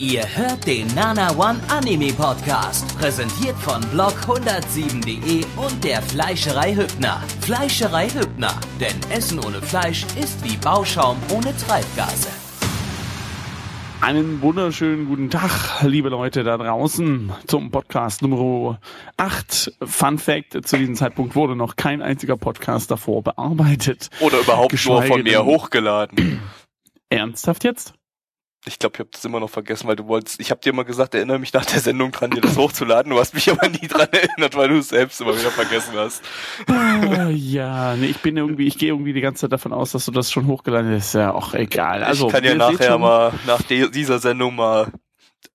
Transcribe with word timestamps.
Ihr 0.00 0.24
hört 0.34 0.66
den 0.66 0.86
Nana 0.94 1.30
One 1.36 1.60
Anime 1.68 2.14
Podcast, 2.14 2.96
präsentiert 2.96 3.54
von 3.58 3.82
blog107.de 3.92 5.44
und 5.62 5.84
der 5.84 6.00
Fleischerei 6.00 6.74
Hübner. 6.74 7.22
Fleischerei 7.42 8.08
Hübner, 8.08 8.58
denn 8.80 8.98
Essen 9.10 9.38
ohne 9.40 9.60
Fleisch 9.60 10.06
ist 10.18 10.42
wie 10.42 10.56
Bauschaum 10.56 11.18
ohne 11.30 11.54
Treibgase. 11.54 12.30
Einen 14.00 14.40
wunderschönen 14.40 15.04
guten 15.04 15.28
Tag, 15.28 15.82
liebe 15.82 16.08
Leute 16.08 16.44
da 16.44 16.56
draußen, 16.56 17.30
zum 17.46 17.70
Podcast 17.70 18.22
Nummer 18.22 18.80
8. 19.18 19.74
Fun 19.84 20.16
Fact, 20.16 20.66
zu 20.66 20.78
diesem 20.78 20.94
Zeitpunkt 20.94 21.36
wurde 21.36 21.54
noch 21.54 21.76
kein 21.76 22.00
einziger 22.00 22.38
Podcast 22.38 22.90
davor 22.90 23.22
bearbeitet. 23.22 24.08
Oder 24.20 24.40
überhaupt 24.40 24.86
nur 24.86 25.02
von 25.02 25.22
mir 25.24 25.44
hochgeladen. 25.44 26.40
Ernsthaft 27.10 27.64
jetzt? 27.64 27.99
Ich 28.66 28.78
glaube, 28.78 28.94
ich 28.94 29.00
habe 29.00 29.08
das 29.10 29.24
immer 29.24 29.40
noch 29.40 29.48
vergessen, 29.48 29.88
weil 29.88 29.96
du 29.96 30.06
wolltest. 30.06 30.38
Ich 30.38 30.50
habe 30.50 30.60
dir 30.60 30.70
immer 30.70 30.84
gesagt, 30.84 31.14
erinnere 31.14 31.38
mich 31.38 31.52
nach 31.54 31.64
der 31.64 31.80
Sendung 31.80 32.12
dran, 32.12 32.30
dir 32.30 32.42
das 32.42 32.58
hochzuladen. 32.58 33.10
Du 33.10 33.18
hast 33.18 33.32
mich 33.32 33.50
aber 33.50 33.68
nie 33.68 33.88
dran 33.88 34.08
erinnert, 34.12 34.54
weil 34.54 34.68
du 34.68 34.78
es 34.78 34.90
selbst 34.90 35.18
immer 35.22 35.38
wieder 35.38 35.50
vergessen 35.50 35.94
hast. 35.96 36.22
Ah, 36.66 37.30
ja, 37.30 37.96
nee, 37.96 38.06
ich 38.06 38.18
bin 38.18 38.36
irgendwie, 38.36 38.66
ich 38.66 38.76
gehe 38.76 38.90
irgendwie 38.90 39.14
die 39.14 39.22
ganze 39.22 39.42
Zeit 39.42 39.52
davon 39.52 39.72
aus, 39.72 39.92
dass 39.92 40.04
du 40.04 40.10
das 40.10 40.30
schon 40.30 40.46
hochgeladen 40.46 40.94
hast. 40.94 41.06
Ist 41.06 41.14
ja 41.14 41.32
auch 41.32 41.54
egal. 41.54 42.04
Also 42.04 42.26
ich 42.26 42.32
kann 42.32 42.44
ja 42.44 42.54
nachher 42.54 42.98
mal 42.98 43.32
nach 43.46 43.62
dieser 43.62 44.18
Sendung 44.18 44.56
mal 44.56 44.92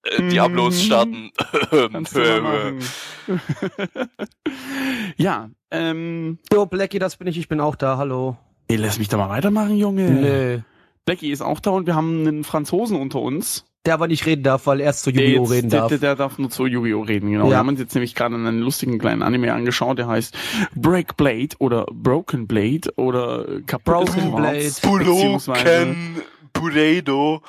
äh, 0.04 0.27
die 0.27 0.40
Uploads 0.40 0.82
starten. 0.82 1.32
ja, 5.18 5.49
ähm. 5.70 6.40
Jo, 6.52 6.66
Blackie, 6.66 6.98
das 6.98 7.18
bin 7.18 7.27
ich. 7.27 7.38
Ich 7.38 7.48
bin 7.48 7.62
auch 7.62 7.76
da. 7.76 7.98
Hallo. 7.98 8.38
Ey, 8.68 8.77
lass 8.77 8.98
mich 8.98 9.10
doch 9.10 9.20
mal 9.20 9.30
weitermachen, 9.30 9.77
Junge. 9.77 10.10
Nee. 10.10 10.63
Blackie 11.05 11.32
ist 11.32 11.41
auch 11.41 11.59
da 11.59 11.72
und 11.72 11.86
wir 11.86 11.95
haben 11.95 12.27
einen 12.27 12.44
Franzosen 12.44 12.98
unter 12.98 13.22
uns. 13.22 13.66
Der 13.86 13.94
aber 13.94 14.08
nicht 14.08 14.26
reden 14.26 14.41
darf, 14.41 14.66
weil 14.66 14.80
er 14.80 14.88
erst 14.88 15.04
zu 15.04 15.12
Yu-Gi-Oh! 15.12 15.44
reden 15.44 15.70
darf. 15.70 15.90
Der, 15.90 16.00
der, 16.00 16.16
darf 16.16 16.40
nur 16.40 16.50
zu 16.50 16.66
Yu-Gi-Oh! 16.66 17.02
reden, 17.02 17.30
genau. 17.30 17.46
Ja. 17.46 17.52
Wir 17.52 17.57
haben 17.57 17.70
uns 17.70 17.80
jetzt 17.80 17.93
nämlich 17.93 18.16
gerade 18.16 18.34
einen 18.34 18.60
lustigen 18.60 18.98
kleinen 18.98 19.21
Anime 19.21 19.54
angeschaut, 19.54 19.99
der 19.99 20.07
heißt 20.07 20.35
Break 20.74 21.15
Blade 21.18 21.49
oder 21.60 21.85
Broken 21.91 22.48
Blade 22.48 22.91
oder 22.96 23.46
Kaputtes 23.68 24.15
Broken 24.15 24.35
Blade. 24.35 24.71
Broken 24.82 26.21
Blade 26.54 27.41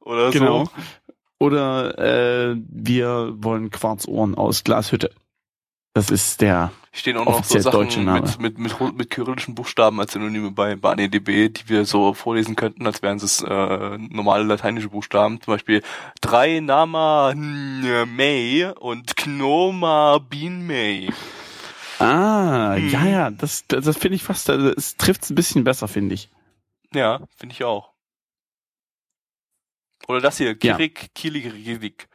oder 0.00 0.30
genau. 0.30 0.64
so. 0.64 0.70
Oder 1.38 1.98
äh, 1.98 2.56
wir 2.70 3.34
wollen 3.36 3.70
Quarzohren 3.70 4.34
aus 4.34 4.64
Glashütte. 4.64 5.10
Das 5.92 6.10
ist 6.10 6.40
der 6.40 6.72
stehen 6.98 7.16
auch 7.16 7.24
noch 7.24 7.44
so 7.44 7.58
Sachen 7.58 8.04
mit, 8.04 8.40
mit, 8.40 8.58
mit, 8.58 8.96
mit 8.96 9.10
kyrillischen 9.10 9.54
Buchstaben 9.54 10.00
als 10.00 10.12
Synonyme 10.12 10.50
bei, 10.50 10.76
bei 10.76 10.92
ANEDB, 10.92 11.52
die 11.52 11.68
wir 11.68 11.84
so 11.84 12.14
vorlesen 12.14 12.56
könnten, 12.56 12.86
als 12.86 13.02
wären 13.02 13.18
es 13.18 13.42
äh, 13.42 13.98
normale 13.98 14.44
lateinische 14.44 14.88
Buchstaben. 14.88 15.40
Zum 15.40 15.54
Beispiel 15.54 15.82
drei 16.20 16.60
Nama 16.60 17.34
May 17.34 18.72
und 18.78 19.16
Knoma 19.16 20.18
Bean 20.18 20.66
May. 20.66 21.10
Ah, 21.98 22.74
hm. 22.76 22.88
ja, 22.90 23.06
ja, 23.06 23.30
das, 23.30 23.66
das, 23.68 23.84
das 23.84 23.96
finde 23.96 24.16
ich 24.16 24.22
fast, 24.22 24.50
also 24.50 24.68
es 24.68 24.96
trifft 24.96 25.22
es 25.22 25.30
ein 25.30 25.34
bisschen 25.34 25.64
besser, 25.64 25.88
finde 25.88 26.14
ich. 26.14 26.30
Ja, 26.94 27.20
finde 27.36 27.54
ich 27.54 27.64
auch. 27.64 27.92
Oder 30.08 30.20
das 30.20 30.38
hier, 30.38 30.54
Kirik, 30.56 31.02
ja. 31.02 31.08
Kilik, 31.14 32.08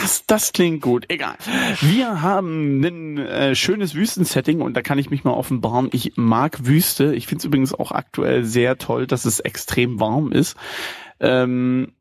das, 0.00 0.24
das 0.26 0.52
klingt 0.52 0.82
gut. 0.82 1.06
Egal. 1.08 1.36
Wir 1.80 2.22
haben 2.22 2.80
ein 2.80 3.18
äh, 3.18 3.54
schönes 3.54 3.94
Wüstensetting 3.94 4.60
und 4.60 4.74
da 4.74 4.82
kann 4.82 4.98
ich 4.98 5.10
mich 5.10 5.24
mal 5.24 5.32
offenbaren. 5.32 5.88
Ich 5.92 6.12
mag 6.16 6.66
Wüste. 6.66 7.14
Ich 7.14 7.26
finde 7.26 7.40
es 7.40 7.44
übrigens 7.44 7.74
auch 7.74 7.92
aktuell 7.92 8.44
sehr 8.44 8.78
toll, 8.78 9.06
dass 9.06 9.24
es 9.24 9.40
extrem 9.40 10.00
warm 10.00 10.32
ist. 10.32 10.56
Ähm, 11.20 11.92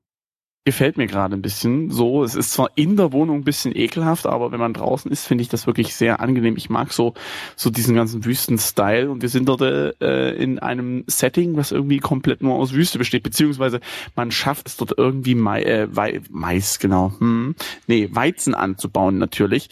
gefällt 0.66 0.98
mir 0.98 1.08
gerade 1.08 1.36
ein 1.36 1.42
bisschen 1.42 1.90
so. 1.90 2.24
Es 2.24 2.36
ist 2.36 2.54
zwar 2.54 2.70
in 2.76 2.98
der 2.98 3.12
Wohnung 3.12 3.38
ein 3.38 3.44
bisschen 3.44 3.76
ekelhaft, 3.76 4.26
aber 4.26 4.52
wenn 4.52 4.60
man 4.60 4.74
draußen 4.74 5.12
ist, 5.12 5.26
finde 5.26 5.42
ich 5.42 5.50
das 5.50 5.68
wirklich 5.68 5.96
sehr 5.96 6.20
angenehm. 6.20 6.58
Ich 6.58 6.70
mag 6.70 6.92
so, 6.92 7.14
so 7.56 7.70
diesen 7.70 7.96
ganzen 7.96 8.26
Wüsten-Style 8.26 9.10
und 9.10 9.22
wir 9.22 9.30
sind 9.30 9.48
dort 9.48 9.62
äh, 9.62 10.32
in 10.36 10.60
einem 10.60 11.04
Setting, 11.08 11.56
was 11.56 11.72
irgendwie 11.72 12.00
komplett 12.00 12.44
nur 12.44 12.56
aus 12.56 12.74
Wüste 12.74 12.98
besteht, 12.98 13.24
beziehungsweise 13.24 13.80
man 14.16 14.32
schafft 14.32 14.68
es 14.68 14.78
dort 14.78 14.94
irgendwie 14.98 15.36
Mais, 15.36 15.64
äh, 15.66 16.22
Mais 16.30 16.80
genau, 16.80 17.14
hm, 17.18 17.56
nee, 17.88 18.10
Weizen 18.12 18.54
anzubauen 18.54 19.18
natürlich. 19.18 19.70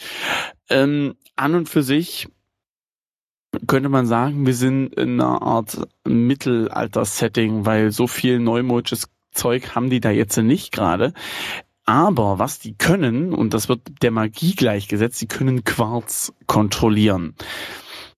Ähm, 0.70 1.14
an 1.36 1.54
und 1.54 1.68
für 1.68 1.82
sich 1.82 2.28
könnte 3.66 3.88
man 3.88 4.06
sagen, 4.06 4.46
wir 4.46 4.54
sind 4.54 4.94
in 4.94 5.20
einer 5.20 5.42
Art 5.42 5.86
Mittelalter-Setting, 6.06 7.64
weil 7.64 7.90
so 7.92 8.06
viel 8.06 8.38
neumodisches 8.38 9.08
Zeug 9.38 9.74
haben 9.74 9.90
die 9.90 10.00
da 10.00 10.10
jetzt 10.10 10.36
nicht 10.36 10.72
gerade. 10.72 11.14
Aber 11.84 12.38
was 12.38 12.58
die 12.58 12.76
können, 12.76 13.32
und 13.32 13.54
das 13.54 13.70
wird 13.70 13.80
der 14.02 14.10
Magie 14.10 14.54
gleichgesetzt, 14.54 15.18
sie 15.18 15.26
können 15.26 15.64
Quarz 15.64 16.34
kontrollieren. 16.46 17.34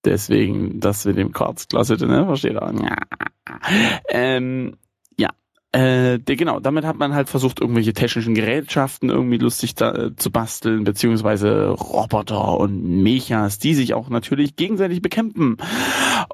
Deswegen 0.04 0.80
das 0.80 1.04
mit 1.04 1.19
dem 1.19 1.32
Quarz, 1.32 1.69
klasse, 1.69 1.94
ne? 2.04 2.25
Versteht? 2.26 2.54
Ja. 2.54 2.97
Ähm, 4.09 4.76
äh, 5.72 6.19
genau, 6.19 6.58
damit 6.58 6.84
hat 6.84 6.98
man 6.98 7.14
halt 7.14 7.28
versucht, 7.28 7.60
irgendwelche 7.60 7.92
technischen 7.92 8.34
Gerätschaften 8.34 9.08
irgendwie 9.08 9.38
lustig 9.38 9.76
da, 9.76 9.94
äh, 9.94 10.16
zu 10.16 10.32
basteln, 10.32 10.82
beziehungsweise 10.82 11.69
Roboter 11.69 12.58
und 12.58 13.03
Mechas, 13.03 13.60
die 13.60 13.75
sich 13.75 13.94
auch 13.94 14.09
natürlich 14.09 14.56
gegenseitig 14.56 15.00
bekämpfen. 15.00 15.59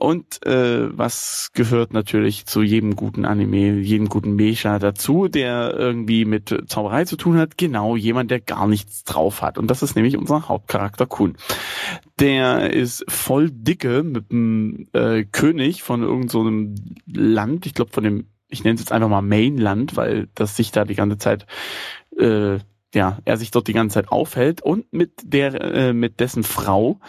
Und 0.00 0.44
äh, 0.46 0.88
was 0.96 1.50
gehört 1.52 1.92
natürlich 1.92 2.46
zu 2.46 2.62
jedem 2.62 2.96
guten 2.96 3.26
Anime, 3.26 3.78
jedem 3.80 4.08
guten 4.08 4.36
Mecha 4.36 4.78
dazu, 4.78 5.28
der 5.28 5.74
irgendwie 5.76 6.24
mit 6.24 6.54
Zauberei 6.66 7.04
zu 7.04 7.16
tun 7.16 7.36
hat? 7.36 7.58
Genau, 7.58 7.94
jemand, 7.94 8.30
der 8.30 8.40
gar 8.40 8.66
nichts 8.66 9.04
drauf 9.04 9.42
hat. 9.42 9.58
Und 9.58 9.70
das 9.70 9.82
ist 9.82 9.96
nämlich 9.96 10.16
unser 10.16 10.48
Hauptcharakter 10.48 11.04
Kun. 11.04 11.36
Der 12.18 12.72
ist 12.72 13.04
voll 13.08 13.50
dicke 13.50 14.02
mit 14.02 14.32
dem 14.32 14.88
äh, 14.94 15.24
König 15.24 15.82
von 15.82 16.02
irgendeinem 16.02 16.74
so 16.76 17.20
Land, 17.20 17.66
ich 17.66 17.74
glaube 17.74 17.92
von 17.92 18.04
dem 18.04 18.24
ich 18.48 18.64
nenne 18.64 18.74
es 18.74 18.80
jetzt 18.80 18.92
einfach 18.92 19.08
mal 19.08 19.22
Mainland, 19.22 19.96
weil 19.96 20.28
das 20.34 20.56
sich 20.56 20.72
da 20.72 20.84
die 20.84 20.94
ganze 20.94 21.18
Zeit, 21.18 21.46
äh, 22.18 22.58
ja, 22.94 23.18
er 23.24 23.36
sich 23.36 23.50
dort 23.50 23.68
die 23.68 23.72
ganze 23.72 23.94
Zeit 23.94 24.08
aufhält 24.10 24.62
und 24.62 24.92
mit 24.92 25.12
der, 25.24 25.60
äh, 25.60 25.92
mit 25.92 26.20
dessen 26.20 26.44
Frau, 26.44 27.00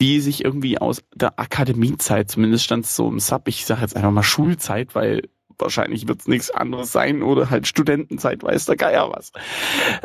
die 0.00 0.20
sich 0.20 0.44
irgendwie 0.44 0.78
aus 0.78 1.02
der 1.14 1.38
Akademiezeit, 1.38 2.30
zumindest 2.30 2.64
stand 2.64 2.84
es 2.84 2.96
so 2.96 3.08
im 3.08 3.20
Sub, 3.20 3.48
ich 3.48 3.64
sage 3.64 3.80
jetzt 3.80 3.96
einfach 3.96 4.10
mal 4.10 4.22
Schulzeit, 4.22 4.94
weil 4.94 5.28
wahrscheinlich 5.58 6.08
wird 6.08 6.20
es 6.20 6.28
nichts 6.28 6.50
anderes 6.50 6.92
sein 6.92 7.22
oder 7.22 7.50
halt 7.50 7.66
Studentenzeit, 7.66 8.42
weiß 8.42 8.66
der 8.66 8.76
Geier 8.76 9.10
was. 9.12 9.32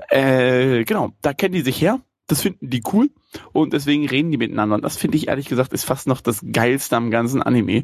Äh, 0.10 0.84
genau, 0.86 1.12
da 1.22 1.34
kennen 1.34 1.54
die 1.54 1.62
sich 1.62 1.82
her 1.82 2.00
das 2.30 2.42
finden 2.42 2.70
die 2.70 2.82
cool 2.94 3.10
und 3.52 3.74
deswegen 3.74 4.08
reden 4.08 4.32
die 4.32 4.38
miteinander. 4.38 4.76
Und 4.76 4.84
das 4.84 4.98
finde 4.98 5.18
ich 5.18 5.28
ehrlich 5.28 5.48
gesagt 5.48 5.74
ist 5.74 5.84
fast 5.84 6.08
noch 6.08 6.22
das 6.22 6.42
geilste 6.52 6.96
am 6.96 7.12
ganzen 7.12 7.42
Anime. 7.42 7.84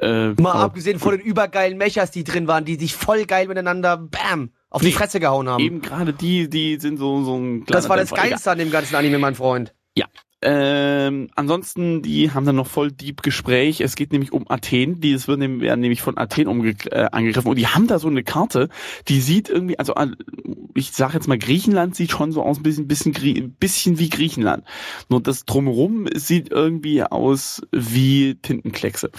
Äh, 0.00 0.30
Mal 0.40 0.52
abgesehen 0.52 0.98
von 0.98 1.12
den 1.12 1.20
übergeilen 1.20 1.78
Mechas, 1.78 2.10
die 2.10 2.24
drin 2.24 2.46
waren, 2.46 2.64
die 2.64 2.76
sich 2.76 2.94
voll 2.94 3.24
geil 3.24 3.48
miteinander, 3.48 3.96
bam, 3.96 4.50
auf 4.70 4.82
die 4.82 4.92
Fresse 4.92 5.20
gehauen 5.20 5.48
haben. 5.48 5.62
Eben 5.62 5.80
gerade 5.80 6.12
die, 6.12 6.48
die 6.48 6.78
sind 6.78 6.98
so, 6.98 7.24
so 7.24 7.36
ein 7.36 7.64
Das 7.66 7.88
war 7.88 7.96
das 7.96 8.10
Geilste 8.10 8.50
an 8.50 8.58
dem 8.58 8.70
ganzen 8.70 8.94
Anime, 8.94 9.18
mein 9.18 9.34
Freund. 9.34 9.74
Ja, 9.96 10.06
ähm, 10.40 11.28
ansonsten, 11.34 12.00
die 12.02 12.30
haben 12.30 12.46
dann 12.46 12.54
noch 12.54 12.68
voll 12.68 12.92
deep 12.92 13.22
Gespräch. 13.22 13.80
Es 13.80 13.96
geht 13.96 14.12
nämlich 14.12 14.32
um 14.32 14.48
Athen. 14.48 15.00
Die 15.00 15.12
es 15.12 15.26
wird 15.26 15.40
nämlich, 15.40 15.62
werden 15.62 15.80
nämlich 15.80 16.00
von 16.00 16.16
Athen 16.16 16.46
umge 16.46 16.74
äh, 16.90 17.08
angegriffen. 17.10 17.48
Und 17.48 17.58
die 17.58 17.66
haben 17.66 17.88
da 17.88 17.98
so 17.98 18.06
eine 18.06 18.22
Karte, 18.22 18.68
die 19.08 19.20
sieht 19.20 19.48
irgendwie, 19.48 19.78
also 19.78 19.94
ich 20.74 20.92
sage 20.92 21.14
jetzt 21.14 21.26
mal, 21.26 21.38
Griechenland 21.38 21.96
sieht 21.96 22.12
schon 22.12 22.30
so 22.30 22.42
aus, 22.42 22.58
ein 22.58 22.62
bisschen, 22.62 22.86
bisschen, 22.86 23.12
bisschen 23.58 23.98
wie 23.98 24.08
Griechenland. 24.08 24.64
Nur 25.08 25.20
das 25.20 25.44
drumherum 25.44 26.06
sieht 26.14 26.52
irgendwie 26.52 27.02
aus 27.02 27.60
wie 27.72 28.36
Tintenkleckse. 28.36 29.10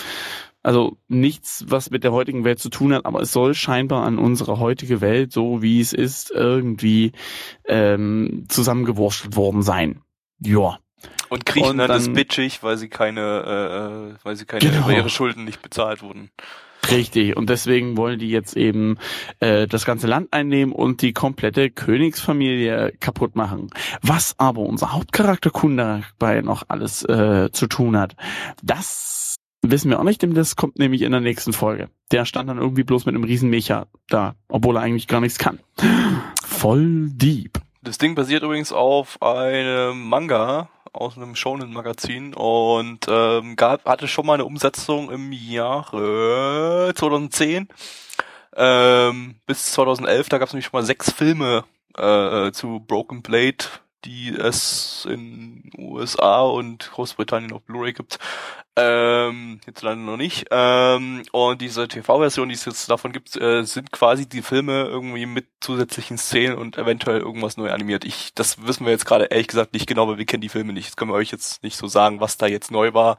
Also 0.63 0.97
nichts, 1.09 1.65
was 1.67 1.89
mit 1.89 2.03
der 2.05 2.13
heutigen 2.13 2.45
Welt 2.45 2.59
zu 2.59 2.69
tun 2.69 2.93
hat, 2.93 3.05
aber 3.05 3.21
es 3.21 3.31
soll 3.31 3.55
scheinbar 3.55 4.05
an 4.05 4.19
unsere 4.19 4.59
heutige 4.59 5.01
Welt, 5.01 5.33
so 5.33 5.61
wie 5.61 5.81
es 5.81 5.93
ist, 5.93 6.31
irgendwie 6.31 7.11
ähm, 7.65 8.45
zusammengewurschtelt 8.47 9.35
worden 9.35 9.63
sein. 9.63 10.01
Ja. 10.39 10.79
Und 11.29 11.45
Griechenland 11.45 11.93
ist 11.93 12.13
bitchig, 12.13 12.63
weil 12.63 12.77
sie 12.77 12.89
keine, 12.89 13.21
äh, 13.21 14.11
äh, 14.11 14.15
weil 14.23 14.35
sie 14.35 14.45
keine 14.45 14.65
genau. 14.65 14.85
über 14.85 14.93
ihre 14.93 15.09
Schulden 15.09 15.45
nicht 15.45 15.61
bezahlt 15.61 16.01
wurden. 16.01 16.31
Richtig, 16.89 17.35
und 17.37 17.49
deswegen 17.49 17.97
wollen 17.97 18.19
die 18.19 18.29
jetzt 18.29 18.57
eben 18.57 18.97
äh, 19.39 19.67
das 19.67 19.85
ganze 19.85 20.07
Land 20.07 20.33
einnehmen 20.33 20.73
und 20.73 21.01
die 21.01 21.13
komplette 21.13 21.69
Königsfamilie 21.69 22.93
kaputt 22.99 23.35
machen. 23.35 23.69
Was 24.01 24.35
aber 24.39 24.61
unser 24.61 24.93
Hauptcharakter 24.93 25.51
Kunde 25.51 26.03
dabei 26.17 26.41
noch 26.41 26.63
alles 26.67 27.03
äh, 27.03 27.49
zu 27.51 27.67
tun 27.67 27.97
hat, 27.97 28.15
das 28.63 29.35
wissen 29.61 29.91
wir 29.91 29.99
auch 29.99 30.03
nicht, 30.03 30.21
denn 30.21 30.33
das 30.33 30.55
kommt 30.55 30.79
nämlich 30.79 31.01
in 31.01 31.11
der 31.11 31.21
nächsten 31.21 31.53
Folge. 31.53 31.89
Der 32.11 32.25
stand 32.25 32.49
dann 32.49 32.57
irgendwie 32.57 32.83
bloß 32.83 33.05
mit 33.05 33.13
einem 33.13 33.23
riesen 33.23 33.49
Mecha 33.49 33.87
da, 34.07 34.35
obwohl 34.47 34.77
er 34.77 34.81
eigentlich 34.81 35.07
gar 35.07 35.21
nichts 35.21 35.37
kann. 35.37 35.59
Voll 36.43 37.09
deep. 37.11 37.59
Das 37.81 37.97
Ding 37.97 38.15
basiert 38.15 38.43
übrigens 38.43 38.71
auf 38.71 39.21
einem 39.21 40.09
Manga 40.09 40.69
aus 40.93 41.17
einem 41.17 41.35
Shonen-Magazin 41.35 42.33
und 42.33 43.05
ähm, 43.07 43.55
gab, 43.55 43.85
hatte 43.85 44.07
schon 44.07 44.25
mal 44.25 44.35
eine 44.35 44.45
Umsetzung 44.45 45.11
im 45.11 45.31
Jahre 45.31 46.93
2010. 46.95 47.67
Ähm, 48.55 49.35
bis 49.45 49.71
2011, 49.71 50.29
da 50.29 50.37
gab 50.37 50.47
es 50.47 50.53
nämlich 50.53 50.65
schon 50.65 50.79
mal 50.79 50.85
sechs 50.85 51.11
Filme 51.11 51.63
äh, 51.97 52.51
zu 52.51 52.79
Broken 52.85 53.21
Blade, 53.21 53.65
die 54.05 54.29
es 54.29 55.05
in 55.09 55.69
USA 55.77 56.41
und 56.41 56.91
Großbritannien 56.91 57.51
auf 57.51 57.63
Blu-ray 57.63 57.93
gibt. 57.93 58.19
Ähm, 58.75 59.59
jetzt 59.67 59.81
leider 59.81 59.97
noch 59.97 60.15
nicht. 60.15 60.47
Ähm, 60.51 61.23
und 61.31 61.61
diese 61.61 61.87
TV-Version, 61.87 62.47
die 62.47 62.55
es 62.55 62.63
jetzt 62.63 62.89
davon 62.89 63.11
gibt, 63.11 63.35
äh, 63.35 63.63
sind 63.63 63.91
quasi 63.91 64.27
die 64.27 64.41
Filme 64.41 64.83
irgendwie 64.83 65.25
mit 65.25 65.47
zusätzlichen 65.59 66.17
Szenen 66.17 66.57
und 66.57 66.77
eventuell 66.77 67.19
irgendwas 67.19 67.57
neu 67.57 67.71
animiert. 67.71 68.05
Ich, 68.05 68.33
das 68.33 68.65
wissen 68.65 68.85
wir 68.85 68.91
jetzt 68.91 69.05
gerade 69.05 69.25
ehrlich 69.25 69.47
gesagt 69.47 69.73
nicht 69.73 69.87
genau, 69.87 70.07
weil 70.07 70.17
wir 70.17 70.25
kennen 70.25 70.41
die 70.41 70.49
Filme 70.49 70.71
nicht. 70.71 70.87
Das 70.87 70.95
können 70.95 71.11
wir 71.11 71.15
euch 71.15 71.31
jetzt 71.31 71.61
nicht 71.63 71.75
so 71.75 71.87
sagen, 71.87 72.21
was 72.21 72.37
da 72.37 72.47
jetzt 72.47 72.71
neu 72.71 72.93
war, 72.93 73.17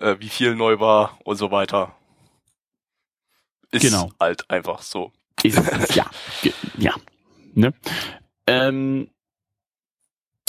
äh, 0.00 0.16
wie 0.20 0.28
viel 0.28 0.54
neu 0.54 0.78
war 0.78 1.18
und 1.24 1.36
so 1.36 1.50
weiter. 1.50 1.96
Ist 3.72 3.82
genau. 3.82 4.12
halt 4.20 4.48
einfach 4.50 4.82
so. 4.82 5.10
Ist, 5.42 5.96
ja, 5.96 6.08
ja. 6.78 6.94
Ne? 7.54 7.74
Ähm, 8.46 9.08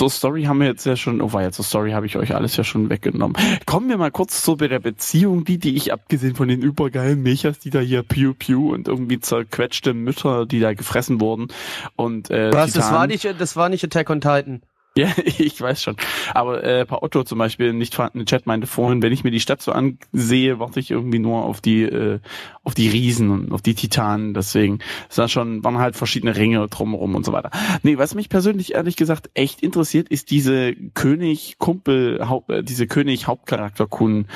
zur 0.04 0.10
Story 0.10 0.44
haben 0.44 0.60
wir 0.60 0.68
jetzt 0.68 0.86
ja 0.86 0.98
schon, 0.98 1.22
oh 1.22 1.32
war 1.32 1.44
ja, 1.44 1.52
zur 1.52 1.64
Story 1.64 1.92
habe 1.92 2.06
ich 2.06 2.18
euch 2.18 2.36
alles 2.36 2.58
ja 2.58 2.66
schon 2.66 2.90
weggenommen. 2.90 3.38
Kommen 3.66 3.88
wir 3.88 3.98
mal 3.98 4.12
kurz 4.12 4.44
zu 4.44 4.58
der 4.58 4.80
Beziehung, 4.80 5.46
die, 5.46 5.58
die 5.58 5.78
ich 5.78 5.94
abgesehen 5.94 6.36
von 6.36 6.50
den 6.50 6.62
übergeilen 6.62 7.22
Mechas, 7.22 7.60
die 7.60 7.70
da 7.70 7.80
hier 7.80 8.04
Pew 8.04 8.34
Pew 8.34 8.74
und 8.74 8.90
irgendwie 8.90 9.22
zerquetschte 9.22 9.94
Mütter, 9.94 10.46
die 10.46 10.60
da 10.60 10.74
gefressen 10.74 11.22
wurden 11.22 11.48
und 11.96 12.30
äh, 12.32 12.52
Was, 12.52 12.74
das 12.74 12.92
war 12.92 13.08
nicht, 13.08 13.24
das 13.40 13.56
war 13.56 13.70
nicht 13.70 13.84
Attack 13.86 14.10
on 14.10 14.20
Titan. 14.20 14.62
Ja, 14.98 15.12
ich 15.26 15.60
weiß 15.60 15.82
schon. 15.82 15.96
Aber 16.36 16.64
äh, 16.64 16.86
Paar 16.86 17.02
Otto 17.02 17.24
zum 17.24 17.40
Beispiel, 17.40 17.74
nicht 17.74 17.96
vorhandene 17.96 18.26
Chat, 18.26 18.46
meinte 18.46 18.68
vorhin, 18.68 19.02
wenn 19.02 19.12
ich 19.12 19.24
mir 19.24 19.32
die 19.32 19.40
Stadt 19.40 19.60
so 19.60 19.72
ansehe, 19.72 20.60
warte 20.60 20.80
ich 20.80 20.92
irgendwie 20.92 21.18
nur 21.18 21.46
auf 21.46 21.62
die 21.62 21.82
äh, 21.82 22.20
auf 22.62 22.76
die 22.76 22.90
Riesen 22.90 23.32
und 23.32 23.52
auf 23.54 23.64
die 23.64 23.74
Titanen. 23.74 24.36
Deswegen 24.36 24.80
ist 25.10 25.18
da 25.18 25.28
schon 25.28 25.64
waren 25.64 25.80
halt 25.80 25.96
verschiedene 25.96 26.36
Ringe 26.36 26.68
drumherum 26.68 27.16
und 27.16 27.26
so 27.26 27.34
weiter. 27.34 27.50
Nee, 27.82 27.98
was 27.98 28.14
mich 28.14 28.30
persönlich 28.30 28.76
ehrlich 28.76 28.96
gesagt 28.96 29.32
echt 29.34 29.64
interessiert, 29.64 30.10
ist 30.10 30.30
diese 30.30 30.76
König 30.94 31.58
Kumpel 31.58 32.30
Haupt, 32.30 32.52
äh, 32.52 32.64
diese 32.64 32.86
König 32.86 33.26
Hauptcharakter 33.26 33.88
Kun 33.88 34.28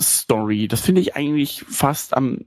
Story. 0.00 0.68
Das 0.68 0.80
finde 0.80 1.00
ich 1.00 1.16
eigentlich 1.16 1.64
fast 1.68 2.16
am 2.16 2.44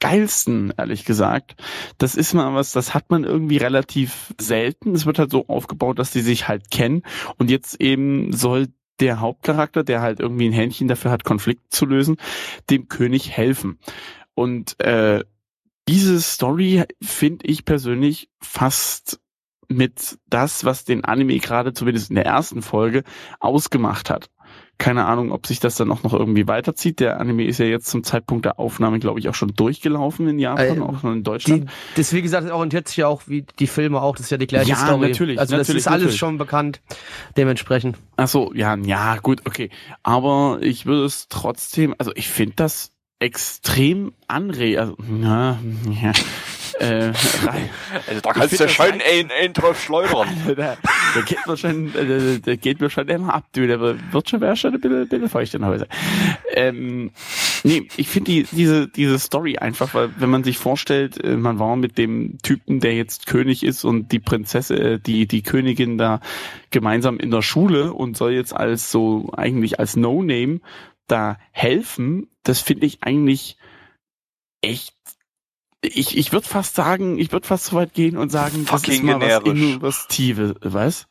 geilsten, 0.00 0.72
ehrlich 0.76 1.04
gesagt. 1.04 1.56
Das 1.98 2.14
ist 2.14 2.34
mal 2.34 2.54
was, 2.54 2.72
das 2.72 2.94
hat 2.94 3.10
man 3.10 3.24
irgendwie 3.24 3.56
relativ 3.56 4.34
selten. 4.40 4.94
Es 4.94 5.06
wird 5.06 5.18
halt 5.18 5.30
so 5.30 5.46
aufgebaut, 5.48 5.98
dass 5.98 6.10
die 6.10 6.20
sich 6.20 6.48
halt 6.48 6.70
kennen. 6.70 7.02
Und 7.36 7.50
jetzt 7.50 7.80
eben 7.80 8.32
soll 8.32 8.68
der 9.00 9.20
Hauptcharakter, 9.20 9.84
der 9.84 10.00
halt 10.00 10.20
irgendwie 10.20 10.48
ein 10.48 10.52
Händchen 10.52 10.88
dafür 10.88 11.10
hat, 11.10 11.24
Konflikt 11.24 11.72
zu 11.72 11.86
lösen, 11.86 12.16
dem 12.70 12.88
König 12.88 13.30
helfen. 13.30 13.78
Und 14.34 14.78
äh, 14.80 15.24
diese 15.88 16.20
Story 16.20 16.84
finde 17.02 17.46
ich 17.46 17.64
persönlich 17.64 18.28
fast 18.40 19.20
mit 19.68 20.18
das, 20.26 20.64
was 20.64 20.84
den 20.84 21.04
Anime 21.04 21.38
gerade 21.38 21.72
zumindest 21.72 22.10
in 22.10 22.16
der 22.16 22.26
ersten 22.26 22.62
Folge 22.62 23.04
ausgemacht 23.38 24.10
hat. 24.10 24.30
Keine 24.78 25.06
Ahnung, 25.06 25.32
ob 25.32 25.46
sich 25.46 25.58
das 25.58 25.74
dann 25.74 25.90
auch 25.90 26.04
noch 26.04 26.14
irgendwie 26.14 26.46
weiterzieht. 26.46 27.00
Der 27.00 27.20
Anime 27.20 27.44
ist 27.44 27.58
ja 27.58 27.66
jetzt 27.66 27.86
zum 27.86 28.04
Zeitpunkt 28.04 28.44
der 28.44 28.60
Aufnahme, 28.60 29.00
glaube 29.00 29.18
ich, 29.18 29.28
auch 29.28 29.34
schon 29.34 29.52
durchgelaufen 29.54 30.28
in 30.28 30.38
Japan, 30.38 30.78
äh, 30.78 30.80
auch 30.80 31.00
schon 31.00 31.14
in 31.14 31.22
Deutschland. 31.24 31.64
Die, 31.64 31.96
das, 31.96 32.12
wie 32.12 32.22
gesagt, 32.22 32.48
orientiert 32.50 32.86
sich 32.86 32.98
ja 32.98 33.08
auch 33.08 33.22
wie 33.26 33.44
die 33.58 33.66
Filme 33.66 34.00
auch. 34.00 34.14
Das 34.14 34.26
ist 34.26 34.30
ja 34.30 34.36
die 34.36 34.46
gleiche 34.46 34.70
ja, 34.70 34.76
Story. 34.76 35.08
natürlich. 35.08 35.40
Also 35.40 35.56
natürlich, 35.56 35.66
das 35.66 35.76
ist 35.76 35.88
alles 35.88 36.02
natürlich. 36.02 36.18
schon 36.18 36.38
bekannt, 36.38 36.80
dementsprechend. 37.36 37.98
Ach 38.16 38.28
so, 38.28 38.52
ja, 38.54 38.76
ja, 38.76 39.16
gut, 39.16 39.42
okay. 39.46 39.70
Aber 40.04 40.58
ich 40.60 40.86
würde 40.86 41.04
es 41.04 41.26
trotzdem, 41.28 41.94
also 41.98 42.12
ich 42.14 42.28
finde 42.28 42.54
das 42.56 42.92
extrem 43.18 44.12
anregend. 44.28 44.78
Also, 44.78 44.96
na, 45.08 45.58
ja. 46.02 46.12
Äh, 46.78 47.12
also 48.06 48.20
da 48.22 48.32
kannst 48.32 48.60
du 48.60 48.68
schön 48.68 49.00
einen, 49.02 49.30
einen 49.30 49.52
drauf 49.52 49.82
schleudern. 49.82 50.28
der, 50.46 50.76
der, 51.14 51.22
geht 51.22 51.46
mir 51.46 51.56
schon, 51.56 51.92
der, 51.92 52.38
der 52.38 52.56
geht 52.56 52.80
mir 52.80 52.88
schon 52.88 53.08
immer 53.08 53.34
ab, 53.34 53.44
du, 53.52 53.66
der 53.66 53.80
wird 53.80 54.30
schon, 54.30 54.40
wäre 54.40 54.56
schon 54.56 54.74
ein 54.74 54.80
bisschen, 54.80 55.02
ein 55.02 55.08
bisschen 55.08 55.28
feucht 55.28 55.54
in 55.54 55.64
Hause. 55.64 55.88
Ähm, 56.52 57.10
nee, 57.64 57.88
ich 57.96 58.08
finde 58.08 58.30
die, 58.30 58.42
diese, 58.44 58.88
diese 58.88 59.18
Story 59.18 59.58
einfach, 59.58 59.92
weil 59.94 60.10
wenn 60.18 60.30
man 60.30 60.44
sich 60.44 60.58
vorstellt, 60.58 61.22
äh, 61.22 61.36
man 61.36 61.58
war 61.58 61.74
mit 61.76 61.98
dem 61.98 62.38
Typen, 62.42 62.78
der 62.78 62.94
jetzt 62.94 63.26
König 63.26 63.64
ist 63.64 63.84
und 63.84 64.12
die 64.12 64.20
Prinzessin, 64.20 64.78
äh, 64.78 65.00
die, 65.00 65.26
die 65.26 65.42
Königin 65.42 65.98
da 65.98 66.20
gemeinsam 66.70 67.18
in 67.18 67.30
der 67.30 67.42
Schule 67.42 67.92
und 67.92 68.16
soll 68.16 68.32
jetzt 68.32 68.54
als 68.54 68.92
so, 68.92 69.32
eigentlich 69.36 69.80
als 69.80 69.96
No-Name 69.96 70.60
da 71.08 71.38
helfen, 71.50 72.28
das 72.44 72.60
finde 72.60 72.86
ich 72.86 73.02
eigentlich 73.02 73.56
echt 74.60 74.94
ich, 75.82 76.16
ich 76.16 76.32
würde 76.32 76.46
fast 76.46 76.74
sagen, 76.74 77.18
ich 77.18 77.32
würde 77.32 77.46
fast 77.46 77.66
so 77.66 77.76
weit 77.76 77.94
gehen 77.94 78.16
und 78.16 78.30
sagen, 78.30 78.66
das 78.68 78.82
ist 78.84 79.02
mal 79.02 79.20
was 79.20 79.44
Innovatives, 79.44 80.54
was? 80.62 81.06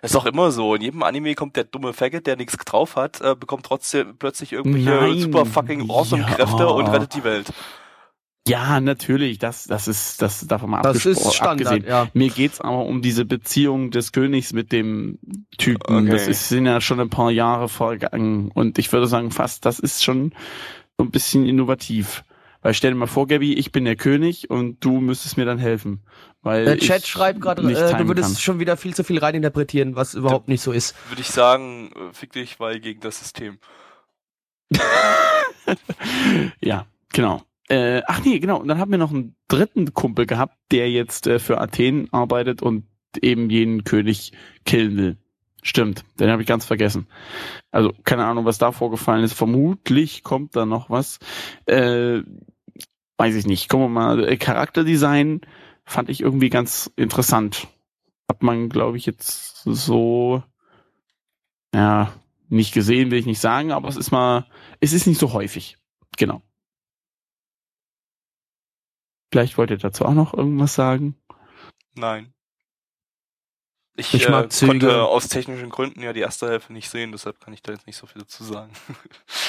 Das 0.00 0.10
ist 0.10 0.14
doch 0.14 0.26
immer 0.26 0.52
so. 0.52 0.74
In 0.76 0.82
jedem 0.82 1.02
Anime 1.02 1.34
kommt 1.34 1.56
der 1.56 1.64
dumme 1.64 1.92
Faggot, 1.92 2.26
der 2.26 2.36
nichts 2.36 2.56
drauf 2.56 2.94
hat, 2.94 3.20
äh, 3.20 3.34
bekommt 3.34 3.66
trotzdem 3.66 4.16
plötzlich 4.16 4.52
irgendwelche 4.52 4.90
Nein. 4.90 5.18
super 5.18 5.44
fucking 5.44 5.90
awesome 5.90 6.22
ja. 6.22 6.28
Kräfte 6.28 6.68
und 6.68 6.86
rettet 6.86 7.14
die 7.14 7.24
Welt. 7.24 7.52
Ja, 8.46 8.80
natürlich, 8.80 9.38
das, 9.38 9.64
das 9.64 9.86
ist, 9.86 10.20
das 10.20 10.46
davon 10.48 10.70
mal 10.70 10.82
das 10.82 11.06
ist 11.06 11.32
Standard, 11.32 11.68
abgesehen. 11.68 11.88
Ja. 11.88 12.08
Mir 12.12 12.28
geht's 12.28 12.60
aber 12.60 12.86
um 12.86 13.00
diese 13.00 13.24
Beziehung 13.24 13.92
des 13.92 14.10
Königs 14.10 14.52
mit 14.52 14.72
dem 14.72 15.18
Typen. 15.58 16.08
Okay. 16.08 16.10
Das 16.10 16.26
ist, 16.26 16.48
sind 16.48 16.66
ja 16.66 16.80
schon 16.80 16.98
ein 16.98 17.10
paar 17.10 17.30
Jahre 17.30 17.68
vergangen 17.68 18.50
und 18.52 18.78
ich 18.78 18.92
würde 18.92 19.06
sagen, 19.06 19.30
fast, 19.30 19.64
das 19.64 19.78
ist 19.78 20.02
schon 20.02 20.32
so 20.98 21.04
ein 21.04 21.12
bisschen 21.12 21.46
innovativ. 21.46 22.24
Weil 22.62 22.74
stell 22.74 22.92
dir 22.92 22.96
mal 22.96 23.06
vor, 23.06 23.26
Gabby, 23.26 23.54
ich 23.54 23.72
bin 23.72 23.84
der 23.84 23.96
König 23.96 24.48
und 24.48 24.84
du 24.84 25.00
müsstest 25.00 25.36
mir 25.36 25.44
dann 25.44 25.58
helfen. 25.58 26.02
Weil 26.42 26.64
der 26.64 26.78
Chat 26.78 27.06
schreibt 27.06 27.40
gerade, 27.40 27.62
äh, 27.62 27.96
du 27.98 28.08
würdest 28.08 28.34
kann. 28.34 28.40
schon 28.40 28.60
wieder 28.60 28.76
viel 28.76 28.94
zu 28.94 29.04
viel 29.04 29.18
reininterpretieren, 29.18 29.96
was 29.96 30.14
überhaupt 30.14 30.48
da 30.48 30.52
nicht 30.52 30.62
so 30.62 30.72
ist. 30.72 30.94
Würde 31.10 31.20
ich 31.20 31.28
sagen, 31.28 31.90
äh, 31.92 32.12
fick 32.12 32.32
dich, 32.32 32.60
weil 32.60 32.80
gegen 32.80 33.00
das 33.00 33.18
System. 33.18 33.58
ja, 36.60 36.86
genau. 37.12 37.42
Äh, 37.68 38.02
ach 38.06 38.24
nee, 38.24 38.38
genau. 38.38 38.58
Und 38.58 38.68
dann 38.68 38.78
haben 38.78 38.90
wir 38.90 38.98
noch 38.98 39.10
einen 39.10 39.34
dritten 39.48 39.92
Kumpel 39.92 40.26
gehabt, 40.26 40.56
der 40.70 40.90
jetzt 40.90 41.26
äh, 41.26 41.38
für 41.38 41.60
Athen 41.60 42.08
arbeitet 42.12 42.62
und 42.62 42.86
eben 43.20 43.50
jenen 43.50 43.84
König 43.84 44.32
killen 44.64 44.96
will. 44.96 45.16
Stimmt, 45.64 46.04
den 46.18 46.28
habe 46.28 46.42
ich 46.42 46.48
ganz 46.48 46.64
vergessen. 46.64 47.06
Also 47.70 47.92
keine 48.02 48.24
Ahnung, 48.24 48.44
was 48.44 48.58
da 48.58 48.72
vorgefallen 48.72 49.22
ist. 49.22 49.34
Vermutlich 49.34 50.24
kommt 50.24 50.56
da 50.56 50.66
noch 50.66 50.90
was. 50.90 51.20
Äh, 51.66 52.22
weiß 53.18 53.34
ich 53.34 53.46
nicht. 53.46 53.68
Gucken 53.68 53.86
wir 53.86 54.00
mal. 54.00 54.28
Äh, 54.28 54.36
Charakterdesign 54.36 55.40
fand 55.84 56.08
ich 56.08 56.20
irgendwie 56.20 56.50
ganz 56.50 56.90
interessant. 56.96 57.68
Hat 58.28 58.42
man, 58.42 58.68
glaube 58.68 58.96
ich, 58.96 59.06
jetzt 59.06 59.62
so 59.64 60.42
ja 61.74 62.12
nicht 62.48 62.74
gesehen, 62.74 63.10
will 63.10 63.18
ich 63.18 63.26
nicht 63.26 63.40
sagen, 63.40 63.72
aber 63.72 63.88
es 63.88 63.96
ist 63.96 64.10
mal, 64.10 64.46
es 64.80 64.92
ist 64.92 65.06
nicht 65.06 65.18
so 65.18 65.32
häufig. 65.32 65.78
Genau. 66.18 66.42
Vielleicht 69.30 69.56
wollt 69.56 69.70
ihr 69.70 69.78
dazu 69.78 70.04
auch 70.04 70.12
noch 70.12 70.34
irgendwas 70.34 70.74
sagen? 70.74 71.16
Nein. 71.94 72.34
Ich, 73.94 74.14
ich 74.14 74.26
äh, 74.26 74.48
konnte 74.66 75.02
aus 75.02 75.28
technischen 75.28 75.68
Gründen 75.68 76.00
ja 76.02 76.14
die 76.14 76.20
erste 76.20 76.48
Hälfte 76.48 76.72
nicht 76.72 76.88
sehen, 76.88 77.12
deshalb 77.12 77.38
kann 77.40 77.52
ich 77.52 77.62
da 77.62 77.72
jetzt 77.72 77.86
nicht 77.86 77.98
so 77.98 78.06
viel 78.06 78.22
dazu 78.22 78.42
sagen. 78.42 78.72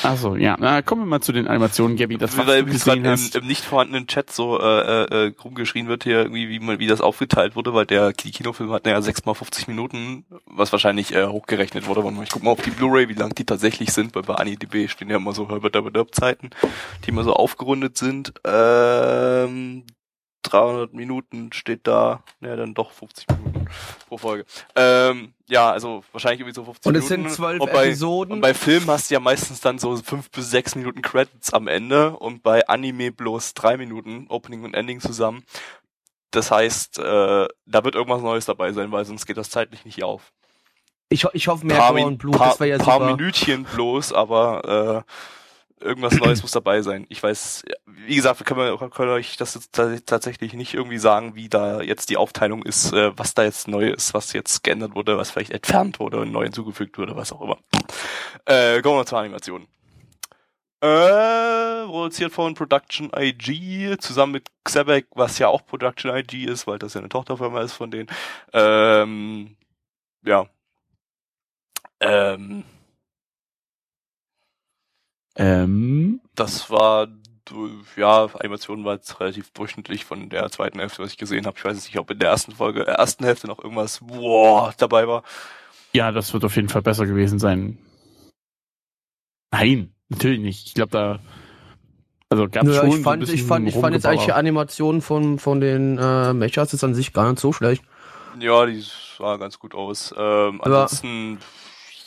Also 0.02 0.36
ja, 0.36 0.58
na, 0.60 0.82
kommen 0.82 1.04
wir 1.04 1.06
mal 1.06 1.22
zu 1.22 1.32
den 1.32 1.48
Animationen, 1.48 1.96
Gabby. 1.96 2.18
Das 2.18 2.38
was 2.38 2.46
Weil 2.46 2.66
du 2.66 2.72
gesehen 2.74 3.08
hast. 3.08 3.36
Im, 3.36 3.44
im, 3.44 3.48
nicht 3.48 3.64
vorhandenen 3.64 4.06
Chat 4.06 4.32
so 4.34 4.60
äh, 4.60 4.64
äh, 4.64 5.28
äh, 5.28 5.34
rumgeschrien 5.42 5.88
wird 5.88 6.04
hier 6.04 6.24
irgendwie, 6.24 6.50
wie 6.50 6.60
man 6.60 6.80
wie 6.80 6.88
das 6.88 7.00
aufgeteilt 7.00 7.56
wurde, 7.56 7.74
weil 7.74 7.86
der 7.86 8.12
Kinofilm 8.12 8.70
hat 8.72 8.86
ja 8.86 9.02
sechs 9.02 9.24
mal 9.24 9.34
50 9.34 9.70
Minuten, 9.70 10.26
was 10.46 10.74
wahrscheinlich 10.74 11.16
äh, 11.16 11.26
hochgerechnet 11.28 11.88
wurde. 11.88 12.04
Ich 12.22 12.30
guck 12.30 12.44
mal 12.44 12.52
auf 12.52 12.62
die 12.62 12.72
Blu-ray, 12.72 13.08
wie 13.08 13.14
lang 13.14 13.34
die 13.34 13.46
tatsächlich 13.46 13.94
sind, 13.94 14.14
weil 14.14 14.24
bei 14.24 14.36
AniDB 14.36 14.90
stehen 14.90 15.10
ja 15.10 15.16
immer 15.18 15.32
so 15.32 15.48
Herbert 15.50 16.16
Zeiten, 16.16 16.50
die 17.06 17.10
immer 17.10 17.24
so 17.24 17.34
aufgerundet 17.34 17.98
sind. 17.98 18.34
Ähm, 18.46 19.86
300 20.44 20.94
Minuten 20.94 21.52
steht 21.52 21.88
da, 21.88 22.24
ja 22.42 22.56
dann 22.56 22.74
doch 22.74 22.92
50 22.92 23.28
Minuten 23.30 23.68
pro 24.08 24.18
Folge. 24.18 24.46
Ähm, 24.76 25.34
ja, 25.48 25.72
also 25.72 26.04
wahrscheinlich 26.12 26.42
irgendwie 26.42 26.56
so 26.56 26.64
50 26.64 26.86
Minuten. 26.86 26.98
Und 26.98 27.04
es 27.04 27.08
sind 27.10 27.32
zwölf 27.32 27.62
Episoden. 27.62 28.34
Und 28.36 28.42
bei 28.42 28.54
Filmen 28.54 28.88
hast 28.88 29.10
du 29.10 29.16
ja 29.16 29.20
meistens 29.20 29.62
dann 29.62 29.80
so 29.80 29.96
fünf 29.98 30.30
bis 30.32 30.50
sechs 30.50 30.76
Minuten 30.76 31.02
Credits 31.02 31.54
am 31.54 31.68
Ende 31.68 32.12
und 32.18 32.44
bei 32.44 32.68
Anime 32.68 33.12
bloß 33.12 33.54
drei 33.54 33.78
Minuten 33.78 34.28
Opening 34.30 34.64
und 34.64 34.74
Ending 34.74 35.00
zusammen. 35.00 35.44
Das 36.32 36.50
heißt, 36.50 37.00
äh, 37.00 37.48
da 37.66 37.84
wird 37.84 37.96
irgendwas 37.96 38.22
Neues 38.22 38.46
dabei 38.46 38.72
sein, 38.72 38.92
weil 38.92 39.06
sonst 39.06 39.26
geht 39.26 39.38
das 39.38 39.50
zeitlich 39.50 39.86
nicht 39.86 40.04
auf. 40.04 40.32
Ich, 41.10 41.26
ich 41.34 41.48
hoffe 41.48 41.66
mehr 41.66 41.78
paar, 41.78 41.94
und 41.94 42.18
Blut, 42.18 42.36
paar, 42.36 42.50
das 42.50 42.60
wäre 42.60 42.72
ja 42.72 42.84
paar 42.84 43.00
super. 43.00 43.16
Minütchen 43.16 43.66
bloß, 43.66 44.14
aber 44.14 45.06
äh, 45.06 45.12
irgendwas 45.84 46.16
Neues 46.16 46.42
muss 46.42 46.52
dabei 46.52 46.82
sein. 46.82 47.06
Ich 47.10 47.22
weiß, 47.22 47.64
wie 47.86 48.16
gesagt, 48.16 48.40
wir 48.40 48.46
können, 48.46 48.92
können 48.92 49.12
euch 49.12 49.38
das 49.38 49.70
tatsächlich 49.72 50.54
nicht 50.54 50.74
irgendwie 50.74 50.98
sagen, 50.98 51.36
wie 51.36 51.50
da 51.50 51.82
jetzt 51.82 52.10
die 52.10 52.18
Aufteilung 52.18 52.64
ist, 52.64 52.94
äh, 52.94 53.18
was 53.18 53.34
da 53.34 53.44
jetzt 53.44 53.68
neu 53.68 53.90
ist, 53.90 54.14
was 54.14 54.34
jetzt 54.34 54.64
geändert 54.64 54.96
wurde, 54.96 55.18
was 55.18 55.32
vielleicht 55.32 55.52
entfernt 55.52 56.00
wurde 56.00 56.20
und 56.20 56.32
neu 56.32 56.44
hinzugefügt 56.44 56.98
wurde, 56.98 57.16
was 57.16 57.32
auch 57.32 57.42
immer. 57.42 57.58
Äh, 58.46 58.82
kommen 58.82 58.98
wir 58.98 59.06
zur 59.06 59.20
Animation. 59.20 59.68
Äh, 60.82 61.86
produziert 61.86 62.34
von 62.34 62.56
Production 62.56 63.10
IG, 63.16 63.98
zusammen 64.00 64.34
mit 64.34 64.50
Xebec, 64.66 65.08
was 65.12 65.40
ja 65.40 65.48
auch 65.48 65.66
Production 65.66 66.14
IG 66.14 66.44
ist, 66.44 66.68
weil 66.68 66.78
das 66.78 66.94
ja 66.94 67.00
eine 67.00 67.08
Tochterfirma 67.08 67.62
ist 67.62 67.74
von 67.74 67.90
denen. 67.90 68.10
Ähm, 68.52 69.56
ja. 70.26 70.46
Ähm, 72.02 72.66
ähm. 75.36 76.22
Das 76.36 76.70
war 76.70 77.08
ja, 77.98 78.26
Animation 78.40 78.86
war 78.86 78.96
jetzt 78.96 79.20
relativ 79.20 79.52
durchschnittlich 79.52 80.06
von 80.06 80.30
der 80.30 80.50
zweiten 80.50 80.80
Hälfte, 80.80 81.04
was 81.04 81.12
ich 81.12 81.18
gesehen 81.18 81.46
habe. 81.46 81.58
Ich 81.58 81.66
weiß 81.66 81.76
nicht, 81.76 81.98
ob 82.00 82.10
in 82.10 82.20
der 82.20 82.30
ersten 82.30 82.54
Folge, 82.54 82.86
der 82.86 82.96
ersten 82.96 83.26
Hälfte 83.26 83.48
noch 83.48 83.60
irgendwas 83.60 84.00
boah, 84.02 84.74
dabei 84.78 85.08
war. 85.08 85.24
Ja, 85.94 86.12
das 86.12 86.34
wird 86.34 86.46
auf 86.46 86.56
jeden 86.56 86.70
Fall 86.70 86.82
besser 86.82 87.06
gewesen 87.06 87.40
sein. 87.40 87.78
Nein, 89.52 89.94
natürlich 90.10 90.40
nicht. 90.40 90.68
Ich 90.68 90.74
glaube, 90.74 90.92
da 90.92 91.20
also 92.30 92.48
gab's 92.50 92.66
Nö, 92.66 92.74
schon 92.74 92.90
ich 92.90 93.04
fand, 93.04 93.28
so 93.28 93.34
ich 93.34 93.44
fand, 93.44 93.68
ich 93.68 93.76
fand 93.76 93.94
jetzt 93.94 94.08
eigentlich 94.08 94.26
die 94.26 94.32
Animation 94.32 95.02
von, 95.02 95.38
von 95.38 95.60
den 95.60 96.00
äh, 96.00 96.34
Mechas 96.34 96.74
ist 96.74 96.84
an 96.84 96.96
sich 96.96 97.14
gar 97.14 97.30
nicht 97.30 97.40
so 97.40 97.54
schlecht. 97.54 97.84
Ja, 98.40 98.66
die 98.66 98.84
sah 99.18 99.38
ganz 99.38 99.60
gut 99.60 99.76
aus. 99.76 100.14
Ähm, 100.18 100.60
ansonsten, 100.64 101.34
ja. 101.34 101.38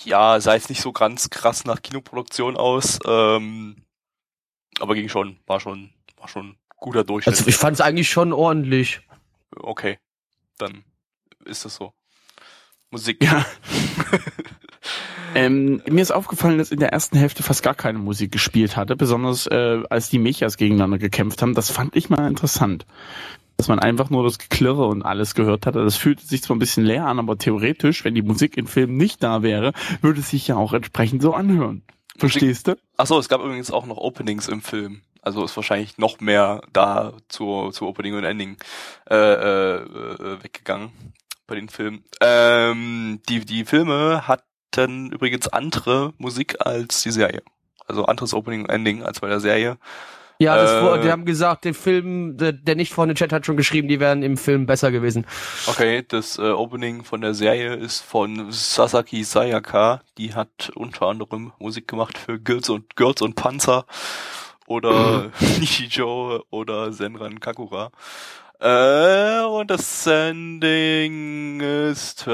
Ja, 0.07 0.41
sah 0.41 0.55
jetzt 0.55 0.71
nicht 0.71 0.81
so 0.81 0.93
ganz 0.93 1.31
krass 1.31 1.65
nach 1.65 1.83
Kinoproduktion 1.83 2.57
aus. 2.57 2.99
Ähm, 3.07 3.77
aber 4.81 4.95
ging 4.95 5.09
schon, 5.09 5.39
war 5.47 5.61
schon, 5.61 5.91
war 6.17 6.29
schon 6.29 6.57
guter 6.77 7.05
Durchschnitt. 7.05 7.37
Also 7.37 7.49
ich 7.49 7.57
fand 7.57 7.75
es 7.75 7.81
eigentlich 7.81 8.09
schon 8.09 8.33
ordentlich. 8.33 9.01
Okay, 9.57 9.99
dann 10.59 10.85
ist 11.45 11.65
das 11.65 11.75
so. 11.75 11.93
Musik. 12.91 13.23
Ja. 13.23 13.45
ähm, 15.35 15.83
mir 15.89 16.03
ist 16.03 16.13
aufgefallen, 16.13 16.59
dass 16.59 16.71
in 16.71 16.79
der 16.79 16.93
ersten 16.93 17.19
Hälfte 17.19 17.43
fast 17.43 17.63
gar 17.63 17.75
keine 17.75 17.99
Musik 17.99 18.31
gespielt 18.31 18.77
hatte, 18.77 18.97
besonders 18.97 19.47
äh, 19.47 19.83
als 19.91 20.09
die 20.09 20.19
Mechas 20.19 20.57
gegeneinander 20.57 20.99
gekämpft 20.99 21.43
haben. 21.43 21.55
Das 21.55 21.71
fand 21.71 21.97
ich 21.97 22.11
mal 22.11 22.29
interessant. 22.29 22.87
Dass 23.57 23.69
man 23.69 23.79
einfach 23.79 24.11
nur 24.11 24.25
das 24.25 24.39
Geklirre 24.39 24.87
und 24.87 25.03
alles 25.03 25.35
gehört 25.35 25.67
hatte. 25.67 25.83
Das 25.83 25.97
fühlte 25.97 26.27
sich 26.27 26.43
zwar 26.43 26.57
ein 26.57 26.59
bisschen 26.61 26.85
leer 26.85 27.07
an, 27.07 27.19
aber 27.19 27.39
theoretisch, 27.39 28.05
wenn 28.05 28.15
die 28.15 28.23
Musik 28.23 28.57
im 28.57 28.67
Film 28.67 28.97
nicht 28.97 29.23
da 29.23 29.43
wäre, 29.43 29.73
würde 30.03 30.21
es 30.21 30.31
sich 30.31 30.49
ja 30.49 30.57
auch 30.57 30.73
entsprechend 30.73 31.23
so 31.23 31.33
anhören. 31.33 31.83
Verstehst 32.19 32.69
du? 32.69 32.77
Achso, 32.97 33.19
es 33.19 33.29
gab 33.29 33.41
übrigens 33.41 33.71
auch 33.71 33.87
noch 33.87 33.97
Openings 33.97 34.49
im 34.49 34.63
Film. 34.63 35.03
Also 35.23 35.45
ist 35.45 35.57
wahrscheinlich 35.57 35.99
noch 35.99 36.21
mehr 36.21 36.63
da 36.73 37.13
zu, 37.29 37.71
zu 37.71 37.87
Opening 37.87 38.15
und 38.15 38.25
Ending 38.25 38.57
äh, 39.11 39.17
äh, 39.17 39.77
äh, 39.83 40.43
weggegangen 40.45 40.93
bei 41.47 41.57
den 41.57 41.69
Filmen. 41.69 42.05
Ähm, 42.21 43.21
die, 43.29 43.45
die 43.45 43.65
Filme 43.65 44.29
hatten 44.29 45.11
übrigens 45.11 45.49
andere 45.49 46.15
Musik 46.19 46.65
als 46.65 47.03
die 47.03 47.11
Serie. 47.11 47.43
Also 47.87 48.05
anderes 48.05 48.35
Opening 48.35 48.63
und 48.63 48.71
Ending 48.71 49.03
als 49.03 49.21
bei 49.21 49.29
der 49.29 49.41
Serie. 49.41 49.79
Ja, 50.38 50.57
das, 50.57 50.99
äh, 50.99 51.02
die 51.02 51.11
haben 51.11 51.25
gesagt, 51.25 51.64
den 51.64 51.75
Film, 51.75 52.37
der, 52.37 52.52
der 52.52 52.75
nicht 52.75 52.93
vorne 52.93 53.14
Chat 53.14 53.33
hat 53.33 53.47
schon 53.47 53.57
geschrieben, 53.57 53.88
die 53.88 54.00
wären 54.00 54.23
im 54.23 54.37
Film 54.37 54.66
besser 54.66 54.90
gewesen. 54.90 55.26
Okay, 55.66 56.05
das 56.07 56.38
äh, 56.38 56.50
Opening 56.50 57.05
von 57.05 57.23
der 57.23 57.35
Serie 57.35 57.75
ist 57.75 58.00
von 58.02 58.50
Sasaki 58.50 59.25
Sayaka. 59.25 60.02
Die 60.19 60.35
hat 60.35 60.71
unter 60.75 61.07
anderem 61.07 61.52
Musik 61.59 61.88
gemacht 61.88 62.19
für 62.19 62.38
Girls 62.38 62.69
und 62.69 62.97
Girls 62.97 63.23
und 63.23 63.35
Panzer 63.35 63.87
oder 64.66 65.31
Nishijo 65.59 66.43
oder 66.50 66.93
Senran 66.93 67.40
Kakura. 67.40 67.90
Äh, 68.61 69.45
und 69.45 69.71
das 69.71 70.07
Ending 70.07 71.61
ist 71.61 72.26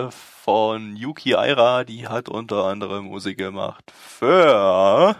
von 0.44 0.96
Yuki 0.96 1.34
Aira, 1.34 1.84
die 1.84 2.08
hat 2.08 2.28
unter 2.28 2.64
anderem 2.64 3.06
Musik 3.06 3.38
gemacht 3.38 3.92
für 3.96 5.16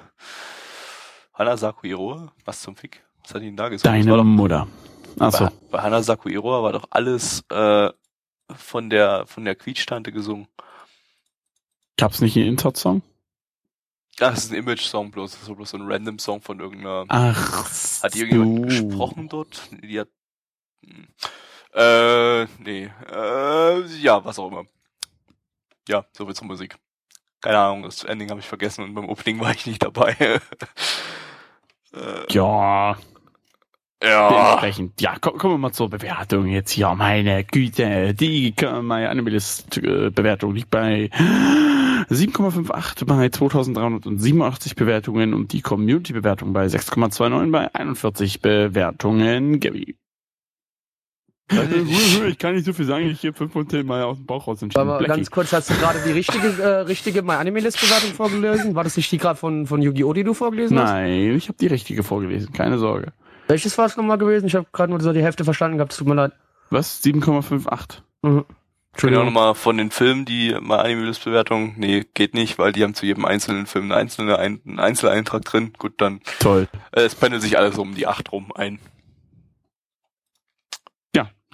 Hanasaku 1.35 1.87
Iroha, 1.87 2.33
was 2.45 2.61
zum 2.61 2.77
Fick? 2.77 3.03
Was 3.23 3.35
hat 3.35 3.43
ihn 3.43 3.57
da 3.57 3.69
gesagt? 3.69 3.87
Deine 3.87 4.17
doch, 4.17 4.25
Mutter. 4.25 4.69
Achso. 5.19 5.47
Bei, 5.47 5.53
bei 5.71 5.83
Hanasaku 5.83 6.29
Iroha 6.29 6.63
war 6.63 6.73
doch 6.73 6.87
alles 6.91 7.45
äh, 7.51 7.91
von 8.55 8.91
der 8.91 9.27
von 9.27 9.45
der 9.45 9.55
Quietschtante 9.55 10.13
gesungen. 10.13 10.49
Gab's 11.97 12.21
nicht 12.21 12.37
einen 12.37 12.47
Intert-Song? 12.47 13.03
Das 14.19 14.45
ist 14.45 14.53
ein 14.53 14.59
Image-Song 14.59 15.11
bloß, 15.11 15.33
das 15.33 15.49
ist 15.49 15.55
bloß 15.55 15.71
so 15.71 15.79
ein 15.79 15.91
random 15.91 16.19
Song 16.19 16.43
von 16.43 16.61
irgendeiner. 16.61 17.05
Ach. 17.09 18.03
Hat 18.03 18.15
die 18.15 18.21
irgendjemand 18.21 18.67
gesprochen 18.67 19.29
dort? 19.29 19.69
Die 19.83 20.01
hat. 20.01 20.09
Hm. 20.85 21.09
Äh, 21.75 22.45
nee. 22.59 22.91
Äh, 23.11 23.87
ja, 24.01 24.23
was 24.25 24.39
auch 24.39 24.49
immer. 24.49 24.67
Ja, 25.89 26.05
so 26.13 26.27
viel 26.27 26.35
zur 26.35 26.47
Musik. 26.47 26.77
Keine 27.43 27.59
Ahnung, 27.59 27.83
das 27.83 28.05
Ending 28.05 28.31
habe 28.31 28.41
ich 28.41 28.47
vergessen 28.47 28.85
und 28.85 28.95
beim 28.95 29.09
Opening 29.09 29.41
war 29.41 29.51
ich 29.51 29.67
nicht 29.67 29.83
dabei. 29.83 30.17
Äh, 31.95 32.33
ja. 32.33 32.97
Ja. 34.03 34.29
Dementsprechend. 34.31 35.01
Ja, 35.03 35.17
komm, 35.21 35.37
kommen 35.37 35.55
wir 35.55 35.59
mal 35.59 35.73
zur 35.73 35.91
Bewertung 35.91 36.47
jetzt 36.47 36.71
hier. 36.71 36.95
Meine 36.95 37.45
Güte, 37.45 38.15
die 38.15 38.55
meine 38.81 39.11
Animalist-Bewertung 39.11 40.55
liegt 40.55 40.71
bei 40.71 41.11
7,58 42.09 43.05
bei 43.05 43.29
2387 43.29 44.75
Bewertungen 44.75 45.35
und 45.35 45.53
die 45.53 45.61
Community-Bewertung 45.61 46.55
bei 46.55 46.65
6,29 46.65 47.51
bei 47.51 47.75
41 47.75 48.41
Bewertungen. 48.41 49.61
Gabby. 49.61 49.97
ich 52.29 52.39
kann 52.39 52.55
nicht 52.55 52.65
so 52.65 52.73
viel 52.73 52.87
sagen, 52.87 53.07
ich 53.07 53.21
gebe 53.21 53.37
5 53.37 53.53
von 53.53 53.69
10 53.69 53.85
Mal 53.85 54.03
aus 54.05 54.17
dem 54.17 54.27
Bauch 54.27 54.47
raus. 54.47 54.61
Aber 54.75 54.99
Blackie. 54.99 55.17
ganz 55.17 55.31
kurz, 55.31 55.53
hast 55.53 55.71
du 55.71 55.75
gerade 55.75 55.99
die 56.07 56.13
richtige, 56.13 56.49
äh, 56.63 56.67
richtige 56.81 57.23
My 57.23 57.33
Anime 57.33 57.61
List 57.61 57.81
Bewertung 57.81 58.13
vorgelesen? 58.13 58.75
War 58.75 58.85
das 58.85 58.97
nicht 58.97 59.11
die 59.13 59.19
gerade 59.19 59.39
von, 59.39 59.67
von 59.67 59.83
Yu-Gi-Oh!, 59.83 60.13
die 60.13 60.25
du 60.25 60.35
vorgelesen 60.35 60.79
hast? 60.79 60.91
Nein, 60.91 61.35
ich 61.37 61.49
habe 61.49 61.59
die 61.59 61.67
richtige 61.67 62.03
vorgelesen, 62.03 62.53
keine 62.53 62.79
Sorge. 62.79 63.13
Welches 63.49 63.77
war 63.77 63.87
es 63.87 63.97
nochmal 63.97 64.19
gewesen? 64.19 64.47
Ich 64.47 64.55
habe 64.55 64.67
gerade 64.73 64.91
nur 64.91 65.01
so 65.01 65.13
die 65.13 65.23
Hälfte 65.23 65.45
verstanden 65.45 65.79
gehabt, 65.79 65.97
tut 65.97 66.07
mir 66.07 66.15
leid. 66.15 66.33
Was? 66.71 67.03
7,58. 67.05 67.99
Mhm. 68.23 68.45
Können 68.95 69.17
auch 69.17 69.25
nochmal 69.25 69.55
von 69.55 69.79
den 69.79 69.91
Filmen, 69.91 70.27
die 70.27 70.55
My 70.61 70.75
Anime 70.75 71.07
List 71.07 71.25
Bewertung, 71.25 71.75
nee, 71.79 72.05
geht 72.13 72.35
nicht, 72.35 72.59
weil 72.59 72.73
die 72.73 72.83
haben 72.83 72.93
zu 72.95 73.07
jedem 73.07 73.25
einzelnen 73.25 73.67
Film 73.67 73.91
einen 73.91 74.79
Einzeleintrag 74.79 75.45
drin. 75.45 75.73
Gut, 75.79 75.95
dann. 75.97 76.21
Toll. 76.41 76.69
Äh, 76.93 77.01
es 77.03 77.15
pendelt 77.15 77.43
sich 77.43 77.57
alles 77.57 77.79
um 77.79 77.95
die 77.95 78.07
8 78.07 78.31
rum 78.33 78.53
ein. 78.55 78.79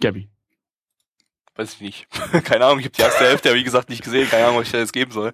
Gabby. 0.00 0.28
Weiß 1.59 1.75
ich 1.75 1.81
nicht. 1.81 2.07
keine 2.45 2.67
Ahnung, 2.67 2.78
ich 2.78 2.85
habe 2.85 2.95
die 2.95 3.02
erste 3.02 3.25
Hälfte, 3.25 3.52
wie 3.55 3.64
gesagt, 3.64 3.88
nicht 3.88 4.05
gesehen. 4.05 4.31
Keine 4.31 4.45
Ahnung, 4.45 4.59
was 4.59 4.67
ich 4.67 4.73
da 4.73 4.78
jetzt 4.78 4.93
geben 4.93 5.11
soll. 5.11 5.33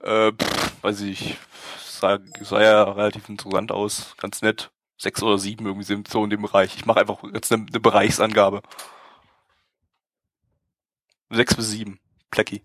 Äh, 0.00 0.32
pff, 0.32 0.82
weiß 0.82 1.00
ich. 1.00 1.38
Sah, 1.82 2.18
sah 2.42 2.62
ja 2.62 2.82
relativ 2.82 3.28
interessant 3.28 3.72
aus. 3.72 4.14
Ganz 4.18 4.42
nett. 4.42 4.70
Sechs 4.98 5.22
oder 5.22 5.38
sieben 5.38 5.64
irgendwie 5.64 5.86
sind 5.86 6.08
so 6.08 6.22
in 6.24 6.30
dem 6.30 6.42
Bereich. 6.42 6.76
Ich 6.76 6.84
mache 6.84 7.00
einfach 7.00 7.24
jetzt 7.32 7.50
eine, 7.52 7.66
eine 7.66 7.80
Bereichsangabe. 7.80 8.60
Sechs 11.30 11.54
bis 11.54 11.70
sieben. 11.70 11.98
Plecky. 12.30 12.62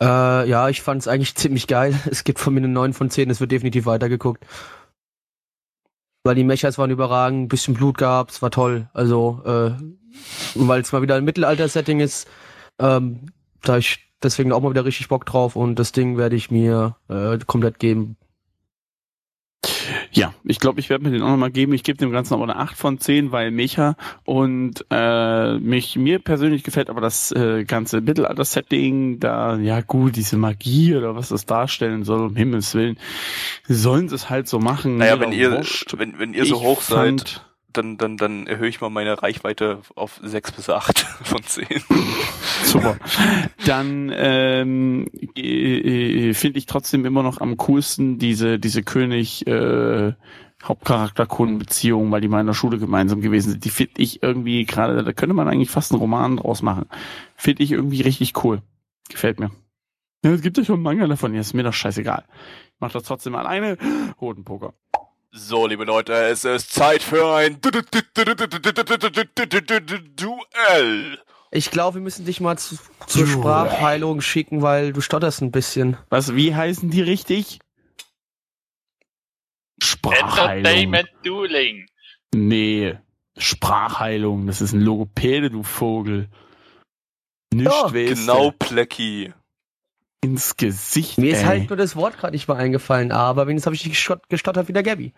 Äh, 0.00 0.48
ja, 0.48 0.68
ich 0.68 0.80
fand 0.80 1.02
es 1.02 1.08
eigentlich 1.08 1.34
ziemlich 1.34 1.66
geil. 1.66 2.00
Es 2.08 2.22
gibt 2.22 2.38
von 2.38 2.54
mir 2.54 2.60
eine 2.60 2.68
9 2.68 2.92
von 2.92 3.10
10, 3.10 3.30
es 3.30 3.40
wird 3.40 3.50
definitiv 3.50 3.86
weitergeguckt 3.86 4.44
weil 6.28 6.34
die 6.34 6.44
Mechas 6.44 6.76
waren 6.76 6.90
überragend, 6.90 7.44
ein 7.44 7.48
bisschen 7.48 7.72
Blut 7.72 7.96
gab, 7.96 8.28
es 8.28 8.42
war 8.42 8.50
toll. 8.50 8.90
Also, 8.92 9.40
äh, 9.46 9.70
weil 10.56 10.82
es 10.82 10.92
mal 10.92 11.00
wieder 11.00 11.14
ein 11.14 11.24
Mittelalter-Setting 11.24 12.00
ist, 12.00 12.28
ähm, 12.78 13.32
da 13.62 13.78
ich 13.78 14.12
deswegen 14.22 14.52
auch 14.52 14.60
mal 14.60 14.68
wieder 14.68 14.84
richtig 14.84 15.08
Bock 15.08 15.24
drauf 15.24 15.56
und 15.56 15.78
das 15.78 15.92
Ding 15.92 16.18
werde 16.18 16.36
ich 16.36 16.50
mir 16.50 16.96
äh, 17.08 17.38
komplett 17.46 17.78
geben. 17.78 18.18
Ja, 20.12 20.34
ich 20.44 20.60
glaube, 20.60 20.80
ich 20.80 20.90
werde 20.90 21.04
mir 21.04 21.10
den 21.10 21.22
auch 21.22 21.30
nochmal 21.30 21.50
geben. 21.50 21.72
Ich 21.72 21.82
gebe 21.82 21.98
dem 21.98 22.10
Ganzen 22.10 22.34
aber 22.34 22.44
eine 22.44 22.56
8 22.56 22.76
von 22.76 22.98
10, 22.98 23.32
weil 23.32 23.50
Mecha 23.50 23.96
und 24.24 24.84
äh, 24.90 25.58
mich 25.58 25.96
mir 25.96 26.18
persönlich 26.18 26.62
gefällt 26.62 26.90
aber 26.90 27.00
das 27.00 27.32
äh, 27.32 27.64
ganze 27.64 28.00
Mittelalter-Setting, 28.00 29.20
da, 29.20 29.56
ja 29.56 29.80
gut, 29.80 30.16
diese 30.16 30.36
Magie 30.36 30.96
oder 30.96 31.16
was 31.16 31.28
das 31.28 31.46
darstellen 31.46 32.04
soll, 32.04 32.26
um 32.26 32.36
Himmels 32.36 32.74
Willen, 32.74 32.98
sollen 33.66 34.08
sie 34.08 34.14
es 34.14 34.30
halt 34.30 34.48
so 34.48 34.58
machen. 34.58 34.98
Naja, 34.98 35.20
wenn 35.20 35.32
ihr, 35.32 35.62
wenn, 35.96 36.18
wenn 36.18 36.34
ihr 36.34 36.44
so 36.44 36.60
hoch 36.60 36.80
seid, 36.82 37.47
dann, 37.72 37.98
dann, 37.98 38.16
dann 38.16 38.46
erhöhe 38.46 38.68
ich 38.68 38.80
mal 38.80 38.90
meine 38.90 39.22
Reichweite 39.22 39.80
auf 39.94 40.20
6 40.22 40.52
bis 40.52 40.70
8 40.70 40.98
von 41.22 41.42
10. 41.42 41.66
Super. 42.64 42.96
Dann 43.66 44.10
ähm, 44.14 45.06
äh, 45.36 46.32
finde 46.34 46.58
ich 46.58 46.66
trotzdem 46.66 47.04
immer 47.04 47.22
noch 47.22 47.40
am 47.40 47.56
coolsten 47.56 48.18
diese, 48.18 48.58
diese 48.58 48.82
König 48.82 49.46
äh, 49.46 50.12
Hauptcharakter-Kundenbeziehung, 50.62 52.10
weil 52.10 52.20
die 52.20 52.28
mal 52.28 52.40
in 52.40 52.46
der 52.46 52.54
Schule 52.54 52.78
gemeinsam 52.78 53.20
gewesen 53.20 53.50
sind. 53.50 53.64
Die 53.64 53.70
finde 53.70 54.02
ich 54.02 54.22
irgendwie 54.22 54.64
gerade, 54.64 55.04
da 55.04 55.12
könnte 55.12 55.34
man 55.34 55.48
eigentlich 55.48 55.70
fast 55.70 55.92
einen 55.92 56.00
Roman 56.00 56.38
draus 56.38 56.62
machen. 56.62 56.86
Finde 57.36 57.62
ich 57.62 57.72
irgendwie 57.72 58.00
richtig 58.00 58.44
cool. 58.44 58.62
Gefällt 59.08 59.38
mir. 59.38 59.50
Ja, 60.24 60.32
es 60.32 60.42
gibt 60.42 60.58
ja 60.58 60.64
schon 60.64 60.76
einen 60.76 60.82
Manga 60.82 61.06
davon, 61.06 61.32
ja, 61.32 61.40
ist 61.40 61.54
mir 61.54 61.62
doch 61.62 61.72
scheißegal. 61.72 62.24
Ich 62.26 62.80
mach 62.80 62.90
das 62.90 63.04
trotzdem 63.04 63.36
alleine. 63.36 63.78
Hodenpoker. 64.20 64.74
So, 65.30 65.66
liebe 65.66 65.84
Leute, 65.84 66.14
es 66.14 66.44
ist 66.44 66.72
Zeit 66.72 67.02
für 67.02 67.34
ein 67.34 67.60
Duell. 70.16 71.18
Ich 71.50 71.70
glaube, 71.70 71.96
wir 71.96 72.02
müssen 72.02 72.24
dich 72.24 72.40
mal 72.40 72.56
zu, 72.56 72.78
zur 73.06 73.26
Sprachheilung 73.26 74.20
schicken, 74.20 74.62
weil 74.62 74.92
du 74.92 75.00
stotterst 75.00 75.42
ein 75.42 75.50
bisschen. 75.50 75.96
Was, 76.08 76.34
wie 76.34 76.54
heißen 76.54 76.90
die 76.90 77.02
richtig? 77.02 77.58
Sprachheilung. 79.82 80.56
Entertainment 80.56 81.08
Dueling. 81.22 81.86
Nee, 82.34 82.98
Sprachheilung. 83.36 84.46
Das 84.46 84.60
ist 84.60 84.72
ein 84.72 84.80
Logopäde, 84.80 85.50
du 85.50 85.62
Vogel. 85.62 86.28
Nicht 87.52 87.70
ja, 87.70 87.88
genau, 87.88 88.50
Plecki. 88.50 89.32
Ins 90.20 90.56
Gesicht. 90.56 91.18
Mir 91.18 91.32
ey. 91.32 91.32
ist 91.32 91.46
halt 91.46 91.70
nur 91.70 91.76
das 91.76 91.94
Wort 91.94 92.18
gerade 92.18 92.32
nicht 92.32 92.48
mal 92.48 92.56
eingefallen, 92.56 93.12
aber 93.12 93.46
wenigstens 93.46 93.66
habe 93.66 93.76
ich 93.76 93.86
nicht 93.86 94.10
gestottert 94.28 94.68
wie 94.68 94.72
der 94.72 94.82
Gabby. 94.82 95.12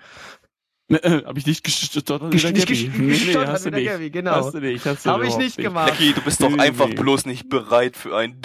Ne, 0.89 1.03
äh, 1.03 1.25
hab 1.25 1.39
ich 1.39 1.47
nicht 1.47 1.65
gestottert 1.65 2.33
wie 2.33 2.37
der 2.37 2.53
Gabby. 2.53 2.93
Nee, 2.97 3.19
nee, 3.27 3.47
hast 3.47 3.65
du 3.65 3.71
nicht. 3.71 3.87
Gabby, 3.87 4.11
genau. 4.11 4.33
Hast 4.33 4.53
du 4.55 4.61
nicht, 4.61 4.85
hast 4.85 5.07
du 5.07 5.11
Hab 5.11 5.23
ich 5.23 5.37
nicht 5.37 5.57
gemacht. 5.57 5.95
Plecki, 5.95 6.13
du 6.13 6.21
bist 6.21 6.43
doch 6.43 6.59
einfach 6.59 6.89
bloß 6.91 7.25
nicht 7.27 7.49
bereit 7.49 7.97
für 7.97 8.17
ein 8.17 8.41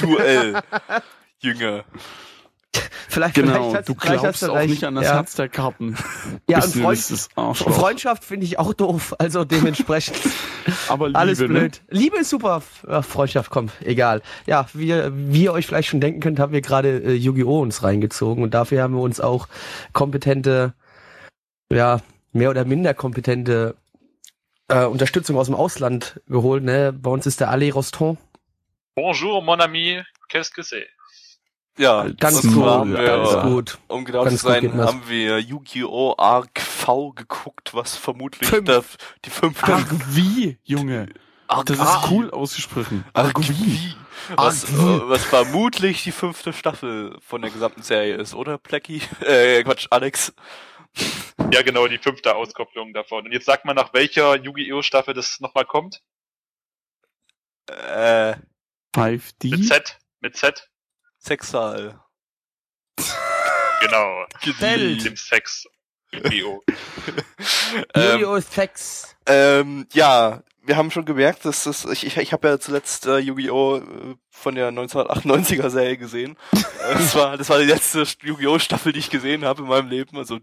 Duell. 0.00 0.60
Jünger. 1.40 1.84
Vielleicht, 3.10 3.34
genau, 3.34 3.70
vielleicht 3.70 3.88
du 3.88 3.94
vielleicht 3.98 4.20
glaubst 4.20 4.48
auch 4.48 4.60
nicht 4.62 4.84
an 4.84 4.94
das 4.94 5.04
ja. 5.04 5.14
Herz 5.14 5.34
der 5.34 5.48
Karten. 5.48 5.96
Ja, 6.48 6.62
und 6.64 6.72
Freund, 6.72 6.98
Freundschaft 7.56 8.24
finde 8.24 8.46
ich 8.46 8.58
auch 8.60 8.72
doof, 8.72 9.16
also 9.18 9.44
dementsprechend. 9.44 10.16
Aber 10.88 11.08
Liebe, 11.08 11.18
alles 11.18 11.40
ne? 11.40 11.48
blöd. 11.48 11.82
Ne? 11.88 11.98
Liebe 11.98 12.18
ist 12.18 12.30
super, 12.30 12.60
Freundschaft 12.60 13.50
kommt, 13.50 13.72
egal. 13.80 14.22
Ja, 14.46 14.68
wie, 14.74 14.94
wie 15.12 15.42
ihr 15.44 15.52
euch 15.52 15.66
vielleicht 15.66 15.88
schon 15.88 16.00
denken 16.00 16.20
könnt, 16.20 16.38
haben 16.38 16.52
wir 16.52 16.60
gerade 16.60 16.98
äh, 16.98 17.14
Yu-Gi-Oh! 17.14 17.60
uns 17.60 17.82
reingezogen 17.82 18.44
und 18.44 18.54
dafür 18.54 18.82
haben 18.82 18.94
wir 18.94 19.02
uns 19.02 19.20
auch 19.20 19.48
kompetente, 19.92 20.74
ja, 21.72 22.00
mehr 22.32 22.50
oder 22.50 22.64
minder 22.64 22.94
kompetente 22.94 23.74
äh, 24.68 24.84
Unterstützung 24.84 25.36
aus 25.36 25.46
dem 25.46 25.56
Ausland 25.56 26.20
geholt. 26.28 26.62
Ne? 26.62 26.92
Bei 26.92 27.10
uns 27.10 27.26
ist 27.26 27.40
der 27.40 27.50
Ali 27.50 27.70
Roston. 27.70 28.18
Bonjour, 28.94 29.42
mon 29.42 29.60
ami, 29.60 30.00
qu'est-ce 30.28 30.52
que 30.52 30.62
c'est? 30.62 30.86
Ja, 31.80 32.06
ganz 32.10 32.42
gut, 32.42 32.62
haben 32.62 32.92
wir, 32.92 33.02
ganz 33.02 33.42
gut. 33.42 33.78
Um 33.88 34.04
genau 34.04 34.24
ganz 34.24 34.42
zu 34.42 34.46
sein, 34.48 34.78
haben 34.78 35.02
wir 35.06 35.38
Yu-Gi-Oh! 35.38 36.14
Arc 36.18 36.60
V 36.60 37.12
geguckt, 37.12 37.72
was 37.72 37.96
vermutlich 37.96 38.50
Fünf. 38.50 38.66
der, 38.66 38.84
die 39.24 39.30
fünfte... 39.30 39.72
Arc 39.72 39.88
wie, 40.14 40.58
Junge? 40.62 41.08
Arc 41.48 41.64
das 41.64 41.78
ist 41.78 42.10
cool 42.10 42.30
ausgesprochen. 42.32 43.06
Arc 43.14 43.40
wie. 43.48 43.94
Was, 44.36 44.64
äh, 44.64 44.76
was 44.76 45.24
vermutlich 45.24 46.04
die 46.04 46.12
fünfte 46.12 46.52
Staffel 46.52 47.16
von 47.22 47.40
der 47.40 47.50
gesamten 47.50 47.82
Serie 47.82 48.16
ist, 48.16 48.34
oder, 48.34 48.58
Plecky? 48.58 49.00
Äh, 49.26 49.64
Quatsch, 49.64 49.86
Alex. 49.88 50.34
Ja, 51.50 51.62
genau, 51.62 51.88
die 51.88 51.96
fünfte 51.96 52.36
Auskopplung 52.36 52.92
davon. 52.92 53.24
Und 53.24 53.32
jetzt 53.32 53.46
sag 53.46 53.64
mal, 53.64 53.72
nach 53.72 53.94
welcher 53.94 54.36
Yu-Gi-Oh! 54.36 54.82
Staffel 54.82 55.14
das 55.14 55.40
nochmal 55.40 55.64
kommt? 55.64 56.02
Äh. 57.68 58.34
5D? 58.94 59.48
Mit 59.48 59.66
Z? 59.66 59.98
Mit 60.20 60.36
Z? 60.36 60.70
Sexual. 61.20 62.00
genau. 63.80 64.26
Welt. 64.60 65.04
Dem 65.04 65.16
Sex. 65.16 65.66
Yu-Gi-Oh! 66.12 66.62
Yu-Gi-Oh! 67.96 68.40
Sex. 68.40 69.14
Ähm, 69.26 69.86
ja, 69.92 70.42
wir 70.62 70.76
haben 70.76 70.90
schon 70.90 71.04
gemerkt, 71.04 71.44
dass 71.44 71.64
das, 71.64 71.84
ich, 71.84 72.04
ich, 72.06 72.16
ich 72.16 72.32
habe 72.32 72.48
ja 72.48 72.58
zuletzt 72.58 73.06
äh, 73.06 73.18
Yu-Gi-Oh! 73.18 73.76
Äh, 73.76 74.14
von 74.30 74.54
der 74.54 74.70
1998er 74.70 75.68
Serie 75.68 75.98
gesehen. 75.98 76.36
das 76.52 77.14
war, 77.14 77.36
das 77.36 77.48
war 77.50 77.58
die 77.58 77.66
letzte 77.66 78.04
Yu-Gi-Oh! 78.22 78.58
Staffel, 78.58 78.92
die 78.92 78.98
ich 78.98 79.10
gesehen 79.10 79.44
habe 79.44 79.62
in 79.62 79.68
meinem 79.68 79.88
Leben, 79.88 80.16
also 80.16 80.40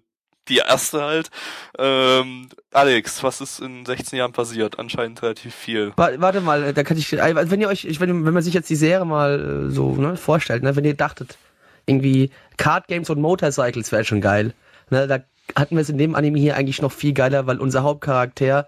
die 0.50 0.58
erste 0.58 1.02
halt. 1.02 1.30
Ähm, 1.78 2.50
Alex, 2.72 3.24
was 3.24 3.42
ist 3.42 3.60
in 3.60 3.86
16 3.86 4.18
Jahren 4.18 4.34
passiert? 4.34 4.80
Anscheinend 4.80 5.22
relativ 5.22 5.54
viel. 5.54 5.94
Warte 5.96 6.42
mal, 6.42 6.74
da 6.74 6.84
kann 6.84 6.98
ich, 6.98 7.14
äh, 7.14 7.50
wenn 7.52 7.62
ihr 7.62 7.68
euch, 7.68 8.00
wenn, 8.00 8.26
wenn 8.26 8.34
man 8.34 8.44
sich 8.44 8.54
jetzt 8.54 8.70
die 8.70 8.76
Serie 8.76 9.06
mal 9.06 9.68
äh, 9.68 9.72
so 9.72 9.96
ne, 9.96 10.18
vorstellt, 10.18 10.64
ne, 10.64 10.76
wenn 10.76 10.86
ihr 10.86 10.94
dachtet, 10.94 11.38
irgendwie 11.86 12.32
Card 12.58 12.88
Games 12.88 13.10
und 13.10 13.20
Motorcycles 13.22 13.92
wäre 13.92 14.04
schon 14.04 14.22
geil. 14.22 14.54
Ne, 14.90 15.08
da 15.08 15.20
hatten 15.56 15.76
wir 15.76 15.82
es 15.82 15.90
in 15.90 15.98
dem 15.98 16.16
Anime 16.16 16.40
hier 16.40 16.56
eigentlich 16.56 16.82
noch 16.82 16.92
viel 16.92 17.14
geiler, 17.14 17.48
weil 17.48 17.60
unser 17.60 17.84
Hauptcharakter 17.84 18.68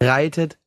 reitet 0.00 0.58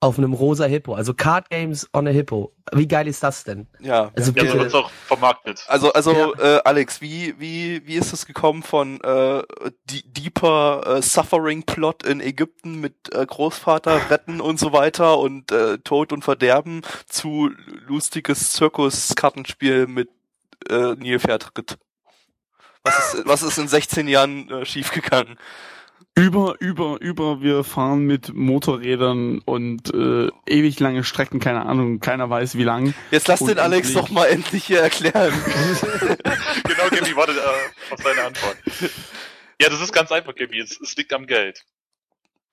auf 0.00 0.16
einem 0.18 0.32
rosa 0.32 0.64
Hippo. 0.66 0.94
Also 0.94 1.12
Card 1.12 1.50
Games 1.50 1.88
on 1.92 2.06
a 2.06 2.10
Hippo. 2.10 2.52
Wie 2.72 2.86
geil 2.86 3.08
ist 3.08 3.22
das 3.22 3.42
denn? 3.42 3.66
Ja, 3.80 4.12
also 4.14 4.32
ja, 4.32 4.46
so 4.46 4.58
wird's 4.58 4.74
auch 4.74 4.90
vermarktet. 4.90 5.64
Also, 5.66 5.92
also 5.92 6.12
ja. 6.12 6.58
äh, 6.58 6.60
Alex, 6.64 7.00
wie 7.00 7.34
wie 7.38 7.84
wie 7.84 7.96
ist 7.96 8.12
es 8.12 8.24
gekommen 8.24 8.62
von 8.62 9.00
äh, 9.00 9.42
deeper 9.86 10.98
äh, 10.98 11.02
Suffering 11.02 11.64
Plot 11.64 12.04
in 12.04 12.20
Ägypten 12.20 12.80
mit 12.80 13.12
äh, 13.12 13.26
Großvater 13.26 14.00
retten 14.10 14.40
und 14.40 14.60
so 14.60 14.72
weiter 14.72 15.18
und 15.18 15.50
äh, 15.50 15.78
Tod 15.78 16.12
und 16.12 16.22
Verderben 16.22 16.82
zu 17.06 17.50
lustiges 17.86 18.52
Zirkus-Kartenspiel 18.52 19.88
mit 19.88 20.10
äh, 20.68 20.94
Nilpferdritt? 20.94 21.78
Was 22.84 23.14
ist 23.14 23.26
was 23.26 23.42
ist 23.42 23.58
in 23.58 23.66
16 23.66 24.06
Jahren 24.06 24.48
äh, 24.50 24.64
schiefgegangen? 24.64 25.38
Über, 26.18 26.56
über, 26.58 27.00
über, 27.00 27.42
wir 27.42 27.62
fahren 27.62 28.00
mit 28.00 28.34
Motorrädern 28.34 29.38
und 29.44 29.94
äh, 29.94 30.28
ewig 30.48 30.80
lange 30.80 31.04
Strecken, 31.04 31.38
keine 31.38 31.64
Ahnung, 31.64 32.00
keiner 32.00 32.28
weiß 32.28 32.56
wie 32.56 32.64
lang. 32.64 32.92
Jetzt 33.12 33.28
lass 33.28 33.38
den 33.38 33.60
Alex 33.60 33.92
doch 33.92 34.10
mal 34.10 34.26
endlich 34.26 34.64
hier 34.64 34.80
erklären. 34.80 35.32
genau, 36.64 36.88
Gabi, 36.90 37.14
warte 37.14 37.34
äh, 37.34 37.92
auf 37.94 38.02
deine 38.02 38.24
Antwort. 38.24 38.56
Ja, 39.62 39.68
das 39.68 39.80
ist 39.80 39.92
ganz 39.92 40.10
einfach, 40.10 40.34
Gabi, 40.34 40.58
es, 40.58 40.80
es 40.80 40.96
liegt 40.96 41.12
am 41.12 41.24
Geld. 41.28 41.64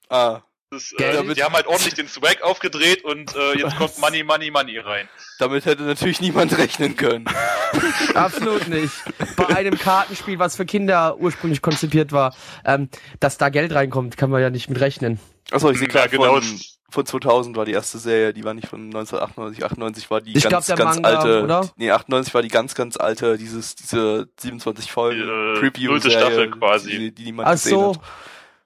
Ah. 0.10 0.44
Das, 0.76 0.92
äh, 0.92 1.34
die 1.34 1.44
haben 1.44 1.54
halt 1.54 1.68
ordentlich 1.68 1.94
den 1.94 2.10
Swag 2.10 2.42
aufgedreht 2.42 3.06
und 3.06 3.34
äh, 3.34 3.58
jetzt 3.58 3.78
kommt 3.78 3.98
Money, 4.00 4.24
Money, 4.24 4.52
Money 4.52 4.78
rein. 4.80 5.08
Damit 5.40 5.66
hätte 5.66 5.84
natürlich 5.84 6.20
niemand 6.20 6.58
rechnen 6.58 6.98
können. 6.98 7.26
Absolut 8.14 8.68
nicht. 8.68 8.94
Bei 9.38 9.48
einem 9.56 9.78
Kartenspiel, 9.78 10.38
was 10.38 10.58
für 10.58 10.66
Kinder 10.66 11.18
ursprünglich 11.18 11.62
konzipiert 11.62 12.12
war, 12.12 12.36
ähm, 12.66 12.90
dass 13.22 13.38
da 13.38 13.48
Geld 13.48 13.74
reinkommt, 13.74 14.18
kann 14.18 14.30
man 14.30 14.42
ja 14.42 14.50
nicht 14.50 14.70
mit 14.70 14.82
rechnen. 14.82 15.18
Achso, 15.52 15.70
ich 15.72 15.80
sehe 15.80 15.88
gerade 15.88 16.10
genau. 16.10 16.42
Von, 16.42 16.60
von 16.90 17.06
2000 17.06 17.56
war 17.56 17.64
die 17.64 17.72
erste 17.72 17.98
Serie, 17.98 18.34
die 18.34 18.44
war 18.44 18.54
nicht 18.54 18.68
von 18.68 18.82
1998, 18.82 19.64
98 19.64 20.12
war 20.12 20.20
die 20.20 20.36
ich 20.36 20.44
ganz, 20.50 20.66
glaub, 20.66 20.78
ganz 20.78 20.96
Manga, 20.96 21.10
alte. 21.10 21.44
Oder? 21.44 21.70
Nee, 21.78 21.92
98 21.92 22.34
war 22.34 22.42
die 22.42 22.50
ganz, 22.50 22.76
ganz 22.76 22.98
alte, 22.98 23.38
dieses, 23.38 23.76
diese 23.76 24.28
27 24.40 24.92
Folgen 24.92 25.22
äh, 25.22 25.60
Preview-Serie, 25.60 26.18
Staffel 26.18 26.52
quasi. 26.52 26.90
Die, 26.90 27.12
die 27.16 27.24
niemand 27.24 27.48
Ach 27.48 27.54
gesehen 27.54 27.80
so. 27.80 27.96
hat. 27.96 28.02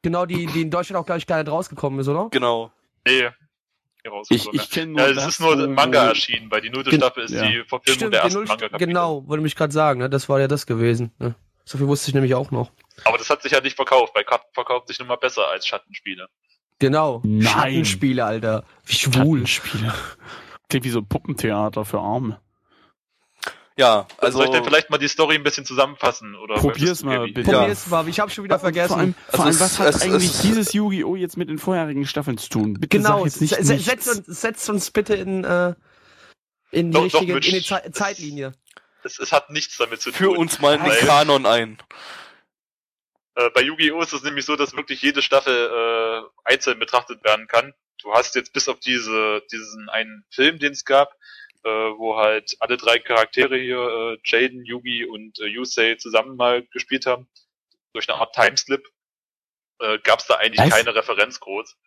Genau, 0.02 0.26
die, 0.26 0.46
die 0.46 0.62
in 0.62 0.72
Deutschland 0.72 1.02
auch, 1.02 1.06
glaube 1.06 1.20
ich, 1.20 1.28
gar 1.28 1.38
nicht 1.42 1.52
rausgekommen 1.52 2.00
ist, 2.00 2.08
oder? 2.08 2.30
Genau. 2.32 2.72
Nee. 3.06 3.30
Ich, 4.30 4.48
ich 4.54 4.70
kenne 4.70 4.94
nur 4.94 5.02
ja, 5.02 5.08
es 5.10 5.28
ist 5.28 5.42
nur 5.42 5.56
Manga 5.68 6.08
erschienen, 6.08 6.50
weil 6.50 6.62
die 6.62 6.70
nullte 6.70 6.96
Staffel 6.96 7.26
ist 7.26 7.34
ja. 7.34 7.46
die 7.46 7.64
Verfilmung 7.68 7.96
Stimmt, 7.98 8.14
der 8.14 8.22
ersten 8.22 8.40
Null, 8.40 8.48
manga 8.48 8.66
-Kapitel. 8.68 8.78
Genau, 8.80 9.28
wollte 9.28 9.44
mich 9.44 9.56
gerade 9.56 9.74
sagen, 9.74 10.00
ne? 10.00 10.10
das 10.10 10.30
war 10.30 10.40
ja 10.40 10.48
das 10.48 10.66
gewesen. 10.66 11.12
Ne? 11.20 11.36
So 11.66 11.78
viel 11.78 11.88
wusste 11.88 12.10
ich 12.10 12.16
nämlich 12.16 12.34
auch 12.34 12.50
noch. 12.50 12.72
Aber 13.04 13.18
das 13.18 13.30
hat 13.30 13.42
sich 13.44 13.52
ja 13.52 13.62
nicht 13.62 13.76
verkauft, 13.76 14.14
bei 14.14 14.24
Karten 14.24 14.48
verkauft 14.54 14.88
sich 14.88 14.98
nun 15.00 15.08
mal 15.10 15.18
besser 15.18 15.48
als 15.50 15.68
Schattenspiele. 15.68 16.28
Genau, 16.80 17.22
Nein. 17.26 17.42
Schattenspiele, 17.44 18.24
Alter. 18.24 18.64
Wie 18.86 18.94
schwul. 18.94 19.46
Schattenspiele. 19.46 19.94
Klingt 20.70 20.86
wie 20.86 20.90
so 20.90 21.00
ein 21.00 21.08
Puppentheater 21.08 21.84
für 21.84 22.00
Arme. 22.00 22.40
Ja, 23.80 24.08
also. 24.18 24.40
Soll 24.40 24.48
ich 24.48 24.52
denn 24.52 24.66
vielleicht 24.66 24.90
mal 24.90 24.98
die 24.98 25.08
Story 25.08 25.36
ein 25.36 25.44
bisschen 25.44 25.66
zusammenfassen? 25.66 26.36
Oder 26.36 26.56
Probier's 26.56 27.02
mal, 27.02 27.28
bitte. 27.32 27.50
Probier's 27.50 27.88
mal, 27.88 28.06
ich 28.10 28.20
habe 28.20 28.30
schon 28.30 28.44
wieder 28.44 28.60
vergessen. 28.60 28.90
Vor 28.90 28.98
allem, 28.98 29.14
vor 29.14 29.32
Also 29.32 29.42
allem 29.44 29.52
es- 29.56 29.60
was 29.62 29.80
hat 29.80 29.96
es- 29.96 30.02
eigentlich 30.02 30.26
es- 30.32 30.42
dieses 30.42 30.74
Yu-Gi-Oh! 30.74 31.16
jetzt 31.16 31.38
mit 31.38 31.48
den 31.50 31.58
vorherigen 31.60 32.06
Staffeln 32.06 32.38
zu 32.38 32.50
tun? 32.50 32.74
Bitte 32.74 32.98
genau, 32.98 33.20
sag 33.20 33.26
jetzt 33.26 33.42
nicht 33.42 33.86
setz, 33.86 34.08
uns, 34.08 34.26
setz 34.42 34.68
uns 34.68 34.92
bitte 34.92 35.16
in, 35.16 35.46
äh, 35.46 35.76
in 36.72 36.92
die 36.92 36.94
Doch, 36.94 37.00
doch, 37.08 37.22
richtige, 37.22 37.34
Mitch, 37.36 37.48
in 37.50 37.56
die 37.56 37.64
Ze 37.64 37.92
Zeitlinie. 37.94 38.52
Es, 39.04 39.18
es 39.18 39.32
hat 39.32 39.50
nichts 39.50 39.78
damit 39.78 40.02
zu 40.02 40.10
tun. 40.12 40.18
Für 40.18 40.30
uns 40.32 40.60
mal 40.60 40.74
einen 40.74 40.86
Weil- 40.86 40.98
Kanon 41.00 41.46
ein. 41.46 41.78
Äh, 43.36 43.50
bei 43.52 43.62
Yu-Gi-Oh! 43.62 44.02
ist 44.02 44.12
es 44.14 44.24
nämlich 44.24 44.46
so, 44.46 44.56
dass 44.58 44.76
wirklich 44.76 45.02
jede 45.02 45.22
Staffel 45.22 45.54
äh, 45.54 46.22
einzeln 46.52 46.80
betrachtet 46.80 47.24
werden 47.24 47.48
kann. 47.48 47.74
Du 48.02 48.12
hast 48.14 48.36
jetzt 48.36 48.54
bis 48.54 48.68
auf 48.68 48.80
diese, 48.80 49.42
diesen 49.52 49.90
einen 49.90 50.26
Film, 50.30 50.60
den 50.60 50.72
es 50.74 50.86
gab, 50.86 51.14
äh, 51.64 51.70
wo 51.70 52.18
halt 52.18 52.56
alle 52.60 52.78
drei 52.78 53.00
Charaktere 53.00 53.58
hier, 53.58 53.78
äh, 53.78 54.18
Jaden, 54.24 54.66
Yugi 54.66 55.06
und 55.06 55.40
äh, 55.40 55.46
Yusei 55.46 55.96
zusammen 55.96 56.36
mal 56.36 56.64
gespielt 56.68 57.06
haben, 57.06 57.30
durch 57.94 58.10
eine 58.10 58.20
Art 58.20 58.34
Timeslip, 58.34 58.84
äh, 59.80 60.00
gab 60.00 60.20
es 60.20 60.28
da 60.28 60.36
eigentlich 60.36 60.60
Was? 60.60 60.70
keine 60.70 60.96
Referenz 60.96 61.40
groß. 61.40 61.78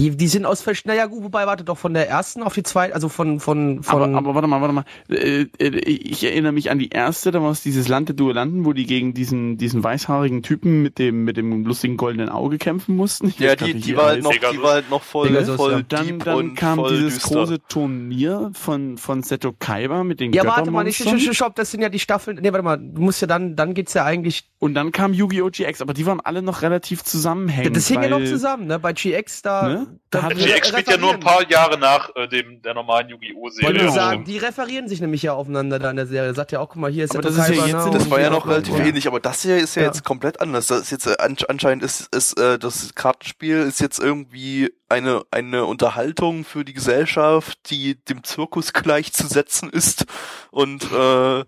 Die, 0.00 0.16
die 0.16 0.28
sind 0.28 0.46
aus 0.46 0.62
verschiedenen, 0.62 0.96
naja 0.96 1.06
gut, 1.08 1.24
wobei, 1.24 1.46
warte 1.48 1.64
doch, 1.64 1.76
von 1.76 1.92
der 1.92 2.08
ersten 2.08 2.44
auf 2.44 2.54
die 2.54 2.62
zweite, 2.62 2.94
also 2.94 3.08
von, 3.08 3.40
von, 3.40 3.82
von. 3.82 4.02
Aber, 4.02 4.16
aber 4.16 4.34
warte 4.36 4.46
mal, 4.46 4.60
warte 4.60 4.72
mal. 4.72 4.84
Äh, 5.10 5.46
äh, 5.58 5.68
Ich 5.90 6.22
erinnere 6.22 6.52
mich 6.52 6.70
an 6.70 6.78
die 6.78 6.90
erste, 6.90 7.32
da 7.32 7.42
war 7.42 7.50
es 7.50 7.64
dieses 7.64 7.88
Land 7.88 8.08
der 8.08 8.14
Duellanten, 8.14 8.64
wo 8.64 8.72
die 8.72 8.86
gegen 8.86 9.12
diesen, 9.12 9.58
diesen 9.58 9.82
weißhaarigen 9.82 10.44
Typen 10.44 10.82
mit 10.82 11.00
dem, 11.00 11.24
mit 11.24 11.36
dem 11.36 11.64
lustigen 11.64 11.96
goldenen 11.96 12.28
Auge 12.28 12.58
kämpfen 12.58 12.94
mussten. 12.94 13.26
Ich 13.26 13.40
Ja, 13.40 13.56
die, 13.56 13.74
die 13.74 13.96
war 13.96 14.06
halt 14.06 14.22
noch, 14.22 14.30
die 14.30 14.62
war 14.62 14.74
halt 14.74 14.88
noch 14.88 15.02
voll, 15.02 15.26
Pegasus, 15.26 15.56
voll 15.56 15.72
ja. 15.72 15.82
dann, 15.88 16.18
dann 16.20 16.36
und 16.36 16.54
kam 16.54 16.78
voll 16.78 16.90
dieses 16.96 17.14
düster. 17.14 17.34
große 17.34 17.58
Turnier 17.68 18.52
von, 18.54 18.98
von 18.98 19.24
Seto 19.24 19.52
Kaiba 19.58 20.04
mit 20.04 20.20
den 20.20 20.32
ja, 20.32 20.46
warte 20.46 20.70
mal, 20.70 20.84
nicht, 20.84 20.98
Göttermonstern. 20.98 21.34
stopp, 21.34 21.56
das 21.56 21.72
sind 21.72 21.80
ja 21.80 21.88
die 21.88 21.98
Staffeln, 21.98 22.38
nee, 22.40 22.52
warte 22.52 22.62
mal, 22.62 22.76
du 22.76 23.02
musst 23.02 23.20
ja 23.20 23.26
dann, 23.26 23.56
dann 23.56 23.74
geht's 23.74 23.94
ja 23.94 24.04
eigentlich, 24.04 24.48
Und 24.60 24.74
dann 24.74 24.92
kam 24.92 25.12
Yu-Gi-Oh! 25.12 25.50
GX, 25.50 25.82
aber 25.82 25.92
die 25.92 26.06
waren 26.06 26.20
alle 26.20 26.40
noch 26.40 26.62
relativ 26.62 27.02
zusammenhängend. 27.02 27.76
das 27.76 27.88
hing 27.88 28.00
ja 28.00 28.08
noch 28.08 28.22
zusammen, 28.24 28.68
ne, 28.68 28.78
bei 28.78 28.92
GX 28.92 29.42
da, 29.42 29.68
Ne? 29.68 29.87
Da 30.10 30.22
haben 30.22 30.36
GX 30.36 30.68
spielt 30.68 30.88
ja 30.88 30.96
nur 30.96 31.14
ein 31.14 31.20
paar 31.20 31.48
Jahre 31.48 31.78
nach 31.78 32.14
äh, 32.16 32.28
dem 32.28 32.62
der 32.62 32.74
normalen 32.74 33.08
Yu-Gi-Oh! 33.08 33.48
Serie. 33.50 33.80
Wollte 33.80 33.92
sagen, 33.92 34.24
die 34.24 34.38
referieren 34.38 34.88
sich 34.88 35.00
nämlich 35.00 35.22
ja 35.22 35.34
aufeinander 35.34 35.78
da 35.78 35.90
in 35.90 35.96
der 35.96 36.06
Serie. 36.06 36.34
Sagt 36.34 36.52
ja 36.52 36.60
auch, 36.60 36.68
guck 36.68 36.76
mal, 36.76 36.90
hier 36.90 37.04
ist 37.04 37.12
aber 37.12 37.22
der 37.22 37.32
das 37.32 37.48
ist 37.48 37.56
ja 37.56 37.66
jetzt, 37.66 37.94
Das 37.94 38.10
war 38.10 38.20
ja 38.20 38.30
noch 38.30 38.46
relativ 38.46 38.78
ja. 38.78 38.86
ähnlich, 38.86 39.06
aber 39.06 39.20
das 39.20 39.42
hier 39.42 39.56
ist 39.56 39.74
ja, 39.74 39.82
ja, 39.82 39.88
jetzt 39.88 40.04
komplett 40.04 40.40
anders. 40.40 40.68
Das 40.68 40.80
ist 40.80 40.90
jetzt 40.90 41.06
äh, 41.06 41.16
anscheinend 41.48 41.82
ist, 41.82 42.14
ist 42.14 42.38
äh, 42.38 42.58
das 42.58 42.94
Kartenspiel 42.94 43.58
ist 43.58 43.80
jetzt 43.80 43.98
irgendwie 43.98 44.72
eine 44.88 45.22
eine 45.30 45.64
Unterhaltung 45.64 46.44
für 46.44 46.64
die 46.64 46.72
Gesellschaft, 46.72 47.70
die 47.70 48.02
dem 48.04 48.24
Zirkus 48.24 48.72
gleichzusetzen 48.72 49.70
ist 49.70 50.06
und 50.50 50.84
äh, 50.92 51.44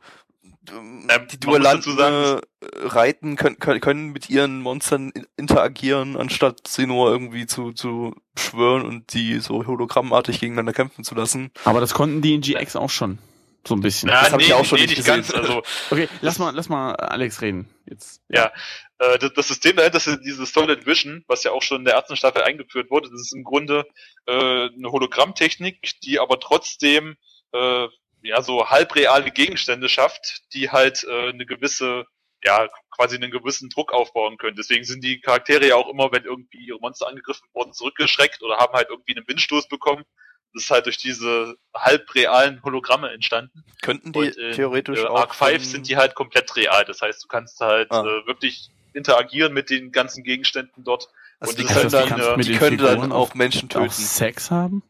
ähm, 0.68 1.08
die 1.32 1.40
Duellanten 1.40 1.98
äh, 1.98 2.40
reiten 2.82 3.36
können, 3.36 3.58
können, 3.58 3.80
können 3.80 4.12
mit 4.12 4.28
ihren 4.28 4.60
Monstern 4.60 5.12
interagieren, 5.36 6.16
anstatt 6.16 6.66
sie 6.66 6.86
nur 6.86 7.10
irgendwie 7.10 7.46
zu, 7.46 7.72
zu 7.72 8.14
schwören 8.36 8.84
und 8.84 9.14
die 9.14 9.38
so 9.40 9.66
hologrammartig 9.66 10.40
gegeneinander 10.40 10.72
kämpfen 10.72 11.04
zu 11.04 11.14
lassen. 11.14 11.50
Aber 11.64 11.80
das 11.80 11.94
konnten 11.94 12.22
die 12.22 12.34
in 12.34 12.42
GX 12.42 12.76
auch 12.76 12.90
schon. 12.90 13.18
So 13.66 13.74
ein 13.74 13.80
bisschen. 13.80 14.08
Ja, 14.08 14.22
das 14.22 14.32
habe 14.32 14.42
nee, 14.42 14.48
ich 14.48 14.54
auch 14.54 14.64
schon 14.64 14.78
nee, 14.78 14.86
nicht, 14.86 14.96
nicht 14.96 15.06
ganz. 15.06 15.30
Also, 15.32 15.62
okay, 15.90 16.08
lass 16.22 16.38
mal, 16.38 16.54
lass 16.54 16.70
mal 16.70 16.94
Alex 16.94 17.42
reden. 17.42 17.68
Jetzt. 17.84 18.22
Ja, 18.28 18.52
äh, 18.98 19.18
das, 19.18 19.32
das 19.34 19.48
System 19.48 19.76
dahinter 19.76 19.98
ist 19.98 20.20
dieses 20.24 20.52
Solid 20.52 20.86
Vision, 20.86 21.24
was 21.26 21.44
ja 21.44 21.50
auch 21.50 21.62
schon 21.62 21.78
in 21.78 21.84
der 21.84 21.94
ersten 21.94 22.16
Staffel 22.16 22.42
eingeführt 22.42 22.90
wurde. 22.90 23.10
Das 23.10 23.20
ist 23.20 23.34
im 23.34 23.44
Grunde 23.44 23.84
äh, 24.26 24.32
eine 24.32 24.90
Hologrammtechnik, 24.90 26.00
die 26.02 26.18
aber 26.18 26.40
trotzdem 26.40 27.16
äh, 27.52 27.88
ja 28.22 28.42
so 28.42 28.68
halbreale 28.70 29.30
Gegenstände 29.30 29.88
schafft, 29.88 30.42
die 30.52 30.70
halt 30.70 31.04
äh, 31.04 31.30
eine 31.30 31.46
gewisse 31.46 32.06
ja, 32.42 32.68
quasi 32.90 33.16
einen 33.16 33.30
gewissen 33.30 33.68
Druck 33.68 33.92
aufbauen 33.92 34.38
können. 34.38 34.56
Deswegen 34.56 34.84
sind 34.84 35.04
die 35.04 35.20
Charaktere 35.20 35.68
ja 35.68 35.76
auch 35.76 35.88
immer, 35.88 36.10
wenn 36.12 36.24
irgendwie 36.24 36.58
ihre 36.58 36.78
Monster 36.80 37.06
angegriffen 37.06 37.46
wurden, 37.52 37.72
zurückgeschreckt 37.72 38.42
oder 38.42 38.56
haben 38.56 38.72
halt 38.72 38.88
irgendwie 38.88 39.16
einen 39.16 39.28
Windstoß 39.28 39.68
bekommen. 39.68 40.04
Das 40.52 40.64
ist 40.64 40.70
halt 40.70 40.86
durch 40.86 40.96
diese 40.96 41.54
halbrealen 41.76 42.62
Hologramme 42.64 43.10
entstanden. 43.10 43.62
Könnten 43.82 44.12
die 44.12 44.18
Und 44.18 44.36
in, 44.36 44.52
theoretisch 44.52 44.98
äh, 44.98 45.06
auch 45.06 45.20
Arc 45.20 45.34
5 45.34 45.64
sind 45.64 45.88
die 45.88 45.96
halt 45.96 46.14
komplett 46.14 46.56
real. 46.56 46.84
Das 46.84 47.02
heißt, 47.02 47.22
du 47.22 47.28
kannst 47.28 47.60
halt 47.60 47.90
ah. 47.92 48.00
äh, 48.00 48.26
wirklich 48.26 48.70
interagieren 48.92 49.52
mit 49.52 49.70
den 49.70 49.92
ganzen 49.92 50.24
Gegenständen 50.24 50.82
dort. 50.82 51.08
Also 51.38 51.52
Und 51.52 51.60
die 51.60 51.72
können 51.72 51.90
dann, 51.90 52.20
äh, 52.20 52.42
die 52.42 52.56
können 52.56 52.78
dann 52.78 53.12
auch 53.12 53.34
Menschen 53.34 53.68
töten. 53.68 53.86
Auch 53.86 53.92
Sex 53.92 54.50
haben? 54.50 54.82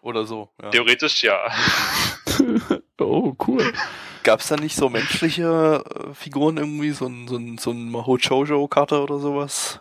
Oder 0.00 0.26
so. 0.26 0.50
Ja. 0.62 0.70
Theoretisch 0.70 1.22
ja. 1.24 1.50
oh, 3.00 3.34
cool. 3.46 3.72
Gab's 4.22 4.48
da 4.48 4.56
nicht 4.56 4.76
so 4.76 4.88
menschliche 4.88 5.84
äh, 5.84 6.14
Figuren 6.14 6.56
irgendwie, 6.56 6.90
so 6.90 7.06
ein, 7.06 7.28
so 7.28 7.36
ein, 7.36 7.58
so 7.58 7.70
ein 7.70 7.90
Maho 7.90 8.16
Chojo-Karte 8.16 9.02
oder 9.02 9.18
sowas? 9.18 9.80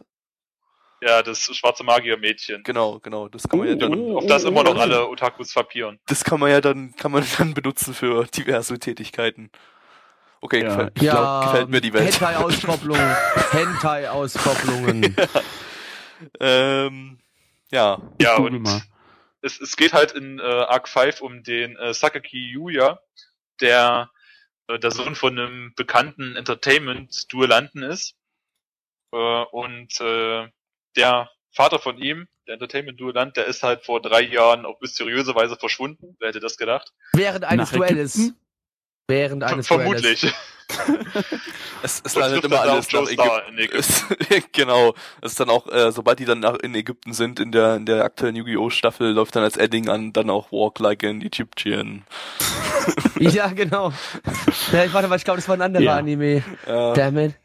Ja, 1.01 1.21
das 1.21 1.39
schwarze 1.39 1.83
Magier-Mädchen. 1.83 2.63
Genau, 2.63 2.99
genau. 2.99 3.27
Das 3.27 3.47
kann 3.47 3.59
man 3.59 3.67
ja 3.67 3.75
dann. 3.75 3.93
Oh, 3.93 4.17
auf 4.17 4.25
das 4.25 4.45
immer 4.45 4.63
noch 4.63 4.77
alle 4.77 5.07
Otakus 5.09 5.51
verpieren. 5.51 5.99
Das 6.07 6.23
kann 6.23 6.39
man 6.39 6.49
ja 6.49 6.61
dann, 6.61 6.95
kann 6.95 7.11
man 7.11 7.25
dann 7.37 7.53
benutzen 7.53 7.93
für 7.93 8.25
diverse 8.25 8.79
Tätigkeiten. 8.79 9.51
Okay, 10.39 10.61
ja. 10.61 10.69
gefällt, 10.69 11.01
ja, 11.01 11.13
glaub, 11.13 11.43
gefällt 11.45 11.69
mir 11.69 11.81
die 11.81 11.93
Welt. 11.93 12.05
Hentai-Auskopplungen. 12.05 13.15
Hentai-Auskopplungen. 13.51 15.15
ja. 15.17 15.41
Ähm, 16.39 17.19
ja. 17.71 17.97
Ja, 18.21 18.37
und 18.37 18.61
es, 19.43 19.59
es 19.59 19.75
geht 19.75 19.93
halt 19.93 20.13
in 20.13 20.39
äh, 20.39 20.41
Arc 20.41 20.87
5 20.87 21.21
um 21.21 21.43
den 21.43 21.75
äh, 21.77 21.93
Sakaki 21.93 22.51
Yuya, 22.51 22.99
der 23.61 24.09
äh, 24.67 24.79
der 24.79 24.91
Sohn 24.91 25.15
von 25.15 25.37
einem 25.37 25.73
bekannten 25.75 26.35
Entertainment-Duellanten 26.35 27.83
ist. 27.83 28.15
Äh, 29.11 29.17
und 29.17 29.99
äh, 29.99 30.47
der 30.95 31.29
Vater 31.51 31.79
von 31.79 31.97
ihm, 31.97 32.27
der 32.47 32.55
Entertainment-Duellant, 32.55 33.37
der 33.37 33.45
ist 33.45 33.63
halt 33.63 33.83
vor 33.85 34.01
drei 34.01 34.21
Jahren 34.21 34.65
auf 34.65 34.79
mysteriöse 34.81 35.35
Weise 35.35 35.55
verschwunden. 35.57 36.15
Wer 36.19 36.29
hätte 36.29 36.39
das 36.39 36.57
gedacht? 36.57 36.91
Während 37.13 37.45
eines 37.45 37.71
Duelles. 37.71 38.33
Während 39.07 39.43
eines 39.43 39.67
Vermutlich. 39.67 40.21
Duelles. 40.21 40.35
es, 41.83 42.01
es 42.03 42.15
landet 42.15 42.43
immer 42.43 42.61
alles 42.61 42.91
nach 42.91 43.09
Ägypten. 43.09 43.57
Ägypten. 43.57 44.43
genau. 44.51 44.93
Es 45.21 45.31
ist 45.31 45.39
dann 45.39 45.49
auch, 45.49 45.67
äh, 45.67 45.91
sobald 45.91 46.19
die 46.19 46.25
dann 46.25 46.39
nach, 46.39 46.55
in 46.55 46.73
Ägypten 46.75 47.13
sind, 47.13 47.39
in 47.39 47.51
der, 47.51 47.75
in 47.75 47.85
der 47.85 48.03
aktuellen 48.03 48.35
Yu-Gi-Oh! 48.35 48.69
Staffel, 48.69 49.11
läuft 49.11 49.35
dann 49.35 49.43
als 49.43 49.57
Edding 49.57 49.89
an, 49.89 50.13
dann 50.13 50.29
auch 50.29 50.51
Walk 50.51 50.79
Like 50.79 51.03
an 51.03 51.21
Egyptian. 51.21 52.05
ja, 53.19 53.47
genau. 53.47 53.93
Ja, 54.71 54.85
ich 54.85 54.93
warte 54.93 55.07
mal, 55.07 55.15
ich 55.15 55.23
glaube, 55.23 55.37
das 55.37 55.47
war 55.47 55.55
ein 55.55 55.61
anderer 55.61 55.83
ja. 55.83 55.97
Anime. 55.97 56.43
Ja. 56.67 56.93
Damn 56.93 57.17
it. 57.17 57.35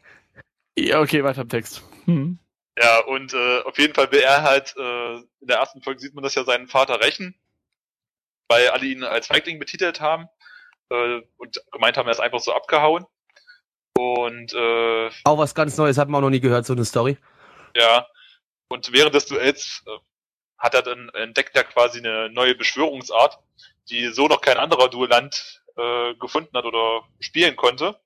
Ja, 0.77 1.01
okay, 1.01 1.23
weiter 1.23 1.41
im 1.41 1.49
Text. 1.49 1.83
Hm. 2.05 2.39
Ja, 2.77 2.99
und 3.05 3.33
äh, 3.33 3.61
auf 3.63 3.77
jeden 3.77 3.93
Fall 3.93 4.11
will 4.11 4.21
er 4.21 4.43
halt, 4.43 4.73
äh, 4.77 5.15
in 5.17 5.47
der 5.47 5.57
ersten 5.57 5.81
Folge 5.81 5.99
sieht 5.99 6.13
man 6.13 6.23
das 6.23 6.35
ja 6.35 6.45
seinen 6.45 6.67
Vater 6.67 7.01
rächen, 7.01 7.35
weil 8.47 8.69
alle 8.69 8.85
ihn 8.85 9.03
als 9.03 9.27
Feigling 9.27 9.59
betitelt 9.59 9.99
haben 9.99 10.29
äh, 10.89 11.21
und 11.37 11.61
gemeint 11.71 11.97
haben, 11.97 12.07
er 12.07 12.11
ist 12.11 12.19
einfach 12.19 12.39
so 12.39 12.53
abgehauen. 12.53 13.05
Und 13.97 14.53
äh, 14.53 15.09
auch 15.25 15.37
was 15.37 15.55
ganz 15.55 15.77
Neues, 15.77 15.97
hat 15.97 16.07
man 16.07 16.19
auch 16.19 16.25
noch 16.25 16.29
nie 16.29 16.39
gehört, 16.39 16.65
so 16.65 16.73
eine 16.73 16.85
Story. 16.85 17.17
Ja. 17.75 18.07
Und 18.69 18.91
während 18.93 19.15
des 19.15 19.25
Duells 19.25 19.83
äh, 19.87 19.97
hat 20.57 20.73
er 20.73 20.83
dann 20.83 21.09
entdeckt 21.09 21.55
er 21.55 21.63
quasi 21.63 21.99
eine 21.99 22.29
neue 22.29 22.55
Beschwörungsart, 22.55 23.39
die 23.89 24.07
so 24.09 24.27
noch 24.27 24.41
kein 24.41 24.57
anderer 24.57 24.89
Duellant 24.89 25.63
äh, 25.75 26.13
gefunden 26.15 26.55
hat 26.55 26.65
oder 26.65 27.03
spielen 27.19 27.55
konnte. 27.55 27.99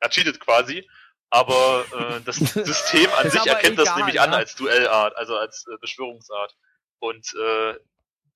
Er 0.00 0.10
cheatet 0.10 0.40
quasi, 0.40 0.88
aber 1.30 1.84
äh, 1.92 2.20
das 2.24 2.36
System 2.36 3.10
an 3.18 3.30
sich 3.30 3.46
erkennt 3.46 3.74
egal, 3.74 3.84
das 3.84 3.96
nämlich 3.96 4.16
ja? 4.16 4.24
an 4.24 4.34
als 4.34 4.54
Duellart, 4.54 5.16
also 5.16 5.36
als 5.36 5.66
äh, 5.66 5.76
Beschwörungsart. 5.80 6.56
Und 7.00 7.32
äh, 7.34 7.74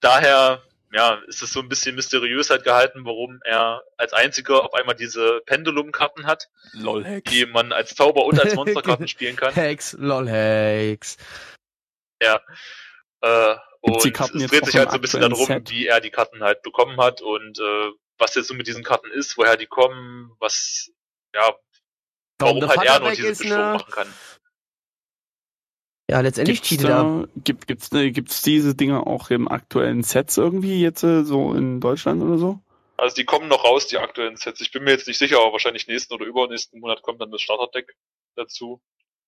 daher 0.01 0.63
ja, 0.93 1.15
ist 1.27 1.43
es 1.43 1.53
so 1.53 1.61
ein 1.61 1.69
bisschen 1.69 1.95
mysteriös 1.95 2.51
halt 2.51 2.65
gehalten, 2.65 3.05
warum 3.05 3.41
er 3.45 3.83
als 3.97 4.13
einziger 4.13 4.63
auf 4.65 4.75
einmal 4.75 4.95
diese 4.95 5.41
Pendulum-Karten 5.47 6.27
hat, 6.27 6.49
lol 6.73 7.23
die 7.23 7.47
man 7.47 7.73
als 7.73 7.95
Zauber 7.95 8.27
und 8.27 8.39
als 8.39 8.55
Monsterkarten 8.55 9.09
spielen 9.09 9.37
kann. 9.37 9.55
Hex, 9.55 9.95
lol 9.99 10.29
Hex. 10.29 11.17
Ja. 12.23 12.41
Äh, 13.23 13.57
und 13.81 14.05
es 14.05 14.51
dreht 14.51 14.67
sich 14.67 14.77
halt 14.77 14.91
so 14.91 14.97
ein 14.97 15.01
bisschen 15.01 15.23
darum, 15.23 15.47
Set? 15.47 15.71
wie 15.71 15.87
er 15.87 16.01
die 16.01 16.11
Karten 16.11 16.43
halt 16.43 16.63
bekommen 16.63 17.01
hat 17.01 17.21
und 17.23 17.59
äh, 17.59 17.91
was 18.19 18.35
jetzt 18.35 18.49
so 18.49 18.55
mit 18.55 18.67
diesen 18.67 18.85
Karten 18.85 19.11
ist, 19.11 19.37
woher 19.39 19.57
die 19.57 19.67
kommen, 19.67 20.37
was, 20.39 20.93
ja, 21.35 21.55
warum 22.39 22.69
halt 22.69 22.85
er 22.85 23.01
nur 23.01 23.11
diese 23.11 23.29
Beschwörung 23.31 23.65
ne? 23.65 23.73
machen 23.73 23.93
kann. 23.93 24.15
Ja, 26.11 26.21
letztendlich 26.21 26.63
gibt's 26.63 26.69
cheatet 26.69 26.89
da, 26.89 27.25
Gibt, 27.37 27.67
gibt's, 27.67 27.93
äh, 27.93 28.11
gibt's 28.11 28.43
diese 28.43 28.75
Dinge 28.75 29.07
auch 29.07 29.31
im 29.31 29.49
aktuellen 29.49 30.03
Sets 30.03 30.37
irgendwie 30.37 30.81
jetzt 30.81 31.03
äh, 31.05 31.25
so 31.25 31.55
in 31.55 31.81
Deutschland 31.81 32.23
oder 32.23 32.39
so? 32.39 32.61
Also 32.97 33.17
die 33.17 33.25
kommen 33.25 33.49
noch 33.49 33.65
raus, 33.65 33.87
die 33.87 33.99
aktuellen 33.99 34.37
Sets. 34.37 34.61
Ich 34.61 34.71
bin 34.71 34.85
mir 34.85 34.93
jetzt 34.93 35.09
nicht 35.09 35.19
sicher, 35.19 35.39
aber 35.39 35.53
wahrscheinlich 35.53 35.87
nächsten 35.87 36.15
oder 36.15 36.27
übernächsten 36.27 36.81
Monat 36.81 37.03
kommt 37.03 37.21
dann 37.21 37.31
das 37.31 37.41
Starterdeck 37.41 37.97
dazu. 38.37 38.81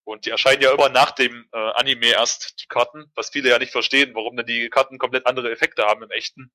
Und 0.04 0.26
die 0.26 0.30
erscheinen 0.30 0.60
ja 0.60 0.72
immer 0.72 0.90
nach 0.90 1.12
dem 1.12 1.46
äh, 1.52 1.56
Anime 1.56 2.08
erst, 2.08 2.60
die 2.62 2.66
Karten, 2.66 3.10
was 3.14 3.30
viele 3.30 3.48
ja 3.48 3.58
nicht 3.58 3.72
verstehen, 3.72 4.14
warum 4.14 4.36
denn 4.36 4.46
die 4.46 4.68
Karten 4.68 4.98
komplett 4.98 5.26
andere 5.26 5.50
Effekte 5.50 5.84
haben 5.84 6.02
im 6.02 6.10
echten 6.10 6.52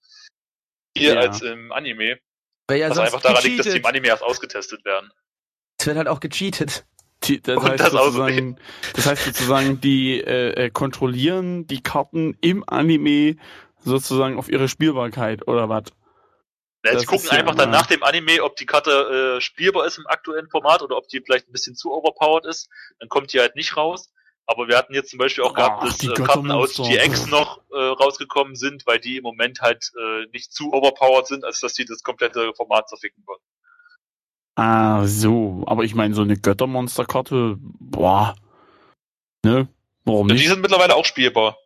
hier 0.96 1.16
ja. 1.16 1.20
als 1.22 1.42
im 1.42 1.72
Anime. 1.72 2.20
Weil 2.68 2.80
ja 2.80 2.90
was 2.90 3.00
einfach 3.00 3.22
daran 3.22 3.44
liegt, 3.44 3.60
dass 3.60 3.70
die 3.70 3.80
im 3.80 3.86
Anime 3.86 4.08
erst 4.08 4.24
ausgetestet 4.24 4.86
werden. 4.86 5.12
Es 5.80 5.88
wird 5.88 5.98
halt 5.98 6.08
auch 6.08 6.20
gecheatet. 6.20 6.86
Die, 7.24 7.42
das, 7.42 7.62
heißt 7.62 7.80
das, 7.80 7.92
sozusagen, 7.92 8.58
das 8.96 9.06
heißt 9.06 9.26
sozusagen, 9.26 9.82
die 9.82 10.22
äh, 10.22 10.66
äh, 10.66 10.70
kontrollieren 10.70 11.68
die 11.68 11.82
Karten 11.82 12.38
im 12.42 12.64
Anime 12.68 13.36
sozusagen 13.84 14.38
auf 14.38 14.50
ihre 14.50 14.70
Spielbarkeit 14.70 15.48
oder 15.48 15.70
was? 15.70 15.84
Ja, 16.86 16.98
sie 16.98 17.06
gucken 17.06 17.30
einfach 17.30 17.56
ja 17.56 17.58
dann 17.58 17.72
nach 17.72 17.88
dem 17.88 18.04
Anime, 18.04 18.42
ob 18.42 18.56
die 18.56 18.66
Karte 18.66 19.38
äh, 19.38 19.42
spielbar 19.42 19.86
ist 19.86 19.98
im 19.98 20.08
aktuellen 20.08 20.50
Format 20.50 20.82
oder 20.82 20.96
ob 20.96 21.10
die 21.10 21.20
vielleicht 21.20 21.50
ein 21.50 21.52
bisschen 21.52 21.76
zu 21.76 21.92
overpowered 21.92 22.46
ist. 22.46 22.70
Dann 23.00 23.10
kommt 23.10 23.34
die 23.34 23.40
halt 23.40 23.56
nicht 23.56 23.76
raus. 23.76 24.10
Aber 24.46 24.68
wir 24.68 24.78
hatten 24.78 24.96
jetzt 24.96 25.12
zum 25.12 25.20
Beispiel 25.20 25.44
auch 25.44 25.54
gehabt, 25.54 25.84
dass 25.84 26.04
äh, 26.04 26.12
Karten 26.14 26.50
aus 26.50 26.76
GX 26.76 27.28
noch 27.28 27.62
äh, 27.72 27.78
rausgekommen 27.78 28.56
sind, 28.56 28.88
weil 28.88 28.98
die 28.98 29.18
im 29.18 29.24
Moment 29.24 29.62
halt 29.62 29.92
äh, 29.96 30.26
nicht 30.34 30.52
zu 30.52 30.74
overpowered 30.74 31.28
sind, 31.28 31.46
als 31.46 31.60
dass 31.60 31.74
die 31.74 31.86
das 31.86 32.02
komplette 32.02 32.52
Format 32.56 32.90
zerficken 32.90 33.24
würden. 33.28 33.44
Ah, 34.56 35.06
so. 35.06 35.64
Aber 35.68 35.84
ich 35.84 35.96
meine, 35.96 36.14
so 36.14 36.22
eine 36.22 36.38
Göttermonsterkarte, 36.38 37.58
boah. 37.60 38.36
Ne? 39.46 39.68
Warum 40.06 40.28
nicht? 40.28 40.44
Die 40.44 40.48
sind 40.48 40.62
mittlerweile 40.62 40.96
auch 40.96 41.06
spielbar. 41.06 41.58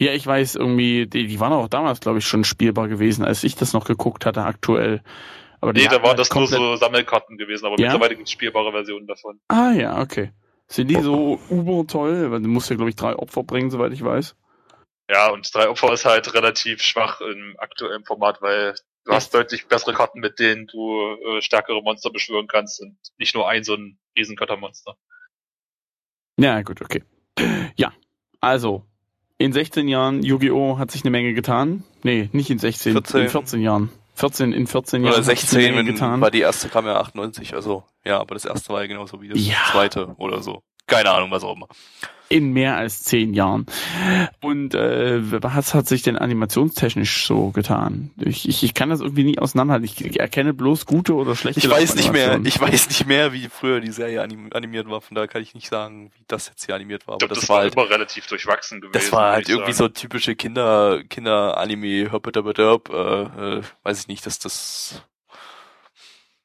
Ja, 0.00 0.12
ich 0.12 0.26
weiß 0.26 0.56
irgendwie, 0.56 1.06
die, 1.06 1.26
die 1.26 1.40
waren 1.40 1.52
auch 1.52 1.68
damals, 1.68 2.00
glaube 2.00 2.18
ich, 2.18 2.26
schon 2.26 2.44
spielbar 2.44 2.88
gewesen, 2.88 3.24
als 3.24 3.44
ich 3.44 3.54
das 3.54 3.72
noch 3.72 3.84
geguckt 3.84 4.26
hatte, 4.26 4.42
aktuell. 4.42 5.02
Aber 5.60 5.72
nee, 5.72 5.86
da 5.86 6.02
waren 6.02 6.16
das 6.16 6.34
nur 6.34 6.46
so 6.46 6.76
Sammelkarten 6.76 7.38
gewesen, 7.38 7.64
aber 7.64 7.78
ja? 7.78 7.86
mittlerweile 7.86 8.16
gibt 8.16 8.28
es 8.28 8.32
spielbare 8.32 8.72
Versionen 8.72 9.06
davon. 9.06 9.40
Ah 9.48 9.70
ja, 9.72 10.00
okay. 10.00 10.32
Sind 10.66 10.88
die 10.88 11.00
so 11.00 11.38
uber 11.48 11.86
toll? 11.86 12.30
Weil 12.30 12.42
du 12.42 12.48
musst 12.48 12.68
ja, 12.68 12.76
glaube 12.76 12.90
ich, 12.90 12.96
drei 12.96 13.14
Opfer 13.16 13.44
bringen, 13.44 13.70
soweit 13.70 13.92
ich 13.92 14.04
weiß. 14.04 14.34
Ja, 15.10 15.30
und 15.30 15.54
drei 15.54 15.68
Opfer 15.68 15.92
ist 15.92 16.04
halt 16.04 16.34
relativ 16.34 16.82
schwach 16.82 17.20
im 17.20 17.54
aktuellen 17.58 18.04
Format, 18.04 18.42
weil 18.42 18.74
Du 19.04 19.12
hast 19.12 19.34
deutlich 19.34 19.66
bessere 19.68 19.92
Karten, 19.92 20.20
mit 20.20 20.38
denen 20.38 20.66
du 20.66 21.00
äh, 21.36 21.42
stärkere 21.42 21.82
Monster 21.82 22.10
beschwören 22.10 22.46
kannst 22.46 22.80
und 22.80 22.96
nicht 23.18 23.34
nur 23.34 23.48
ein 23.48 23.62
so 23.64 23.74
ein 23.74 23.98
Riesengöttermonster. 24.16 24.96
Ja, 26.38 26.62
gut, 26.62 26.80
okay. 26.80 27.02
Ja, 27.76 27.92
also, 28.40 28.84
In 29.38 29.52
16 29.52 29.88
Jahren 29.88 30.22
Yu-Gi-Oh! 30.22 30.78
hat 30.78 30.90
sich 30.90 31.02
eine 31.02 31.10
Menge 31.10 31.34
getan. 31.34 31.84
Nee, 32.02 32.28
nicht 32.32 32.50
in 32.50 32.58
16, 32.58 32.92
14. 32.92 33.20
in 33.22 33.28
14 33.28 33.60
Jahren. 33.60 33.90
14 34.14 34.52
in 34.52 34.66
14 34.66 35.02
Jahren. 35.02 35.14
Oder 35.14 35.22
16, 35.22 35.74
wenn, 35.74 35.86
getan. 35.86 36.20
weil 36.20 36.30
die 36.30 36.40
erste 36.40 36.68
kam 36.68 36.86
ja 36.86 36.98
98, 37.00 37.52
also 37.54 37.84
ja, 38.04 38.20
aber 38.20 38.34
das 38.34 38.44
erste 38.44 38.72
war 38.72 38.80
ja 38.82 38.86
genauso 38.86 39.20
wie 39.20 39.28
das 39.28 39.44
Ja. 39.44 39.56
zweite 39.72 40.14
oder 40.18 40.40
so. 40.42 40.62
Keine 40.86 41.10
Ahnung, 41.10 41.30
was 41.30 41.44
auch 41.44 41.56
immer. 41.56 41.68
In 42.30 42.52
mehr 42.52 42.76
als 42.76 43.04
10 43.04 43.34
Jahren. 43.34 43.66
Und 44.40 44.74
äh, 44.74 45.20
was 45.42 45.74
hat 45.74 45.86
sich 45.86 46.02
denn 46.02 46.16
animationstechnisch 46.16 47.26
so 47.26 47.50
getan? 47.50 48.12
Ich, 48.18 48.48
ich, 48.48 48.62
ich 48.64 48.74
kann 48.74 48.88
das 48.88 49.00
irgendwie 49.00 49.24
nie 49.24 49.38
auseinanderhalten. 49.38 49.84
Ich 49.84 50.18
erkenne 50.18 50.54
bloß 50.54 50.86
gute 50.86 51.14
oder 51.14 51.36
schlechte 51.36 51.60
Ich 51.60 51.68
weiß 51.68 51.94
nicht 51.96 52.12
mehr, 52.12 52.40
ich 52.42 52.58
weiß 52.58 52.88
nicht 52.88 53.06
mehr, 53.06 53.32
wie 53.34 53.48
früher 53.48 53.80
die 53.80 53.92
Serie 53.92 54.22
anim 54.22 54.48
animiert 54.52 54.88
war, 54.88 55.02
von 55.02 55.14
daher 55.14 55.28
kann 55.28 55.42
ich 55.42 55.54
nicht 55.54 55.68
sagen, 55.68 56.10
wie 56.16 56.24
das 56.26 56.48
jetzt 56.48 56.64
hier 56.64 56.74
animiert 56.74 57.06
war. 57.06 57.16
Ich 57.16 57.24
Aber 57.24 57.28
glaube, 57.28 57.34
das, 57.34 57.40
das, 57.40 57.48
war 57.50 57.58
halt, 57.58 57.74
immer 57.74 57.90
relativ 57.90 58.26
durchwachsen 58.26 58.80
gewesen. 58.80 58.92
das 58.94 59.12
war 59.12 59.32
halt 59.32 59.48
irgendwie 59.48 59.72
sagen. 59.72 59.94
so 59.94 60.00
typische 60.00 60.34
Kinder, 60.34 61.02
Kinder-Anime, 61.08 62.10
hörpöterpöterp, 62.10 62.88
äh, 62.88 63.58
äh, 63.58 63.62
weiß 63.82 64.00
ich 64.00 64.08
nicht, 64.08 64.24
dass 64.26 64.38
das, 64.38 65.02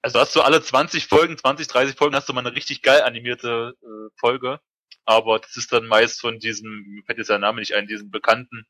Also 0.01 0.19
hast 0.19 0.35
du 0.35 0.41
alle 0.41 0.61
20 0.61 1.07
Folgen, 1.07 1.37
20, 1.37 1.67
30 1.67 1.95
Folgen 1.95 2.15
hast 2.15 2.29
du 2.29 2.33
mal 2.33 2.45
eine 2.45 2.55
richtig 2.55 2.81
geil 2.81 3.01
animierte 3.01 3.75
äh, 3.81 4.09
Folge. 4.15 4.59
Aber 5.05 5.39
das 5.39 5.57
ist 5.57 5.73
dann 5.73 5.87
meist 5.87 6.21
von 6.21 6.39
diesem, 6.39 6.83
mir 6.87 7.03
fällt 7.03 7.17
jetzt 7.17 7.29
der 7.29 7.39
Name 7.39 7.59
nicht 7.59 7.73
ein, 7.73 7.87
diesem 7.87 8.11
bekannten 8.11 8.65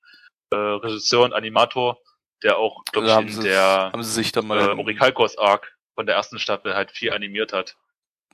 äh, 0.52 0.56
Regisseur 0.56 1.24
und 1.24 1.34
Animator, 1.34 2.00
der 2.44 2.58
auch, 2.58 2.84
glaube 2.92 3.08
ich, 3.08 3.18
in 3.18 3.30
sie, 3.30 3.44
der 3.50 3.90
haben 3.92 4.04
sie 4.04 4.12
sich 4.12 4.32
dann 4.32 4.46
äh, 4.46 4.48
mal, 4.48 4.80
Orikalkos 4.80 5.38
Arc 5.38 5.76
von 5.96 6.06
der 6.06 6.16
ersten 6.16 6.40
Staffel 6.40 6.76
halt 6.76 6.92
viel 6.92 7.12
animiert 7.12 7.52
hat. 7.54 7.76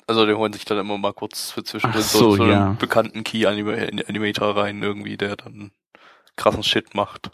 also 0.07 0.25
die 0.25 0.33
holen 0.33 0.53
sich 0.53 0.65
dann 0.65 0.77
immer 0.77 0.97
mal 0.97 1.13
kurz 1.13 1.51
für 1.51 1.63
zwischendrin 1.63 2.01
Ach 2.03 2.07
so, 2.07 2.19
so, 2.19 2.35
so 2.35 2.43
einen 2.43 2.51
ja. 2.51 2.77
bekannten 2.79 3.23
Key-Animator 3.23 4.55
rein 4.55 4.83
irgendwie, 4.83 5.17
der 5.17 5.35
dann 5.35 5.71
krassen 6.35 6.63
Shit 6.63 6.93
macht. 6.93 7.31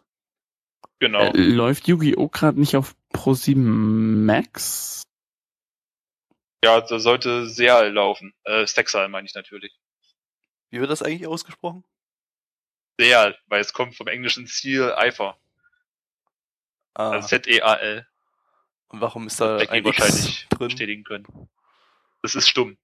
Genau. 1.00 1.34
Äh, 1.34 1.38
läuft 1.38 1.88
Yu-Gi-Oh! 1.88 2.30
gerade 2.30 2.60
nicht 2.60 2.78
auf 2.78 2.96
Pro7 3.14 3.58
Max? 3.58 5.04
Ja, 6.64 6.82
da 6.82 7.00
sollte 7.00 7.48
Seal 7.50 7.92
laufen. 7.94 8.34
Äh, 8.44 8.66
Sexal 8.68 9.08
meine 9.10 9.28
ich 9.28 9.34
natürlich. 9.36 9.74
Wie 10.70 10.80
wird 10.80 10.90
das 10.92 11.02
eigentlich 11.02 11.28
ausgesprochen? 11.28 11.84
Seal, 13.00 13.38
weil 13.48 13.62
es 13.62 13.74
kommt 13.74 13.96
vom 13.96 14.08
englischen 14.08 14.48
Ziel 14.48 14.94
Eifer. 14.94 15.38
Ah, 16.94 17.12
Also 17.12 17.28
Z-E-A-L. 17.30 18.06
und 18.90 19.02
warum 19.02 19.28
ist 19.28 19.40
da 19.42 19.58
ein 19.58 19.86
X 19.86 20.00
wahrscheinlich 20.00 20.48
drin? 20.50 20.68
bestätigen 20.68 21.04
können. 21.04 21.50
Das 22.22 22.36
ist 22.36 22.48
stumm. 22.48 22.78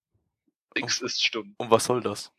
X 0.75 1.01
ist 1.01 1.23
stumm. 1.23 1.53
Und 1.57 1.69
was 1.71 1.85
soll 1.85 2.01
das? 2.01 2.31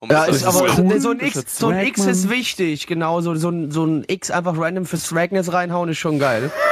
Um 0.00 0.10
Ja, 0.10 0.28
was 0.28 0.36
ist 0.36 0.44
aber 0.44 0.60
cool. 0.78 1.00
so 1.00 1.10
ein 1.10 1.20
X, 1.20 1.36
ist 1.36 1.56
so 1.58 1.68
ein 1.68 1.86
X 1.86 2.04
ist 2.04 2.28
wichtig, 2.30 2.86
genau, 2.86 3.20
so, 3.20 3.34
so, 3.34 3.50
ein, 3.50 3.70
so 3.72 3.84
ein 3.84 4.04
X 4.06 4.30
einfach 4.30 4.56
random 4.56 4.86
für 4.86 4.96
Swagness 4.96 5.52
reinhauen 5.52 5.88
ist 5.88 5.98
schon 5.98 6.18
geil. 6.18 6.52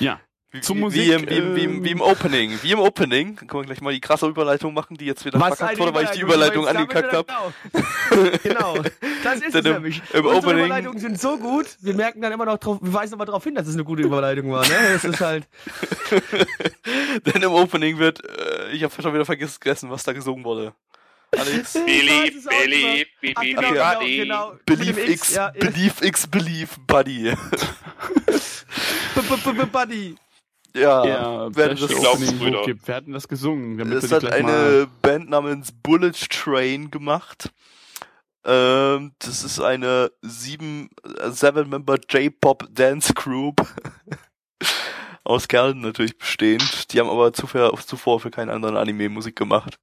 Ja. 0.00 0.20
Wie, 0.50 0.62
Zur 0.62 0.76
wie, 0.76 0.80
Musik, 0.80 1.02
wie, 1.02 1.12
im, 1.12 1.28
wie, 1.28 1.34
im, 1.36 1.56
wie, 1.56 1.64
im, 1.64 1.70
ähm, 1.74 1.84
wie 1.84 1.90
im 1.90 2.00
Opening. 2.00 2.58
Wie 2.62 2.72
im 2.72 2.78
Opening. 2.78 3.36
Dann 3.36 3.48
können 3.48 3.62
wir 3.64 3.66
gleich 3.66 3.82
mal 3.82 3.92
die 3.92 4.00
krasse 4.00 4.26
Überleitung 4.26 4.72
machen, 4.72 4.96
die 4.96 5.04
jetzt 5.04 5.26
wieder 5.26 5.38
Was 5.38 5.58
verkackt 5.58 5.78
wurde, 5.78 5.94
weil 5.94 6.04
ich 6.04 6.10
die 6.12 6.20
Überleitung, 6.22 6.66
angekackt 6.66 7.12
habe. 7.12 7.26
Genau. 7.72 8.30
genau. 8.42 8.82
Das 9.22 9.40
ist 9.42 9.54
es 9.54 9.62
nämlich. 9.62 10.00
im 10.14 10.24
Unsere 10.24 10.36
Opening- 10.38 10.64
Überleitungen 10.64 10.98
sind 10.98 11.20
so 11.20 11.36
gut, 11.36 11.66
wir 11.80 11.92
merken 11.92 12.22
dann 12.22 12.32
immer 12.32 12.46
noch 12.46 12.56
drauf, 12.56 12.78
wir 12.80 12.94
weisen 12.94 13.12
aber 13.14 13.26
darauf 13.26 13.44
hin, 13.44 13.54
dass 13.56 13.66
es 13.66 13.74
eine 13.74 13.84
gute 13.84 14.02
Überleitung 14.02 14.50
war, 14.50 14.66
ne? 14.66 14.74
Es 14.94 15.04
ist 15.04 15.20
halt, 15.20 15.46
Denn 17.26 17.42
im 17.42 17.52
Opening 17.52 17.98
wird, 17.98 18.24
äh, 18.24 18.70
ich 18.72 18.82
habe 18.82 19.02
schon 19.02 19.12
wieder 19.12 19.26
vergessen, 19.26 19.90
was 19.90 20.02
da 20.04 20.12
gesungen 20.14 20.44
wurde. 20.44 20.72
Alex? 21.36 21.72
Billy, 21.84 22.10
auch 22.10 22.50
Billy, 22.62 23.06
Ach, 23.34 23.40
Bibi, 23.42 23.54
genau, 23.54 24.00
genau. 24.00 24.52
Believe 24.64 25.00
X, 25.12 25.34
ja. 25.34 25.50
Believe 25.50 26.06
X, 26.06 26.26
Believe, 26.26 26.70
Buddy. 26.86 27.34
B- 29.14 29.20
b- 29.22 29.52
b- 29.52 29.64
Buddy. 29.66 30.16
Ja, 30.74 31.04
Ja, 31.04 31.48
wer 31.56 31.74
das 31.74 31.82
Opening 31.94 32.64
gibt. 32.64 32.86
Wer 32.86 32.96
hat 32.96 33.06
denn 33.06 33.14
das 33.14 33.26
gesungen? 33.28 33.78
Damit 33.78 34.02
Es 34.04 34.10
wir 34.10 34.16
hat 34.16 34.24
eine 34.26 34.42
mal- 34.52 34.86
Band 35.02 35.30
namens 35.30 35.72
Bullet 35.72 36.12
Train 36.30 36.90
gemacht. 36.90 37.50
Ähm, 38.44 39.12
das 39.18 39.42
ist 39.44 39.60
eine 39.60 40.10
sieben, 40.22 40.90
äh, 41.04 41.30
seven-member 41.30 41.98
J-Pop 42.08 42.66
Dance 42.70 43.12
Group. 43.14 43.66
Aus 45.24 45.48
Kerlen 45.48 45.80
natürlich 45.80 46.16
bestehend. 46.16 46.92
Die 46.92 47.00
haben 47.00 47.10
aber 47.10 47.32
zuvor, 47.32 47.76
zuvor 47.80 48.20
für 48.20 48.30
keinen 48.30 48.48
anderen 48.50 48.76
Anime 48.76 49.08
Musik 49.10 49.36
gemacht. 49.36 49.78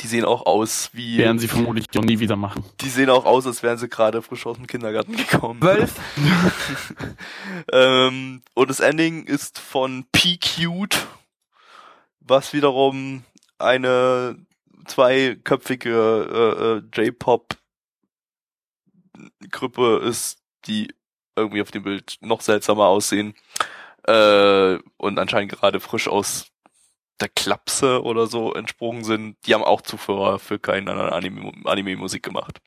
Die 0.00 0.06
sehen 0.06 0.24
auch 0.24 0.46
aus 0.46 0.90
wie, 0.92 1.18
werden 1.18 1.38
sie 1.38 1.48
vermutlich 1.48 1.86
noch 1.94 2.02
nie 2.02 2.18
wieder 2.18 2.36
machen. 2.36 2.64
die 2.80 2.88
sehen 2.88 3.10
auch 3.10 3.24
aus, 3.24 3.46
als 3.46 3.62
wären 3.62 3.78
sie 3.78 3.88
gerade 3.88 4.22
frisch 4.22 4.46
aus 4.46 4.56
dem 4.56 4.66
Kindergarten 4.66 5.16
gekommen. 5.16 5.60
Zwölf. 5.60 5.94
ähm, 7.72 8.42
und 8.54 8.70
das 8.70 8.80
Ending 8.80 9.24
ist 9.24 9.58
von 9.58 10.04
P-Cute, 10.12 11.06
was 12.20 12.52
wiederum 12.52 13.24
eine 13.58 14.36
zweiköpfige 14.86 16.82
äh, 16.94 17.00
äh, 17.00 17.04
J-Pop 17.06 17.56
Gruppe 19.50 19.98
ist, 20.04 20.38
die 20.66 20.92
irgendwie 21.36 21.62
auf 21.62 21.70
dem 21.70 21.82
Bild 21.82 22.16
noch 22.20 22.40
seltsamer 22.40 22.86
aussehen 22.86 23.34
äh, 24.04 24.78
und 24.96 25.18
anscheinend 25.18 25.52
gerade 25.52 25.80
frisch 25.80 26.08
aus 26.08 26.46
der 27.20 27.28
Klapse 27.28 28.02
oder 28.02 28.26
so 28.26 28.52
entsprungen 28.54 29.04
sind. 29.04 29.36
Die 29.46 29.54
haben 29.54 29.64
auch 29.64 29.82
zuvor 29.82 30.38
für 30.38 30.58
keinen 30.58 30.88
anderen 30.88 31.10
Anime, 31.10 31.52
Anime 31.64 31.96
Musik 31.96 32.22
gemacht. 32.22 32.60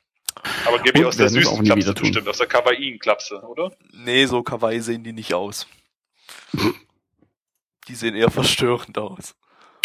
Aber 0.66 0.78
Gabi 0.80 1.00
Und 1.00 1.06
aus 1.06 1.18
der 1.18 1.30
süßen 1.30 1.64
Klapse 1.64 1.94
bestimmt, 1.94 2.28
aus 2.28 2.38
der 2.38 2.48
Kawaii-Klapse, 2.48 3.42
oder? 3.42 3.72
Nee, 3.92 4.26
so 4.26 4.44
kawaii 4.44 4.80
sehen 4.80 5.04
die 5.04 5.14
nicht 5.14 5.34
aus. 5.34 5.68
Die 7.88 7.96
sehen 7.96 8.16
eher 8.16 8.30
verstörend 8.30 8.98
aus. 8.98 9.34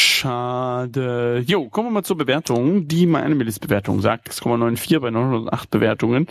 Schade. 0.01 1.45
Jo, 1.47 1.69
kommen 1.69 1.89
wir 1.89 1.93
mal 1.93 2.03
zur 2.03 2.17
Bewertung. 2.17 2.89
Die 2.89 3.07
MyAnimalist-Bewertung 3.07 4.01
sagt 4.01 4.29
6,94 4.29 4.99
bei 4.99 5.11
908 5.11 5.71
Bewertungen. 5.71 6.27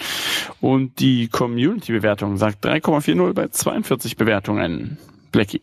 Und 0.59 0.99
die 0.99 1.29
Community-Bewertung 1.29 2.35
sagt 2.35 2.65
3,40 2.65 3.33
bei 3.33 3.47
42 3.47 4.17
Bewertungen. 4.17 4.97
Blackie. 5.31 5.61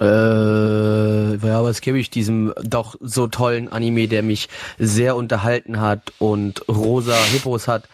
Äh, 0.00 1.36
ja, 1.46 1.62
was 1.62 1.82
gebe 1.82 1.98
ich 1.98 2.08
diesem 2.08 2.54
doch 2.62 2.96
so 3.00 3.26
tollen 3.26 3.68
Anime, 3.68 4.08
der 4.08 4.22
mich 4.22 4.48
sehr 4.78 5.14
unterhalten 5.14 5.78
hat 5.78 6.14
und 6.18 6.66
rosa 6.68 7.14
Hippos 7.32 7.68
hat. 7.68 7.86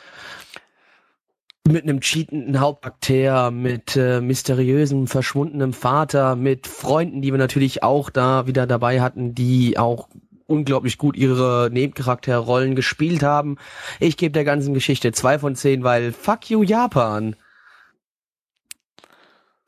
Mit 1.68 1.82
einem 1.82 2.00
cheatenden 2.00 2.60
Hauptakteur, 2.60 3.50
mit 3.50 3.96
äh, 3.96 4.20
mysteriösem, 4.20 5.08
verschwundenem 5.08 5.72
Vater, 5.72 6.36
mit 6.36 6.68
Freunden, 6.68 7.22
die 7.22 7.32
wir 7.32 7.38
natürlich 7.38 7.82
auch 7.82 8.08
da 8.08 8.46
wieder 8.46 8.68
dabei 8.68 9.00
hatten, 9.00 9.34
die 9.34 9.76
auch 9.76 10.08
unglaublich 10.46 10.98
gut 10.98 11.16
ihre 11.16 11.70
Nebencharakterrollen 11.72 12.76
gespielt 12.76 13.24
haben. 13.24 13.56
Ich 13.98 14.16
gebe 14.16 14.30
der 14.30 14.44
ganzen 14.44 14.74
Geschichte 14.74 15.10
zwei 15.10 15.40
von 15.40 15.56
zehn, 15.56 15.82
weil 15.82 16.12
fuck 16.12 16.48
you 16.50 16.62
Japan. 16.62 17.34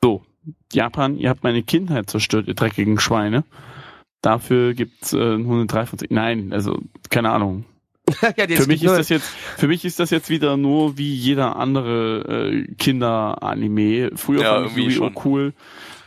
So, 0.01 0.23
Japan, 0.71 1.17
ihr 1.17 1.29
habt 1.29 1.43
meine 1.43 1.63
Kindheit 1.63 2.09
zerstört, 2.09 2.47
ihr 2.47 2.53
dreckigen 2.53 2.99
Schweine. 2.99 3.43
Dafür 4.21 4.73
gibt's 4.73 5.13
äh, 5.13 5.37
nur 5.37 5.55
eine 5.57 5.65
3 5.65 5.85
von 5.85 5.99
10. 5.99 6.07
Nein, 6.11 6.53
also 6.53 6.79
keine 7.09 7.31
Ahnung. 7.31 7.65
ja, 8.37 8.47
Für 8.47 8.67
mich 8.67 8.83
ist 8.83 8.97
das 8.97 9.09
jetzt, 9.09 9.27
für 9.57 9.67
mich 9.67 9.85
ist 9.85 9.99
das 9.99 10.09
jetzt 10.09 10.29
wieder 10.29 10.57
nur 10.57 10.97
wie 10.97 11.13
jeder 11.13 11.55
andere 11.55 12.49
äh, 12.49 12.75
Kinder-Anime. 12.75 14.11
Früher 14.15 14.41
Ja, 14.41 14.53
fand 14.55 14.71
ich 14.71 14.77
Yu-Gi-Oh! 14.77 14.91
schon. 14.97 15.15
cool, 15.25 15.53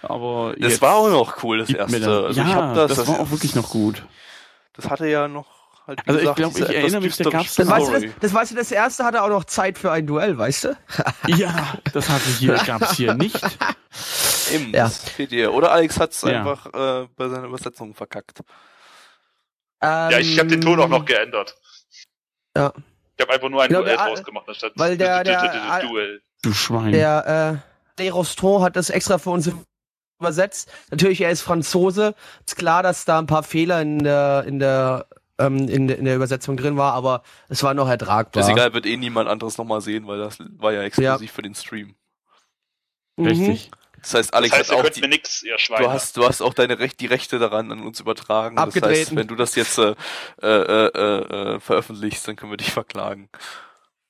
aber 0.03 0.55
Das 0.59 0.83
war 0.83 0.97
auch 0.97 1.11
noch 1.11 1.43
cool, 1.45 1.59
das 1.59 1.71
erste. 1.71 2.25
Also 2.25 2.41
ja, 2.41 2.75
das, 2.75 2.97
das, 2.97 3.09
war 3.09 3.21
auch 3.21 3.31
wirklich 3.31 3.55
noch 3.55 3.71
gut. 3.71 4.05
Das 4.75 4.91
hatte 4.91 5.07
ja 5.07 5.29
noch 5.29 5.52
halt 5.87 6.01
wie 6.01 6.09
Also 6.09 6.19
ich 6.19 6.21
gesagt, 6.23 6.37
glaub, 6.37 6.55
diese 6.55 6.65
ich 6.73 6.77
erinnere 6.77 7.01
mich, 7.01 7.17
da 7.17 7.25
düstere 7.25 7.33
gab's 7.33 7.55
Das 7.57 7.69
weißt, 7.69 7.89
du, 7.89 7.93
das, 7.93 8.05
das 8.21 8.35
weißt 8.35 8.51
du, 8.53 8.57
das 8.57 8.73
erste 8.73 9.05
hatte 9.05 9.23
auch 9.23 9.29
noch 9.29 9.45
Zeit 9.45 9.79
für 9.79 9.91
ein 9.93 10.07
Duell, 10.07 10.37
weißt 10.39 10.65
du? 10.65 10.77
Ja, 11.29 11.75
das 11.93 12.09
hatte 12.09 12.29
hier, 12.39 12.55
gab's 12.67 12.97
hier 12.97 13.15
nicht. 13.15 13.41
Eben, 14.53 14.73
Ja. 14.75 14.85
das 14.85 14.99
fehlt 15.09 15.31
dir. 15.33 15.53
Oder 15.53 15.73
Alex 15.73 15.99
hat's 16.01 16.23
Ja. 16.23 16.39
einfach 16.41 16.67
äh, 16.67 17.09
bei 17.17 17.29
seiner 17.29 17.45
Übersetzung 17.45 17.95
verkackt. 17.95 18.41
Ja, 19.83 20.19
ich 20.19 20.39
habe 20.39 20.49
den 20.49 20.61
Ton 20.61 20.79
auch 20.81 20.89
noch 20.89 21.05
geändert. 21.05 21.57
Ähm, 22.55 22.63
Ja. 22.63 22.73
Ich 23.17 23.23
habe 23.25 23.35
einfach 23.35 23.49
nur 23.51 23.63
ein 23.63 23.71
Ja, 23.71 23.81
Duell 23.81 23.97
der- 23.97 24.05
rausgemacht, 24.07 24.49
anstatt 24.49 24.73
weil 24.77 24.97
der- 24.97 25.23
der- 25.25 25.81
Duell. 25.83 26.23
Du 26.43 26.53
Schwein. 26.53 26.93
Der 26.93 27.61
äh, 27.65 27.99
Derostro 28.03 28.63
hat 28.63 28.75
das 28.77 28.91
extra 28.91 29.19
für 29.19 29.31
uns 29.31 29.51
übersetzt. 30.21 30.71
Natürlich, 30.91 31.21
er 31.21 31.31
ist 31.31 31.43
Franzose. 31.43 32.15
Ist 32.47 32.57
klar, 32.57 32.83
dass 32.83 33.05
da 33.05 33.19
ein 33.19 33.27
paar 33.27 33.43
Fehler 33.43 33.81
in 33.83 33.99
der 34.03 34.45
in 34.47 34.59
der 34.59 35.07
ähm, 35.47 35.69
in, 35.69 35.89
der- 35.89 35.99
in 35.99 36.05
der 36.05 36.17
Übersetzung 36.17 36.57
drin 36.57 36.77
war, 36.77 36.93
aber 36.95 37.23
es 37.49 37.63
war 37.63 37.75
noch 37.75 37.89
ertragbar. 37.89 38.41
Das 38.43 38.47
ist 38.47 38.53
egal, 38.53 38.73
wird 38.75 38.87
eh 38.87 38.97
niemand 38.97 39.29
anderes 39.29 39.59
nochmal 39.59 39.81
sehen, 39.81 40.07
weil 40.07 40.19
das 40.19 40.39
war 40.57 40.73
ja 40.73 40.83
exklusiv 40.83 41.31
für 41.33 41.43
den 41.43 41.55
Stream. 41.55 41.95
Mhm. 43.17 43.27
Richtig. 43.27 43.71
Das 44.01 44.15
heißt, 44.15 44.35
Alex 44.35 44.51
das 44.51 44.59
heißt, 44.61 44.73
hat 44.79 44.85
auch 44.85 44.89
die, 44.91 45.01
mir 45.01 45.09
nix, 45.09 45.43
du 45.43 45.89
hast 45.89 46.17
du 46.17 46.27
hast 46.27 46.41
auch 46.43 46.55
deine 46.55 46.81
Recht, 46.81 46.99
die 46.99 47.07
Rechte 47.07 47.39
daran 47.39 47.71
an 47.71 47.83
uns 47.87 48.01
übertragen. 48.01 48.57
Das 48.57 48.65
heißt, 48.67 48.77
Abgetreten. 48.79 49.17
wenn 49.17 49.29
du 49.29 49.37
das 49.37 49.55
jetzt 49.55 49.79
äh, 49.79 49.95
äh, 50.43 50.47
äh, 50.49 50.97
äh, 51.55 51.61
veröffentlichst, 51.61 52.27
dann 52.27 52.35
können 52.35 52.51
wir 52.51 52.57
dich 52.57 52.73
verklagen. 52.73 53.29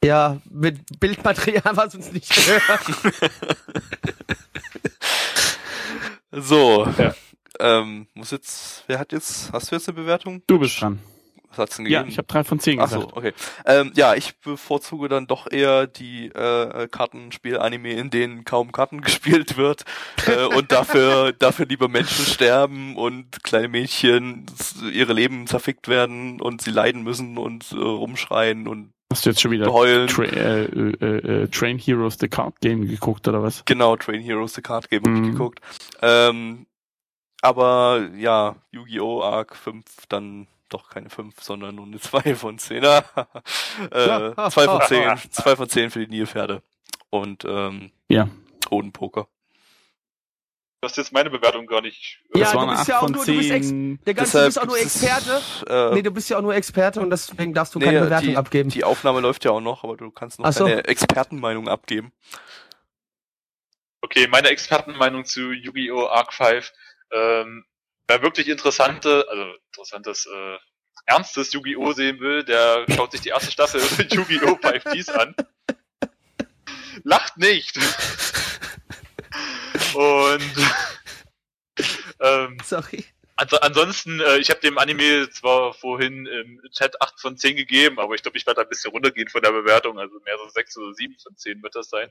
Ja, 0.03 0.38
mit 0.49 0.99
Bildmaterial, 0.99 1.77
was 1.77 1.95
uns 1.95 2.11
nicht 2.11 2.35
gehört. 2.35 2.62
So, 6.35 6.87
Ja. 6.99 7.14
ähm, 7.61 8.07
muss 8.14 8.31
jetzt, 8.31 8.85
wer 8.87 8.99
hat 8.99 9.12
jetzt, 9.12 9.53
hast 9.53 9.71
du 9.71 9.75
jetzt 9.77 9.88
eine 9.88 9.97
Bewertung? 9.97 10.42
Du 10.47 10.59
bist 10.59 10.81
dran. 10.81 10.99
Was 11.53 11.59
hat's 11.59 11.77
denn 11.77 11.87
Ja, 11.87 12.01
gegeben? 12.01 12.11
ich 12.12 12.19
habe 12.19 12.27
drei 12.29 12.45
von 12.45 12.59
zehn 12.61 12.81
Ach 12.81 12.85
gesagt. 12.85 13.03
so, 13.11 13.17
okay. 13.17 13.33
Ähm, 13.67 13.93
ja, 13.95 14.15
ich 14.15 14.37
bevorzuge 14.41 15.09
dann 15.09 15.27
doch 15.27 15.51
eher 15.51 15.87
die 15.87 16.27
äh, 16.27 16.88
Kartenspiel-Anime, 16.88 17.93
in 17.93 18.11
denen 18.11 18.45
kaum 18.45 18.73
Karten 18.73 19.01
gespielt 19.03 19.57
wird 19.57 19.85
äh, 20.27 20.45
und 20.45 20.73
dafür 20.73 21.33
dafür 21.33 21.67
lieber 21.67 21.88
Menschen 21.88 22.25
sterben 22.27 22.97
und 22.97 23.43
kleine 23.45 23.69
Mädchen 23.69 24.47
ihre 24.93 25.12
Leben 25.12 25.47
zerfickt 25.47 25.88
werden 25.88 26.41
und 26.41 26.62
sie 26.62 26.71
leiden 26.71 27.03
müssen 27.03 27.38
und 27.38 27.71
äh, 27.73 27.77
rumschreien 27.77 28.67
und 28.67 28.93
Hast 29.12 29.27
du 29.27 29.31
jetzt 29.31 29.43
schon 29.43 29.51
wieder 29.51 29.71
heulen. 29.71 30.09
Tra 30.09 30.23
äh, 30.25 30.62
äh, 30.65 31.43
äh, 31.43 31.49
Train 31.49 31.77
Heroes 31.79 32.17
The 32.19 32.29
Card 32.29 32.59
Game 32.62 32.88
geguckt 32.88 33.29
oder 33.29 33.43
was? 33.43 33.62
Genau, 33.67 33.95
Train 33.97 34.23
Heroes 34.23 34.55
The 34.55 34.62
Card 34.62 34.88
Game 34.88 35.03
hab 35.05 35.11
Mhm. 35.11 35.25
ich 35.25 35.31
geguckt. 35.33 35.61
Ähm, 36.01 36.65
aber 37.43 38.09
ja, 38.17 38.57
Yu-Gi-Oh! 38.71 39.21
Arc 39.23 39.55
5 39.57 39.85
dann 40.09 40.47
doch 40.75 40.89
keine 40.91 41.11
5, 41.11 41.41
sondern 41.43 41.75
nur 41.75 41.87
eine 41.87 42.01
2 42.01 42.35
von 42.35 42.59
10. 42.59 42.83
äh, 42.85 43.03
2 43.91 44.35
von 44.51 44.81
10, 44.89 45.19
2 45.31 45.57
von 45.57 45.69
10 45.69 45.91
für 45.91 46.07
die 46.07 46.09
Nilpferde. 46.17 46.63
Und 47.11 47.45
ähm, 47.45 47.93
Ja. 48.09 48.29
Hodenpoker. 48.71 49.29
Du 50.81 50.89
hast 50.89 50.97
jetzt 50.97 51.13
meine 51.13 51.31
Bewertung 51.31 51.67
gar 51.67 51.81
nicht. 51.81 52.19
Ja, 52.35 52.41
das 52.41 52.51
du 52.53 52.59
waren 52.59 52.69
bist 52.71 52.81
acht 52.81 52.89
ja 52.89 52.99
auch 53.01 53.09
nur- 53.09 53.25
du 53.25 53.37
bist 53.37 53.51
ex-. 53.53 53.73
Der 54.05 54.15
ganze, 54.15 54.39
du 54.41 54.45
bist 54.47 54.61
auch 54.61 54.67
nur 54.67 54.79
Experte. 54.81 55.41
Äh, 55.69 55.95
Nee, 55.95 56.03
du 56.03 56.11
bist 56.11 56.29
ja 56.29 56.39
auch 56.39 56.43
nur 56.43 56.55
Experte 56.57 57.01
und 57.01 57.11
deswegen 57.11 57.55
darfst 57.55 57.75
du 57.75 57.79
nee, 57.79 57.85
keine 57.85 58.01
Bewertung 58.01 58.29
die, 58.31 58.37
abgeben. 58.37 58.69
Die 58.71 58.83
Aufnahme 58.83 59.21
läuft 59.21 59.45
ja 59.45 59.53
auch 59.53 59.61
noch, 59.61 59.85
aber 59.85 59.97
du 59.97 60.11
kannst 60.11 60.41
noch 60.41 60.51
so. 60.53 60.67
deine 60.67 60.85
Expertenmeinung 60.87 61.69
abgeben. 61.69 62.13
Okay, 64.01 64.27
meine 64.27 64.49
Expertenmeinung 64.49 65.25
zu 65.25 65.53
Yu-Gi-Oh! 65.53 66.09
Arc 66.09 66.33
5. 66.33 66.73
Ähm, 67.13 67.65
wer 68.09 68.23
wirklich 68.23 68.49
interessante, 68.49 69.27
also 69.29 69.45
interessantes, 69.71 70.27
äh, 70.27 70.59
ernstes 71.07 71.53
Yu-Gi-Oh! 71.53 71.93
sehen 71.93 72.21
will, 72.21 72.45
der 72.45 72.85
schaut 72.95 73.12
sich 73.12 73.21
die 73.21 73.31
erste 73.31 73.51
Staffel 73.51 73.81
Yu-Gi-Oh! 74.11 74.57
5Ds 74.57 75.11
an. 75.11 75.35
Lacht 77.05 77.37
nicht! 77.38 77.79
Und 79.95 80.53
ähm, 82.21 82.57
Sorry. 82.65 83.05
also 83.37 83.59
ansonsten, 83.61 84.21
äh, 84.21 84.38
ich 84.38 84.51
habe 84.51 84.61
dem 84.61 84.79
Anime 84.79 85.29
zwar 85.31 85.75
vorhin 85.75 86.27
im 86.27 86.61
Chat 86.71 87.01
8 87.01 87.21
von 87.21 87.37
10 87.37 87.57
gegeben, 87.57 87.99
aber 87.99 88.15
ich 88.15 88.23
glaube, 88.23 88.38
ich 88.38 88.47
werde 88.47 88.61
da 88.61 88.62
ein 88.62 88.69
bisschen 88.69 88.91
runtergehen 88.93 89.29
von 89.29 89.43
der 89.43 89.53
Bewertung, 89.53 89.99
also 89.99 90.19
mehr 90.25 90.37
so 90.38 90.49
6 90.49 90.77
oder 90.79 90.95
7 90.95 91.17
von 91.19 91.37
10 91.37 91.62
wird 91.62 91.75
das 91.75 91.88
sein. 91.88 92.11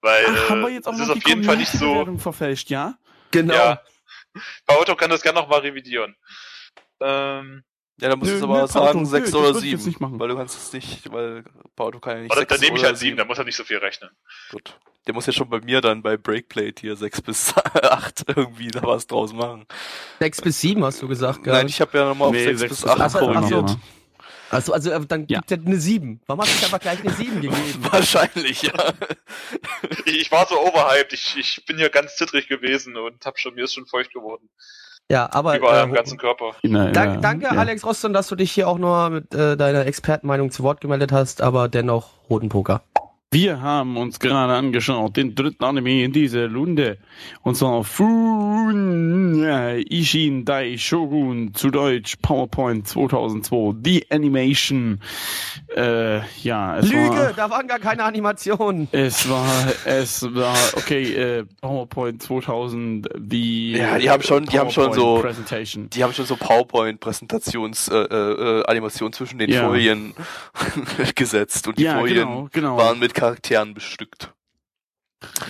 Weil 0.00 0.26
Ach, 0.28 0.50
haben 0.50 0.60
wir 0.62 0.68
äh, 0.68 0.74
jetzt 0.74 0.86
auch 0.86 0.92
es 0.92 0.98
noch 0.98 1.08
ist 1.08 1.14
die 1.14 1.18
auf 1.22 1.28
jeden 1.28 1.44
Fall 1.44 1.56
nicht 1.56 1.72
so. 1.72 2.18
Verfälscht, 2.18 2.70
ja? 2.70 2.98
Genau. 3.30 3.54
Ja. 3.54 3.82
Pauto 4.66 4.96
kann 4.96 5.10
das 5.10 5.22
gerne 5.22 5.40
noch 5.40 5.48
mal 5.48 5.60
revidieren. 5.60 6.16
Ähm, 7.00 7.64
Ja, 8.00 8.08
dann 8.08 8.18
musst 8.18 8.30
du 8.32 8.36
es 8.36 8.42
aber 8.42 8.60
nö, 8.62 8.66
sagen, 8.66 8.86
Pauto, 8.86 9.04
6 9.04 9.32
nö, 9.32 9.38
oder 9.38 9.48
das 9.48 9.56
würd 9.56 9.64
ich 9.64 9.70
7. 9.70 9.78
jetzt 9.78 9.86
nicht 9.86 10.00
machen. 10.00 10.18
Weil 10.20 10.28
du 10.28 10.36
kannst 10.36 10.56
es 10.56 10.72
nicht, 10.72 11.12
weil 11.12 11.44
Pauto 11.76 12.00
kann 12.00 12.16
ja 12.16 12.22
nicht 12.22 12.32
oder, 12.32 12.40
6 12.40 12.50
dann 12.54 12.60
nehme 12.60 12.78
ich 12.78 12.84
halt 12.84 12.98
7, 12.98 13.16
da 13.16 13.24
muss 13.24 13.38
er 13.38 13.44
nicht 13.44 13.56
so 13.56 13.64
viel 13.64 13.78
rechnen. 13.78 14.10
Gut. 14.50 14.78
Der 15.06 15.14
muss 15.14 15.26
ja 15.26 15.32
schon 15.32 15.50
bei 15.50 15.60
mir 15.60 15.80
dann 15.80 16.00
bei 16.02 16.16
Breakplate 16.16 16.80
hier 16.80 16.94
6 16.96 17.22
bis 17.22 17.54
8 17.74 18.24
irgendwie 18.28 18.68
da 18.68 18.82
was 18.84 19.06
draus 19.08 19.32
machen. 19.32 19.66
Sechs 20.20 20.40
bis 20.40 20.60
sieben 20.60 20.84
hast 20.84 21.02
du 21.02 21.08
gesagt, 21.08 21.44
Nein, 21.44 21.66
ich 21.66 21.80
habe 21.80 21.98
ja 21.98 22.04
nochmal 22.08 22.28
auf 22.28 22.34
Nee, 22.34 22.44
6 22.44 22.60
sechs 22.60 22.70
bis 22.70 22.82
bis 22.82 22.90
8 22.90 23.00
acht. 23.00 23.00
Ach 23.00 23.10
so, 23.10 23.18
ach 23.30 23.42
so. 23.48 23.56
korrigiert. 23.62 23.78
Also, 24.52 24.72
also 24.72 24.98
dann 25.00 25.26
Ja. 25.28 25.38
gibt 25.40 25.50
er 25.50 25.58
eine 25.58 25.78
sieben. 25.78 26.20
Warum 26.26 26.42
hast 26.42 26.50
du 26.50 26.54
nicht 26.54 26.64
einfach 26.64 26.80
gleich 26.80 27.00
eine 27.00 27.10
sieben 27.12 27.40
gegeben? 27.40 27.84
Wahrscheinlich, 27.90 28.62
ja. 28.62 28.72
Ich, 30.04 30.30
war 30.30 30.46
so 30.46 30.60
overhyped, 30.60 31.12
ich, 31.12 31.36
ich 31.38 31.64
bin 31.64 31.78
hier 31.78 31.88
ganz 31.88 32.16
zittrig 32.16 32.48
gewesen 32.48 32.96
und 32.96 33.24
hab 33.24 33.38
schon, 33.38 33.54
mir 33.54 33.64
ist 33.64 33.74
schon 33.74 33.86
feucht 33.86 34.12
geworden. 34.12 34.48
Ja, 35.10 35.28
aber 35.32 35.56
Überall 35.56 35.80
am 35.80 35.92
äh, 35.92 35.96
ganzen 35.96 36.18
Körper. 36.18 36.54
Na, 36.62 36.90
dank, 36.90 37.14
ja. 37.16 37.20
danke, 37.20 37.44
ja. 37.46 37.50
Alex 37.52 37.84
Roston, 37.84 38.12
dass 38.12 38.28
du 38.28 38.36
dich 38.36 38.52
hier 38.52 38.68
auch 38.68 38.78
nur 38.78 39.10
mit 39.10 39.34
äh, 39.34 39.56
deiner 39.56 39.86
Expertenmeinung 39.86 40.50
zu 40.50 40.62
Wort 40.62 40.80
gemeldet 40.80 41.12
hast, 41.12 41.42
aber 41.42 41.68
dennoch 41.68 42.10
roten 42.30 42.48
Poker. 42.48 42.82
Wir 43.32 43.62
haben 43.62 43.96
uns 43.96 44.20
gerade 44.20 44.52
angeschaut, 44.52 45.16
den 45.16 45.34
dritten 45.34 45.64
Anime 45.64 46.04
in 46.04 46.12
dieser 46.12 46.52
Runde. 46.52 46.98
Und 47.40 47.56
zwar 47.56 47.82
Funya 47.82 49.76
Ishin 49.88 50.44
Dai 50.44 50.76
Shogun, 50.76 51.54
zu 51.54 51.70
Deutsch 51.70 52.16
PowerPoint 52.20 52.86
2002, 52.86 53.78
The 53.82 54.06
Animation. 54.10 55.00
Äh, 55.74 56.18
ja, 56.42 56.76
es 56.76 56.90
Lüge, 56.90 57.08
war... 57.08 57.32
da 57.32 57.48
waren 57.48 57.66
gar 57.66 57.78
keine 57.78 58.04
Animationen. 58.04 58.88
Es 58.92 59.26
war, 59.30 59.46
es 59.86 60.22
war, 60.34 60.54
okay, 60.76 61.14
äh, 61.14 61.44
PowerPoint 61.62 62.22
2000, 62.22 63.08
die... 63.16 63.72
Ja, 63.72 63.98
die 63.98 64.10
haben 64.10 64.22
schon- 64.22 64.44
die 64.44 64.58
haben 64.58 64.70
schon 64.70 64.92
so- 64.92 65.20
Presentation. 65.22 65.88
Die 65.88 66.04
haben 66.04 66.12
schon 66.12 66.26
so 66.26 66.36
PowerPoint-Präsentations, 66.36 67.88
äh, 67.88 67.96
äh, 67.96 68.62
Animation 68.66 69.10
zwischen 69.14 69.38
den 69.38 69.48
Ja. 69.50 69.66
Folien 69.68 70.12
gesetzt 71.14 71.66
und 71.66 71.78
die 71.78 71.84
Ja, 71.84 71.98
Folien 71.98 72.16
genau, 72.28 72.48
genau. 72.52 72.76
waren 72.76 72.98
mit 72.98 73.14
Charakteren 73.22 73.72
bestückt. 73.72 74.32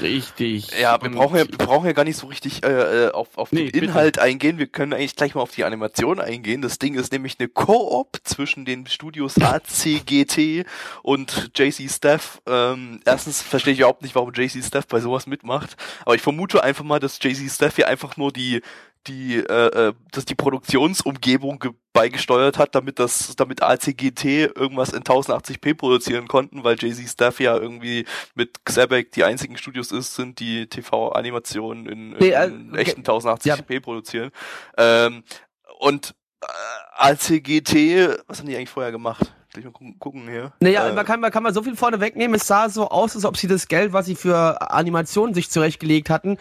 Richtig. 0.03 0.79
Ja, 0.79 1.01
wir 1.03 1.09
brauchen 1.11 1.39
ja, 1.39 1.49
wir 1.49 1.57
brauchen 1.57 1.87
ja 1.87 1.95
gar 1.95 2.05
nicht 2.05 2.19
so 2.19 2.27
richtig 2.27 2.63
äh, 2.63 3.07
äh, 3.07 3.11
auf, 3.13 3.39
auf 3.39 3.51
Nee, 3.51 3.65
den 3.65 3.73
bitte. 3.73 3.87
Inhalt 3.87 4.19
eingehen. 4.19 4.59
Wir 4.59 4.67
können 4.67 4.93
eigentlich 4.93 5.17
gleich 5.17 5.35
mal 5.35 5.41
auf 5.41 5.53
die 5.53 5.65
Animation 5.65 6.21
eingehen. 6.21 6.61
Das 6.61 6.79
Ding 6.79 6.95
ist 6.97 7.13
nämlich 7.13 7.37
eine 7.39 7.49
Koop 7.49 8.19
zwischen 8.25 8.67
den 8.67 8.87
Studios 8.87 9.39
ACGT 9.41 10.67
und 11.03 11.51
JC 11.57 11.91
Staff. 11.91 12.43
Ähm, 12.47 13.01
erstens 13.07 13.41
verstehe 13.41 13.73
ich 13.73 13.79
überhaupt 13.79 14.03
nicht, 14.03 14.15
warum 14.15 14.35
JC 14.35 14.63
Staff 14.63 14.87
bei 14.87 15.01
sowas 15.01 15.27
mitmacht. 15.27 15.77
Aber 16.05 16.15
ich 16.15 16.21
vermute 16.21 16.63
einfach 16.63 16.85
mal, 16.85 17.01
dass 17.01 17.19
JC 17.23 17.51
Staff 17.51 17.77
hier 17.77 17.89
einfach 17.89 18.19
nur 18.19 18.33
die 18.33 18.61
die 19.07 19.37
äh, 19.37 19.89
äh, 19.89 19.93
dass 20.13 20.25
die 20.25 20.35
Produktionsumgebung 20.35 21.59
ge- 21.59 21.73
beigesteuert 21.93 22.59
hat, 22.59 22.75
damit 22.75 22.99
das 22.99 23.35
damit 23.37 23.63
ACGT 23.63 24.25
irgendwas 24.57 24.91
in 24.93 25.03
1080p 25.03 25.75
produzieren 25.75 26.29
konnten, 26.29 26.65
weil 26.65 26.77
JC 26.77 27.07
Staff 27.09 27.41
ja 27.41 27.57
irgendwie 27.57 28.07
mit 28.35 28.65
Xebec 28.65 29.13
die 29.13 29.25
einzigen 29.25 29.57
Studios 29.59 29.93
ist, 29.93 30.15
sind 30.15 30.39
die 30.41 30.67
TV-Animationen 30.69 31.87
in, 31.87 32.13
in, 32.13 32.19
Nee, 32.19 32.31
äh, 32.31 32.47
in 32.47 32.71
okay. 32.71 32.81
echten 32.81 33.03
1080p 33.03 33.81
produzieren. 33.81 34.31
Ähm, 34.79 35.23
und 35.81 36.15
äh, 36.41 36.47
ACGT, 36.97 38.19
was 38.27 38.39
haben 38.39 38.49
die 38.49 38.57
eigentlich 38.57 38.71
vorher 38.71 38.93
gemacht? 38.93 39.35
Gleich 39.53 39.67
mal 39.67 39.71
gucken, 39.73 39.99
gucken 39.99 40.23
hier. 40.31 40.53
Naja, 40.61 40.89
Äh, 40.89 40.93
man, 40.95 41.05
kann, 41.05 41.21
man 41.21 41.31
kann 41.31 41.43
mal 41.43 41.53
so 41.53 41.63
viel 41.63 41.77
vorne 41.77 42.01
wegnehmen. 42.01 42.35
Es 42.37 42.47
sah 42.47 42.71
so 42.71 42.89
aus, 42.89 43.15
als 43.15 43.27
ob 43.27 43.37
sie 43.37 43.49
das 43.49 43.69
Geld, 43.69 43.93
was 43.93 44.07
sie 44.07 44.15
für 44.15 44.71
Animationen 44.71 45.35
sich 45.35 45.51
zurechtgelegt 45.51 46.09
hatten, 46.09 46.39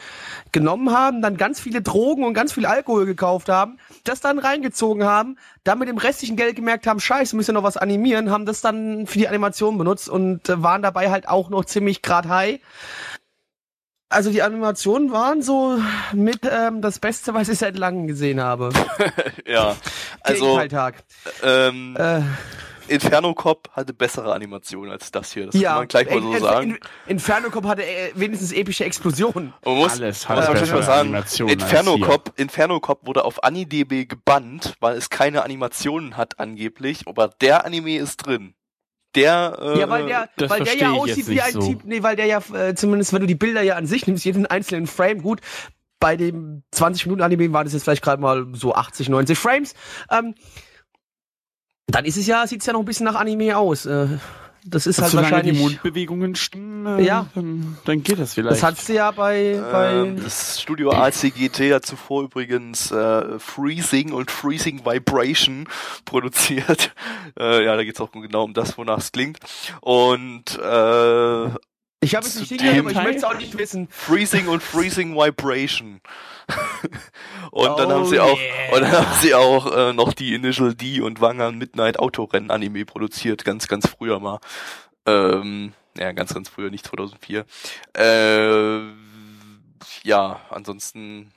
genommen 0.54 0.92
haben, 0.92 1.22
dann 1.22 1.36
ganz 1.36 1.60
viele 1.60 1.82
Drogen 1.82 2.24
und 2.24 2.34
ganz 2.34 2.54
viel 2.54 2.66
Alkohol 2.66 3.06
gekauft 3.06 3.50
haben, 3.50 3.80
das 4.06 4.22
dann 4.22 4.40
reingezogen 4.40 5.04
haben, 5.04 5.38
dann 5.66 5.80
mit 5.80 5.90
dem 5.90 5.98
restlichen 5.98 6.38
Geld 6.38 6.56
gemerkt 6.56 6.88
haben, 6.88 7.02
scheiße, 7.02 7.36
müssen 7.36 7.50
wir 7.50 7.56
noch 7.56 7.64
was 7.64 7.76
animieren, 7.76 8.32
haben 8.32 8.46
das 8.46 8.62
dann 8.62 9.06
für 9.08 9.18
die 9.18 9.28
Animation 9.28 9.78
benutzt 9.78 10.08
und 10.08 10.48
äh, 10.48 10.64
waren 10.64 10.82
dabei 10.82 11.12
halt 11.12 11.28
auch 11.28 11.50
noch 11.50 11.66
ziemlich 11.66 12.02
grad 12.02 12.30
high. 12.30 12.62
Also 14.08 14.30
die 14.30 14.42
Animationen 14.42 15.12
waren 15.12 15.42
so 15.42 15.80
mit 16.14 16.40
ähm, 16.50 16.82
das 16.82 17.00
Beste, 17.00 17.34
was 17.34 17.50
ich 17.50 17.60
seit 17.60 17.78
langem 17.78 18.08
gesehen 18.08 18.42
habe. 18.42 18.70
ja, 19.46 19.76
also 20.22 20.44
Gegenteiltag. 20.46 20.96
ähm, 21.44 21.96
Äh, 21.98 22.22
Inferno 22.92 23.34
Cop 23.34 23.70
hatte 23.74 23.94
bessere 23.94 24.34
Animationen 24.34 24.92
als 24.92 25.12
das 25.12 25.32
hier. 25.34 25.48
Das 25.48 25.56
ja, 25.56 25.70
kann 25.72 25.78
man 25.80 25.88
gleich 25.88 26.10
mal 26.10 26.22
so 26.22 26.28
In- 26.30 26.34
in- 26.36 26.42
sagen. 26.42 26.70
In, 26.72 26.78
Inferno 27.08 27.50
Cop 27.50 27.66
hatte 27.66 27.84
äh, 27.84 28.12
wenigstens 28.16 28.52
epische 28.52 28.86
Explosionen. 28.86 29.54
Man 29.66 29.76
muss, 29.76 29.94
Alles 29.94 30.28
man 30.28 30.38
hat 30.40 30.50
muss 30.50 30.60
bessere 30.60 30.78
mal 30.80 30.84
sagen, 30.86 31.10
Animationen 31.10 31.54
Inferno. 31.60 31.98
Cop, 32.00 32.34
Inferno 32.38 32.80
Cop 32.80 33.08
wurde 33.08 33.26
auf 33.26 33.44
AniDB 33.44 34.06
gebannt, 34.08 34.76
weil 34.80 34.98
es 34.98 35.10
keine 35.10 35.44
Animationen 35.44 36.18
hat 36.18 36.40
angeblich, 36.40 37.08
aber 37.08 37.30
der 37.42 37.66
Anime 37.66 37.98
ist 37.98 38.18
drin. 38.18 38.54
Der, 39.16 39.58
äh, 39.62 39.80
Ja, 39.80 39.90
weil 39.90 40.06
der, 40.06 40.30
das 40.38 40.50
weil 40.50 40.64
der 40.64 40.76
ja 40.78 40.92
aussieht 40.92 41.28
wie 41.28 41.42
ein 41.42 41.52
so. 41.52 41.60
Typ, 41.62 41.84
nee, 41.84 42.02
weil 42.02 42.16
der 42.16 42.28
ja, 42.28 42.42
äh, 42.54 42.76
zumindest 42.76 43.12
wenn 43.12 43.22
du 43.22 43.28
die 43.28 43.36
Bilder 43.36 43.62
ja 43.62 43.76
an 43.76 43.86
sich 43.86 44.08
nimmst, 44.08 44.24
jeden 44.24 44.46
einzelnen 44.46 44.88
Frame, 44.88 45.22
gut, 45.22 45.42
bei 46.00 46.16
dem 46.16 46.64
20 46.72 47.06
Minuten 47.06 47.22
Anime 47.22 47.52
waren 47.54 47.66
das 47.66 47.74
jetzt 47.74 47.84
vielleicht 47.84 48.04
gerade 48.04 48.22
mal 48.22 48.48
so 48.54 48.74
80, 48.74 49.10
90 49.10 49.38
Frames, 49.38 49.76
ähm, 50.10 50.34
dann 51.92 52.06
ist 52.06 52.18
es 52.18 52.28
ja, 52.28 52.46
sieht's 52.48 52.66
ja 52.66 52.74
noch 52.74 52.80
ein 52.80 52.86
bisschen 52.86 53.06
nach 53.06 53.16
Anime 53.16 53.58
aus. 53.58 53.86
Äh, 53.86 54.08
das 54.64 54.86
ist 54.86 55.02
halt 55.02 55.10
Solange 55.10 55.28
die 55.28 55.34
wahrscheinlich, 55.34 55.60
Mundbewegungen 55.60 56.36
stimmen, 56.36 57.00
äh, 57.00 57.04
Ja. 57.04 57.26
dann, 57.34 57.78
dann 57.86 58.04
geht 58.04 58.20
das 58.20 58.36
vielleicht. 58.36 58.52
das 58.58 58.64
hat 58.64 58.78
sie 58.78 58.94
ja 58.94 59.10
bei, 59.10 59.60
bei, 59.72 59.94
Ähm, 59.94 60.24
das 60.24 60.62
Studio 60.62 60.92
ACGT 60.92 61.74
hat 61.74 61.84
zuvor 61.86 62.24
übrigens 62.24 62.92
äh, 62.92 63.40
Freezing 63.40 64.12
und 64.14 64.30
Freezing 64.30 64.86
Vibration 64.86 65.68
produziert. 66.06 66.94
Äh, 67.40 67.66
ja, 67.66 67.76
da 67.76 67.84
geht's 67.84 68.00
auch 68.00 68.12
genau 68.12 68.44
um 68.44 68.54
das, 68.54 68.78
wonach 68.78 69.00
es 69.00 69.12
klingt. 69.12 69.40
Und 69.80 70.60
äh, 70.60 71.46
Ich 72.04 72.14
habe 72.16 72.26
es 72.28 72.40
nicht 72.40 72.50
hingehört, 72.50 72.80
aber 72.80 72.92
ich 72.92 72.98
möchte 72.98 73.18
es 73.18 73.24
auch 73.24 73.38
nicht 73.38 73.58
wissen. 73.58 73.88
Freezing 73.90 74.48
und 74.48 74.62
Freezing 74.62 75.16
Vibration. 75.16 76.02
und 77.52 77.70
oh 77.70 77.76
dann 77.76 77.92
haben 77.92 78.06
sie 78.06 78.20
auch 78.20 78.38
yeah. 78.38 78.76
und 78.76 78.82
dann 78.82 78.92
haben 78.92 79.22
sie 79.22 79.34
auch 79.34 79.76
äh, 79.76 79.94
noch 79.94 80.14
die 80.14 80.34
Initial 80.34 80.74
D 80.74 81.02
und 81.02 81.22
Wangan 81.22 81.58
Midnight 81.58 82.00
Autorennen 82.00 82.52
Anime 82.52 82.86
produziert, 82.86 83.46
ganz 83.46 83.68
ganz 83.68 83.88
früher 83.88 84.20
mal. 84.20 84.40
Ähm, 85.06 85.74
ja, 85.98 86.12
ganz 86.12 86.34
ganz 86.34 86.50
früher, 86.50 86.70
nicht 86.70 86.86
2004. 86.86 87.46
Äh, 87.98 88.80
ja, 90.04 90.40
ansonsten 90.50 91.32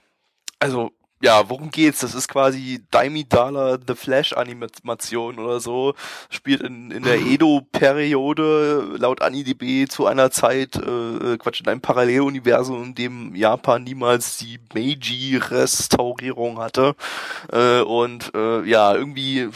also 0.58 0.92
ja, 1.22 1.48
worum 1.48 1.70
geht's? 1.70 2.00
Das 2.00 2.14
ist 2.14 2.28
quasi 2.28 2.84
Daimi 2.90 3.26
Dala 3.26 3.78
The 3.86 3.94
Flash 3.94 4.32
Animation 4.34 5.38
oder 5.38 5.58
so. 5.60 5.94
Spielt 6.28 6.60
in, 6.60 6.90
in 6.90 7.02
der 7.02 7.20
Edo-Periode 7.20 8.96
laut 8.98 9.22
AniDB 9.22 9.88
zu 9.88 10.06
einer 10.06 10.30
Zeit, 10.30 10.76
äh, 10.76 11.32
äh, 11.34 11.38
Quatsch, 11.38 11.60
in 11.60 11.68
einem 11.68 11.80
Paralleluniversum, 11.80 12.84
in 12.84 12.94
dem 12.94 13.34
Japan 13.34 13.84
niemals 13.84 14.36
die 14.36 14.58
Meiji-Restaurierung 14.74 16.58
hatte. 16.58 16.94
Äh, 17.50 17.80
und 17.80 18.32
äh, 18.34 18.62
ja, 18.68 18.94
irgendwie 18.94 19.48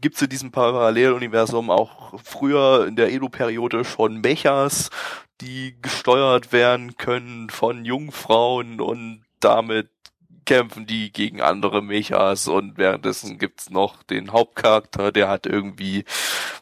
gibt's 0.00 0.22
in 0.22 0.30
diesem 0.30 0.52
Paralleluniversum 0.52 1.70
auch 1.70 2.18
früher 2.22 2.86
in 2.86 2.96
der 2.96 3.12
Edo-Periode 3.12 3.84
schon 3.84 4.20
Mechas, 4.20 4.90
die 5.40 5.76
gesteuert 5.82 6.52
werden 6.52 6.96
können 6.96 7.50
von 7.50 7.84
Jungfrauen 7.84 8.80
und 8.80 9.22
damit 9.40 9.90
kämpfen 10.48 10.86
die 10.86 11.12
gegen 11.12 11.42
andere 11.42 11.82
Mechas 11.82 12.48
und 12.48 12.78
währenddessen 12.78 13.36
gibt's 13.36 13.68
noch 13.68 14.02
den 14.02 14.32
Hauptcharakter, 14.32 15.12
der 15.12 15.28
hat 15.28 15.44
irgendwie 15.44 16.06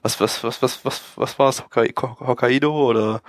was 0.03 0.21
was 0.21 0.43
was 0.43 0.61
was 0.61 0.85
was 0.85 1.03
was 1.15 1.39
war's 1.39 1.63
Hokkaido 1.63 2.75
oder 2.75 3.23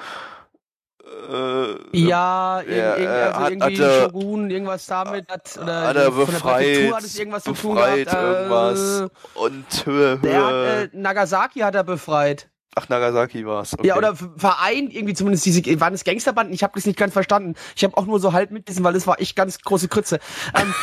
äh, 1.30 1.97
ja, 1.97 2.62
er, 2.62 2.97
er, 2.97 3.28
also 3.28 3.39
hat, 3.39 3.51
irgendwie 3.51 3.84
hat 3.84 4.01
Shogun, 4.01 4.49
irgendwas 4.49 4.88
damit 4.88 5.30
hat, 5.30 5.60
oder 5.62 5.88
hat 5.89 5.95
er 5.95 6.12
befreit, 6.12 6.93
hat 6.93 7.03
es 7.03 7.20
irgendwas 7.20 7.43
befreit 7.43 8.10
zu 8.10 8.16
tun 8.16 8.24
gehabt, 8.24 8.39
irgendwas 8.39 9.01
äh, 9.01 9.39
und 9.39 9.86
Höhe, 9.86 10.10
Höhe. 10.10 10.18
Der 10.20 10.45
hat, 10.45 10.53
äh, 10.53 10.89
Nagasaki 10.93 11.60
hat 11.60 11.76
er 11.76 11.84
befreit. 11.84 12.49
Ach, 12.78 12.88
Nagasaki 12.89 13.43
war's. 13.43 13.73
Okay. 13.73 13.88
Ja, 13.88 13.97
oder 13.97 14.15
Verein, 14.15 14.91
irgendwie 14.91 15.15
zumindest 15.15 15.45
diese, 15.47 15.80
waren 15.80 15.95
es 15.95 16.03
Gangsterbanden? 16.03 16.53
Ich 16.53 16.61
habe 16.61 16.73
das 16.75 16.86
nicht 16.86 16.99
ganz 16.99 17.11
verstanden. 17.11 17.55
Ich 17.75 17.84
habe 17.84 17.97
auch 17.97 18.05
nur 18.05 18.19
so 18.19 18.34
halb 18.34 18.51
mitgelesen, 18.51 18.84
weil 18.84 18.95
es 18.95 19.07
war 19.07 19.19
echt 19.19 19.36
ganz 19.36 19.59
große 19.59 19.88
Krütze. 19.88 20.19
Ähm, 20.55 20.73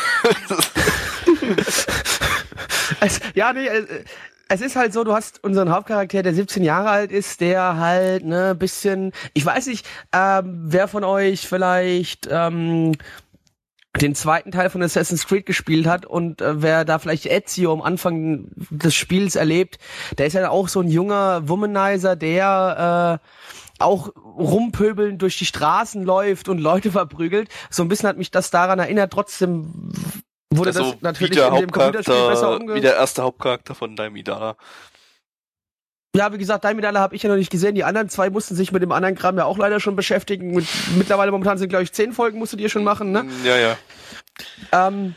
es, 2.99 3.21
ja, 3.33 3.53
nee, 3.53 3.65
äh, 3.65 3.85
es 4.49 4.59
ist 4.61 4.75
halt 4.75 4.91
so, 4.91 5.05
du 5.05 5.13
hast 5.13 5.41
unseren 5.43 5.71
Hauptcharakter, 5.71 6.21
der 6.21 6.33
17 6.33 6.63
Jahre 6.63 6.89
alt 6.89 7.11
ist, 7.13 7.39
der 7.39 7.77
halt, 7.77 8.25
ne, 8.25 8.55
bisschen, 8.55 9.13
ich 9.33 9.45
weiß 9.45 9.67
nicht, 9.67 9.87
ähm, 10.11 10.63
wer 10.65 10.89
von 10.89 11.05
euch 11.05 11.47
vielleicht 11.47 12.27
ähm, 12.29 12.91
den 14.01 14.15
zweiten 14.15 14.51
Teil 14.51 14.69
von 14.69 14.81
Assassin's 14.81 15.27
Creed 15.27 15.45
gespielt 15.45 15.87
hat 15.87 16.05
und 16.05 16.41
äh, 16.41 16.61
wer 16.61 16.85
da 16.85 16.99
vielleicht 16.99 17.25
Ezio 17.25 17.71
am 17.71 17.81
Anfang 17.81 18.47
des 18.69 18.93
Spiels 18.93 19.35
erlebt, 19.35 19.79
der 20.17 20.27
ist 20.27 20.33
ja 20.33 20.49
auch 20.49 20.67
so 20.67 20.81
ein 20.81 20.89
junger 20.89 21.47
Womanizer, 21.47 22.15
der 22.15 23.21
äh, 23.21 23.27
auch 23.79 24.09
rumpöbeln 24.15 25.17
durch 25.17 25.37
die 25.37 25.45
Straßen 25.45 26.03
läuft 26.03 26.49
und 26.49 26.59
Leute 26.59 26.91
verprügelt. 26.93 27.49
So 27.69 27.83
ein 27.83 27.87
bisschen 27.87 28.09
hat 28.09 28.17
mich 28.17 28.31
das 28.31 28.51
daran 28.51 28.79
erinnert. 28.79 29.11
Trotzdem 29.11 29.91
wurde 30.49 30.69
also 30.69 30.91
das 30.91 31.01
natürlich 31.01 31.37
in 31.37 31.55
dem 31.55 31.71
Computerspiel 31.71 32.27
besser 32.27 32.55
umgesetzt. 32.55 32.75
Wie 32.75 32.81
der 32.81 32.95
erste 32.95 33.23
Hauptcharakter 33.23 33.75
von 33.75 33.95
Daimidara. 33.95 34.57
Ja, 36.15 36.31
wie 36.31 36.37
gesagt, 36.37 36.63
Daimidala 36.63 37.01
habe 37.01 37.13
ich 37.13 37.23
ja 37.23 37.29
noch 37.29 37.35
nicht 37.35 37.51
gesehen. 37.51 37.75
Die 37.75 37.83
anderen 37.83 38.07
zwei 38.07 38.29
mussten 38.29 38.55
sich 38.55 38.71
mit 38.71 38.81
dem 38.81 38.93
anderen 38.93 39.15
Kram 39.15 39.37
ja 39.37 39.43
auch 39.43 39.57
leider 39.57 39.81
schon 39.81 39.97
beschäftigen. 39.97 40.51
Mit, 40.55 40.65
mittlerweile 40.97 41.29
momentan 41.31 41.57
sind, 41.57 41.67
glaube 41.67 41.83
ich, 41.83 41.91
zehn 41.91 42.13
Folgen 42.13 42.39
musstet 42.39 42.61
ihr 42.61 42.69
schon 42.69 42.85
machen, 42.85 43.11
ne? 43.11 43.25
Ja, 43.43 43.57
ja. 43.57 43.77
Ähm, 44.71 45.13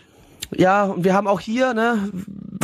ja, 0.51 0.85
und 0.85 1.05
wir 1.05 1.15
haben 1.15 1.29
auch 1.29 1.39
hier, 1.39 1.73
ne, 1.73 2.11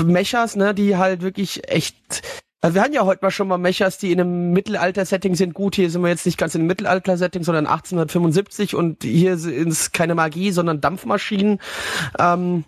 Mechas, 0.04 0.56
ne, 0.56 0.74
die 0.74 0.96
halt 0.96 1.22
wirklich 1.22 1.70
echt 1.70 2.22
also 2.60 2.76
wir 2.76 2.82
hatten 2.82 2.94
ja 2.94 3.04
heute 3.04 3.22
mal 3.22 3.30
schon 3.30 3.46
mal 3.46 3.58
Mechas, 3.58 3.98
die 3.98 4.10
in 4.10 4.18
einem 4.18 4.52
Mittelalter-Setting 4.52 5.34
sind. 5.34 5.52
Gut, 5.52 5.74
hier 5.74 5.90
sind 5.90 6.00
wir 6.00 6.08
jetzt 6.08 6.24
nicht 6.24 6.38
ganz 6.38 6.54
in 6.54 6.62
einem 6.62 6.68
Mittelalter-Setting, 6.68 7.42
sondern 7.44 7.66
1875 7.66 8.74
und 8.74 9.02
hier 9.02 9.34
ist 9.34 9.92
keine 9.92 10.14
Magie, 10.14 10.50
sondern 10.50 10.80
Dampfmaschinen. 10.80 11.60
Ähm, 12.18 12.64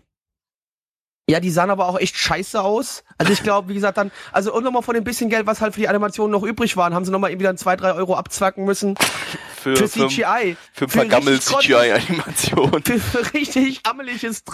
ja, 1.29 1.41
die 1.41 1.51
sahen 1.51 1.71
aber 1.71 1.89
auch 1.89 1.99
echt 1.99 2.17
scheiße 2.17 2.61
aus. 2.63 3.03
Also 3.19 3.33
ich 3.33 3.43
glaube, 3.43 3.69
wie 3.69 3.75
gesagt, 3.75 3.99
dann, 3.99 4.13
also 4.31 4.55
und 4.55 4.63
nochmal 4.63 4.83
von 4.83 4.95
dem 4.95 5.03
bisschen 5.03 5.29
Geld, 5.29 5.47
was 5.47 5.61
halt 5.61 5.75
für 5.75 5.81
die 5.81 5.89
Animationen 5.89 6.31
noch 6.31 6.45
übrig 6.45 6.77
waren, 6.77 6.95
haben 6.95 7.05
sie 7.05 7.11
nochmal 7.11 7.31
irgendwie 7.31 7.47
dann 7.47 7.57
zwei, 7.57 7.75
drei 7.75 7.95
Euro 7.95 8.15
abzwacken 8.15 8.65
müssen. 8.65 8.95
Für, 9.57 9.75
für 9.75 9.89
CGI. 9.89 10.57
Für, 10.73 10.89
für 10.89 11.01
ein 11.01 11.09
paar 11.09 11.21
Gammel-CGI-Animationen. 11.21 12.85
Für, 12.85 13.01
für, 13.01 13.35
richtig 13.35 13.83
gammeliges, 13.83 14.45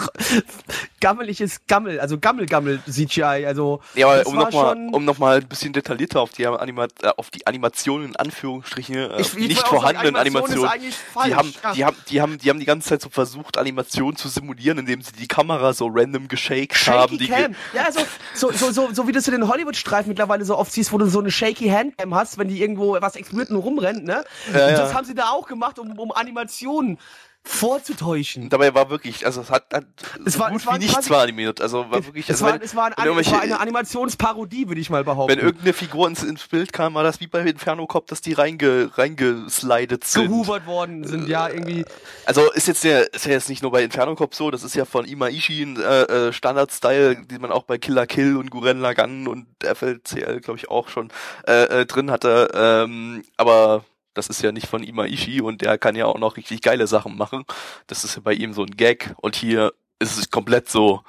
gammeliges 0.99 1.61
Gammel, 1.67 1.99
also 1.99 2.17
Gammel-Gammel-CGI, 2.17 3.45
also. 3.45 3.81
Ja, 3.93 4.07
aber 4.07 4.25
um 4.25 4.35
nochmal, 4.35 4.89
um 4.91 5.05
noch 5.05 5.19
mal 5.19 5.37
ein 5.37 5.47
bisschen 5.47 5.73
detaillierter 5.73 6.21
auf 6.21 6.31
die, 6.31 6.47
Anima 6.47 6.87
äh, 7.03 7.09
auf 7.17 7.29
die 7.29 7.45
Animationen 7.45 8.07
in 8.07 8.15
Anführungsstrichen, 8.15 8.95
äh, 8.95 9.21
ich, 9.21 9.37
ich 9.37 9.49
nicht 9.49 9.67
vorhandenen 9.67 10.15
Animationen. 10.15 10.65
Animation 10.65 10.93
die 11.27 11.35
haben, 11.35 11.53
ja. 11.63 11.73
die 11.73 11.85
haben, 11.85 11.97
die 12.09 12.21
haben, 12.21 12.37
die 12.39 12.49
haben 12.49 12.59
die 12.59 12.65
ganze 12.65 12.89
Zeit 12.89 13.01
so 13.01 13.09
versucht, 13.09 13.59
Animationen 13.59 14.15
zu 14.15 14.27
simulieren, 14.27 14.79
indem 14.79 15.03
sie 15.03 15.11
die 15.11 15.27
Kamera 15.27 15.73
so 15.73 15.87
random 15.93 16.27
geschakt 16.27 16.62
Shaky 16.71 16.97
haben. 16.99 17.17
Die 17.17 17.27
Cam. 17.27 17.55
Ja, 17.73 17.91
so, 17.91 17.99
so, 18.33 18.51
so, 18.51 18.71
so, 18.71 18.93
so 18.93 19.07
wie 19.07 19.11
du 19.11 19.19
es 19.19 19.27
in 19.27 19.33
den 19.33 19.47
Hollywood-Streifen 19.47 20.09
mittlerweile 20.09 20.45
so 20.45 20.57
oft 20.57 20.71
siehst, 20.71 20.93
wo 20.93 20.97
du 20.97 21.05
so 21.07 21.19
eine 21.19 21.31
Shaky 21.31 21.69
Handcam 21.69 22.15
hast, 22.15 22.37
wenn 22.37 22.47
die 22.47 22.61
irgendwo 22.61 22.97
was 23.01 23.15
explodiert 23.15 23.49
und 23.49 23.57
rumrennt, 23.57 24.03
ne? 24.05 24.23
Ja, 24.53 24.69
ja. 24.69 24.77
Das 24.77 24.93
haben 24.93 25.05
sie 25.05 25.15
da 25.15 25.29
auch 25.29 25.47
gemacht, 25.47 25.79
um, 25.79 25.97
um 25.99 26.11
Animationen 26.11 26.97
vorzutäuschen. 27.45 28.49
Dabei 28.49 28.73
war 28.73 28.89
wirklich, 28.89 29.25
also 29.25 29.41
es 29.41 29.51
hat, 29.51 29.65
hat 29.73 29.85
es 30.25 30.39
war, 30.39 30.49
gut 30.49 30.61
es 30.61 30.65
war 30.65 30.75
wie 30.75 30.79
nichts 30.79 31.09
war 31.09 31.23
animiert. 31.23 31.59
Also 31.59 31.91
war 31.91 32.05
wirklich, 32.05 32.29
es, 32.29 32.41
also 32.41 32.45
war, 32.45 32.53
wenn, 32.53 32.61
es, 32.61 32.75
war 32.75 32.85
ein, 32.85 33.19
es 33.19 33.31
war 33.31 33.41
eine 33.41 33.59
Animationsparodie, 33.59 34.69
würde 34.69 34.79
ich 34.79 34.89
mal 34.89 35.03
behaupten. 35.03 35.37
Wenn 35.37 35.45
irgendeine 35.45 35.73
Figur 35.73 36.07
ins, 36.07 36.23
ins 36.23 36.47
Bild 36.47 36.71
kam, 36.71 36.93
war 36.93 37.03
das 37.03 37.19
wie 37.19 37.27
bei 37.27 37.41
Inferno 37.41 37.85
Cop, 37.85 38.07
dass 38.07 38.21
die 38.21 38.33
reinge, 38.33 38.91
reingeslidet 38.95 40.05
sind. 40.05 40.23
Gehubert 40.23 40.65
worden 40.65 41.05
sind, 41.05 41.27
ja, 41.27 41.49
irgendwie. 41.49 41.83
Also 42.25 42.49
ist 42.53 42.67
jetzt 42.67 42.85
der, 42.85 43.13
ist 43.13 43.25
ja 43.25 43.33
jetzt 43.33 43.49
nicht 43.49 43.61
nur 43.61 43.71
bei 43.71 43.83
Inferno 43.83 44.15
Cop 44.15 44.33
so, 44.35 44.49
das 44.49 44.63
ist 44.63 44.75
ja 44.75 44.85
von 44.85 45.05
Imaishi 45.05 45.63
ein 45.63 45.77
äh, 45.77 46.03
äh, 46.03 46.33
Standard-Style, 46.33 47.25
den 47.25 47.41
man 47.41 47.51
auch 47.51 47.63
bei 47.63 47.77
Killer 47.77 48.07
Kill 48.07 48.37
und 48.37 48.51
Guren 48.51 48.79
Lagann 48.79 49.27
und 49.27 49.47
FLCL, 49.61 50.39
glaube 50.39 50.59
ich, 50.59 50.69
auch 50.69 50.87
schon 50.87 51.09
äh, 51.45 51.81
äh, 51.81 51.85
drin 51.85 52.09
hatte. 52.09 52.49
Ähm, 52.53 53.23
aber 53.35 53.83
das 54.13 54.27
ist 54.27 54.41
ja 54.41 54.51
nicht 54.51 54.67
von 54.67 54.83
Imaishi 54.83 55.41
und 55.41 55.61
der 55.61 55.77
kann 55.77 55.95
ja 55.95 56.05
auch 56.05 56.19
noch 56.19 56.37
richtig 56.37 56.61
geile 56.61 56.87
Sachen 56.87 57.17
machen. 57.17 57.45
Das 57.87 58.03
ist 58.03 58.15
ja 58.15 58.21
bei 58.21 58.33
ihm 58.33 58.53
so 58.53 58.63
ein 58.63 58.71
Gag 58.71 59.13
und 59.21 59.35
hier 59.35 59.73
ist 59.99 60.17
es 60.17 60.29
komplett 60.29 60.69
so. 60.69 61.03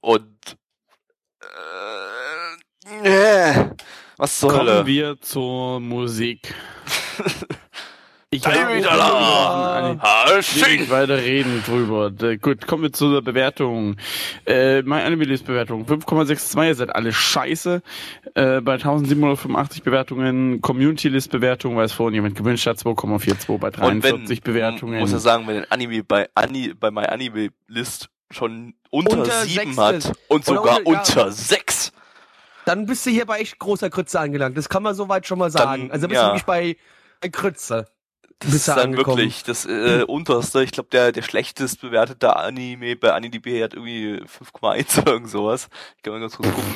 Und 0.00 0.56
äh, 3.02 3.50
äh, 3.50 3.70
was 4.16 4.40
soll 4.40 4.52
Kommen 4.52 4.86
wir 4.86 5.20
zur 5.20 5.80
Musik. 5.80 6.54
Ich 8.30 8.44
will 8.44 8.76
nicht 8.76 8.90
weiter 10.90 11.16
reden 11.16 11.62
drüber. 11.64 12.10
Gut, 12.38 12.66
kommen 12.66 12.82
wir 12.82 12.92
zur 12.92 13.22
Bewertung. 13.22 13.94
Äh, 14.44 14.82
mein 14.82 15.06
Anime-Bewertung 15.06 15.86
5,62, 15.86 16.66
ihr 16.66 16.74
seid 16.74 16.92
alle 16.92 17.12
scheiße. 17.12 17.82
Äh, 18.34 18.60
bei 18.62 18.72
1785 18.72 19.84
Bewertungen, 19.84 20.60
Community-List-Bewertung, 20.60 21.76
weil 21.76 21.84
es 21.84 21.92
vorhin 21.92 22.14
jemand 22.14 22.34
gewünscht 22.34 22.66
hat, 22.66 22.78
2,42 22.78 23.58
bei 23.58 23.70
43 23.70 24.28
wenn, 24.28 24.42
Bewertungen. 24.42 24.98
Muss 24.98 25.12
ja 25.12 25.20
sagen, 25.20 25.46
wenn 25.46 25.58
ein 25.58 25.70
Anime 25.70 26.02
bei, 26.02 26.28
Ani, 26.34 26.74
bei 26.74 26.90
My 26.90 27.04
Anime 27.04 27.50
List 27.68 28.08
schon 28.32 28.74
unter, 28.90 29.18
unter 29.18 29.42
7 29.42 29.76
hat 29.76 30.12
und 30.26 30.44
sogar 30.44 30.78
unter, 30.78 30.98
unter 30.98 31.26
ja. 31.26 31.30
6. 31.30 31.92
Dann 32.64 32.86
bist 32.86 33.06
du 33.06 33.10
hier 33.10 33.24
bei 33.24 33.38
echt 33.38 33.60
großer 33.60 33.88
Krütze 33.88 34.18
angelangt. 34.18 34.56
Das 34.56 34.68
kann 34.68 34.82
man 34.82 34.96
soweit 34.96 35.28
schon 35.28 35.38
mal 35.38 35.52
sagen. 35.52 35.82
Dann, 35.82 35.90
also 35.92 36.08
bist 36.08 36.20
ja. 36.20 36.24
du 36.24 36.34
wirklich 36.34 36.76
bei 37.22 37.30
Krütze. 37.30 37.86
Das 38.40 38.52
ist 38.52 38.68
dann 38.68 38.78
angekommen. 38.78 39.18
wirklich 39.18 39.44
das 39.44 39.64
äh, 39.64 40.02
unterste. 40.06 40.62
Ich 40.62 40.72
glaube, 40.72 40.90
der 40.90 41.12
der 41.12 41.22
schlechtest 41.22 41.80
bewertete 41.80 42.36
Anime 42.36 42.96
bei 42.96 43.12
AniDB 43.12 43.62
hat 43.62 43.74
irgendwie 43.74 44.22
5,1 44.22 44.98
oder 45.02 45.12
irgend 45.12 45.30
sowas. 45.30 45.68
Ich 45.96 46.02
kann 46.02 46.12
mal 46.12 46.20
ganz 46.20 46.36
kurz 46.36 46.48
gucken. 46.48 46.74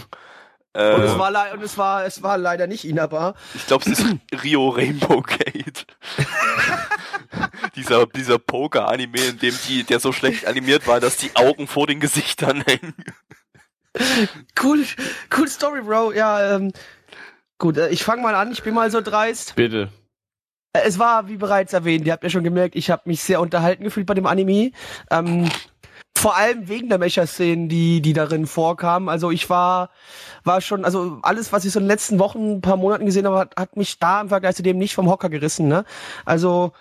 Äh, 0.73 0.95
und, 0.95 1.03
es 1.03 1.19
war 1.19 1.53
und 1.53 1.63
es 1.63 1.77
war 1.77 2.05
es 2.05 2.23
war 2.23 2.39
leider 2.39 2.67
nicht 2.67 2.85
Inaba. 2.85 3.35
Ich 3.55 3.67
glaube, 3.67 3.91
es 3.91 3.99
ist 3.99 4.07
Rio 4.43 4.69
Rainbow 4.69 5.21
Gate. 5.21 5.87
dieser 7.77 8.07
dieser 8.07 8.39
Poker 8.39 8.89
Anime, 8.89 9.21
in 9.21 9.39
dem 9.39 9.55
die 9.69 9.85
der 9.85 10.01
so 10.01 10.13
schlecht 10.13 10.47
animiert 10.47 10.87
war, 10.87 11.01
dass 11.01 11.17
die 11.17 11.35
Augen 11.35 11.67
vor 11.67 11.87
den 11.87 12.01
Gesichtern 12.01 12.63
hängen. 12.67 12.95
cool 14.63 14.87
cool 15.37 15.49
Story, 15.49 15.83
Bro. 15.83 16.13
Ja, 16.13 16.55
ähm, 16.55 16.73
gut, 17.59 17.77
äh, 17.77 17.89
ich 17.91 18.05
fange 18.05 18.23
mal 18.23 18.35
an. 18.35 18.53
Ich 18.53 18.63
bin 18.63 18.73
mal 18.73 18.91
so 18.91 19.01
dreist. 19.01 19.57
Bitte. 19.57 19.91
Es 20.73 20.99
war, 20.99 21.29
wie 21.29 21.37
bereits 21.37 21.73
erwähnt, 21.73 22.07
ihr 22.07 22.13
habt 22.13 22.23
ja 22.23 22.31
schon 22.31 22.45
gemerkt, 22.45 22.77
ich 22.77 22.91
habe 22.91 23.03
mich 23.07 23.23
sehr 23.23 23.41
unterhalten 23.41 23.83
gefühlt 23.83 24.07
bei 24.07 24.15
dem 24.15 24.27
Anime. 24.27 24.71
Ähm, 25.11 25.49
vor 26.17 26.37
allem 26.37 26.69
wegen 26.69 26.89
der 26.89 26.99
Mecha-Szenen, 26.99 27.69
die, 27.69 28.03
die 28.03 28.13
darin 28.13 28.47
vorkamen. 28.47 29.09
Also 29.09 29.31
ich 29.31 29.49
war, 29.49 29.91
war 30.45 30.61
schon, 30.61 30.85
also 30.85 31.19
alles, 31.23 31.53
was 31.53 31.65
ich 31.65 31.73
so 31.73 31.81
in 31.81 31.85
den 31.85 31.91
letzten 31.91 32.19
Wochen, 32.19 32.57
ein 32.57 32.61
paar 32.61 32.77
Monaten 32.77 33.07
gesehen 33.07 33.27
habe, 33.27 33.39
hat, 33.39 33.57
hat 33.57 33.77
mich 33.77 33.99
da 33.99 34.21
im 34.21 34.29
Vergleich 34.29 34.55
zu 34.55 34.63
dem 34.63 34.79
nicht 34.79 34.95
vom 34.95 35.09
Hocker 35.09 35.31
gerissen. 35.31 35.67
Ne? 35.67 35.85
Also 36.25 36.73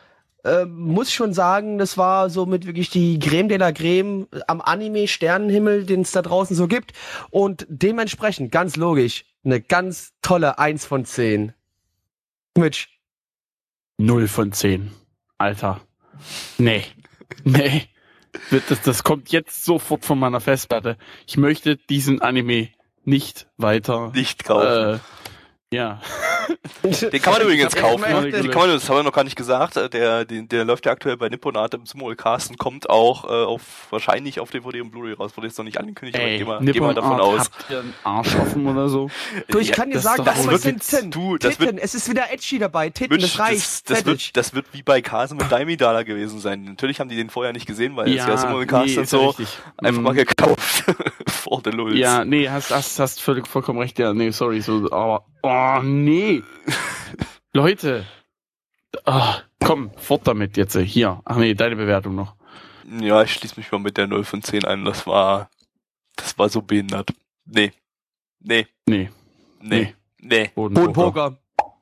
äh, 0.44 0.66
muss 0.66 1.12
schon 1.12 1.34
sagen, 1.34 1.78
das 1.78 1.98
war 1.98 2.30
so 2.30 2.46
mit 2.46 2.68
wirklich 2.68 2.90
die 2.90 3.18
Creme 3.18 3.48
de 3.48 3.58
la 3.58 3.72
Creme 3.72 4.28
am 4.48 4.62
Anime-Sternenhimmel, 4.62 5.86
den 5.86 6.02
es 6.02 6.12
da 6.12 6.22
draußen 6.22 6.56
so 6.56 6.68
gibt. 6.68 6.92
Und 7.32 7.66
dementsprechend, 7.70 8.52
ganz 8.52 8.76
logisch, 8.76 9.26
eine 9.44 9.62
ganz 9.62 10.12
tolle 10.22 10.60
Eins 10.60 10.86
von 10.86 11.06
zehn. 11.06 11.54
Mitch. 12.58 12.99
Null 14.02 14.30
von 14.30 14.54
zehn. 14.54 14.92
Alter. 15.38 15.82
Nee. 16.58 16.86
Nee. 17.44 17.84
Das, 18.50 18.82
das 18.82 19.04
kommt 19.04 19.30
jetzt 19.34 19.66
sofort 19.66 20.06
von 20.06 20.18
meiner 20.18 20.40
Festplatte. 20.40 20.98
Ich 21.28 21.36
möchte 21.36 21.76
diesen 21.76 22.22
Anime 22.22 22.70
nicht 23.04 23.48
weiter. 23.58 24.14
Nicht 24.16 24.46
kaufen. 24.46 25.02
Ja. 25.72 26.02
Den 27.12 27.22
kann 27.22 27.34
man 27.34 27.44
übrigens 27.44 27.76
kaufen. 27.76 28.04
Den 28.04 28.50
kann 28.50 28.62
man, 28.62 28.70
das 28.72 28.90
haben 28.90 28.96
wir 28.98 29.04
noch 29.04 29.12
gar 29.14 29.24
nicht 29.24 29.36
gesagt. 29.36 29.78
Äh, 29.78 29.88
der, 29.88 30.26
der, 30.26 30.42
der 30.42 30.66
läuft 30.66 30.88
ja 30.88 30.92
aktuell 30.92 31.16
bei 31.16 31.30
Nipponat 31.30 31.76
im 31.76 31.86
Simulcast 31.86 32.50
und 32.50 32.58
kommt 32.58 32.90
auch 32.90 33.26
äh, 33.26 33.28
auf 33.46 33.62
wahrscheinlich 33.92 34.40
auf 34.40 34.50
DVD 34.50 34.82
und 34.82 34.90
Blu-ray 34.90 35.14
raus. 35.14 35.38
Wurde 35.38 35.46
jetzt 35.46 35.60
noch 35.60 35.66
nicht 35.66 35.78
angekündigt, 35.80 36.18
Ey, 36.18 36.42
aber 36.42 36.60
geh 36.60 36.66
mal, 36.66 36.72
geh 36.74 36.80
mal 36.80 36.94
davon 36.96 37.20
aus. 37.20 37.42
Habt 37.42 37.70
ihr 37.70 37.80
einen 37.82 37.94
Arsch 38.04 38.36
offen 38.36 38.66
oder 38.66 38.90
so? 38.90 39.12
Du, 39.48 39.60
ich 39.60 39.72
kann 39.72 39.90
dir 39.90 39.96
das 39.96 40.04
sagen, 40.04 40.26
das, 40.26 40.48
wohl 40.48 40.58
sind 40.58 40.82
Titten. 40.82 41.12
Du, 41.12 41.38
das 41.38 41.58
Titten. 41.58 41.76
wird- 41.76 41.84
es 41.84 41.94
ist 41.94 42.10
wieder 42.10 42.32
edgy 42.32 42.58
dabei. 42.58 42.90
Titten, 42.90 43.16
Mitch, 43.16 43.28
das 43.28 43.40
reicht. 43.40 43.58
das, 43.62 43.84
das, 44.00 44.06
wird, 44.06 44.38
das 44.38 44.54
wird 44.56 44.66
wie 44.72 44.82
bei 44.82 45.02
Kase 45.04 45.36
mit 45.36 45.52
Daimidala 45.52 46.02
gewesen 46.02 46.40
sein. 46.40 46.64
Natürlich 46.64 47.00
haben 47.00 47.10
die 47.10 47.16
den 47.16 47.30
vorher 47.30 47.54
nicht 47.54 47.68
gesehen, 47.68 47.96
weil 47.96 48.10
es 48.10 48.16
ja 48.16 48.28
Ja, 48.30 48.38
Simulcast 48.38 48.88
nee, 48.88 48.92
und 48.98 49.04
ja 49.04 49.06
so 49.06 49.28
richtig. 49.28 49.50
einfach 49.78 50.02
mal 50.02 50.14
gekauft 50.16 50.84
vor 51.28 51.62
den 51.62 51.74
Lulz. 51.74 51.96
Ja, 51.98 52.26
nee, 52.26 52.50
hast, 52.50 52.72
hast, 52.72 53.00
hast 53.00 53.22
völlig 53.22 53.48
vollkommen 53.48 53.78
recht. 53.80 54.00
Ja, 54.00 54.14
nee, 54.14 54.32
sorry, 54.32 54.62
so, 54.62 54.90
aber, 54.92 55.26
oh, 55.42 55.80
nee. 55.84 56.44
Leute. 57.54 58.06
Ah, 59.06 59.42
komm, 59.64 59.92
fort 59.98 60.28
damit 60.28 60.58
jetzt. 60.58 60.78
Hier. 60.78 61.22
Ach 61.26 61.38
nee, 61.38 61.54
deine 61.54 61.76
Bewertung 61.76 62.16
noch. 62.16 62.36
Ja, 63.00 63.22
ich 63.24 63.34
schließe 63.34 63.56
mich 63.58 63.72
mal 63.72 63.80
mit 63.80 63.98
der 63.98 64.08
0 64.08 64.24
von 64.24 64.42
10 64.42 64.66
ein. 64.66 64.86
Das 64.86 65.06
war, 65.06 65.50
das 66.16 66.38
war 66.38 66.50
so 66.50 66.62
behindert. 66.62 67.12
Nee. 67.46 67.72
Nee. 68.40 68.68
Nee. 68.86 69.10
Nee. 69.62 69.96
Nee. 70.20 70.52
Bodenpoker. 70.56 71.38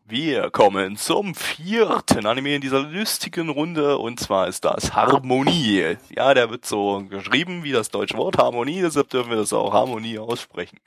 Wir 0.09 0.51
kommen 0.51 0.95
zum 0.95 1.35
vierten 1.35 2.25
Anime 2.25 2.55
in 2.55 2.61
dieser 2.61 2.79
lustigen 2.79 3.49
Runde 3.49 3.97
und 3.97 4.21
zwar 4.21 4.47
ist 4.47 4.63
das 4.63 4.93
Harmonie. 4.93 5.97
Ja, 6.15 6.33
der 6.33 6.49
wird 6.49 6.65
so 6.65 7.03
geschrieben 7.09 7.65
wie 7.65 7.73
das 7.73 7.91
deutsche 7.91 8.15
Wort 8.15 8.37
Harmonie, 8.37 8.79
deshalb 8.79 9.09
dürfen 9.09 9.31
wir 9.31 9.37
das 9.37 9.51
auch 9.51 9.73
Harmonie 9.73 10.17
aussprechen. 10.17 10.79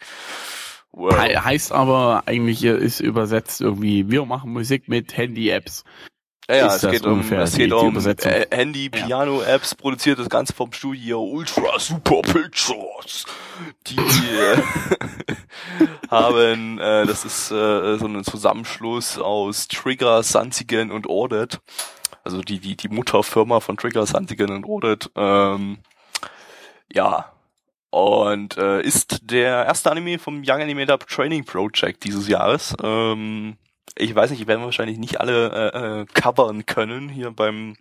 Wow. 0.92 1.22
He 1.22 1.36
heißt 1.36 1.72
aber 1.72 2.24
eigentlich 2.26 2.64
ist 2.64 3.00
übersetzt 3.00 3.60
irgendwie, 3.60 4.10
wir 4.10 4.24
machen 4.24 4.52
Musik 4.52 4.88
mit 4.88 5.16
Handy-Apps. 5.16 5.84
Ja, 6.50 6.56
ja 6.56 6.74
es 6.74 6.82
geht 6.82 7.06
um, 7.06 7.12
ungefähr 7.12 7.42
es 7.42 7.54
geht 7.54 7.72
um 7.72 7.96
äh, 7.96 8.46
Handy, 8.50 8.90
Ja. 8.92 9.06
Piano-Apps, 9.06 9.76
produziert 9.76 10.18
das 10.18 10.28
Ganze 10.28 10.52
vom 10.52 10.72
Studio 10.72 11.22
Ultra 11.22 11.78
Super 11.78 12.22
Pictures. 12.22 13.24
Die 13.86 13.96
äh, 13.96 14.56
haben, 16.10 16.78
äh, 16.80 17.06
das 17.06 17.24
ist 17.24 17.52
äh, 17.52 17.98
so 17.98 18.06
ein 18.06 18.24
Zusammenschluss 18.24 19.16
aus 19.16 19.68
Trigger, 19.68 20.24
Sanzigen 20.24 20.90
und 20.90 21.08
Audit. 21.08 21.60
Also 22.24 22.40
die, 22.42 22.58
die, 22.58 22.76
die 22.76 22.88
Mutterfirma 22.88 23.60
von 23.60 23.76
Trigger, 23.76 24.04
Sanzigen 24.06 24.50
und 24.50 24.66
Audit. 24.66 25.08
Ähm, 25.14 25.78
ja. 26.92 27.32
Und 27.90 28.56
äh, 28.56 28.80
ist 28.82 29.18
der 29.30 29.66
erste 29.66 29.90
Anime 29.90 30.18
vom 30.18 30.42
Young 30.46 30.60
Animator 30.60 30.98
Training 31.00 31.44
Project 31.44 32.04
dieses 32.04 32.28
Jahres. 32.28 32.74
Ähm, 32.82 33.56
ich 33.96 34.14
weiß 34.14 34.30
nicht, 34.30 34.46
werden 34.46 34.60
wir 34.60 34.66
wahrscheinlich 34.66 34.98
nicht 34.98 35.20
alle 35.20 35.72
äh, 35.72 36.00
äh, 36.00 36.06
covern 36.14 36.66
können 36.66 37.08
hier 37.08 37.32
beim 37.32 37.76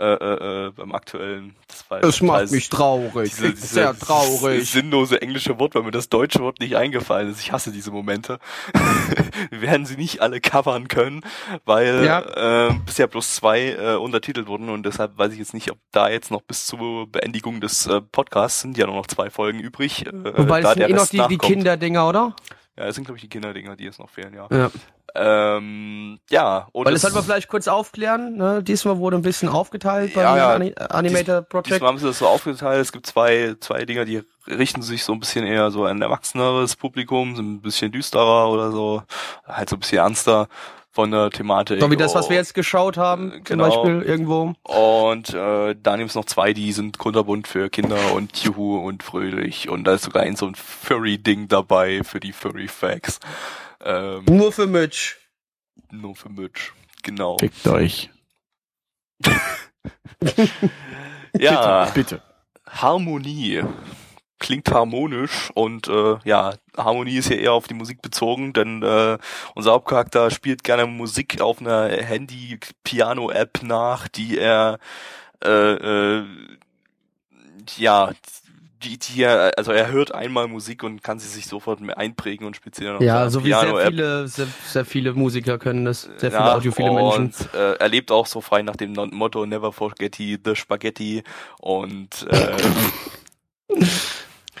äh, 0.00 0.14
äh, 0.14 0.66
äh, 0.66 0.70
beim 0.70 0.94
aktuellen. 0.94 1.54
Das, 1.68 1.90
war 1.90 2.00
Das 2.00 2.20
macht 2.22 2.50
mich 2.50 2.68
traurig. 2.68 3.30
diese, 3.30 3.50
diese 3.50 3.66
Sehr 3.66 3.98
traurig. 3.98 4.70
sinnlose 4.70 5.20
englische 5.20 5.58
Wort, 5.58 5.74
weil 5.74 5.82
mir 5.82 5.90
das 5.90 6.08
deutsche 6.08 6.40
Wort 6.40 6.58
nicht 6.60 6.74
eingefallen 6.76 7.30
ist. 7.30 7.40
Ich 7.40 7.52
hasse 7.52 7.70
diese 7.70 7.90
Momente. 7.90 8.38
Wir 9.50 9.60
werden 9.62 9.86
sie 9.86 9.96
nicht 9.96 10.20
alle 10.22 10.40
covern 10.40 10.88
können, 10.88 11.22
weil 11.64 12.04
Ja. 12.04 12.68
äh, 12.68 12.74
bisher 12.86 13.06
bloß 13.06 13.34
zwei 13.34 13.70
äh, 13.72 13.94
untertitelt 13.96 14.46
wurden 14.46 14.68
und 14.70 14.84
deshalb 14.86 15.18
weiß 15.18 15.32
ich 15.32 15.38
jetzt 15.38 15.54
nicht, 15.54 15.70
ob 15.70 15.78
da 15.92 16.08
jetzt 16.08 16.30
noch 16.30 16.42
bis 16.42 16.66
zur 16.66 17.06
Beendigung 17.06 17.60
des 17.60 17.86
äh, 17.86 18.00
Podcasts 18.00 18.60
sind 18.60 18.78
ja 18.78 18.86
nur 18.86 18.96
noch 18.96 19.06
zwei 19.06 19.30
Folgen 19.30 19.58
übrig. 19.60 20.06
Äh, 20.06 20.12
Wobei, 20.12 20.60
das 20.62 20.74
sind 20.74 20.88
eh 20.88 20.92
noch 20.92 21.06
die, 21.08 21.22
die. 21.28 21.38
Kinderdinger, 21.38 22.08
oder? 22.08 22.34
Ja, 22.80 22.86
das 22.86 22.94
sind 22.94 23.04
glaube 23.04 23.18
ich 23.18 23.22
die 23.22 23.28
Kinderdinger, 23.28 23.76
die 23.76 23.84
jetzt 23.84 23.98
noch 23.98 24.08
fehlen, 24.08 24.32
ja. 24.32 24.48
Ja. 24.50 24.70
Ähm, 25.14 26.18
ja, 26.30 26.68
und 26.72 26.86
Weil 26.86 26.94
das 26.94 27.02
sollten 27.02 27.16
wir 27.16 27.22
vielleicht 27.22 27.48
kurz 27.48 27.68
aufklären. 27.68 28.38
Ne? 28.38 28.62
Diesmal 28.62 28.96
wurde 28.96 29.16
ein 29.16 29.22
bisschen 29.22 29.50
aufgeteilt 29.50 30.14
beim 30.14 30.22
Ja, 30.22 30.36
ja. 30.36 30.50
Ani 30.54 30.74
Animator 30.76 31.42
Project. 31.42 31.74
Diesmal 31.74 31.88
haben 31.90 31.98
sie 31.98 32.06
das 32.06 32.18
so 32.18 32.26
aufgeteilt. 32.26 32.80
Es 32.80 32.90
gibt 32.90 33.04
zwei, 33.04 33.54
zwei 33.60 33.84
Dinger, 33.84 34.06
die 34.06 34.22
richten 34.46 34.80
sich 34.80 35.04
so 35.04 35.12
ein 35.12 35.20
bisschen 35.20 35.44
eher 35.44 35.70
so 35.70 35.84
an 35.84 35.98
ein 35.98 36.02
erwachseneres 36.02 36.74
Publikum, 36.74 37.36
sind 37.36 37.52
ein 37.52 37.60
bisschen 37.60 37.92
düsterer 37.92 38.48
oder 38.48 38.70
so, 38.70 39.02
halt 39.46 39.68
so 39.68 39.76
ein 39.76 39.80
bisschen 39.80 39.98
ernster 39.98 40.48
von 40.92 41.10
der 41.12 41.30
Thematik. 41.30 41.80
So 41.80 41.90
wie 41.90 41.96
das, 41.96 42.14
was 42.14 42.28
wir 42.28 42.36
jetzt 42.36 42.54
geschaut 42.54 42.96
haben, 42.96 43.28
Äh, 43.30 43.34
zum 43.36 43.44
genau. 43.44 43.64
Beispiel 43.64 44.02
irgendwo. 44.02 44.54
Und 44.64 45.32
äh, 45.34 45.76
dann 45.80 45.98
gibt 45.98 46.10
es 46.10 46.16
noch 46.16 46.24
zwei, 46.24 46.52
die 46.52 46.72
sind 46.72 46.98
kunterbunt 46.98 47.46
für 47.48 47.70
Kinder 47.70 48.12
und 48.14 48.36
Juhu 48.42 48.78
und 48.78 49.02
fröhlich. 49.02 49.68
Und 49.68 49.84
da 49.84 49.94
ist 49.94 50.02
sogar 50.04 50.24
ein 50.24 50.36
so 50.36 50.46
ein 50.46 50.54
Furry-Ding 50.56 51.48
dabei 51.48 52.02
für 52.02 52.18
die 52.20 52.32
Furry-Facts. 52.32 53.20
Ähm, 53.82 54.24
Nur 54.26 54.52
für 54.52 54.66
Mitch. 54.66 55.16
nur 55.92 56.14
für 56.16 56.28
Mitch. 56.28 56.72
Genau. 57.02 57.38
Fickt 57.38 57.66
euch. 57.68 58.10
Ja. 61.38 61.84
Bitte, 61.86 62.18
bitte. 62.18 62.22
Harmonie 62.68 63.62
klingt 64.40 64.70
harmonisch 64.72 65.50
und 65.54 65.86
äh, 65.88 66.16
ja, 66.24 66.54
Harmonie 66.76 67.16
ist 67.16 67.30
ja 67.30 67.36
eher 67.36 67.52
auf 67.52 67.68
die 67.68 67.74
Musik 67.74 68.02
bezogen, 68.02 68.52
denn 68.52 68.82
äh, 68.82 69.18
unser 69.54 69.72
Hauptcharakter 69.72 70.30
spielt 70.30 70.64
gerne 70.64 70.86
Musik 70.86 71.40
auf 71.40 71.60
einer 71.60 71.88
Handy-Piano-App 71.88 73.62
nach, 73.62 74.08
die 74.08 74.38
er 74.38 74.78
äh, 75.44 76.18
äh, 76.18 76.24
ja 77.76 78.10
die, 78.82 78.98
die 78.98 79.22
er, 79.22 79.52
also 79.58 79.72
er 79.72 79.90
hört 79.90 80.14
einmal 80.14 80.48
Musik 80.48 80.82
und 80.82 81.02
kann 81.02 81.18
sie 81.18 81.28
sich 81.28 81.46
sofort 81.46 81.80
mehr 81.80 81.98
einprägen 81.98 82.46
und 82.46 82.58
dann 82.78 82.96
auf 82.96 83.02
Ja, 83.02 83.28
so 83.28 83.44
wie 83.44 83.52
sehr 83.52 83.76
viele, 83.86 84.28
sehr, 84.28 84.46
sehr 84.66 84.84
viele 84.84 85.12
Musiker 85.12 85.58
können 85.58 85.84
das. 85.84 86.02
Sehr 86.02 86.30
viele 86.30 86.32
Ja, 86.32 86.54
audiophile 86.54 86.90
Menschen. 86.90 87.26
Und 87.26 87.54
äh, 87.54 87.74
er 87.74 87.88
lebt 87.88 88.10
auch 88.10 88.26
so 88.26 88.40
frei 88.40 88.62
nach 88.62 88.76
dem 88.76 88.94
Motto 88.94 89.44
Never 89.44 89.72
forget 89.72 90.16
the 90.16 90.54
Spaghetti 90.54 91.22
und 91.58 92.26
äh, 92.28 92.56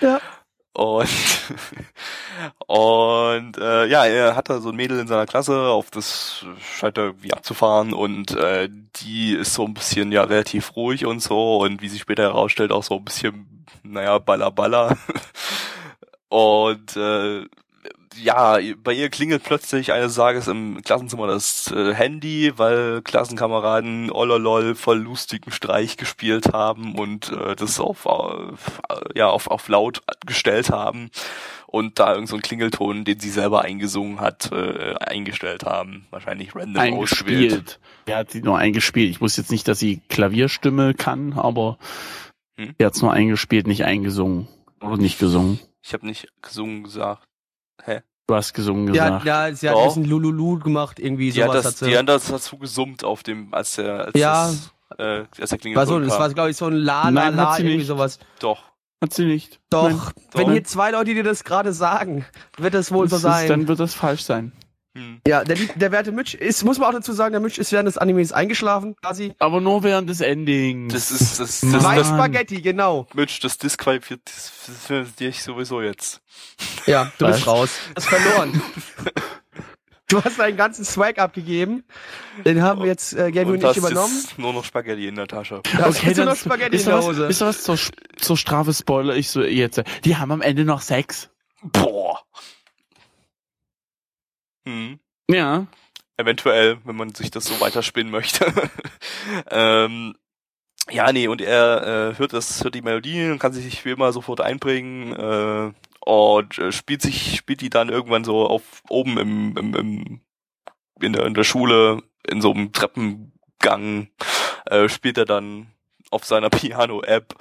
Ja. 0.00 0.20
und 0.72 1.08
und 2.66 3.58
äh, 3.58 3.86
ja, 3.86 4.06
er 4.06 4.36
hat 4.36 4.48
da 4.50 4.60
so 4.60 4.70
ein 4.70 4.76
Mädel 4.76 4.98
in 5.00 5.08
seiner 5.08 5.26
Klasse, 5.26 5.68
auf 5.68 5.90
das 5.90 6.44
scheint 6.60 6.96
er 6.98 7.04
irgendwie 7.04 7.32
abzufahren 7.32 7.92
und 7.92 8.32
äh, 8.36 8.68
die 8.96 9.32
ist 9.32 9.54
so 9.54 9.64
ein 9.64 9.74
bisschen 9.74 10.12
ja 10.12 10.22
relativ 10.24 10.76
ruhig 10.76 11.06
und 11.06 11.20
so 11.20 11.58
und 11.58 11.82
wie 11.82 11.88
sich 11.88 12.00
später 12.00 12.22
herausstellt 12.24 12.72
auch 12.72 12.84
so 12.84 12.96
ein 12.96 13.04
bisschen, 13.04 13.66
naja, 13.82 14.18
baller 14.18 14.50
baller 14.50 14.96
und 16.28 16.96
äh, 16.96 17.44
ja, 18.16 18.58
bei 18.82 18.92
ihr 18.92 19.08
klingelt 19.08 19.42
plötzlich 19.44 19.92
eines 19.92 20.16
Tages 20.16 20.48
im 20.48 20.82
Klassenzimmer 20.82 21.26
das 21.26 21.72
äh, 21.72 21.94
Handy, 21.94 22.52
weil 22.56 23.02
Klassenkameraden 23.02 24.10
ololol 24.10 24.74
voll 24.74 24.98
lustigen 24.98 25.52
Streich 25.52 25.96
gespielt 25.96 26.52
haben 26.52 26.94
und 26.96 27.30
äh, 27.30 27.56
das 27.56 27.80
auf, 27.80 28.06
auf 28.06 28.80
ja 29.14 29.28
auf, 29.28 29.46
auf 29.46 29.68
laut 29.68 30.02
gestellt 30.26 30.70
haben 30.70 31.10
und 31.66 31.98
da 31.98 32.12
irgend 32.14 32.28
so 32.28 32.36
Klingelton, 32.38 33.04
den 33.04 33.20
sie 33.20 33.30
selber 33.30 33.62
eingesungen 33.62 34.20
hat, 34.20 34.50
äh, 34.52 34.94
eingestellt 34.96 35.64
haben, 35.64 36.06
wahrscheinlich 36.10 36.54
random. 36.54 36.82
Eingespielt. 36.82 37.78
Er 38.06 38.18
hat 38.18 38.30
sie 38.32 38.42
nur 38.42 38.58
eingespielt. 38.58 39.10
Ich 39.10 39.20
wusste 39.20 39.42
jetzt 39.42 39.50
nicht, 39.50 39.68
dass 39.68 39.78
sie 39.78 40.00
Klavierstimme 40.08 40.94
kann, 40.94 41.34
aber 41.34 41.78
Hm? 42.56 42.74
er 42.76 42.86
hat 42.86 42.94
es 42.94 43.02
nur 43.02 43.12
eingespielt, 43.12 43.66
nicht 43.66 43.84
eingesungen. 43.84 44.48
Oder 44.82 44.96
nicht 44.96 45.18
gesungen. 45.18 45.60
Ich 45.82 45.94
habe 45.94 46.06
nicht 46.06 46.28
gesungen 46.42 46.82
gesagt. 46.82 47.24
Du 48.30 48.36
hast 48.36 48.54
gesungen 48.54 48.94
Ja, 48.94 49.18
gesagt. 49.18 49.24
ja, 49.24 49.52
sie 49.54 49.68
hat 49.68 49.74
Doch. 49.74 49.82
ein 49.82 49.88
bisschen 49.88 50.04
Lululu 50.04 50.60
gemacht, 50.60 51.00
irgendwie 51.00 51.32
Die 51.32 51.42
hat, 51.42 51.50
sowas 51.50 51.62
das, 51.64 51.72
hat 51.72 51.78
sie. 51.78 51.86
die 51.90 51.98
hat 51.98 52.08
das 52.08 52.28
dazu 52.28 52.58
gesummt 52.58 53.02
auf 53.02 53.24
dem, 53.24 53.52
als 53.52 53.74
der, 53.74 54.04
als 54.06 54.12
Ja. 54.14 54.46
das, 54.46 54.72
äh, 54.98 55.24
als 55.40 55.50
der 55.50 55.58
Klingelton 55.58 55.74
war 55.76 55.86
so, 55.86 55.98
das 56.08 56.16
war, 56.18 56.28
glaube 56.32 56.50
ich, 56.50 56.56
so 56.56 56.66
ein 56.66 56.74
La, 56.74 57.04
La, 57.08 57.10
Nein, 57.10 57.34
La, 57.36 57.58
irgendwie 57.58 57.78
nicht. 57.78 57.86
sowas. 57.88 58.20
Doch. 58.38 58.62
Hat 59.02 59.12
sie 59.14 59.24
nicht. 59.24 59.58
Doch, 59.70 59.88
Nein. 59.90 59.98
wenn 60.34 60.44
Doch. 60.46 60.52
hier 60.52 60.62
zwei 60.64 60.90
Leute 60.92 61.12
dir 61.14 61.24
das 61.24 61.42
gerade 61.42 61.72
sagen, 61.72 62.24
wird 62.56 62.74
das 62.74 62.92
wohl 62.92 63.08
so 63.08 63.16
Das 63.16 63.24
ist, 63.24 63.30
sein. 63.40 63.48
dann 63.48 63.66
wird 63.68 63.80
das 63.80 63.94
falsch 63.94 64.22
sein. 64.22 64.52
Hm. 64.96 65.20
Ja, 65.26 65.44
der, 65.44 65.56
der 65.56 65.92
werte 65.92 66.10
Mitch 66.10 66.36
ist, 66.36 66.64
muss 66.64 66.78
man 66.78 66.88
auch 66.88 66.92
dazu 66.92 67.12
sagen, 67.12 67.32
der 67.32 67.40
Mitch 67.40 67.60
ist 67.60 67.70
während 67.70 67.86
des 67.86 67.96
Animes 67.96 68.32
eingeschlafen, 68.32 68.96
quasi. 68.96 69.34
Aber 69.38 69.60
nur 69.60 69.84
während 69.84 70.10
des 70.10 70.20
Endings. 70.20 70.92
Das 70.92 71.12
ist, 71.12 71.38
das, 71.38 71.60
das, 71.60 71.84
Weiß 71.84 72.08
Spaghetti, 72.08 72.60
genau. 72.60 73.06
Mitch, 73.14 73.38
das 73.40 73.58
disqualifiziert 73.58 75.20
dich 75.20 75.42
sowieso 75.42 75.80
jetzt. 75.80 76.20
Ja, 76.86 77.12
du 77.18 77.26
bist 77.26 77.46
raus. 77.46 77.70
Du 77.94 77.96
hast 77.96 78.08
verloren. 78.08 78.62
Du 80.08 80.24
hast 80.24 80.40
deinen 80.40 80.56
ganzen 80.56 80.84
Swag 80.84 81.20
abgegeben. 81.20 81.84
Den 82.44 82.62
haben 82.62 82.80
wir 82.80 82.88
jetzt 82.88 83.12
äh, 83.12 83.30
Gaby 83.30 83.52
und, 83.52 83.64
und 83.64 83.70
ich 83.70 83.76
übernommen. 83.76 84.24
Nur 84.38 84.52
noch 84.52 84.64
Spaghetti 84.64 85.06
in 85.06 85.14
der 85.14 85.28
Tasche. 85.28 85.62
Ja, 85.72 85.86
okay, 85.86 86.12
dann 86.14 86.26
noch 86.26 86.36
Spaghetti 86.36 86.78
in 86.78 86.84
der 86.84 87.00
Hose. 87.00 87.26
Ist 87.26 87.40
was 87.42 87.62
zur, 87.62 87.78
zur 88.16 88.36
Strafe 88.36 88.74
Spoiler 88.74 89.14
ich 89.14 89.30
so 89.30 89.40
jetzt. 89.40 89.80
Die 90.04 90.16
haben 90.16 90.32
am 90.32 90.42
Ende 90.42 90.64
noch 90.64 90.80
Sex. 90.80 91.30
Boah. 91.62 92.20
Hm. 94.66 94.98
Ja. 95.30 95.66
Eventuell, 96.16 96.78
wenn 96.84 96.96
man 96.96 97.14
sich 97.14 97.30
das 97.30 97.44
so 97.44 97.60
weiterspinnen 97.60 98.10
möchte. 98.10 98.52
ähm, 99.50 100.14
ja, 100.90 101.12
nee, 101.12 101.28
und 101.28 101.40
er 101.40 102.12
äh, 102.12 102.18
hört 102.18 102.32
das, 102.32 102.62
hört 102.64 102.74
die 102.74 102.82
Melodie 102.82 103.30
und 103.30 103.38
kann 103.38 103.52
sich 103.52 103.84
wie 103.84 103.90
immer 103.90 104.12
sofort 104.12 104.40
einbringen 104.40 105.12
äh, 105.12 105.72
und 106.00 106.58
äh, 106.58 106.72
spielt 106.72 107.02
sich, 107.02 107.36
spielt 107.36 107.60
die 107.60 107.70
dann 107.70 107.88
irgendwann 107.88 108.24
so 108.24 108.46
auf 108.46 108.82
oben 108.88 109.18
im, 109.18 109.56
im, 109.56 109.74
im 109.74 110.20
in 111.00 111.12
der, 111.12 111.26
in 111.26 111.34
der 111.34 111.44
Schule 111.44 112.02
in 112.28 112.40
so 112.40 112.52
einem 112.52 112.72
Treppengang 112.72 114.08
äh, 114.66 114.88
spielt 114.88 115.18
er 115.18 115.24
dann 115.24 115.68
auf 116.10 116.24
seiner 116.24 116.50
Piano-App 116.50 117.34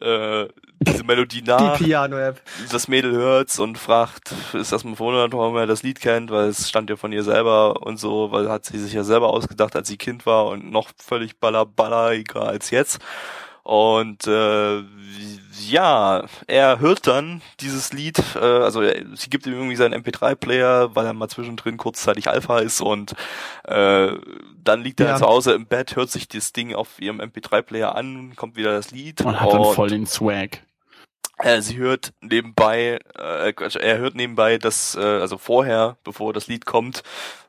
äh, 0.00 0.48
diese 0.80 1.04
Melodie 1.04 1.42
nach. 1.42 1.76
Die 1.76 1.84
Piano-App. 1.84 2.40
Das 2.70 2.88
Mädel 2.88 3.12
hört's 3.12 3.58
und 3.58 3.78
fragt, 3.78 4.32
ist 4.52 4.72
das 4.72 4.82
verwundert, 4.82 5.32
warum 5.32 5.56
er 5.56 5.66
das 5.66 5.82
Lied 5.82 6.00
kennt, 6.00 6.30
weil 6.30 6.48
es 6.48 6.68
stand 6.68 6.90
ja 6.90 6.96
von 6.96 7.12
ihr 7.12 7.24
selber 7.24 7.82
und 7.82 7.98
so, 7.98 8.30
weil 8.30 8.48
hat 8.48 8.64
sie 8.64 8.78
sich 8.78 8.92
ja 8.92 9.04
selber 9.04 9.30
ausgedacht, 9.30 9.74
als 9.76 9.88
sie 9.88 9.96
Kind 9.96 10.26
war 10.26 10.46
und 10.46 10.70
noch 10.70 10.90
völlig 10.96 11.38
ballerballeiger 11.38 12.42
als 12.42 12.70
jetzt. 12.70 12.98
Und 13.68 14.26
äh, 14.26 14.82
ja, 15.68 16.24
er 16.46 16.80
hört 16.80 17.06
dann 17.06 17.42
dieses 17.60 17.92
Lied, 17.92 18.18
äh, 18.34 18.38
also 18.38 18.80
er, 18.80 19.04
sie 19.14 19.28
gibt 19.28 19.46
ihm 19.46 19.52
irgendwie 19.52 19.76
seinen 19.76 20.02
MP3-Player, 20.02 20.96
weil 20.96 21.04
er 21.04 21.12
mal 21.12 21.28
zwischendrin 21.28 21.76
kurzzeitig 21.76 22.28
Alpha 22.28 22.60
ist 22.60 22.80
und 22.80 23.14
äh, 23.64 24.12
dann 24.64 24.82
liegt 24.82 25.00
er 25.00 25.08
ja. 25.08 25.16
zu 25.16 25.26
Hause 25.26 25.52
im 25.52 25.66
Bett, 25.66 25.96
hört 25.96 26.10
sich 26.10 26.28
das 26.28 26.54
Ding 26.54 26.74
auf 26.74 26.98
ihrem 26.98 27.20
MP3-Player 27.20 27.94
an, 27.94 28.32
kommt 28.36 28.56
wieder 28.56 28.72
das 28.72 28.90
Lied. 28.90 29.20
Und 29.20 29.38
hat 29.38 29.52
dann 29.52 29.74
voll 29.74 29.90
den 29.90 30.06
Swag. 30.06 30.62
Äh, 31.38 31.62
sie 31.62 31.76
hört 31.76 32.12
nebenbei, 32.20 32.98
äh, 33.16 33.52
er 33.52 33.98
hört 33.98 34.16
nebenbei, 34.16 34.58
dass, 34.58 34.96
äh, 34.96 35.00
also 35.00 35.38
vorher, 35.38 35.96
bevor 36.02 36.32
das 36.32 36.48
Lied 36.48 36.66
kommt, 36.66 37.04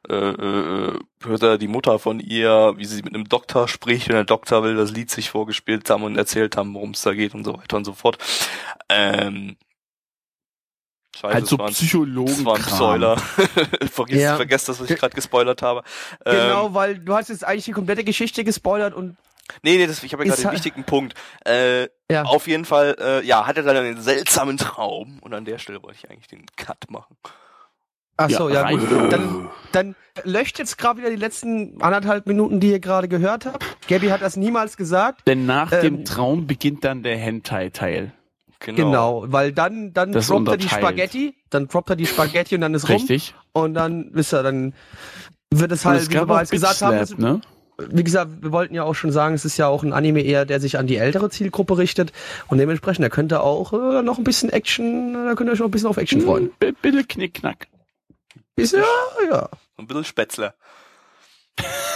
äh, 0.07 0.13
äh, 0.13 0.99
hört 1.23 1.43
er 1.43 1.57
die 1.57 1.67
Mutter 1.67 1.97
von 1.97 2.19
ihr, 2.19 2.73
wie 2.77 2.85
sie 2.85 3.01
mit 3.01 3.15
einem 3.15 3.27
Doktor 3.27 3.67
spricht 3.67 4.07
und 4.07 4.13
der 4.13 4.25
Doktor 4.25 4.63
will 4.63 4.75
das 4.75 4.91
Lied 4.91 5.09
sich 5.09 5.31
vorgespielt 5.31 5.89
haben 5.89 6.03
und 6.03 6.17
erzählt 6.17 6.55
haben, 6.55 6.73
worum 6.75 6.91
es 6.91 7.01
da 7.01 7.13
geht 7.13 7.33
und 7.33 7.43
so 7.43 7.57
weiter 7.57 7.77
und 7.77 7.85
so 7.85 7.93
fort. 7.93 8.19
Ähm, 8.89 9.57
Scheiße, 11.15 11.33
halt 11.33 11.47
so 11.47 11.57
Psychologen. 11.57 12.27
Das 12.27 12.45
war 12.45 12.55
ein 12.55 12.61
Spoiler. 12.61 13.17
vergiss, 13.91 14.21
ja. 14.21 14.35
vergesst 14.35 14.69
das, 14.69 14.79
was 14.79 14.89
ich 14.89 14.99
gerade 14.99 15.15
gespoilert 15.15 15.63
habe. 15.63 15.83
Genau, 16.23 16.67
ähm, 16.67 16.73
weil 16.75 16.99
du 16.99 17.15
hast 17.15 17.29
jetzt 17.29 17.43
eigentlich 17.43 17.65
die 17.65 17.71
komplette 17.71 18.03
Geschichte 18.03 18.43
gespoilert 18.43 18.93
und 18.93 19.17
Nee, 19.63 19.77
nee, 19.77 19.87
das, 19.87 20.03
ich 20.03 20.13
habe 20.13 20.25
ja 20.25 20.33
gerade 20.33 20.41
den 20.41 20.51
wichtigen 20.51 20.83
Punkt. 20.83 21.13
Äh, 21.45 21.87
ja. 22.11 22.23
Auf 22.23 22.47
jeden 22.47 22.65
Fall, 22.65 22.95
äh, 22.99 23.25
ja, 23.25 23.45
hat 23.45 23.57
er 23.57 23.63
dann 23.63 23.77
einen 23.77 24.01
seltsamen 24.01 24.57
Traum. 24.57 25.19
Und 25.21 25.33
an 25.33 25.45
der 25.45 25.57
Stelle 25.57 25.81
wollte 25.83 25.97
ich 26.03 26.09
eigentlich 26.09 26.27
den 26.27 26.45
Cut 26.55 26.89
machen. 26.89 27.15
Ach 28.17 28.29
so, 28.29 28.49
ja, 28.49 28.69
ja 28.69 28.77
gut. 28.77 29.13
Dann, 29.13 29.49
dann 29.71 29.95
löscht 30.25 30.59
jetzt 30.59 30.77
gerade 30.77 30.99
wieder 30.99 31.09
die 31.09 31.15
letzten 31.15 31.81
anderthalb 31.81 32.27
Minuten, 32.27 32.59
die 32.59 32.71
ihr 32.71 32.81
gerade 32.81 33.07
gehört 33.07 33.45
habt. 33.45 33.63
Gabby 33.87 34.07
hat 34.07 34.21
das 34.21 34.35
niemals 34.35 34.75
gesagt. 34.75 35.25
Denn 35.25 35.45
nach 35.45 35.71
ähm, 35.71 35.81
dem 35.81 36.05
Traum 36.05 36.45
beginnt 36.45 36.83
dann 36.83 37.01
der 37.01 37.17
Hentai-Teil. 37.17 38.11
Genau. 38.59 38.75
genau, 38.75 39.23
weil 39.27 39.53
dann, 39.53 39.93
dann 39.93 40.11
das 40.11 40.27
droppt 40.27 40.49
er 40.49 40.57
die 40.57 40.67
Spaghetti, 40.67 41.33
dann 41.49 41.69
droppt 41.69 41.91
er 41.91 41.95
die 41.95 42.05
Spaghetti 42.05 42.55
und 42.55 42.61
dann 42.61 42.73
ist 42.73 42.89
Richtig. 42.89 43.33
rum. 43.55 43.63
Und 43.63 43.73
dann, 43.75 44.09
wisst 44.11 44.33
ihr, 44.33 44.43
dann 44.43 44.73
wird 45.49 45.71
es 45.71 45.85
halt, 45.85 46.09
wie 46.09 46.15
wir 46.15 46.25
bereits 46.25 46.51
gesagt 46.51 46.75
Slap, 46.75 46.93
haben, 46.93 47.21
ne? 47.21 47.41
Wie 47.89 48.03
gesagt, 48.03 48.31
wir 48.41 48.51
wollten 48.51 48.73
ja 48.75 48.83
auch 48.83 48.95
schon 48.95 49.11
sagen, 49.11 49.35
es 49.35 49.45
ist 49.45 49.57
ja 49.57 49.67
auch 49.67 49.83
ein 49.83 49.93
Anime 49.93 50.21
eher, 50.21 50.45
der 50.45 50.59
sich 50.59 50.77
an 50.77 50.87
die 50.87 50.97
ältere 50.97 51.29
Zielgruppe 51.29 51.77
richtet 51.77 52.11
und 52.47 52.57
dementsprechend, 52.57 53.03
da 53.03 53.09
könnte 53.09 53.41
auch 53.41 53.73
äh, 53.73 54.01
noch 54.01 54.17
ein 54.17 54.23
bisschen 54.23 54.49
Action, 54.49 55.13
da 55.13 55.35
könnt 55.35 55.49
ihr 55.49 55.53
euch 55.53 55.59
noch 55.59 55.67
ein 55.67 55.71
bisschen 55.71 55.89
auf 55.89 55.97
Action 55.97 56.21
freuen. 56.21 56.51
Ein 56.61 56.75
bisschen 56.81 57.07
Knickknack. 57.07 57.67
Bisschen, 58.55 58.81
ja, 58.81 59.29
ja. 59.29 59.49
Ein 59.77 59.87
bisschen 59.87 60.03
Spätzle. 60.03 60.53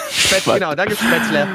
Spätzle, 0.10 0.54
genau, 0.56 0.76
danke 0.76 0.96
Spätzle. 0.96 1.48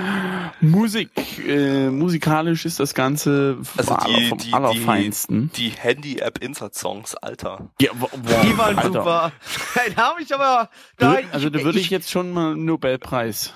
Musik, 0.61 1.11
äh, 1.47 1.89
musikalisch 1.89 2.64
ist 2.64 2.81
das 2.81 2.93
Ganze 2.93 3.59
also 3.76 3.97
die, 4.07 4.29
vom 4.29 4.39
die, 4.39 4.53
Allerfeinsten. 4.53 5.51
Die, 5.55 5.70
die 5.70 5.76
Handy-App 5.76 6.43
Insert-Songs, 6.43 7.14
Alter. 7.14 7.70
Ja, 7.81 7.93
boah, 7.95 8.11
die 8.12 8.59
waren 8.59 8.76
Alter. 8.76 8.89
super. 8.89 9.33
da 9.97 10.03
habe 10.09 10.22
ich 10.22 10.35
aber... 10.35 10.68
Da, 10.97 11.18
also 11.33 11.49
da 11.49 11.62
würde 11.62 11.79
ich, 11.79 11.87
ich 11.87 11.91
jetzt 11.91 12.11
schon 12.11 12.33
mal 12.33 12.53
einen 12.53 12.64
Nobelpreis 12.64 13.55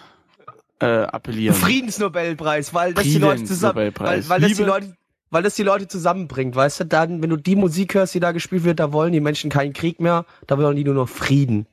äh, 0.82 1.04
appellieren. 1.04 1.54
Friedensnobelpreis, 1.54 2.74
weil 2.74 2.92
das 2.92 3.04
die 3.04 3.18
Leute 3.18 3.44
zusammen, 3.44 3.92
weil, 3.96 4.28
weil 4.28 4.40
das 4.40 4.54
die 4.54 4.64
Leute, 4.64 4.96
weil 5.30 5.42
das 5.42 5.54
die 5.54 5.62
Leute 5.62 5.88
zusammenbringt, 5.88 6.56
weißt 6.56 6.80
du? 6.80 6.84
Dann, 6.86 7.22
wenn 7.22 7.30
du 7.30 7.36
die 7.36 7.56
Musik 7.56 7.94
hörst, 7.94 8.14
die 8.14 8.20
da 8.20 8.32
gespielt 8.32 8.64
wird, 8.64 8.80
da 8.80 8.92
wollen 8.92 9.12
die 9.12 9.20
Menschen 9.20 9.48
keinen 9.48 9.72
Krieg 9.72 10.00
mehr, 10.00 10.26
da 10.46 10.58
wollen 10.58 10.76
die 10.76 10.84
nur 10.84 10.94
noch 10.94 11.08
Frieden. 11.08 11.66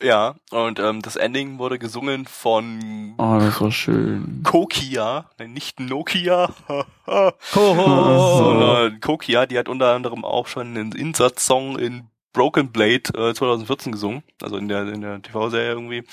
Ja, 0.00 0.36
und 0.52 0.78
ähm, 0.78 1.02
das 1.02 1.16
Ending 1.16 1.58
wurde 1.58 1.80
gesungen 1.80 2.26
von 2.26 3.14
Oh, 3.18 3.36
das 3.40 3.60
war 3.60 3.72
schön. 3.72 4.42
Kokia, 4.44 5.28
nicht 5.44 5.80
Nokia, 5.80 6.54
oh, 7.08 8.38
sondern 8.38 9.00
Kokia, 9.00 9.46
die 9.46 9.58
hat 9.58 9.68
unter 9.68 9.92
anderem 9.92 10.24
auch 10.24 10.46
schon 10.46 10.68
einen 10.68 10.92
Insatz-Song 10.92 11.80
in 11.80 12.04
Broken 12.32 12.70
Blade 12.70 13.12
äh, 13.16 13.34
2014 13.34 13.90
gesungen, 13.90 14.22
also 14.40 14.56
in 14.56 14.68
der 14.68 14.86
in 14.86 15.00
der 15.00 15.20
TV-Serie 15.20 15.70
irgendwie. 15.70 16.04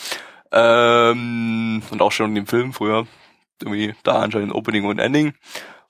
Ähm, 0.55 1.83
und 1.91 2.01
auch 2.01 2.11
schon 2.13 2.29
in 2.29 2.35
dem 2.35 2.47
Film 2.47 2.73
früher. 2.73 3.05
Irgendwie 3.61 3.93
da 4.03 4.21
anscheinend 4.21 4.55
Opening 4.55 4.85
und 4.85 4.99
Ending. 4.99 5.33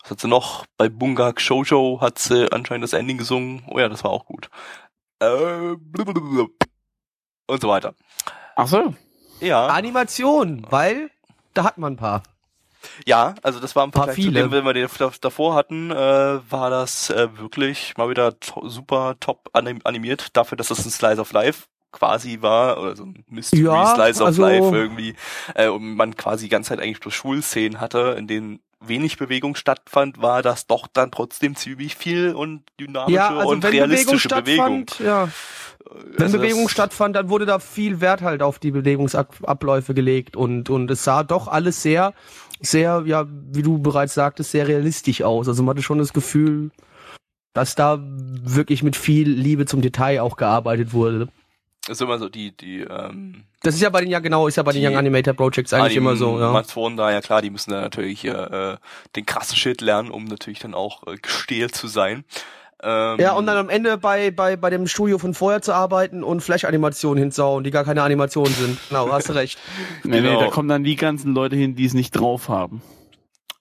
Was 0.01 0.11
hat 0.11 0.19
sie 0.19 0.27
noch? 0.27 0.65
Bei 0.77 0.89
Bungak 0.89 1.39
Shoujo 1.39 2.01
hat 2.01 2.19
sie 2.19 2.51
anscheinend 2.51 2.83
das 2.83 2.93
Ending 2.93 3.17
gesungen. 3.17 3.63
Oh 3.67 3.79
ja, 3.79 3.87
das 3.87 4.03
war 4.03 4.11
auch 4.11 4.25
gut. 4.25 4.49
Äh, 5.19 5.75
und 7.47 7.61
so 7.61 7.67
weiter. 7.67 7.93
Ach 8.55 8.67
so. 8.67 8.93
Ja. 9.39 9.67
Animation, 9.67 10.65
weil 10.69 11.11
da 11.53 11.63
hat 11.63 11.77
man 11.77 11.93
ein 11.93 11.97
paar. 11.97 12.23
Ja, 13.05 13.35
also 13.41 13.59
das 13.59 13.75
war 13.75 13.83
ein 13.83 13.91
paar 13.91 14.09
viele. 14.09 14.41
Dem, 14.41 14.51
wenn 14.51 14.65
wir 14.65 14.73
den 14.73 14.87
davor 15.21 15.55
hatten, 15.55 15.91
äh, 15.91 15.95
war 15.95 16.69
das 16.69 17.09
äh, 17.09 17.27
wirklich 17.37 17.97
mal 17.97 18.09
wieder 18.09 18.39
to 18.39 18.67
super 18.67 19.15
top 19.19 19.49
animiert 19.53 20.35
dafür, 20.37 20.57
dass 20.57 20.67
das 20.67 20.85
ein 20.85 20.91
Slice 20.91 21.19
of 21.19 21.31
Life 21.33 21.65
quasi 21.95 22.41
war, 22.41 22.79
oder 22.81 22.95
so 22.95 23.03
ein 23.03 23.23
Mystery 23.29 23.63
ja, 23.63 23.95
Slice 23.95 24.21
of 24.21 24.27
also, 24.27 24.41
Life 24.41 24.75
irgendwie, 24.75 25.15
äh, 25.55 25.69
und 25.69 25.95
man 25.95 26.15
quasi 26.15 26.45
die 26.45 26.49
ganze 26.49 26.69
Zeit 26.69 26.79
eigentlich 26.79 26.99
bloß 26.99 27.13
Schulszenen 27.13 27.79
hatte, 27.79 28.15
in 28.17 28.27
denen 28.27 28.59
wenig 28.81 29.17
Bewegung 29.17 29.55
stattfand, 29.55 30.21
war 30.21 30.41
das 30.41 30.67
doch 30.67 30.87
dann 30.87 31.11
trotzdem 31.11 31.55
ziemlich 31.55 31.95
viel 31.95 32.33
und 32.33 32.63
dynamische 32.79 33.15
ja, 33.15 33.29
also 33.29 33.49
und 33.49 33.65
realistische 33.65 34.27
Bewegung. 34.27 34.85
Bewegung. 34.85 35.05
Ja. 35.05 35.29
Wenn 36.17 36.23
also 36.23 36.39
Bewegung 36.39 36.67
stattfand, 36.67 37.15
dann 37.15 37.29
wurde 37.29 37.45
da 37.45 37.59
viel 37.59 38.01
Wert 38.01 38.21
halt 38.21 38.41
auf 38.41 38.59
die 38.59 38.71
Bewegungsabläufe 38.71 39.93
gelegt 39.93 40.35
und, 40.35 40.69
und 40.69 40.89
es 40.91 41.03
sah 41.03 41.23
doch 41.23 41.47
alles 41.47 41.81
sehr, 41.81 42.13
sehr, 42.59 43.03
ja, 43.05 43.25
wie 43.29 43.61
du 43.61 43.77
bereits 43.77 44.13
sagtest, 44.13 44.51
sehr 44.51 44.67
realistisch 44.67 45.21
aus. 45.21 45.47
Also 45.47 45.63
man 45.63 45.75
hatte 45.75 45.83
schon 45.83 45.99
das 45.99 46.13
Gefühl, 46.13 46.71
dass 47.53 47.75
da 47.75 47.99
wirklich 48.01 48.83
mit 48.83 48.95
viel 48.95 49.29
Liebe 49.29 49.65
zum 49.65 49.81
Detail 49.81 50.21
auch 50.21 50.37
gearbeitet 50.37 50.93
wurde. 50.93 51.29
Das 51.87 51.97
ist 51.97 52.01
immer 52.01 52.17
so 52.17 52.29
die, 52.29 52.55
die, 52.55 52.81
ähm, 52.81 53.43
Das 53.61 53.75
ist 53.75 53.81
ja 53.81 53.89
bei 53.89 54.01
den 54.01 54.09
ja 54.09 54.19
genau, 54.19 54.47
ist 54.47 54.55
ja 54.55 54.63
bei 54.63 54.71
den 54.71 54.83
Young 54.83 54.97
Animator 54.97 55.35
Projects 55.35 55.71
eigentlich 55.71 55.95
immer 55.97 56.15
so, 56.15 56.39
ja. 56.39 56.47
Animatoren 56.47 56.97
da, 56.97 57.11
ja 57.11 57.21
klar, 57.21 57.43
die 57.43 57.51
müssen 57.51 57.71
da 57.71 57.81
natürlich 57.81 58.25
äh, 58.25 58.77
den 59.15 59.25
krassen 59.25 59.55
Shit 59.55 59.81
lernen, 59.81 60.09
um 60.09 60.25
natürlich 60.25 60.59
dann 60.59 60.73
auch 60.73 61.05
äh, 61.05 61.17
gestählt 61.17 61.75
zu 61.75 61.87
sein. 61.87 62.25
Ähm, 62.81 63.19
ja, 63.19 63.33
und 63.33 63.45
dann 63.45 63.57
am 63.57 63.69
Ende 63.69 63.97
bei, 63.97 64.31
bei, 64.31 64.55
bei 64.57 64.69
dem 64.69 64.87
Studio 64.87 65.17
von 65.17 65.33
vorher 65.33 65.61
zu 65.61 65.73
arbeiten 65.73 66.23
und 66.23 66.41
Flash-Animationen 66.41 67.19
hinzuhauen, 67.19 67.63
die 67.63 67.71
gar 67.71 67.85
keine 67.85 68.03
Animationen 68.03 68.53
sind. 68.53 68.77
Genau, 68.89 69.11
hast 69.11 69.29
du 69.29 69.33
recht. 69.33 69.59
nee, 70.03 70.21
genau. 70.21 70.39
nee, 70.39 70.45
da 70.45 70.51
kommen 70.51 70.67
dann 70.67 70.83
die 70.83 70.95
ganzen 70.95 71.33
Leute 71.33 71.55
hin, 71.55 71.75
die 71.75 71.85
es 71.85 71.93
nicht 71.93 72.11
drauf 72.11 72.49
haben. 72.49 72.81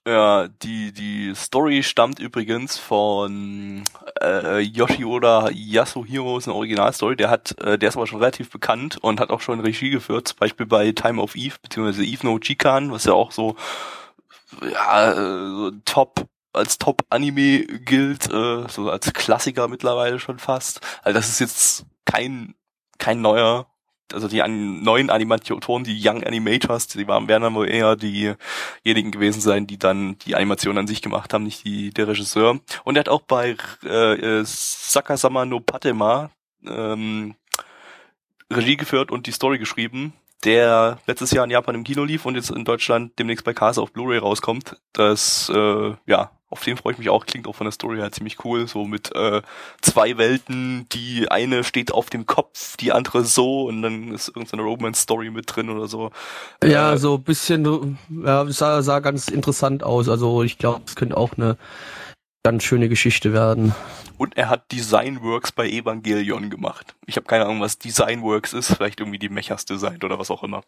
Ja, 0.07 0.47
die, 0.47 0.91
die 0.91 1.33
Story 1.33 1.81
stammt 1.81 2.19
übrigens 2.19 2.77
von 2.77 3.83
äh, 4.21 4.59
Yoshioda 4.59 5.49
Yasuhiro, 5.51 6.37
ist 6.37 6.47
eine 6.47 6.55
Originalstory, 6.55 7.15
der 7.15 7.31
hat, 7.31 7.59
äh, 7.59 7.79
der 7.79 7.89
ist 7.89 7.95
aber 7.95 8.05
schon 8.05 8.19
relativ 8.19 8.51
bekannt 8.51 8.97
und 9.01 9.19
hat 9.19 9.31
auch 9.31 9.41
schon 9.41 9.61
Regie 9.61 9.89
geführt, 9.89 10.27
zum 10.27 10.37
Beispiel 10.37 10.67
bei 10.67 10.91
Time 10.91 11.19
of 11.19 11.35
Eve, 11.35 11.55
beziehungsweise 11.59 12.05
Eve 12.05 12.23
no 12.23 12.37
Chikan, 12.37 12.91
was 12.91 13.05
ja 13.05 13.13
auch 13.13 13.31
so, 13.31 13.55
ja, 14.61 15.11
äh, 15.13 15.49
so 15.49 15.71
top, 15.85 16.27
als 16.53 16.77
Top-Anime 16.77 17.65
gilt, 17.65 18.31
äh, 18.31 18.67
so 18.69 18.91
als 18.91 19.11
Klassiker 19.11 19.67
mittlerweile 19.67 20.19
schon 20.19 20.37
fast. 20.37 20.81
Also 21.03 21.17
das 21.17 21.29
ist 21.29 21.39
jetzt 21.39 21.85
kein, 22.05 22.53
kein 22.99 23.21
neuer 23.21 23.65
also 24.13 24.27
die 24.27 24.41
an, 24.41 24.83
neuen 24.83 25.09
Animatoren, 25.09 25.83
die 25.83 25.99
Young 26.01 26.23
Animators, 26.23 26.87
die 26.87 27.07
waren, 27.07 27.27
werden 27.27 27.43
dann 27.43 27.55
wohl 27.55 27.69
eher 27.69 27.95
diejenigen 27.95 29.11
gewesen 29.11 29.41
sein, 29.41 29.67
die 29.67 29.77
dann 29.77 30.17
die 30.19 30.35
Animation 30.35 30.77
an 30.77 30.87
sich 30.87 31.01
gemacht 31.01 31.33
haben, 31.33 31.43
nicht 31.43 31.65
die, 31.65 31.91
der 31.91 32.07
Regisseur. 32.07 32.59
Und 32.83 32.95
er 32.95 33.01
hat 33.01 33.09
auch 33.09 33.21
bei 33.21 33.55
äh, 33.83 34.43
Sakasama 34.43 35.45
no 35.45 35.59
Patema 35.59 36.31
ähm, 36.65 37.35
Regie 38.51 38.77
geführt 38.77 39.11
und 39.11 39.27
die 39.27 39.31
Story 39.31 39.57
geschrieben, 39.57 40.13
der 40.45 40.99
letztes 41.07 41.31
Jahr 41.31 41.45
in 41.45 41.51
Japan 41.51 41.75
im 41.75 41.83
Kino 41.83 42.03
lief 42.03 42.25
und 42.25 42.35
jetzt 42.35 42.51
in 42.51 42.63
Deutschland 42.63 43.17
demnächst 43.19 43.43
bei 43.43 43.53
Kase 43.53 43.81
auf 43.81 43.91
Blu-ray 43.91 44.19
rauskommt. 44.19 44.77
Das, 44.93 45.51
äh, 45.53 45.93
ja, 46.05 46.31
auf 46.49 46.63
den 46.63 46.77
freue 46.77 46.93
ich 46.93 46.99
mich 46.99 47.09
auch, 47.09 47.25
klingt 47.25 47.47
auch 47.47 47.55
von 47.55 47.65
der 47.65 47.71
Story 47.71 47.97
her 47.97 48.11
ziemlich 48.11 48.45
cool, 48.45 48.67
so 48.67 48.85
mit 48.85 49.13
äh, 49.15 49.41
zwei 49.81 50.17
Welten, 50.17 50.87
die 50.93 51.29
eine 51.29 51.63
steht 51.63 51.91
auf 51.91 52.09
dem 52.09 52.25
Kopf, 52.25 52.77
die 52.77 52.91
andere 52.91 53.25
so. 53.25 53.63
Und 53.63 53.81
dann 53.81 54.13
ist 54.13 54.29
irgendeine 54.29 54.61
Romance-Story 54.61 55.31
mit 55.31 55.53
drin 55.53 55.69
oder 55.69 55.87
so. 55.87 56.11
Ja, 56.63 56.93
äh, 56.93 56.97
so 56.97 57.17
bisschen, 57.17 57.97
ja, 58.23 58.45
sah, 58.49 58.81
sah 58.83 58.99
ganz 58.99 59.27
interessant 59.27 59.83
aus, 59.83 60.07
also 60.07 60.43
ich 60.43 60.57
glaube, 60.57 60.83
es 60.85 60.95
könnte 60.95 61.17
auch 61.17 61.31
eine 61.35 61.57
ganz 62.45 62.63
schöne 62.63 62.89
Geschichte 62.89 63.33
werden. 63.33 63.73
Und 64.19 64.37
er 64.37 64.51
hat 64.51 64.71
Designworks 64.71 65.51
bei 65.51 65.67
Evangelion 65.67 66.51
gemacht. 66.51 66.93
Ich 67.07 67.15
habe 67.15 67.25
keine 67.25 67.45
Ahnung, 67.45 67.59
was 67.59 67.79
Designworks 67.79 68.53
ist. 68.53 68.71
Vielleicht 68.71 68.99
irgendwie 68.99 69.17
die 69.17 69.29
Mechas 69.29 69.65
designt 69.65 70.03
oder 70.03 70.19
was 70.19 70.29
auch 70.29 70.43
immer. 70.43 70.61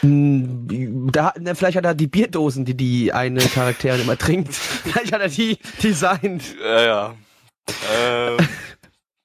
Hm, 0.00 1.08
da, 1.10 1.32
vielleicht 1.54 1.78
hat 1.78 1.86
er 1.86 1.94
die 1.94 2.06
Bierdosen, 2.06 2.66
die 2.66 2.76
die 2.76 3.14
eine 3.14 3.40
Charakter 3.40 3.98
immer 3.98 4.18
trinkt. 4.18 4.52
Vielleicht 4.54 5.12
hat 5.14 5.22
er 5.22 5.28
die 5.28 5.56
designt. 5.82 6.54
Ja, 6.62 6.82
ja. 6.82 7.14
Äh, 7.96 8.36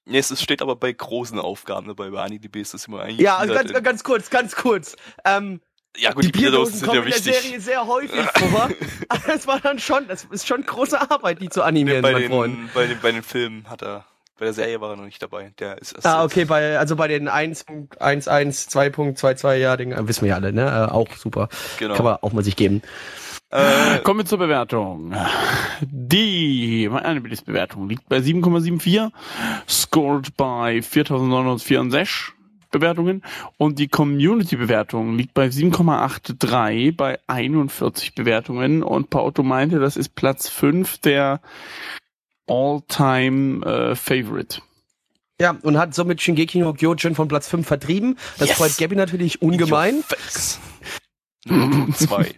nee, 0.05 0.19
es 0.19 0.41
steht 0.41 0.61
aber 0.61 0.77
bei 0.77 0.93
großen 0.93 1.39
Aufgaben 1.39 1.87
dabei. 1.87 2.09
Bei 2.09 2.21
AniDB 2.21 2.61
ist 2.61 2.73
das 2.73 2.87
immer 2.87 3.01
eigentlich. 3.01 3.19
Ja, 3.19 3.35
also 3.35 3.53
ganz, 3.53 3.73
ganz 3.83 4.03
kurz, 4.05 4.29
ganz 4.29 4.55
kurz. 4.55 4.95
Ähm, 5.25 5.59
ja, 5.95 6.11
gut, 6.13 6.23
die, 6.25 6.31
die 6.31 6.39
Bierdosen 6.39 6.75
sind 6.75 6.87
kommen 6.87 6.99
ja 7.01 7.05
wichtig. 7.05 7.25
in 7.27 7.31
der 7.31 7.41
Serie 7.41 7.61
sehr 7.61 7.87
häufig 7.87 8.21
vor. 8.35 8.69
Aber 9.09 9.21
das 9.27 9.47
war 9.47 9.59
dann 9.59 9.79
schon, 9.79 10.07
das 10.07 10.25
ist 10.25 10.47
schon 10.47 10.63
große 10.65 10.99
Arbeit, 11.09 11.41
die 11.41 11.49
zu 11.49 11.63
animieren, 11.63 12.01
bei 12.01 12.13
mein 12.13 12.27
Freund. 12.29 12.73
Bei 12.73 12.85
den, 12.87 12.99
bei 13.01 13.11
den 13.11 13.23
Filmen 13.23 13.69
hat 13.69 13.81
er, 13.81 14.05
bei 14.37 14.45
der 14.45 14.53
Serie 14.53 14.79
war 14.81 14.91
er 14.91 14.95
noch 14.97 15.05
nicht 15.05 15.21
dabei. 15.21 15.53
Der 15.59 15.77
ist 15.79 16.05
Ah, 16.05 16.23
okay, 16.23 16.45
bei, 16.45 16.77
also 16.77 16.95
bei 16.95 17.07
den 17.07 17.27
1.11, 17.29 17.97
2.22, 17.99 19.53
ja, 19.55 19.75
den 19.77 19.91
äh, 19.91 20.07
wissen 20.07 20.21
wir 20.21 20.29
ja 20.29 20.35
alle, 20.35 20.53
ne? 20.53 20.65
Äh, 20.89 20.91
auch 20.93 21.07
super. 21.15 21.49
Genau. 21.79 21.95
Kann 21.95 22.05
man 22.05 22.17
auch 22.21 22.33
mal 22.33 22.43
sich 22.43 22.55
geben. 22.55 22.81
Äh, 23.49 23.99
Kommen 23.99 24.19
wir 24.19 24.25
zur 24.25 24.39
Bewertung. 24.39 25.15
Die 25.81 26.89
meine 26.91 27.21
Bewertung 27.21 27.87
liegt 27.87 28.09
bei 28.09 28.17
7,74, 28.17 29.09
scored 29.69 30.35
bei 30.35 30.79
4.964 30.79 32.33
Bewertungen 32.79 33.23
und 33.57 33.79
die 33.79 33.87
Community-Bewertung 33.87 35.17
liegt 35.17 35.33
bei 35.33 35.47
7,83 35.47 36.95
bei 36.95 37.19
41 37.27 38.15
Bewertungen 38.15 38.83
und 38.83 39.09
Pauto 39.09 39.43
meinte, 39.43 39.79
das 39.79 39.97
ist 39.97 40.15
Platz 40.15 40.49
5 40.49 40.99
der 40.99 41.41
All-Time 42.47 43.65
äh, 43.65 43.95
Favorite. 43.95 44.61
Ja, 45.39 45.55
und 45.61 45.77
hat 45.77 45.93
somit 45.93 46.21
Shingeki 46.21 46.59
no 46.59 46.73
Kyojin 46.73 47.13
von 47.13 47.27
Platz 47.27 47.47
5 47.47 47.67
vertrieben. 47.67 48.17
Das 48.39 48.49
yes. 48.49 48.57
freut 48.57 48.77
Gabby 48.77 48.95
natürlich 48.95 49.41
ungemein. 49.41 50.03
Zwei. 51.93 52.33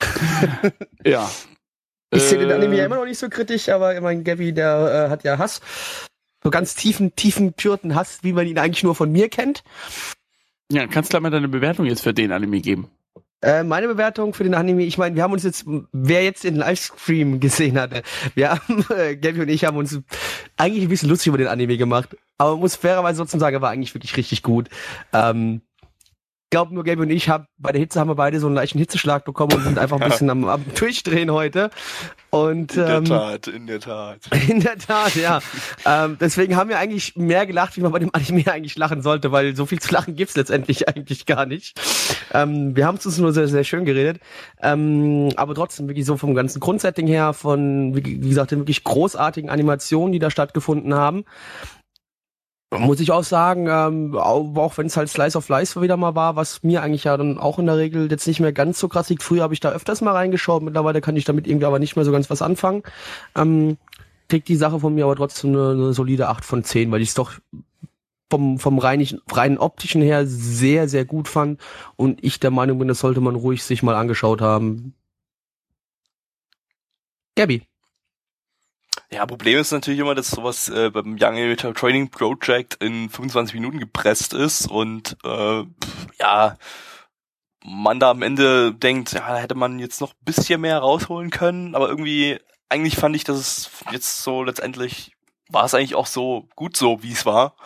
ja. 1.04 1.30
Ich 2.10 2.22
sehe 2.22 2.38
den 2.38 2.52
Anime 2.52 2.76
ja 2.76 2.86
immer 2.86 2.96
noch 2.96 3.04
nicht 3.04 3.18
so 3.18 3.28
kritisch, 3.28 3.68
aber 3.68 4.00
mein 4.00 4.24
Gabby, 4.24 4.52
der 4.54 5.06
äh, 5.06 5.10
hat 5.10 5.24
ja 5.24 5.38
Hass 5.38 5.60
so 6.46 6.50
ganz 6.50 6.76
tiefen, 6.76 7.16
tiefen 7.16 7.54
Pyrten 7.54 7.96
hast, 7.96 8.22
wie 8.22 8.32
man 8.32 8.46
ihn 8.46 8.56
eigentlich 8.56 8.84
nur 8.84 8.94
von 8.94 9.10
mir 9.10 9.28
kennt. 9.28 9.64
Ja, 10.70 10.86
kannst 10.86 11.12
du 11.12 11.18
mal 11.18 11.30
deine 11.30 11.48
Bewertung 11.48 11.86
jetzt 11.86 12.02
für 12.02 12.14
den 12.14 12.30
Anime 12.30 12.60
geben? 12.60 12.88
Äh, 13.42 13.64
meine 13.64 13.88
Bewertung 13.88 14.32
für 14.32 14.44
den 14.44 14.54
Anime, 14.54 14.84
ich 14.84 14.96
meine, 14.96 15.16
wir 15.16 15.24
haben 15.24 15.32
uns 15.32 15.42
jetzt, 15.42 15.64
wer 15.90 16.22
jetzt 16.22 16.44
den 16.44 16.54
Livestream 16.54 17.40
gesehen 17.40 17.80
hatte, 17.80 18.04
wir 18.36 18.50
haben, 18.50 18.86
äh, 18.96 19.16
Gabby 19.16 19.40
und 19.40 19.48
ich 19.48 19.64
haben 19.64 19.76
uns 19.76 19.98
eigentlich 20.56 20.84
ein 20.84 20.88
bisschen 20.88 21.08
lustig 21.08 21.26
über 21.26 21.38
den 21.38 21.48
Anime 21.48 21.76
gemacht, 21.76 22.16
aber 22.38 22.52
man 22.52 22.60
muss 22.60 22.76
fairerweise 22.76 23.18
trotzdem 23.18 23.40
sagen, 23.40 23.56
er 23.56 23.62
war 23.62 23.70
eigentlich 23.70 23.94
wirklich 23.94 24.16
richtig 24.16 24.44
gut. 24.44 24.68
Ähm, 25.12 25.62
glaube 26.50 26.74
nur 26.74 26.84
Gabe 26.84 27.02
und 27.02 27.10
ich 27.10 27.28
haben 27.28 27.46
bei 27.58 27.72
der 27.72 27.80
Hitze 27.80 27.98
haben 27.98 28.08
wir 28.08 28.14
beide 28.14 28.38
so 28.38 28.46
einen 28.46 28.54
leichten 28.54 28.78
Hitzeschlag 28.78 29.24
bekommen 29.24 29.54
und 29.54 29.64
sind 29.64 29.78
einfach 29.78 30.00
ein 30.00 30.08
bisschen 30.10 30.30
am, 30.30 30.44
am 30.44 30.64
Durchdrehen 30.74 31.30
heute. 31.32 31.70
Und, 32.30 32.76
in 32.76 32.82
ähm, 32.82 33.04
der 33.04 33.04
Tat, 33.04 33.46
in 33.48 33.66
der 33.66 33.80
Tat. 33.80 34.18
In 34.48 34.60
der 34.60 34.76
Tat, 34.76 35.14
ja. 35.14 35.40
ähm, 35.86 36.18
deswegen 36.20 36.56
haben 36.56 36.68
wir 36.68 36.78
eigentlich 36.78 37.16
mehr 37.16 37.46
gelacht, 37.46 37.76
wie 37.76 37.80
man 37.80 37.92
bei 37.92 37.98
dem 37.98 38.10
Anime 38.12 38.44
eigentlich 38.52 38.76
lachen 38.76 39.00
sollte, 39.00 39.32
weil 39.32 39.56
so 39.56 39.64
viel 39.64 39.80
zu 39.80 39.92
lachen 39.92 40.16
gibt's 40.16 40.36
letztendlich 40.36 40.88
eigentlich 40.88 41.24
gar 41.24 41.46
nicht. 41.46 41.80
Ähm, 42.32 42.76
wir 42.76 42.86
haben 42.86 42.96
es 42.96 43.06
uns 43.06 43.18
nur 43.18 43.32
sehr, 43.32 43.48
sehr 43.48 43.64
schön 43.64 43.84
geredet. 43.84 44.20
Ähm, 44.60 45.30
aber 45.36 45.54
trotzdem 45.54 45.88
wirklich 45.88 46.04
so 46.04 46.16
vom 46.16 46.34
ganzen 46.34 46.60
Grundsetting 46.60 47.06
her, 47.06 47.32
von, 47.32 47.94
wie, 47.96 48.04
wie 48.04 48.28
gesagt, 48.28 48.50
den 48.50 48.58
wirklich 48.58 48.84
großartigen 48.84 49.48
Animationen, 49.48 50.12
die 50.12 50.18
da 50.18 50.30
stattgefunden 50.30 50.94
haben 50.94 51.24
muss 52.70 53.00
ich 53.00 53.12
auch 53.12 53.22
sagen, 53.22 53.68
ähm, 53.68 54.16
auch, 54.16 54.76
wenn 54.76 54.86
es 54.86 54.96
halt 54.96 55.08
Slice 55.08 55.38
of 55.38 55.48
Life 55.48 55.80
wieder 55.80 55.96
mal 55.96 56.14
war, 56.14 56.36
was 56.36 56.62
mir 56.62 56.82
eigentlich 56.82 57.04
ja 57.04 57.16
dann 57.16 57.38
auch 57.38 57.58
in 57.58 57.66
der 57.66 57.76
Regel 57.76 58.10
jetzt 58.10 58.26
nicht 58.26 58.40
mehr 58.40 58.52
ganz 58.52 58.78
so 58.78 58.88
krass 58.88 59.08
liegt. 59.08 59.22
Früher 59.22 59.42
habe 59.42 59.54
ich 59.54 59.60
da 59.60 59.70
öfters 59.70 60.00
mal 60.00 60.12
reingeschaut, 60.12 60.62
mittlerweile 60.62 61.00
kann 61.00 61.16
ich 61.16 61.24
damit 61.24 61.46
irgendwie 61.46 61.66
aber 61.66 61.78
nicht 61.78 61.96
mehr 61.96 62.04
so 62.04 62.12
ganz 62.12 62.28
was 62.28 62.42
anfangen. 62.42 62.82
Ähm, 63.36 63.78
kriegt 64.28 64.48
die 64.48 64.56
Sache 64.56 64.80
von 64.80 64.94
mir 64.94 65.04
aber 65.04 65.16
trotzdem 65.16 65.50
eine, 65.50 65.70
eine 65.70 65.92
solide 65.92 66.28
8 66.28 66.44
von 66.44 66.64
10, 66.64 66.90
weil 66.90 67.02
ich 67.02 67.10
es 67.10 67.14
doch 67.14 67.32
vom, 68.30 68.58
vom 68.58 68.78
reinigen, 68.78 69.20
reinen 69.30 69.58
optischen 69.58 70.02
her 70.02 70.26
sehr, 70.26 70.88
sehr 70.88 71.04
gut 71.04 71.28
fand 71.28 71.60
und 71.96 72.24
ich 72.24 72.40
der 72.40 72.50
Meinung 72.50 72.78
bin, 72.78 72.88
das 72.88 72.98
sollte 72.98 73.20
man 73.20 73.36
ruhig 73.36 73.62
sich 73.62 73.82
mal 73.84 73.94
angeschaut 73.94 74.40
haben. 74.40 74.94
Gabby. 77.36 77.62
Ja, 79.10 79.24
Problem 79.24 79.58
ist 79.58 79.70
natürlich 79.70 80.00
immer, 80.00 80.14
dass 80.14 80.30
sowas 80.30 80.68
äh, 80.68 80.90
beim 80.90 81.16
Young 81.20 81.36
Animator 81.36 81.74
Training 81.74 82.10
Project 82.10 82.82
in 82.82 83.08
25 83.08 83.54
Minuten 83.54 83.78
gepresst 83.78 84.34
ist 84.34 84.68
und 84.68 85.16
äh, 85.24 85.64
ja, 86.18 86.56
man 87.64 88.00
da 88.00 88.10
am 88.10 88.22
Ende 88.22 88.74
denkt, 88.74 89.12
ja, 89.12 89.36
hätte 89.36 89.54
man 89.54 89.78
jetzt 89.78 90.00
noch 90.00 90.14
bisschen 90.24 90.60
mehr 90.60 90.78
rausholen 90.78 91.30
können, 91.30 91.74
aber 91.74 91.88
irgendwie, 91.88 92.38
eigentlich 92.68 92.96
fand 92.96 93.14
ich, 93.14 93.24
dass 93.24 93.38
es 93.38 93.70
jetzt 93.92 94.22
so 94.22 94.42
letztendlich 94.42 95.16
war 95.48 95.64
es 95.64 95.74
eigentlich 95.74 95.94
auch 95.94 96.06
so 96.06 96.48
gut 96.56 96.76
so, 96.76 97.02
wie 97.02 97.12
es 97.12 97.26
war. 97.26 97.56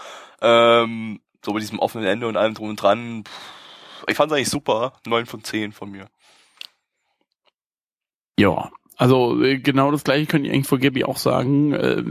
Ähm, 0.42 1.20
so 1.44 1.52
mit 1.52 1.62
diesem 1.62 1.78
offenen 1.78 2.06
Ende 2.06 2.28
und 2.28 2.36
allem 2.36 2.54
drum 2.54 2.68
und 2.68 2.76
dran. 2.76 3.24
Ich 4.06 4.16
fand 4.16 4.30
es 4.30 4.36
eigentlich 4.36 4.50
super. 4.50 4.92
Neun 5.06 5.26
von 5.26 5.42
zehn 5.42 5.72
von 5.72 5.90
mir. 5.90 6.06
Ja, 8.38 8.70
also 9.00 9.42
äh, 9.42 9.58
genau 9.58 9.90
das 9.90 10.04
gleiche 10.04 10.26
könnte 10.26 10.46
ich 10.46 10.52
eigentlich 10.52 10.66
vor 10.66 10.78
Gabby 10.78 11.04
auch 11.04 11.16
sagen. 11.16 11.72
Äh, 11.72 12.02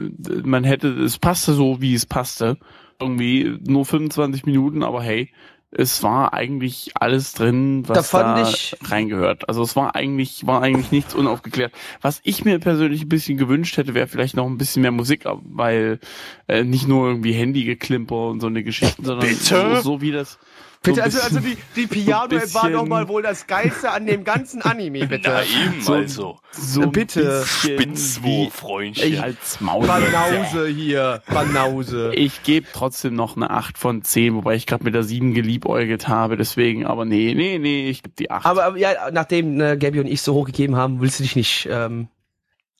man 0.43 0.63
hätte, 0.63 0.87
es 0.87 1.19
passte 1.19 1.53
so, 1.53 1.79
wie 1.81 1.93
es 1.93 2.07
passte. 2.07 2.57
Irgendwie 2.99 3.59
nur 3.63 3.85
25 3.85 4.47
Minuten, 4.47 4.81
aber 4.81 5.03
hey, 5.03 5.31
es 5.69 6.01
war 6.01 6.33
eigentlich 6.33 6.93
alles 6.95 7.33
drin, 7.33 7.87
was 7.87 8.09
da, 8.09 8.41
da 8.41 8.51
reingehört. 8.87 9.47
Also 9.47 9.61
es 9.61 9.75
war 9.75 9.95
eigentlich, 9.95 10.47
war 10.47 10.63
eigentlich 10.63 10.91
nichts 10.91 11.13
unaufgeklärt. 11.13 11.73
Was 12.01 12.21
ich 12.23 12.43
mir 12.43 12.57
persönlich 12.57 13.03
ein 13.03 13.09
bisschen 13.09 13.37
gewünscht 13.37 13.77
hätte, 13.77 13.93
wäre 13.93 14.07
vielleicht 14.07 14.35
noch 14.35 14.47
ein 14.47 14.57
bisschen 14.57 14.81
mehr 14.81 14.91
Musik, 14.91 15.25
weil 15.43 15.99
äh, 16.47 16.63
nicht 16.63 16.87
nur 16.87 17.07
irgendwie 17.07 17.33
Handygeklimper 17.33 18.29
und 18.29 18.39
so 18.39 18.47
eine 18.47 18.63
Geschichte, 18.63 19.03
sondern 19.03 19.31
so, 19.35 19.75
so 19.81 20.01
wie 20.01 20.11
das 20.11 20.39
Bitte, 20.81 21.03
also, 21.03 21.19
also 21.19 21.39
die, 21.41 21.57
die 21.75 21.87
Piano 21.87 22.39
so 22.39 22.53
war 22.53 22.69
doch 22.69 22.85
mal 22.85 23.09
wohl 23.09 23.21
das 23.21 23.47
Geilste 23.47 23.91
an 23.91 24.05
dem 24.05 24.23
ganzen 24.23 24.61
Anime, 24.61 25.07
bitte. 25.07 25.29
Na 25.29 25.43
eben, 25.43 25.81
so, 25.81 25.93
also. 25.93 26.39
So 26.51 26.89
bitte. 26.89 27.43
Spitzwo, 27.45 28.49
Freundchen. 28.49 29.19
Als 29.19 29.59
Maus. 29.59 29.85
Banause 29.85 30.67
hier, 30.67 31.21
Banause. 31.27 32.13
Ich 32.15 32.43
gebe 32.43 32.65
trotzdem 32.71 33.13
noch 33.13 33.35
eine 33.35 33.49
8 33.49 33.77
von 33.77 34.03
10, 34.03 34.35
wobei 34.35 34.55
ich 34.55 34.67
gerade 34.67 34.85
mit 34.85 34.95
der 34.95 35.03
7 35.03 35.33
geliebäugelt 35.33 36.07
habe, 36.07 36.37
deswegen, 36.37 36.85
aber 36.85 37.03
nee, 37.03 37.33
nee, 37.35 37.59
nee, 37.59 37.89
ich 37.89 38.01
gebe 38.01 38.15
die 38.17 38.31
8. 38.31 38.45
Aber, 38.45 38.63
aber 38.63 38.77
ja, 38.77 39.11
nachdem 39.11 39.55
ne, 39.55 39.77
Gabby 39.77 39.99
und 39.99 40.07
ich 40.07 40.21
so 40.21 40.33
hochgegeben 40.33 40.77
haben, 40.77 41.01
willst 41.01 41.19
du 41.19 41.23
dich 41.23 41.35
nicht 41.35 41.67
ähm, 41.69 42.07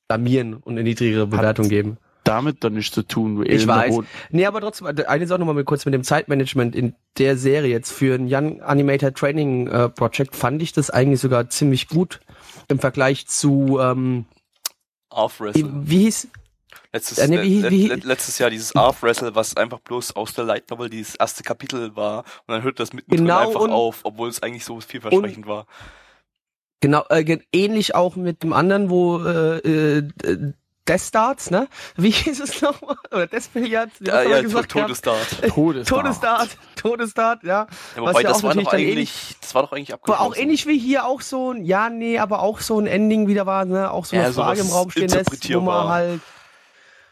blamieren 0.08 0.54
und 0.54 0.74
eine 0.74 0.84
niedrigere 0.84 1.28
Bewertung 1.28 1.66
Hat, 1.66 1.70
geben 1.70 1.98
damit 2.30 2.64
dann 2.64 2.74
nichts 2.74 2.94
zu 2.94 3.04
tun. 3.04 3.38
Du 3.38 3.44
ich 3.44 3.66
weiß. 3.66 3.92
Rot. 3.92 4.06
Nee, 4.30 4.46
aber 4.46 4.62
trotzdem, 4.62 4.88
eine 4.88 5.28
Sache 5.28 5.40
nochmal 5.40 5.64
kurz 5.64 5.86
mit 5.86 5.94
dem 5.94 6.04
Zeitmanagement 6.04 6.76
in 6.76 6.96
der 7.18 7.38
Serie 7.38 7.72
jetzt 7.72 7.92
für 7.92 8.16
ein 8.16 8.28
Young 8.30 8.62
Animator 8.62 9.14
Training 9.14 9.68
äh, 9.68 9.90
Project 9.90 10.36
fand 10.36 10.62
ich 10.62 10.72
das 10.72 10.90
eigentlich 10.90 11.20
sogar 11.20 11.50
ziemlich 11.50 11.88
gut 11.88 12.20
im 12.68 12.80
Vergleich 12.80 13.28
zu 13.28 13.80
ähm, 13.82 14.26
Off 15.10 15.42
Wrestle. 15.42 15.70
Wie 15.84 16.04
hieß 16.04 16.28
Letztes, 16.92 17.20
äh, 17.20 17.28
nee, 17.28 17.42
wie, 17.44 17.70
wie, 17.70 17.88
letztes 17.88 18.40
Jahr 18.40 18.50
dieses 18.50 18.76
Arf 18.76 19.04
Wrestle, 19.04 19.36
was 19.36 19.56
einfach 19.56 19.80
bloß 19.80 20.16
aus 20.16 20.34
der 20.34 20.44
Light 20.44 20.72
Novel 20.72 20.90
dieses 20.90 21.16
erste 21.16 21.44
Kapitel 21.44 21.96
war 21.96 22.24
und 22.48 22.54
dann 22.54 22.64
hört 22.64 22.80
das 22.80 22.94
mittendrin 22.94 23.26
genau 23.26 23.48
einfach 23.48 23.62
und, 23.62 23.72
auf, 23.72 24.00
obwohl 24.04 24.28
es 24.28 24.42
eigentlich 24.42 24.66
so 24.66 24.80
vielversprechend 24.82 25.46
war. 25.46 25.68
Genau, 26.82 27.04
äh, 27.10 27.40
ähnlich 27.52 27.94
auch 27.94 28.16
mit 28.16 28.42
dem 28.42 28.54
anderen, 28.54 28.90
wo 28.90 29.20
äh, 29.20 29.58
äh, 29.58 30.54
Death 30.90 31.02
Starts, 31.02 31.52
ne? 31.52 31.68
Wie 31.98 32.10
hieß 32.10 32.40
es 32.40 32.62
nochmal? 32.64 32.96
Oder 33.12 33.28
Death 33.28 33.54
Billiard? 33.54 33.92
Ja, 34.00 34.24
ja, 34.24 34.42
gesagt 34.42 34.72
Todesstart. 34.72 35.28
Todesstart. 35.48 35.88
Todesstart, 35.88 36.58
Todesstart, 36.76 37.44
ja. 37.44 37.68
ja 37.96 38.02
wobei, 38.02 38.22
ja 38.22 38.30
das 38.30 38.42
war 38.42 38.56
doch 38.56 38.74
eigentlich, 38.74 38.90
ähnlich, 38.90 39.36
das 39.40 39.54
war 39.54 39.62
doch 39.62 39.72
eigentlich 39.72 39.94
abgeschlossen. 39.94 40.20
War 40.20 40.28
auch 40.28 40.36
ähnlich 40.36 40.66
wie 40.66 40.80
hier 40.80 41.06
auch 41.06 41.22
so 41.22 41.54
ein, 41.54 41.64
ja, 41.64 41.90
nee, 41.92 42.18
aber 42.18 42.42
auch 42.42 42.60
so 42.60 42.80
ein 42.80 42.88
Ending 42.88 43.28
wieder 43.28 43.46
war, 43.46 43.66
ne? 43.66 43.92
Auch 43.92 44.06
so 44.06 44.16
eine 44.16 44.26
ja, 44.26 44.32
Frage 44.32 44.62
im 44.62 44.70
Raum 44.70 44.90
stehen 44.90 45.10
lässt, 45.10 45.54
wo 45.54 45.60
man 45.62 45.88
halt, 45.88 46.22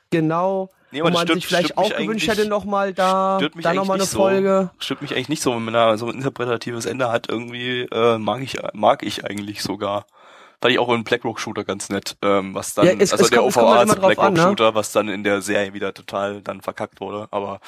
genau, 0.09 0.69
Nee, 0.91 1.01
wo 1.01 1.09
man 1.09 1.25
stört, 1.25 1.35
sich 1.35 1.47
vielleicht 1.47 1.77
auch 1.77 1.95
gewünscht 1.95 2.27
hätte, 2.27 2.47
nochmal 2.47 2.93
da, 2.93 3.39
da 3.61 3.73
nochmal 3.73 3.97
eine 3.97 4.07
Folge. 4.07 4.71
So, 4.73 4.81
stört 4.85 5.01
mich 5.01 5.13
eigentlich 5.13 5.29
nicht 5.29 5.41
so, 5.41 5.53
wenn 5.53 5.65
man 5.65 5.73
da 5.73 5.97
so 5.97 6.07
ein 6.07 6.15
interpretatives 6.15 6.85
Ende 6.85 7.11
hat, 7.11 7.29
irgendwie, 7.29 7.81
äh, 7.91 8.17
mag 8.17 8.41
ich, 8.41 8.57
mag 8.73 9.03
ich 9.03 9.25
eigentlich 9.25 9.61
sogar. 9.61 10.05
Fand 10.61 10.73
ich 10.73 10.79
auch 10.79 10.91
in 10.93 11.03
Blackrock 11.03 11.39
Shooter 11.39 11.63
ganz 11.63 11.89
nett, 11.89 12.17
ähm, 12.23 12.55
was 12.55 12.73
dann, 12.73 12.87
ja, 12.87 12.93
es, 12.97 13.11
also 13.11 13.23
es 13.23 13.29
der 13.29 13.43
OVA 13.43 13.79
als 13.79 13.95
Blackrock? 13.95 14.37
Shooter, 14.37 14.71
ne? 14.71 14.75
was 14.75 14.91
dann 14.91 15.07
in 15.07 15.23
der 15.23 15.41
Serie 15.41 15.73
wieder 15.73 15.93
total 15.93 16.41
dann 16.41 16.61
verkackt 16.61 16.99
wurde, 16.99 17.27
aber 17.29 17.59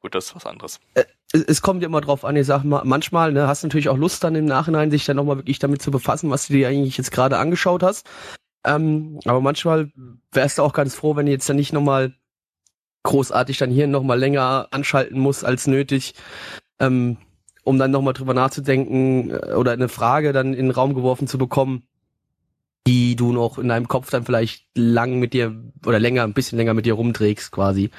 gut, 0.00 0.14
das 0.14 0.26
ist 0.26 0.36
was 0.36 0.46
anderes. 0.46 0.78
Äh, 0.94 1.04
es 1.32 1.62
kommt 1.62 1.82
immer 1.82 2.00
drauf 2.00 2.24
an, 2.24 2.36
ich 2.36 2.46
sag 2.46 2.62
mal, 2.62 2.82
manchmal, 2.84 3.32
ne, 3.32 3.48
hast 3.48 3.62
du 3.62 3.66
natürlich 3.66 3.88
auch 3.88 3.96
Lust 3.96 4.22
dann 4.22 4.36
im 4.36 4.44
Nachhinein, 4.44 4.90
sich 4.90 5.04
dann 5.04 5.16
nochmal 5.16 5.38
wirklich 5.38 5.58
damit 5.58 5.82
zu 5.82 5.90
befassen, 5.90 6.30
was 6.30 6.46
du 6.46 6.52
dir 6.52 6.68
eigentlich 6.68 6.96
jetzt 6.96 7.10
gerade 7.10 7.38
angeschaut 7.38 7.82
hast. 7.82 8.08
Ähm, 8.64 9.18
aber 9.24 9.40
manchmal 9.40 9.90
wärst 10.30 10.58
du 10.58 10.62
auch 10.62 10.72
ganz 10.72 10.94
froh, 10.94 11.16
wenn 11.16 11.26
du 11.26 11.32
jetzt 11.32 11.48
dann 11.48 11.56
nicht 11.56 11.72
nochmal 11.72 12.14
großartig 13.02 13.58
dann 13.58 13.70
hier 13.70 13.86
nochmal 13.88 14.18
länger 14.18 14.68
anschalten 14.70 15.18
musst 15.18 15.44
als 15.44 15.66
nötig. 15.66 16.14
Ähm, 16.78 17.16
um 17.64 17.78
dann 17.78 17.90
nochmal 17.90 18.14
drüber 18.14 18.32
nachzudenken 18.32 19.30
äh, 19.30 19.52
oder 19.52 19.72
eine 19.72 19.88
Frage 19.88 20.32
dann 20.32 20.54
in 20.54 20.66
den 20.66 20.70
Raum 20.70 20.94
geworfen 20.94 21.28
zu 21.28 21.36
bekommen, 21.36 21.82
die 22.88 23.16
du 23.16 23.32
noch 23.32 23.58
in 23.58 23.68
deinem 23.68 23.86
Kopf 23.86 24.08
dann 24.08 24.24
vielleicht 24.24 24.64
lang 24.74 25.18
mit 25.18 25.34
dir 25.34 25.54
oder 25.84 26.00
länger, 26.00 26.22
ein 26.22 26.32
bisschen 26.32 26.56
länger 26.56 26.72
mit 26.72 26.86
dir 26.86 26.94
rumträgst 26.94 27.52
quasi. 27.52 27.90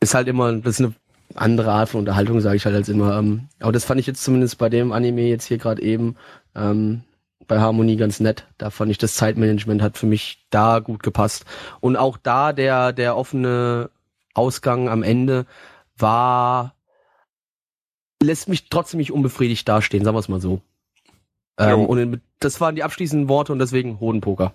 Ist 0.00 0.14
halt 0.14 0.26
immer, 0.26 0.52
das 0.54 0.80
ist 0.80 0.86
eine 0.86 0.94
andere 1.36 1.70
Art 1.70 1.90
von 1.90 2.00
Unterhaltung, 2.00 2.40
sage 2.40 2.56
ich 2.56 2.64
halt 2.64 2.74
als 2.74 2.88
immer. 2.88 3.16
Ähm, 3.16 3.48
aber 3.60 3.70
das 3.70 3.84
fand 3.84 4.00
ich 4.00 4.08
jetzt 4.08 4.24
zumindest 4.24 4.58
bei 4.58 4.68
dem 4.68 4.90
Anime 4.90 5.28
jetzt 5.28 5.44
hier 5.44 5.58
gerade 5.58 5.82
eben 5.82 6.16
ähm, 6.56 7.04
bei 7.46 7.60
Harmonie 7.60 7.96
ganz 7.96 8.18
nett. 8.18 8.48
Da 8.58 8.70
fand 8.70 8.90
ich 8.90 8.98
das 8.98 9.14
Zeitmanagement 9.14 9.80
hat 9.80 9.96
für 9.96 10.06
mich 10.06 10.44
da 10.50 10.80
gut 10.80 11.04
gepasst. 11.04 11.44
Und 11.78 11.94
auch 11.94 12.16
da 12.16 12.52
der, 12.52 12.92
der 12.92 13.16
offene 13.16 13.90
Ausgang 14.34 14.88
am 14.88 15.04
Ende 15.04 15.46
war, 15.96 16.74
lässt 18.20 18.48
mich 18.48 18.68
trotzdem 18.68 18.98
nicht 18.98 19.12
unbefriedigt 19.12 19.68
dastehen, 19.68 20.02
sagen 20.02 20.16
wir 20.16 20.20
es 20.20 20.28
mal 20.28 20.40
so. 20.40 20.60
Ähm, 21.58 21.86
und 21.86 22.20
das 22.40 22.60
waren 22.60 22.76
die 22.76 22.82
abschließenden 22.82 23.28
Worte 23.28 23.52
und 23.52 23.58
deswegen 23.58 24.00
Hodenpoker. 24.00 24.54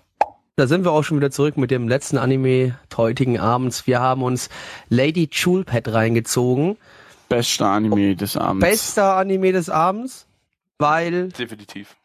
Da 0.56 0.66
sind 0.66 0.84
wir 0.84 0.92
auch 0.92 1.02
schon 1.02 1.16
wieder 1.16 1.30
zurück 1.30 1.56
mit 1.56 1.70
dem 1.70 1.88
letzten 1.88 2.18
Anime 2.18 2.78
heutigen 2.96 3.38
Abends. 3.38 3.86
Wir 3.86 4.00
haben 4.00 4.22
uns 4.22 4.50
Lady 4.90 5.28
Chulpad 5.28 5.88
reingezogen. 5.88 6.76
Bester 7.28 7.68
Anime 7.68 8.14
des 8.14 8.36
Abends. 8.36 8.66
Bester 8.66 9.16
Anime 9.16 9.52
des 9.52 9.70
Abends, 9.70 10.26
weil. 10.78 11.30
Definitiv. 11.30 11.96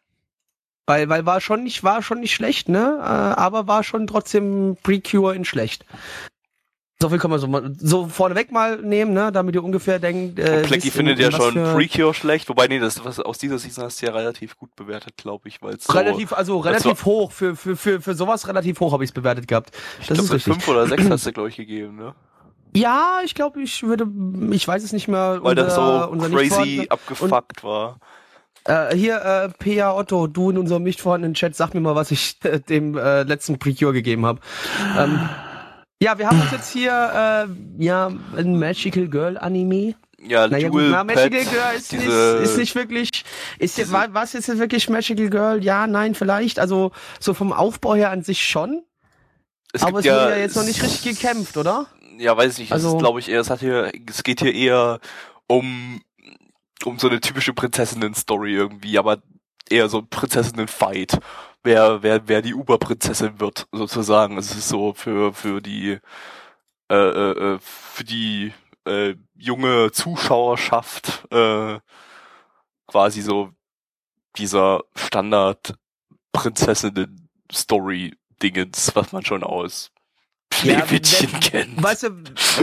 Weil, 0.85 1.09
weil 1.09 1.25
war 1.25 1.41
schon 1.41 1.63
nicht, 1.63 1.83
war 1.83 2.01
schon 2.01 2.21
nicht 2.21 2.33
schlecht, 2.33 2.69
ne? 2.69 2.97
Äh, 3.01 3.03
aber 3.03 3.67
war 3.67 3.83
schon 3.83 4.07
trotzdem 4.07 4.77
Precure 4.81 5.35
in 5.35 5.43
schlecht. 5.43 5.85
So 6.99 7.09
viel 7.09 7.19
kann 7.19 7.29
man 7.29 7.39
so, 7.39 7.47
mal, 7.47 7.71
so 7.77 8.07
vorneweg 8.07 8.51
mal 8.51 8.77
nehmen, 8.77 9.13
ne, 9.13 9.31
damit 9.31 9.53
ihr 9.53 9.63
ungefähr 9.63 9.99
denkt. 9.99 10.39
Äh, 10.39 10.63
Plecky 10.63 10.89
findet 10.89 11.19
ja 11.19 11.31
schon 11.31 11.53
Precure 11.53 12.15
schlecht, 12.15 12.49
wobei 12.49 12.67
nee, 12.67 12.79
das 12.79 13.05
was 13.05 13.19
aus 13.19 13.37
dieser 13.37 13.59
Season 13.59 13.83
hast 13.83 14.01
du 14.01 14.07
ja 14.07 14.13
relativ 14.13 14.57
gut 14.57 14.75
bewertet, 14.75 15.15
glaube 15.15 15.47
ich, 15.47 15.61
weil 15.61 15.79
so, 15.79 15.93
relativ, 15.93 16.33
also 16.33 16.57
relativ 16.57 17.05
hoch 17.05 17.31
für 17.31 17.55
für 17.55 17.75
für 17.75 18.01
für 18.01 18.15
sowas 18.15 18.47
relativ 18.47 18.79
hoch 18.79 18.93
habe 18.93 19.03
ich 19.03 19.11
es 19.11 19.13
bewertet 19.13 19.47
gehabt. 19.47 19.69
Ich 20.01 20.07
das 20.07 20.17
glaub, 20.17 20.25
ist 20.25 20.33
richtig. 20.33 20.53
fünf 20.53 20.67
oder 20.67 20.87
sechs 20.87 21.03
hast 21.09 21.27
du 21.27 21.31
glaube 21.33 21.49
ich 21.49 21.57
gegeben, 21.57 21.97
ne? 21.97 22.15
Ja, 22.75 23.21
ich 23.23 23.33
glaube, 23.33 23.61
ich 23.61 23.83
würde, 23.83 24.07
ich 24.51 24.67
weiß 24.67 24.83
es 24.83 24.91
nicht 24.91 25.07
mehr. 25.07 25.39
Weil 25.41 25.57
unser, 25.57 25.63
das 25.63 25.75
so 25.75 26.29
crazy 26.29 26.85
abgefuckt 26.89 27.63
war. 27.63 27.99
Äh, 28.65 28.95
hier, 28.95 29.21
äh, 29.21 29.49
P.A. 29.49 29.95
Otto, 29.95 30.27
du 30.27 30.49
in 30.49 30.57
unserem 30.57 30.83
nicht 30.83 30.99
vorhandenen 30.99 31.33
Chat, 31.33 31.55
sag 31.55 31.73
mir 31.73 31.79
mal, 31.79 31.95
was 31.95 32.11
ich 32.11 32.37
äh, 32.43 32.59
dem 32.69 32.97
äh, 32.97 33.23
letzten 33.23 33.57
Precure 33.59 33.93
gegeben 33.93 34.25
habe. 34.25 34.41
Ähm, 34.97 35.19
ja, 36.01 36.17
wir 36.17 36.27
haben 36.27 36.41
uns 36.41 36.51
jetzt 36.51 36.71
hier 36.71 36.91
äh, 36.91 37.83
ja 37.83 38.11
ein 38.35 38.59
Magical 38.59 39.07
Girl 39.07 39.37
Anime. 39.37 39.95
Ja, 40.19 40.47
naja, 40.47 40.67
Jewel 40.67 40.85
gut, 40.85 40.91
na, 40.91 41.03
Magical 41.03 41.29
Pet, 41.29 41.49
Girl 41.51 41.75
ist, 41.75 41.93
nicht, 41.93 42.07
ist 42.07 42.57
nicht 42.57 42.75
wirklich. 42.75 43.23
Ist 43.59 43.77
jetzt, 43.77 43.91
war 43.91 44.13
was 44.13 44.33
jetzt 44.33 44.47
wirklich 44.57 44.89
Magical 44.89 45.29
Girl? 45.29 45.63
Ja, 45.63 45.87
nein, 45.87 46.15
vielleicht. 46.15 46.59
Also 46.59 46.91
so 47.19 47.33
vom 47.33 47.53
Aufbau 47.53 47.95
her 47.95 48.09
an 48.09 48.23
sich 48.23 48.43
schon. 48.43 48.83
Es 49.73 49.83
aber 49.83 49.99
es 49.99 50.05
ja, 50.05 50.23
wurde 50.23 50.35
ja 50.35 50.37
jetzt 50.39 50.55
noch 50.55 50.63
nicht 50.63 50.81
richtig 50.81 51.19
gekämpft, 51.19 51.55
oder? 51.57 51.87
Ja, 52.17 52.35
weiß 52.35 52.53
ich 52.53 52.59
nicht. 52.59 52.71
Also, 52.71 52.97
glaube 52.97 53.19
ich 53.19 53.29
eher. 53.29 53.41
Es 53.41 53.49
hat 53.49 53.59
hier, 53.59 53.91
es 54.09 54.23
geht 54.23 54.41
hier 54.41 54.53
eher 54.53 54.99
um 55.45 56.01
um 56.85 56.99
so 56.99 57.09
eine 57.09 57.19
typische 57.19 57.53
Prinzessinnen-Story 57.53 58.53
irgendwie, 58.53 58.97
aber 58.97 59.21
eher 59.69 59.89
so 59.89 59.99
ein 59.99 60.07
Prinzessinnen-Fight 60.07 61.19
wer, 61.67 62.01
wer, 62.01 62.27
wer 62.27 62.41
die 62.41 62.55
Uber-Prinzessin 62.55 63.39
wird, 63.39 63.67
sozusagen. 63.71 64.39
Es 64.39 64.55
ist 64.55 64.69
so 64.69 64.93
für, 64.93 65.33
für 65.33 65.61
die, 65.61 65.99
äh, 66.89 66.95
äh, 66.95 67.55
äh, 67.55 67.59
für 67.59 68.05
die 68.05 68.53
äh, 68.85 69.15
junge 69.35 69.91
Zuschauerschaft 69.91 71.31
äh, 71.31 71.79
quasi 72.87 73.21
so 73.21 73.51
dieser 74.37 74.83
Standard 74.95 75.75
Prinzessinnen-Story-Dingens, 76.31 78.95
was 78.95 79.11
man 79.11 79.25
schon 79.25 79.43
aus 79.43 79.91
Schneewittchen 80.53 81.33
ja, 81.33 81.39
kennt. 81.39 81.83
Weißt 81.83 82.03
du, 82.03 82.11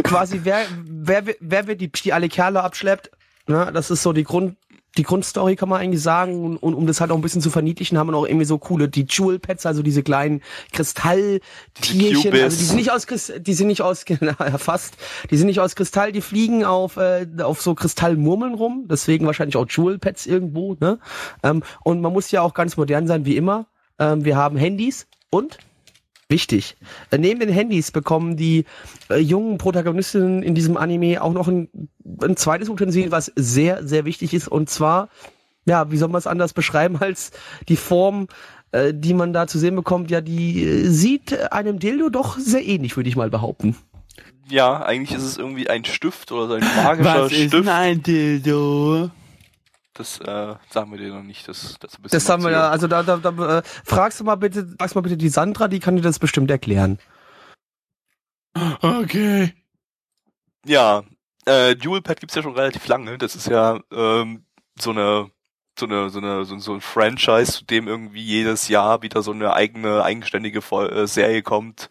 quasi 0.03 0.41
wer, 0.45 0.65
wer, 0.85 1.25
wer 1.41 1.67
wird 1.67 1.83
die, 1.83 1.93
die 1.93 2.15
alle 2.15 2.31
Kerle 2.31 2.63
abschleppt, 2.63 3.11
ne, 3.47 3.71
das 3.73 3.91
ist 3.91 4.03
so 4.03 4.15
die 4.15 4.25
Grund, 4.25 4.57
die 4.97 5.03
Grundstory 5.03 5.57
kann 5.57 5.69
man 5.69 5.81
eigentlich 5.81 6.03
sagen 6.03 6.45
und, 6.45 6.57
und 6.57 6.75
um 6.75 6.87
das 6.87 7.01
halt 7.01 7.11
auch 7.11 7.17
ein 7.17 7.23
bisschen 7.23 7.41
zu 7.41 7.51
verniedlichen, 7.51 7.99
haben 7.99 8.09
wir 8.09 8.13
noch 8.13 8.27
irgendwie 8.27 8.45
so 8.45 8.59
coole 8.59 8.89
die 8.89 9.07
Jewel 9.09 9.39
Pets, 9.39 9.67
also 9.67 9.83
diese 9.83 10.03
kleinen 10.03 10.43
Kristalltierchen, 10.73 12.33
also 12.33 12.57
die 12.57 12.65
sind 12.65 12.77
nicht 12.77 12.91
aus 12.91 13.07
die 13.07 13.55
sind 13.55 13.67
nicht 13.67 13.83
aus 13.83 14.05
fast, 14.59 14.97
die 15.31 15.37
sind 15.37 15.47
nicht 15.47 15.61
aus 15.61 15.77
Kristall, 15.77 16.13
die 16.13 16.21
fliegen 16.21 16.65
auf 16.65 16.97
äh, 16.97 17.27
auf 17.43 17.61
so 17.61 17.75
Kristallmurmeln 17.75 18.55
rum, 18.55 18.87
deswegen 18.89 19.27
wahrscheinlich 19.27 19.57
auch 19.57 19.67
Jewel 19.69 19.99
Pets 19.99 20.27
irgendwo, 20.27 20.77
ne? 20.81 20.99
Ähm, 21.43 21.63
und 21.83 22.01
man 22.01 22.13
muss 22.13 22.31
ja 22.31 22.43
auch 22.43 22.55
ganz 22.55 22.77
modern 22.77 23.07
sein 23.07 23.25
wie 23.25 23.37
immer. 23.37 23.67
Ähm, 23.99 24.25
wir 24.25 24.37
haben 24.37 24.57
Handys 24.57 25.07
und 25.31 25.59
Wichtig. 26.29 26.77
Äh, 27.11 27.19
neben 27.19 27.41
den 27.41 27.51
Handys 27.51 27.91
bekommen 27.91 28.37
die 28.37 28.65
äh, 29.11 29.19
jungen 29.19 29.59
Protagonistinnen 29.59 30.43
in 30.43 30.55
diesem 30.55 30.77
Anime 30.77 31.23
auch 31.23 31.33
noch 31.33 31.49
ein, 31.49 31.69
ein 32.23 32.37
zweites 32.37 32.69
Utensil, 32.69 33.11
was 33.11 33.31
sehr, 33.37 33.87
sehr 33.87 34.05
wichtig 34.05 34.33
ist. 34.33 34.49
Und 34.49 34.71
zwar, 34.71 35.09
ja, 35.67 35.91
wie 35.91 35.97
soll 35.99 36.09
man 36.09 36.19
es 36.19 36.27
anders 36.27 36.53
beschreiben 36.53 36.97
als 37.01 37.33
die 37.69 37.77
Form, 37.77 38.29
äh, 38.73 38.95
die 38.95 39.15
man 39.15 39.33
da 39.33 39.47
zu 39.47 39.59
sehen 39.59 39.77
bekommt? 39.77 40.11
Ja, 40.11 40.21
die 40.21 40.65
äh, 40.65 40.89
sieht 40.89 41.53
einem 41.53 41.79
Dildo 41.79 42.09
doch 42.09 42.39
sehr 42.39 42.65
ähnlich, 42.65 42.97
würde 42.97 43.09
ich 43.09 43.17
mal 43.17 43.31
behaupten. 43.31 43.77
Ja, 44.49 44.83
eigentlich 44.83 45.17
ist 45.17 45.25
es 45.25 45.39
irgendwie 45.39 45.69
ein 45.69 45.85
Stift 45.85 46.31
oder 46.33 46.49
so 46.49 46.55
ein 46.55 46.65
magischer 46.85 47.23
was 47.23 47.33
Stift. 47.33 47.55
Ist 47.55 47.69
ein 47.69 48.03
Dildo? 48.03 49.11
Das 49.95 50.19
äh, 50.19 50.55
sagen 50.71 50.91
wir 50.91 50.99
dir 50.99 51.15
noch 51.15 51.23
nicht. 51.23 51.47
Das, 51.47 51.77
das, 51.79 51.97
das 52.03 52.29
haben 52.29 52.43
wir 52.43 52.51
ja. 52.51 52.69
Also 52.69 52.89
da, 52.89 53.05
da, 53.05 53.17
da 53.17 53.59
äh, 53.59 53.63
fragst 53.85 54.19
du 54.19 54.25
mal 54.25 54.35
bitte, 54.35 54.75
fragst 54.77 54.97
mal 54.97 55.03
bitte 55.03 55.17
die 55.17 55.29
Sandra, 55.29 55.69
die 55.69 55.79
kann 55.79 55.95
dir 55.95 56.03
das 56.03 56.19
bestimmt 56.19 56.51
erklären. 56.51 56.99
Okay. 58.83 59.55
Ja, 60.67 61.05
äh, 61.47 61.77
Jewel 61.77 62.03
Pad 62.03 62.21
gibt's 62.21 62.35
ja 62.35 62.43
schon 62.43 62.55
relativ 62.55 62.87
lange. 62.89 63.19
Das 63.19 63.37
ist 63.37 63.47
ja 63.47 63.81
ähm, 63.93 64.45
so 64.79 64.91
eine 64.91 65.31
so 65.79 65.87
eine 65.87 66.11
so 66.11 66.19
eine 66.19 66.45
so, 66.45 66.59
so 66.59 66.75
ein 66.75 66.81
Franchise, 66.81 67.53
zu 67.53 67.65
dem 67.65 67.87
irgendwie 67.87 68.23
jedes 68.23 68.69
Jahr 68.69 69.03
wieder 69.03 69.23
so 69.23 69.33
eine 69.33 69.53
eigene 69.53 70.03
eigenständige 70.03 70.59
äh, 70.59 71.07
Serie 71.07 71.43
kommt. 71.43 71.89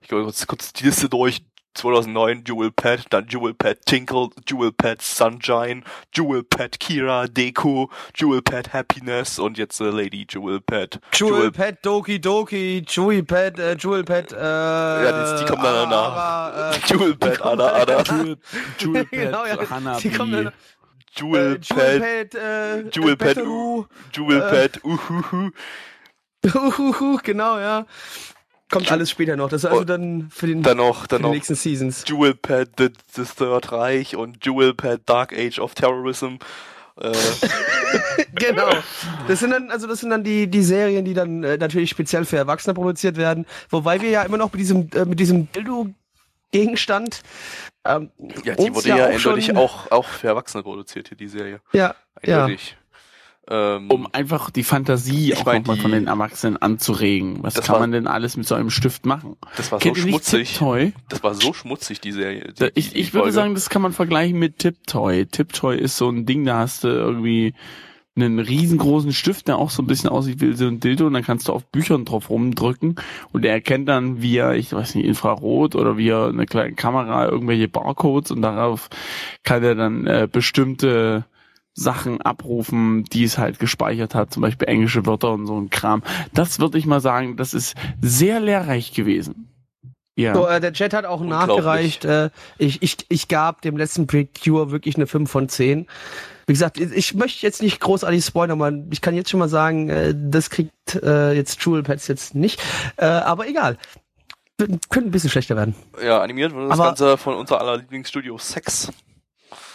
Ich 0.00 0.08
gehe 0.08 0.22
kurz, 0.22 0.46
kurz 0.46 0.72
die 0.72 0.84
Liste 0.84 1.08
durch. 1.08 1.44
2009 1.76 2.44
Jewel 2.46 2.70
Pet, 2.70 3.04
dann 3.10 3.26
Jewel 3.28 3.54
Pet 3.54 3.84
Tinkle, 3.86 4.30
Jewel 4.48 4.72
Pet 4.72 5.02
Sunshine, 5.02 5.82
Jewel 6.12 6.42
Pet 6.42 6.80
Kira, 6.80 7.26
Deku, 7.26 7.88
Jewel 8.14 8.42
Pet 8.42 8.72
Happiness 8.72 9.38
und 9.38 9.58
jetzt 9.58 9.80
äh, 9.80 9.90
Lady 9.90 10.26
Jewel 10.28 10.60
Pet. 10.60 10.98
Jewel, 11.12 11.34
Jewel 11.34 11.52
Pet 11.52 11.78
Doki 11.82 12.20
Doki, 12.20 12.84
Jewel 12.88 13.22
Pet, 13.22 13.58
äh, 13.58 13.76
Jewel 13.76 14.04
Pet, 14.04 14.32
äh, 14.32 14.36
Ja, 14.36 15.34
die, 15.36 15.44
die 15.44 15.50
kommen 15.50 15.62
dann 15.62 15.90
danach. 15.90 16.74
Äh, 16.74 16.78
Jewel 16.86 17.16
Pet, 17.16 17.42
Anna, 17.42 17.66
Anna. 17.68 18.02
Jewel, 18.04 18.36
Jewel 18.78 19.04
Pet, 19.04 19.10
genau, 19.10 19.46
ja, 19.46 19.70
Hanabi. 19.70 20.08
Die 20.08 20.16
kommen 20.16 20.32
dann, 20.32 20.52
Jewel 21.16 21.54
äh, 21.54 21.58
Pet, 21.58 22.00
Pet, 22.00 22.34
äh, 22.34 22.88
Jewel 22.90 23.16
Pet, 23.16 23.36
Jewel 23.36 24.40
Pet, 24.50 24.84
uhuhu. 24.84 25.50
Uhuhu, 26.44 27.18
genau, 27.22 27.58
ja. 27.58 27.86
Kommt 28.76 28.92
alles 28.92 29.10
später 29.10 29.36
noch. 29.36 29.48
Das 29.48 29.64
ist 29.64 29.70
also 29.70 29.84
dann 29.84 30.28
für 30.30 30.46
den, 30.46 30.62
dann 30.62 30.76
noch, 30.76 31.06
dann 31.06 31.18
für 31.18 31.22
noch 31.24 31.32
nächsten 31.32 31.54
Seasons. 31.54 32.04
Jewel 32.06 32.34
Pad 32.34 32.70
The, 32.78 32.90
The 33.12 33.22
Third 33.24 33.72
Reich 33.72 34.16
und 34.16 34.44
Jewel 34.44 34.74
Pad 34.74 35.00
Dark 35.06 35.32
Age 35.32 35.58
of 35.58 35.74
Terrorism. 35.74 36.36
Äh. 37.00 37.12
genau. 38.34 38.70
Das 39.28 39.40
sind 39.40 39.50
dann, 39.50 39.70
also 39.70 39.86
das 39.86 40.00
sind 40.00 40.10
dann 40.10 40.24
die, 40.24 40.46
die 40.46 40.62
Serien, 40.62 41.04
die 41.04 41.14
dann 41.14 41.44
äh, 41.44 41.56
natürlich 41.58 41.90
speziell 41.90 42.24
für 42.24 42.36
Erwachsene 42.36 42.74
produziert 42.74 43.16
werden. 43.16 43.46
Wobei 43.70 44.00
wir 44.00 44.10
ja 44.10 44.22
immer 44.22 44.38
noch 44.38 44.52
mit 44.52 44.60
diesem, 44.60 44.88
äh, 44.94 45.04
mit 45.04 45.20
diesem 45.20 45.50
Dildo 45.52 45.88
Gegenstand. 46.52 47.22
Ähm, 47.84 48.10
ja, 48.44 48.54
die 48.54 48.74
wurde 48.74 48.88
ja, 48.88 48.96
ja 48.96 49.06
eindeutig 49.06 49.56
auch, 49.56 49.90
auch 49.90 50.06
für 50.06 50.28
Erwachsene 50.28 50.62
produziert, 50.62 51.08
hier 51.08 51.16
die 51.16 51.28
Serie. 51.28 51.60
Ja. 51.72 51.94
Eindeutig. 52.22 52.70
Ja. 52.70 52.85
Ähm, 53.48 53.90
um 53.90 54.08
einfach 54.12 54.50
die 54.50 54.64
Fantasie 54.64 55.36
auch 55.36 55.44
mein, 55.44 55.62
nochmal 55.62 55.76
von 55.76 55.92
den 55.92 56.08
Erwachsenen 56.08 56.56
anzuregen. 56.56 57.38
Was 57.42 57.54
kann 57.54 57.74
war, 57.74 57.80
man 57.80 57.92
denn 57.92 58.08
alles 58.08 58.36
mit 58.36 58.46
so 58.46 58.56
einem 58.56 58.70
Stift 58.70 59.06
machen? 59.06 59.36
Das 59.56 59.70
war 59.70 59.78
Kennt 59.78 59.96
so 59.96 60.02
schmutzig. 60.02 60.56
Toy? 60.58 60.92
Das 61.08 61.22
war 61.22 61.34
so 61.34 61.52
schmutzig, 61.52 62.00
die 62.00 62.10
Serie. 62.10 62.52
Die, 62.58 62.70
ich 62.74 62.90
die 62.90 62.98
ich 62.98 63.14
würde 63.14 63.30
sagen, 63.30 63.54
das 63.54 63.70
kann 63.70 63.82
man 63.82 63.92
vergleichen 63.92 64.38
mit 64.38 64.58
Tiptoy. 64.58 65.26
Tiptoy 65.26 65.78
ist 65.78 65.96
so 65.96 66.08
ein 66.08 66.26
Ding, 66.26 66.44
da 66.44 66.58
hast 66.58 66.82
du 66.82 66.88
irgendwie 66.88 67.54
einen 68.16 68.38
riesengroßen 68.40 69.12
Stift, 69.12 69.46
der 69.46 69.58
auch 69.58 69.70
so 69.70 69.82
ein 69.82 69.86
bisschen 69.86 70.08
aussieht 70.08 70.40
wie 70.40 70.54
so 70.54 70.66
ein 70.66 70.80
Dildo 70.80 71.06
und 71.06 71.12
dann 71.12 71.22
kannst 71.22 71.48
du 71.48 71.52
auf 71.52 71.66
Büchern 71.66 72.04
drauf 72.06 72.30
rumdrücken 72.30 72.96
und 73.32 73.42
der 73.42 73.52
erkennt 73.52 73.88
dann 73.88 74.22
via, 74.22 74.54
ich 74.54 74.72
weiß 74.72 74.94
nicht, 74.94 75.04
Infrarot 75.04 75.74
oder 75.74 75.98
via 75.98 76.26
eine 76.26 76.46
kleine 76.46 76.74
Kamera 76.74 77.26
irgendwelche 77.28 77.68
Barcodes 77.68 78.30
und 78.30 78.42
darauf 78.42 78.88
kann 79.44 79.62
er 79.62 79.74
dann 79.74 80.06
äh, 80.06 80.28
bestimmte 80.30 81.26
Sachen 81.76 82.22
abrufen, 82.22 83.04
die 83.04 83.22
es 83.24 83.36
halt 83.36 83.58
gespeichert 83.58 84.14
hat, 84.14 84.32
zum 84.32 84.40
Beispiel 84.40 84.66
englische 84.66 85.04
Wörter 85.04 85.32
und 85.32 85.46
so 85.46 85.60
ein 85.60 85.70
Kram. 85.70 86.02
Das 86.32 86.58
würde 86.58 86.78
ich 86.78 86.86
mal 86.86 87.00
sagen, 87.00 87.36
das 87.36 87.52
ist 87.54 87.76
sehr 88.00 88.40
lehrreich 88.40 88.94
gewesen. 88.94 89.52
Ja. 90.18 90.34
So, 90.34 90.46
äh, 90.46 90.58
der 90.58 90.72
Chat 90.72 90.94
hat 90.94 91.04
auch 91.04 91.20
nachgereicht. 91.20 92.06
Äh, 92.06 92.30
ich, 92.56 92.82
ich, 92.82 92.96
ich 93.10 93.28
gab 93.28 93.60
dem 93.60 93.76
letzten 93.76 94.06
Precure 94.06 94.70
wirklich 94.70 94.96
eine 94.96 95.06
5 95.06 95.30
von 95.30 95.50
10. 95.50 95.86
Wie 96.46 96.52
gesagt, 96.52 96.78
ich 96.78 97.14
möchte 97.14 97.44
jetzt 97.44 97.60
nicht 97.60 97.80
großartig 97.80 98.24
spoilern, 98.24 98.62
aber 98.62 98.72
ich 98.90 99.02
kann 99.02 99.14
jetzt 99.14 99.28
schon 99.28 99.40
mal 99.40 99.48
sagen, 99.48 99.90
äh, 99.90 100.14
das 100.16 100.48
kriegt 100.48 100.72
äh, 101.02 101.32
jetzt 101.32 101.62
Jewel 101.62 101.82
Pets 101.82 102.08
jetzt 102.08 102.34
nicht. 102.34 102.62
Äh, 102.96 103.04
aber 103.04 103.46
egal. 103.46 103.76
Könnte 104.56 105.08
ein 105.08 105.10
bisschen 105.10 105.28
schlechter 105.28 105.56
werden. 105.56 105.74
Ja, 106.02 106.22
animiert 106.22 106.54
wurde 106.54 106.68
das 106.68 106.78
aber, 106.78 106.88
Ganze 106.88 107.18
von 107.18 107.34
unser 107.34 107.60
aller 107.60 107.76
Lieblingsstudio 107.76 108.38
Sex. 108.38 108.90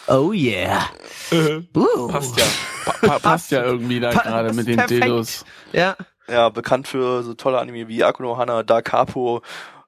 Oh 0.08 0.32
yeah. 0.32 0.90
Äh, 1.32 1.62
uh. 1.76 2.08
Passt 2.08 2.38
ja. 2.38 2.46
Pa 2.86 3.08
pa 3.08 3.20
passt 3.20 3.52
ja 3.52 3.64
irgendwie 3.64 4.00
da 4.00 4.12
gerade 4.12 4.54
mit 4.54 4.68
den 4.68 4.78
perfekt. 4.78 5.04
Dildos. 5.04 5.46
Ja. 5.72 5.96
Ja, 6.28 6.50
bekannt 6.50 6.88
für 6.88 7.24
so 7.24 7.34
tolle 7.34 7.60
Anime 7.60 7.88
wie 7.88 8.04
Akuno 8.04 8.38
Hana, 8.38 8.64
Da 8.64 8.82
Capo, 8.82 9.42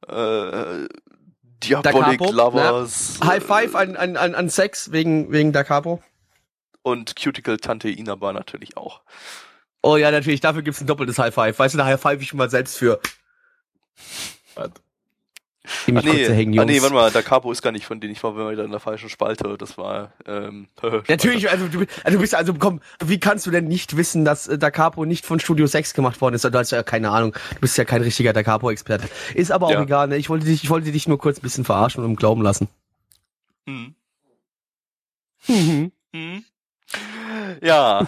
äh, 0.07 0.87
Diabolic 1.63 2.19
da 2.19 2.29
Lovers. 2.29 3.19
Na, 3.21 3.27
High 3.27 3.43
Five 3.43 3.75
an, 3.75 3.95
an, 3.95 4.17
an, 4.17 4.35
an 4.35 4.49
Sex 4.49 4.91
wegen, 4.91 5.31
wegen 5.31 5.53
Da 5.53 5.63
Capo. 5.63 6.01
Und 6.81 7.15
Cuticle 7.15 7.57
Tante 7.57 7.89
Inaba 7.89 8.33
natürlich 8.33 8.75
auch. 8.75 9.01
Oh 9.81 9.95
ja, 9.95 10.11
natürlich, 10.11 10.41
dafür 10.41 10.63
gibt's 10.63 10.81
ein 10.81 10.87
doppeltes 10.87 11.17
High 11.17 11.33
Five. 11.33 11.57
Weißt 11.57 11.73
du, 11.73 11.77
da 11.77 11.85
High 11.85 11.99
Five 11.99 12.21
ich 12.21 12.33
mal 12.33 12.49
selbst 12.49 12.77
für. 12.77 12.99
Ah, 15.65 16.01
nee, 16.03 16.27
hängen, 16.27 16.59
ah, 16.59 16.65
nee, 16.65 16.81
warte 16.81 16.93
mal, 16.93 17.09
der 17.09 17.23
Capo 17.23 17.49
ist 17.49 17.61
gar 17.61 17.71
nicht 17.71 17.85
von 17.85 18.01
denen, 18.01 18.11
ich 18.11 18.21
war 18.21 18.35
wieder 18.35 18.65
in 18.65 18.71
der 18.71 18.81
falschen 18.81 19.07
Spalte, 19.07 19.57
das 19.57 19.77
war, 19.77 20.11
ähm, 20.27 20.67
Natürlich, 21.07 21.49
also 21.49 21.69
du, 21.69 21.85
also 22.03 22.17
du 22.17 22.19
bist, 22.19 22.35
also 22.35 22.53
komm, 22.53 22.81
wie 23.01 23.17
kannst 23.17 23.45
du 23.45 23.51
denn 23.51 23.69
nicht 23.69 23.95
wissen, 23.95 24.25
dass 24.25 24.49
äh, 24.49 24.57
der 24.57 24.71
Capo 24.71 25.05
nicht 25.05 25.25
von 25.25 25.39
Studio 25.39 25.65
6 25.65 25.93
gemacht 25.93 26.19
worden 26.19 26.35
ist? 26.35 26.43
Du 26.43 26.51
hast 26.51 26.71
ja 26.71 26.83
keine 26.83 27.11
Ahnung, 27.11 27.31
du 27.31 27.61
bist 27.61 27.77
ja 27.77 27.85
kein 27.85 28.01
richtiger 28.01 28.33
der 28.33 28.43
Capo-Experte. 28.43 29.07
Ist 29.35 29.53
aber 29.53 29.67
auch 29.67 29.71
ja. 29.71 29.83
egal, 29.83 30.09
ne? 30.09 30.17
Ich 30.17 30.29
wollte 30.29 30.45
dich, 30.45 30.65
ich 30.65 30.69
wollte 30.69 30.91
dich 30.91 31.07
nur 31.07 31.17
kurz 31.17 31.37
ein 31.37 31.43
bisschen 31.43 31.63
verarschen 31.63 32.03
und 32.03 32.09
im 32.09 32.15
Glauben 32.17 32.41
lassen. 32.41 32.67
Hm. 33.65 33.95
Mhm. 35.47 35.91
Mhm. 36.11 36.43
Ja. 37.61 38.07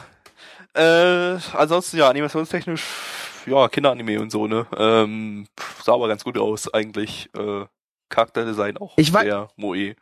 äh, 0.74 1.38
ansonsten 1.54 1.98
ja, 1.98 2.10
animationstechnisch 2.10 2.84
ja, 3.46 3.68
Kinderanime 3.70 4.20
und 4.22 4.32
so, 4.32 4.48
ne? 4.48 4.66
Ähm, 4.78 5.48
sah 5.84 5.94
aber 5.94 6.08
ganz 6.08 6.24
gut 6.24 6.38
aus, 6.38 6.74
eigentlich. 6.74 7.30
Äh, 7.38 7.66
Charakterdesign 8.10 8.78
auch 8.78 8.94
ich 8.98 9.12
sehr 9.12 9.50
Moe. 9.56 9.96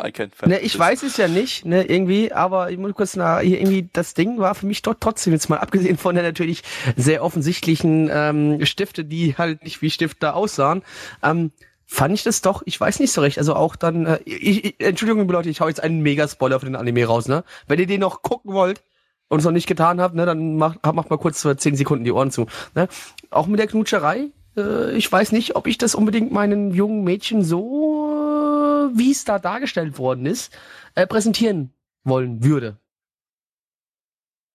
I 0.00 0.12
can't 0.12 0.30
ne, 0.46 0.60
ich 0.60 0.78
weiß 0.78 1.02
es 1.02 1.16
ja 1.16 1.26
nicht, 1.26 1.64
ne, 1.64 1.82
irgendwie, 1.82 2.32
aber 2.32 2.70
ich 2.70 2.78
muss 2.78 2.94
kurz 2.94 3.16
nach, 3.16 3.42
irgendwie, 3.42 3.88
das 3.92 4.14
Ding 4.14 4.38
war 4.38 4.54
für 4.54 4.66
mich 4.66 4.82
dort 4.82 5.00
trotzdem 5.00 5.32
jetzt 5.32 5.48
mal 5.48 5.56
abgesehen 5.60 5.98
von 5.98 6.14
der 6.14 6.22
natürlich 6.22 6.62
sehr 6.94 7.24
offensichtlichen 7.24 8.08
ähm, 8.12 8.64
Stifte, 8.64 9.04
die 9.04 9.34
halt 9.36 9.64
nicht 9.64 9.82
wie 9.82 9.90
Stifte 9.90 10.34
aussahen, 10.34 10.84
ähm, 11.24 11.50
fand 11.84 12.14
ich 12.14 12.22
das 12.22 12.42
doch, 12.42 12.62
ich 12.64 12.78
weiß 12.80 13.00
nicht 13.00 13.10
so 13.10 13.22
recht, 13.22 13.38
also 13.38 13.56
auch 13.56 13.74
dann, 13.74 14.06
äh, 14.06 14.20
ich, 14.24 14.64
ich, 14.66 14.74
Entschuldigung, 14.78 15.28
Leute, 15.28 15.48
ich 15.48 15.60
hau 15.60 15.66
jetzt 15.66 15.82
einen 15.82 16.00
Mega-Spoiler 16.02 16.60
für 16.60 16.66
den 16.66 16.76
Anime 16.76 17.04
raus, 17.04 17.26
ne? 17.26 17.42
Wenn 17.66 17.80
ihr 17.80 17.86
den 17.86 18.00
noch 18.00 18.22
gucken 18.22 18.52
wollt, 18.52 18.82
und 19.28 19.38
es 19.38 19.44
noch 19.44 19.52
nicht 19.52 19.66
getan 19.66 20.00
habt, 20.00 20.14
ne, 20.14 20.26
dann 20.26 20.56
macht, 20.56 20.84
macht 20.84 21.10
mal 21.10 21.18
kurz 21.18 21.46
zehn 21.58 21.76
Sekunden 21.76 22.04
die 22.04 22.12
Ohren 22.12 22.30
zu. 22.30 22.46
Ne? 22.74 22.88
Auch 23.30 23.46
mit 23.46 23.60
der 23.60 23.66
Knutscherei, 23.66 24.30
äh, 24.56 24.96
ich 24.96 25.10
weiß 25.10 25.32
nicht, 25.32 25.56
ob 25.56 25.66
ich 25.66 25.78
das 25.78 25.94
unbedingt 25.94 26.32
meinen 26.32 26.72
jungen 26.72 27.04
Mädchen 27.04 27.44
so, 27.44 28.90
äh, 28.90 28.98
wie 28.98 29.10
es 29.10 29.24
da 29.24 29.38
dargestellt 29.38 29.98
worden 29.98 30.26
ist, 30.26 30.56
äh, 30.94 31.06
präsentieren 31.06 31.72
wollen 32.04 32.42
würde. 32.42 32.78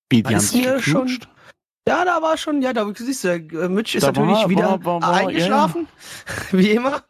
Wie, 0.09 0.24
die 0.24 0.36
haben 0.36 0.41
sich 0.41 0.84
schon, 0.84 1.07
ja, 1.88 2.05
da 2.05 2.21
war 2.21 2.38
schon, 2.38 2.61
ja, 2.61 2.74
da 2.74 2.88
siehst 2.95 3.24
du, 3.24 3.30
äh, 3.30 3.69
Mitch 3.69 3.97
ist 3.97 4.03
da 4.03 4.11
natürlich 4.11 4.43
war, 4.43 4.49
wieder 4.49 4.86
war, 4.86 5.01
war, 5.01 5.13
eingeschlafen, 5.13 5.88
ja. 6.51 6.59
wie 6.59 6.71
immer. 6.71 7.03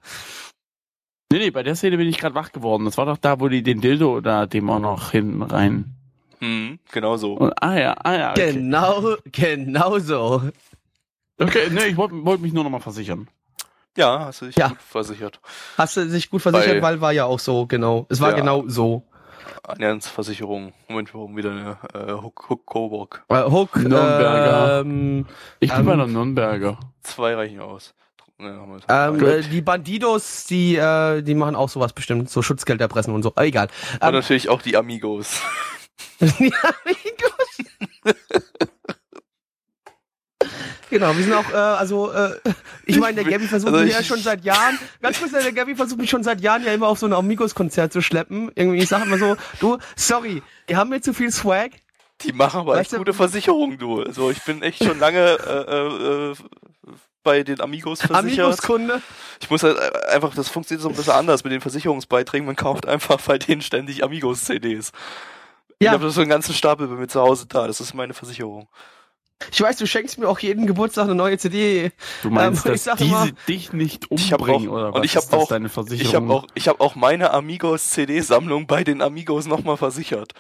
Nee, 1.32 1.40
nee, 1.40 1.52
bei 1.52 1.64
der 1.64 1.76
Szene 1.76 1.98
bin 1.98 2.08
ich 2.08 2.20
gerade 2.20 2.36
wach 2.36 2.52
geworden. 2.52 2.86
Das 2.86 2.98
war 2.98 3.08
doch 3.08 3.18
da, 3.18 3.40
wo 3.40 3.48
die 3.48 3.64
den 3.64 3.82
Dildo 3.82 4.22
da 4.22 4.46
dem 4.46 4.70
auch 4.70 4.80
noch 4.80 5.12
hinten 5.12 5.42
rein 5.42 5.96
Mhm, 6.44 6.80
genau 6.92 7.16
so. 7.16 7.36
Und, 7.36 7.54
ah 7.64 7.80
ja, 7.80 7.94
ah 8.04 8.14
ja. 8.16 8.32
Okay. 8.32 8.52
Genau, 8.52 9.16
genau 9.32 10.00
so. 10.00 10.42
Okay, 11.40 11.70
ne, 11.70 11.88
ich 11.88 11.96
wollte 11.96 12.26
wollt 12.26 12.42
mich 12.42 12.52
nur 12.52 12.66
nochmal 12.66 12.82
versichern. 12.82 13.30
Ja, 13.96 14.26
hast 14.26 14.42
du 14.42 14.48
dich 14.48 14.58
ja. 14.58 14.68
gut 14.68 14.82
versichert. 14.82 15.40
Hast 15.78 15.96
du 15.96 16.06
dich 16.06 16.30
gut 16.30 16.42
versichert, 16.42 16.82
Bei, 16.82 16.82
weil 16.82 17.02
war 17.02 17.12
ja 17.14 17.26
auch 17.26 17.40
so, 17.40 17.66
genau. 17.66 18.08
Es 18.10 18.20
war 18.20 18.32
ja. 18.32 18.36
genau 18.36 18.66
so. 18.68 19.04
Allianzversicherung. 19.64 20.74
Moment, 20.90 21.14
warum 21.14 21.38
wieder 21.38 21.52
eine 21.52 21.78
äh, 21.94 22.12
Hook, 22.12 22.50
Hook 22.50 22.66
Coburg. 22.66 23.24
Äh, 23.30 23.44
Hook 23.44 23.78
Nürnberger. 23.78 24.82
Ähm, 24.82 25.26
ich 25.62 25.72
bin 25.72 25.80
ähm, 25.80 25.86
bei 25.86 25.96
der 25.96 26.08
Nürnberger. 26.08 26.80
Zwei 27.04 27.36
reichen 27.36 27.62
aus. 27.62 27.94
ähm, 28.40 29.26
äh, 29.26 29.42
die 29.44 29.62
Bandidos, 29.62 30.46
die, 30.46 30.76
äh, 30.76 31.22
die 31.22 31.36
machen 31.36 31.56
auch 31.56 31.70
sowas 31.70 31.94
bestimmt, 31.94 32.30
so 32.30 32.42
Schutzgeld 32.42 32.82
erpressen 32.82 33.14
und 33.14 33.24
so. 33.24 33.32
Ah, 33.36 33.44
egal. 33.44 33.70
Und 33.94 34.08
ähm, 34.10 34.16
natürlich 34.16 34.50
auch 34.50 34.62
die 34.62 34.76
Amigos. 34.76 35.42
die 36.20 36.54
Amigos. 36.54 37.44
Genau, 40.90 41.18
wir 41.18 41.24
sind 41.24 41.34
auch, 41.34 41.50
äh, 41.52 41.56
also, 41.56 42.12
äh, 42.12 42.40
ich 42.86 43.00
meine, 43.00 43.24
der 43.24 43.32
Gabby 43.32 43.48
versucht 43.48 43.74
also 43.74 43.84
mich 43.84 43.96
ja 43.96 44.04
schon 44.04 44.20
seit 44.20 44.46
Jahren, 44.46 44.78
ganz 45.02 45.20
kurz, 45.20 45.32
der 45.32 45.52
Gabby 45.52 45.76
versucht 45.76 46.00
mich 46.00 46.10
schon 46.10 46.24
seit 46.24 46.40
Jahren 46.42 46.64
ja 46.64 46.72
immer 46.72 46.88
auf 46.88 47.00
so 47.00 47.08
ein 47.08 47.14
Amigos-Konzert 47.14 47.92
zu 47.92 48.02
schleppen. 48.02 48.52
Irgendwie, 48.54 48.78
ich 48.78 48.90
sag 48.90 49.04
immer 49.04 49.18
so, 49.18 49.36
du, 49.60 49.80
sorry, 49.96 50.44
die 50.70 50.76
haben 50.76 50.92
mir 50.92 51.02
zu 51.02 51.14
viel 51.16 51.32
Swag. 51.32 51.72
Die 52.22 52.32
machen 52.32 52.60
aber 52.60 52.74
weißt 52.74 52.94
echt 52.94 53.00
gute 53.00 53.14
Versicherungen, 53.14 53.80
du. 53.80 54.04
Also 54.04 54.30
ich 54.30 54.44
bin 54.44 54.62
echt 54.62 54.84
schon 54.84 55.00
lange 55.00 55.20
äh, 55.20 56.32
äh, 56.32 56.36
bei 57.24 57.42
den 57.42 57.60
Amigos 57.60 58.02
versichert. 58.02 58.46
Amigos-Kunde. 58.46 59.02
Ich 59.42 59.50
muss 59.50 59.64
halt 59.64 59.78
äh, 59.78 60.12
einfach, 60.14 60.36
das 60.36 60.50
funktioniert 60.50 60.84
so 60.84 60.90
ein 60.90 60.96
bisschen 60.96 61.14
anders 61.14 61.44
mit 61.44 61.54
den 61.54 61.62
Versicherungsbeiträgen. 61.62 62.46
Man 62.46 62.56
kauft 62.56 62.88
einfach 62.88 63.20
bei 63.22 63.40
denen 63.40 63.62
ständig 63.62 64.04
Amigos-CDs. 64.04 64.92
Ja. 65.84 65.92
Ich 65.92 66.00
habe 66.00 66.10
so 66.10 66.22
einen 66.22 66.30
ganzen 66.30 66.54
Stapel 66.54 66.88
bei 66.88 66.96
mir 66.96 67.08
zu 67.08 67.22
Hause 67.22 67.46
da. 67.48 67.68
Das 67.68 67.80
ist 67.80 67.94
meine 67.94 68.14
Versicherung. 68.14 68.68
Ich 69.52 69.62
weiß, 69.62 69.78
du 69.78 69.86
schenkst 69.86 70.18
mir 70.20 70.28
auch 70.28 70.40
jeden 70.40 70.68
Geburtstag 70.68 71.06
eine 71.06 71.16
neue 71.16 71.38
CD. 71.38 71.92
Du 72.22 72.30
meinst, 72.30 72.66
ähm, 72.66 72.72
dass 72.72 72.84
diese 72.84 73.04
immer, 73.04 73.28
dich 73.48 73.74
nicht 73.74 74.10
umbringen 74.10 74.70
auch, 74.70 74.74
oder 74.74 74.90
was 74.90 74.96
und 74.96 75.06
ich 75.06 75.16
habe 75.16 75.38
auch 75.38 75.48
deine 75.50 75.70
Versicherung? 75.70 76.08
Ich 76.08 76.16
habe 76.16 76.34
auch, 76.34 76.48
ich 76.54 76.68
habe 76.68 76.82
auch 76.82 76.96
meine 76.96 77.32
Amigos 77.32 77.90
CD-Sammlung 77.90 78.68
bei 78.68 78.84
den 78.84 79.02
Amigos 79.02 79.46
nochmal 79.46 79.78
versichert. 79.78 80.34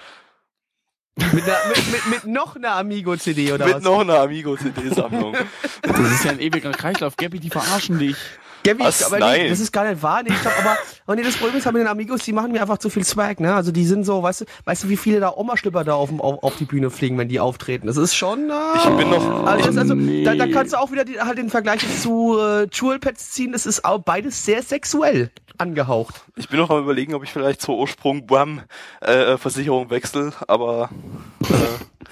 Mit, 1.15 1.43
einer, 1.43 1.57
mit, 1.67 1.91
mit, 1.91 2.07
mit 2.09 2.25
noch 2.25 2.55
einer 2.55 2.75
Amigo-CD 2.75 3.51
oder 3.51 3.65
mit 3.65 3.75
was? 3.75 3.83
Mit 3.83 3.91
noch 3.91 3.99
einer 3.99 4.19
Amigo-CD-Sammlung. 4.19 5.35
das 5.83 5.99
ist 6.11 6.25
ja 6.25 6.31
ein 6.31 6.39
ewiger 6.39 6.71
Kreislauf. 6.71 7.17
Gabby, 7.17 7.39
die 7.39 7.51
verarschen 7.51 7.99
dich. 7.99 8.17
Gabby, 8.63 8.83
Was? 8.83 9.03
aber 9.03 9.19
Nein. 9.19 9.43
Nee, 9.43 9.49
das 9.49 9.59
ist 9.59 9.71
gar 9.71 9.89
nicht 9.89 10.01
wahr. 10.01 10.23
Nee, 10.23 10.31
ich 10.33 10.41
glaub, 10.41 10.57
aber, 10.57 10.77
aber 11.05 11.15
nee, 11.15 11.23
das 11.23 11.35
Problem 11.35 11.57
ist 11.57 11.65
halt 11.65 11.73
mit 11.73 11.81
den 11.81 11.87
Amigos, 11.87 12.23
die 12.23 12.33
machen 12.33 12.51
mir 12.51 12.61
einfach 12.61 12.77
zu 12.77 12.89
viel 12.89 13.03
Swag, 13.03 13.39
ne? 13.39 13.53
Also 13.53 13.71
die 13.71 13.85
sind 13.85 14.05
so, 14.05 14.23
weißt 14.23 14.41
du, 14.41 14.45
weißt 14.65 14.85
du, 14.85 14.89
wie 14.89 14.97
viele 14.97 15.19
da 15.19 15.33
Oma-Schlipper 15.35 15.83
da 15.83 15.93
auf, 15.95 16.09
auf, 16.19 16.43
auf 16.43 16.55
die 16.57 16.65
Bühne 16.65 16.89
fliegen, 16.89 17.17
wenn 17.17 17.27
die 17.27 17.39
auftreten? 17.39 17.87
Das 17.87 17.97
ist 17.97 18.15
schon. 18.15 18.49
Äh, 18.49 18.53
ich 18.77 18.97
bin 18.97 19.09
noch. 19.09 19.45
Also, 19.45 19.65
das, 19.67 19.77
also 19.77 19.95
nee. 19.95 20.23
da, 20.23 20.35
da 20.35 20.47
kannst 20.47 20.73
du 20.73 20.77
auch 20.77 20.91
wieder 20.91 21.05
die, 21.05 21.19
halt 21.19 21.37
den 21.37 21.49
Vergleich 21.49 21.81
zu 22.01 22.37
äh, 22.39 22.67
Jewel 22.71 22.99
Pets 22.99 23.31
ziehen. 23.31 23.51
Das 23.51 23.65
ist 23.65 23.83
auch 23.83 23.99
beides 23.99 24.45
sehr 24.45 24.63
sexuell 24.63 25.31
angehaucht. 25.57 26.21
Ich 26.35 26.49
bin 26.49 26.59
noch 26.59 26.69
am 26.69 26.83
überlegen, 26.83 27.13
ob 27.13 27.23
ich 27.23 27.31
vielleicht 27.31 27.61
zur 27.61 27.77
Ursprung 27.77 28.25
Bam 28.25 28.61
äh, 29.01 29.37
Versicherung 29.37 29.89
wechsle, 29.89 30.33
aber 30.47 30.89
äh, 31.43 32.05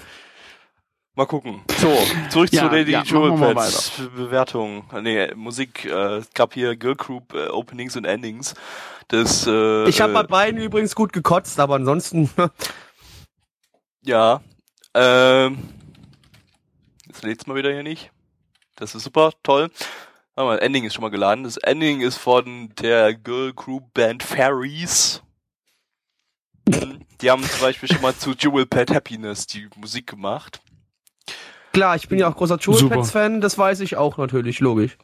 Mal 1.14 1.26
gucken. 1.26 1.60
So, 1.78 1.94
zurück 2.30 2.50
ja, 2.52 2.62
zu 2.62 2.74
Lady 2.74 2.92
ja, 2.92 3.02
Jewel 3.02 3.38
Pets 3.38 4.00
Bewertung. 4.16 4.84
Nee, 5.02 5.34
Musik. 5.34 5.84
Äh, 5.84 6.16
es 6.16 6.30
gab 6.32 6.54
hier 6.54 6.74
Girl 6.74 6.96
Group 6.96 7.34
äh, 7.34 7.48
Openings 7.48 7.96
und 7.96 8.06
Endings. 8.06 8.54
Das, 9.08 9.46
äh, 9.46 9.88
ich 9.88 10.00
habe 10.00 10.14
bei 10.14 10.22
beiden 10.22 10.58
übrigens 10.58 10.94
gut 10.94 11.12
gekotzt, 11.12 11.60
aber 11.60 11.76
ansonsten. 11.76 12.30
Ja. 14.04 14.40
Ähm, 14.94 15.68
jetzt 17.06 17.22
lädt's 17.22 17.46
mal 17.46 17.54
wieder 17.54 17.72
hier 17.72 17.84
nicht. 17.84 18.10
Das 18.74 18.96
ist 18.96 19.04
super, 19.04 19.32
toll. 19.44 19.70
Aber 20.34 20.54
das 20.54 20.62
Ending 20.62 20.84
ist 20.84 20.94
schon 20.94 21.02
mal 21.02 21.10
geladen. 21.10 21.44
Das 21.44 21.56
Ending 21.56 22.00
ist 22.00 22.16
von 22.16 22.74
der 22.80 23.14
Girl 23.14 23.52
Group 23.52 23.94
Band 23.94 24.24
Fairies. 24.24 25.22
Die 27.20 27.30
haben 27.30 27.44
zum 27.44 27.60
Beispiel 27.60 27.88
schon 27.88 28.02
mal 28.02 28.14
zu 28.16 28.32
Jewel 28.32 28.66
Pet 28.66 28.90
Happiness 28.90 29.46
die 29.46 29.68
Musik 29.76 30.08
gemacht. 30.08 30.60
Klar, 31.72 31.96
ich 31.96 32.08
bin 32.08 32.18
ja 32.18 32.28
auch 32.28 32.36
großer 32.36 32.58
Jewel 32.58 32.88
Pets 32.88 33.10
Fan, 33.10 33.40
das 33.40 33.56
weiß 33.56 33.80
ich 33.80 33.96
auch 33.96 34.18
natürlich, 34.18 34.60
logisch. 34.60 34.98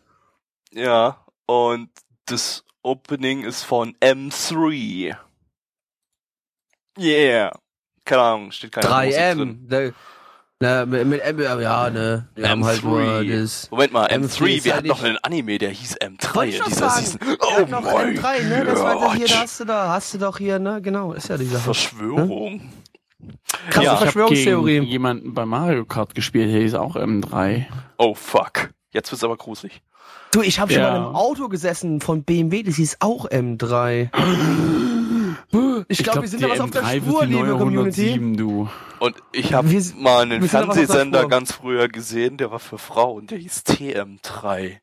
Ja, 0.72 1.24
und 1.46 1.88
das 2.26 2.64
Opening 2.82 3.44
ist 3.44 3.62
von 3.62 3.94
M3. 4.00 5.16
Yeah. 6.98 7.58
Keine 8.04 8.22
Ahnung, 8.22 8.52
steht 8.52 8.72
keine 8.72 8.88
3M. 8.88 9.94
Na, 10.60 10.84
mit, 10.86 11.06
mit 11.06 11.20
M, 11.20 11.40
ja, 11.40 11.88
ne. 11.88 12.28
Die 12.36 12.44
M3. 12.44 12.64
Halt 12.64 12.82
nur 12.82 13.24
das 13.24 13.70
Moment 13.70 13.92
mal, 13.92 14.08
M3, 14.08 14.26
M3 14.26 14.64
wir 14.64 14.76
hatten 14.76 14.88
noch 14.88 15.04
einen 15.04 15.16
Anime, 15.18 15.56
der 15.58 15.70
hieß 15.70 15.98
M3 15.98 16.44
in 16.46 16.64
dieser 16.66 16.90
Season. 16.90 17.20
Oh 17.38 17.64
noch 17.66 17.82
mein 17.82 18.18
M3, 18.18 18.42
ne? 18.42 18.64
Das 18.64 18.80
war 18.80 19.14
hier, 19.14 19.28
da 19.28 19.40
hast 19.40 19.60
du 19.60 19.64
da, 19.64 19.88
hast 19.90 20.14
du 20.14 20.18
doch 20.18 20.38
hier, 20.38 20.58
ne? 20.58 20.82
Genau, 20.82 21.12
ist 21.12 21.28
ja 21.28 21.38
dieser 21.38 21.60
Verschwörung. 21.60 22.56
Ne? 22.56 22.62
Krasse 23.70 23.84
ja, 23.84 23.96
Verschwörungstheorie. 23.96 24.78
Ich 24.78 24.88
jemanden 24.88 25.34
bei 25.34 25.44
Mario 25.44 25.84
Kart 25.84 26.14
gespielt, 26.14 26.52
der 26.52 26.60
hieß 26.60 26.74
auch 26.74 26.96
M3. 26.96 27.66
Oh 27.98 28.14
fuck. 28.14 28.70
Jetzt 28.90 29.10
wird's 29.10 29.24
aber 29.24 29.36
gruselig. 29.36 29.82
Du, 30.32 30.42
ich 30.42 30.60
habe 30.60 30.72
ja. 30.72 30.92
schon 30.92 31.02
mal 31.02 31.08
im 31.08 31.16
Auto 31.16 31.48
gesessen 31.48 32.00
von 32.00 32.22
BMW, 32.22 32.62
das 32.62 32.76
hieß 32.76 32.98
auch 33.00 33.28
M3. 33.28 34.10
Ich, 35.88 35.98
glaube, 35.98 36.20
glaub, 36.20 36.22
wir 36.22 36.28
sind 36.28 36.42
da 36.42 36.50
was 36.50 36.60
auf 36.60 36.70
der 36.70 36.84
Spur, 36.84 37.24
liebe 37.24 37.56
Community. 37.56 38.12
107, 38.12 38.36
du. 38.36 38.68
Und 38.98 39.16
ich 39.32 39.54
habe 39.54 39.68
mal 39.96 40.22
einen 40.22 40.46
Fernsehsender 40.46 41.26
ganz 41.26 41.52
früher 41.52 41.88
gesehen, 41.88 42.36
der 42.36 42.50
war 42.50 42.58
für 42.58 42.76
Frauen, 42.76 43.26
der 43.26 43.38
hieß 43.38 43.62
TM3. 43.66 44.78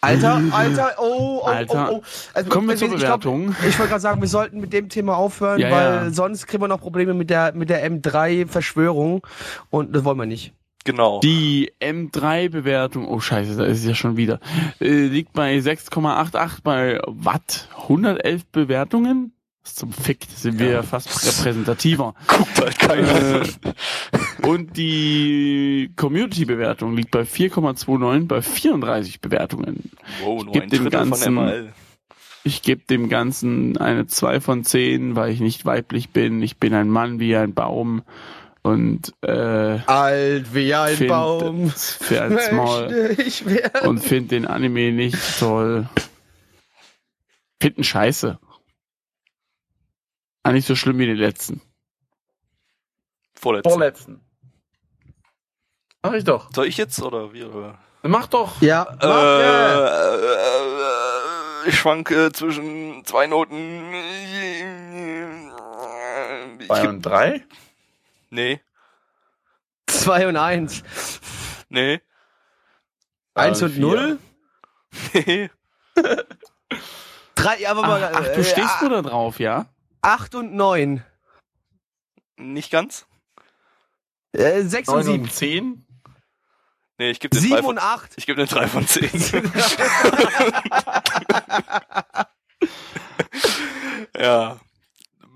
Alter, 0.00 0.40
Alter, 0.52 0.94
oh, 0.98 1.40
oh, 1.42 1.46
Alter. 1.46 1.92
oh, 1.92 1.96
oh. 1.96 2.02
Also, 2.34 2.50
Kommen 2.50 2.68
wir 2.68 2.76
zur 2.76 2.90
Bewertung. 2.90 3.56
Ich, 3.60 3.68
ich 3.68 3.78
wollte 3.78 3.90
gerade 3.90 4.02
sagen, 4.02 4.20
wir 4.20 4.28
sollten 4.28 4.60
mit 4.60 4.72
dem 4.72 4.88
Thema 4.88 5.16
aufhören, 5.16 5.58
ja, 5.58 5.70
weil 5.70 5.92
ja. 6.06 6.10
sonst 6.10 6.46
kriegen 6.46 6.62
wir 6.62 6.68
noch 6.68 6.80
Probleme 6.80 7.14
mit 7.14 7.30
der, 7.30 7.52
mit 7.54 7.70
der 7.70 7.88
M3-Verschwörung 7.90 9.26
und 9.70 9.94
das 9.94 10.04
wollen 10.04 10.18
wir 10.18 10.26
nicht. 10.26 10.52
Genau. 10.84 11.18
Die 11.18 11.72
M3-Bewertung, 11.80 13.08
oh 13.08 13.18
scheiße, 13.18 13.56
da 13.56 13.64
ist 13.64 13.78
es 13.78 13.86
ja 13.86 13.94
schon 13.94 14.16
wieder, 14.16 14.38
äh, 14.80 15.06
liegt 15.06 15.32
bei 15.32 15.58
6,88 15.58 16.62
bei 16.62 17.00
Watt. 17.06 17.68
111 17.82 18.46
Bewertungen? 18.46 19.32
Zum 19.74 19.92
Fick 19.92 20.26
sind 20.34 20.58
wir 20.58 20.70
ja 20.70 20.82
fast 20.82 21.26
repräsentativer. 21.26 22.14
Guckt 22.26 22.60
halt 22.60 22.78
keiner. 22.78 23.42
Äh, 23.42 24.46
und 24.46 24.76
die 24.76 25.90
Community-Bewertung 25.96 26.96
liegt 26.96 27.10
bei 27.10 27.22
4,29 27.22 28.26
bei 28.26 28.42
34 28.42 29.20
Bewertungen. 29.20 29.90
Wow, 30.22 30.44
nur 30.44 30.62
ein 30.62 30.68
dem 30.68 30.88
Ganzen, 30.88 31.24
von 31.24 31.34
ML. 31.34 31.72
Ich 32.44 32.62
gebe 32.62 32.82
dem 32.88 33.08
Ganzen 33.08 33.76
eine 33.76 34.06
2 34.06 34.40
von 34.40 34.64
10, 34.64 35.16
weil 35.16 35.32
ich 35.32 35.40
nicht 35.40 35.66
weiblich 35.66 36.10
bin. 36.10 36.40
Ich 36.42 36.58
bin 36.58 36.72
ein 36.72 36.88
Mann 36.88 37.18
wie 37.18 37.36
ein 37.36 37.52
Baum 37.52 38.02
und 38.62 39.14
äh, 39.22 39.78
alt 39.86 40.54
wie 40.54 40.74
ein 40.74 40.96
find, 40.96 41.08
Baum 41.08 41.70
für 41.70 42.22
ein 42.22 42.38
Small 42.38 43.16
und 43.84 43.98
finde 43.98 44.28
den 44.28 44.46
Anime 44.46 44.92
nicht 44.92 45.38
toll. 45.38 45.88
Finden 47.60 47.84
scheiße. 47.84 48.38
Ah, 50.46 50.52
nicht 50.52 50.68
so 50.68 50.76
schlimm 50.76 50.96
wie 50.98 51.06
die 51.06 51.14
letzten. 51.14 51.60
Vorletzten. 53.34 53.68
Vorletzten. 53.68 54.20
Mach 56.04 56.12
ich 56.12 56.22
doch. 56.22 56.52
Soll 56.54 56.68
ich 56.68 56.76
jetzt 56.76 57.02
oder 57.02 57.32
wie? 57.32 57.42
Oder? 57.42 57.80
Mach 58.02 58.28
doch. 58.28 58.62
Ja. 58.62 58.86
Mach, 59.02 59.02
äh, 59.02 59.82
äh, 59.82 60.04
äh, 61.64 61.68
ich 61.68 61.76
schwanke 61.76 62.30
zwischen 62.30 63.04
zwei 63.04 63.26
Noten. 63.26 63.92
Zwei 66.68 66.88
und 66.90 67.02
drei? 67.02 67.44
Nee. 68.30 68.60
Zwei 69.88 70.28
und 70.28 70.36
eins. 70.36 70.84
Nee. 71.70 72.00
Eins 73.34 73.62
und 73.62 73.76
null? 73.80 74.20
Nee. 75.12 75.50
Drei, 77.34 77.68
aber 77.68 77.82
mal. 77.82 78.10
Ach, 78.14 78.20
ach 78.22 78.34
du 78.34 78.44
stehst 78.44 78.80
äh, 78.80 78.84
nur 78.84 79.02
da 79.02 79.10
drauf, 79.10 79.40
ja? 79.40 79.66
8 80.06 80.34
und 80.36 80.54
9. 80.54 81.04
Nicht 82.36 82.70
ganz? 82.70 83.06
Äh, 84.32 84.62
6 84.62 84.88
und 84.88 85.02
7. 85.02 85.22
Und 85.24 85.32
10? 85.32 85.86
Nee, 86.98 87.10
ich 87.10 87.18
gebe 87.18 87.36
den 87.36 87.42
7 87.42 87.66
und 87.66 87.78
8. 87.78 88.12
Ich 88.16 88.24
gebe 88.26 88.38
den 88.38 88.46
3 88.48 88.68
von 88.68 88.86
10. 88.86 89.10
ja 94.16 94.60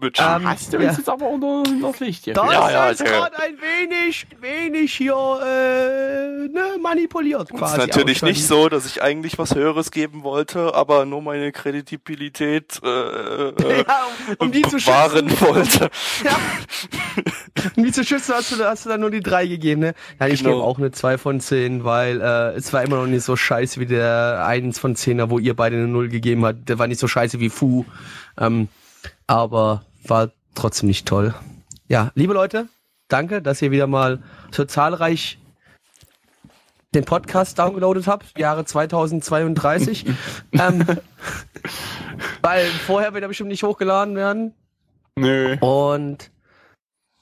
mit 0.01 0.18
ähm, 0.20 0.48
Hast 0.48 0.72
du 0.72 0.78
ja. 0.78 0.92
jetzt 0.92 1.09
aber 1.09 1.28
unter 1.28 1.62
das 1.82 2.01
Licht 2.01 2.24
hier? 2.24 2.34
Das 2.34 2.53
ja, 2.53 2.70
ja, 2.70 2.90
ist 2.90 3.05
gerade 3.05 3.38
ein 3.38 3.55
wenig, 3.61 4.26
wenig 4.40 4.94
hier 4.94 5.14
äh, 5.14 6.48
ne, 6.48 6.78
manipuliert 6.80 7.51
quasi. 7.51 7.64
Es 7.64 7.72
ist 7.72 7.86
natürlich 7.88 8.22
nicht 8.22 8.46
so, 8.46 8.68
dass 8.68 8.86
ich 8.86 9.03
eigentlich 9.03 9.38
was 9.38 9.55
Höheres 9.55 9.90
geben 9.90 10.22
wollte, 10.22 10.74
aber 10.74 11.05
nur 11.05 11.22
meine 11.22 11.53
Kredibilität 11.53 12.80
äh, 12.82 12.88
äh, 12.88 13.84
ja, 13.86 14.07
um, 14.38 14.46
um 14.46 14.53
die 14.53 14.62
zu 14.62 14.76
wahren 14.86 15.30
wollte. 15.40 15.90
Ja. 16.24 16.36
um 17.76 17.84
die 17.84 17.92
zu 17.92 18.05
schützen 18.05 18.34
hast 18.34 18.53
du, 18.53 18.64
hast 18.64 18.84
du 18.84 18.88
dann 18.90 19.01
nur 19.01 19.11
die 19.11 19.20
drei 19.20 19.46
gegeben, 19.46 19.80
ne? 19.80 19.94
Nein, 20.18 20.32
ich 20.32 20.40
genau. 20.42 20.57
gebe 20.57 20.64
auch 20.64 20.78
eine 20.78 20.90
zwei 20.90 21.18
von 21.18 21.40
zehn, 21.40 21.84
weil 21.84 22.20
äh, 22.20 22.57
es 22.57 22.72
war 22.72 22.82
immer 22.82 22.96
noch 22.96 23.07
nicht 23.07 23.24
so 23.24 23.36
scheiße 23.36 23.80
wie 23.80 23.86
der 23.86 24.44
eins 24.46 24.78
von 24.78 24.96
zehner, 24.96 25.30
wo 25.30 25.38
ihr 25.38 25.55
beide 25.55 25.76
eine 25.76 25.88
Null 25.88 26.09
gegeben 26.09 26.44
habt. 26.44 26.68
Der 26.68 26.78
war 26.78 26.86
nicht 26.86 27.01
so 27.01 27.09
scheiße 27.09 27.40
wie 27.40 27.48
Fu. 27.48 27.84
Ähm, 28.38 28.68
aber 29.26 29.82
war 30.05 30.30
trotzdem 30.55 30.88
nicht 30.88 31.07
toll. 31.07 31.34
Ja, 31.88 32.12
liebe 32.14 32.34
Leute, 32.34 32.68
danke, 33.09 33.42
dass 33.42 33.62
ihr 33.62 33.70
wieder 33.70 33.86
mal 33.86 34.22
so 34.51 34.64
zahlreich 34.64 35.38
den 36.94 37.05
Podcast 37.05 37.59
downgeloadet 37.59 38.07
habt, 38.07 38.36
Jahre 38.38 38.64
2032. 38.64 40.07
ähm, 40.53 40.84
weil 42.42 42.66
vorher 42.66 43.14
wird 43.14 43.22
er 43.22 43.28
bestimmt 43.28 43.51
nicht 43.51 43.62
hochgeladen 43.62 44.16
werden. 44.16 44.55
Nö. 45.16 45.57
Und 45.61 46.30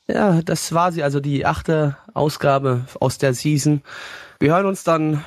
ja, 0.06 0.40
das 0.42 0.72
war 0.72 0.92
sie, 0.92 1.02
also 1.02 1.20
die 1.20 1.44
achte 1.44 1.96
Ausgabe 2.14 2.86
aus 2.98 3.18
der 3.18 3.34
Season. 3.34 3.82
Wir 4.40 4.54
hören 4.54 4.66
uns 4.66 4.84
dann 4.84 5.24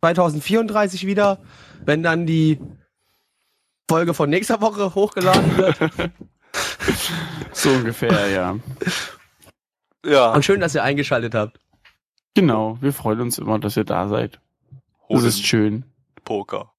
2034 0.00 1.06
wieder, 1.06 1.38
wenn 1.84 2.02
dann 2.02 2.26
die 2.26 2.58
Folge 3.88 4.14
von 4.14 4.30
nächster 4.30 4.60
Woche 4.60 4.94
hochgeladen 4.94 5.56
wird. 5.56 5.78
so 7.52 7.70
ungefähr, 7.70 8.28
ja. 8.28 8.56
Ja. 10.04 10.32
Und 10.32 10.44
schön, 10.44 10.60
dass 10.60 10.74
ihr 10.74 10.82
eingeschaltet 10.82 11.34
habt. 11.34 11.58
Genau, 12.34 12.78
wir 12.80 12.92
freuen 12.92 13.20
uns 13.20 13.38
immer, 13.38 13.58
dass 13.58 13.76
ihr 13.76 13.84
da 13.84 14.08
seid. 14.08 14.40
Das 15.08 15.22
ist 15.22 15.46
schön. 15.46 15.84
Poker. 16.24 16.72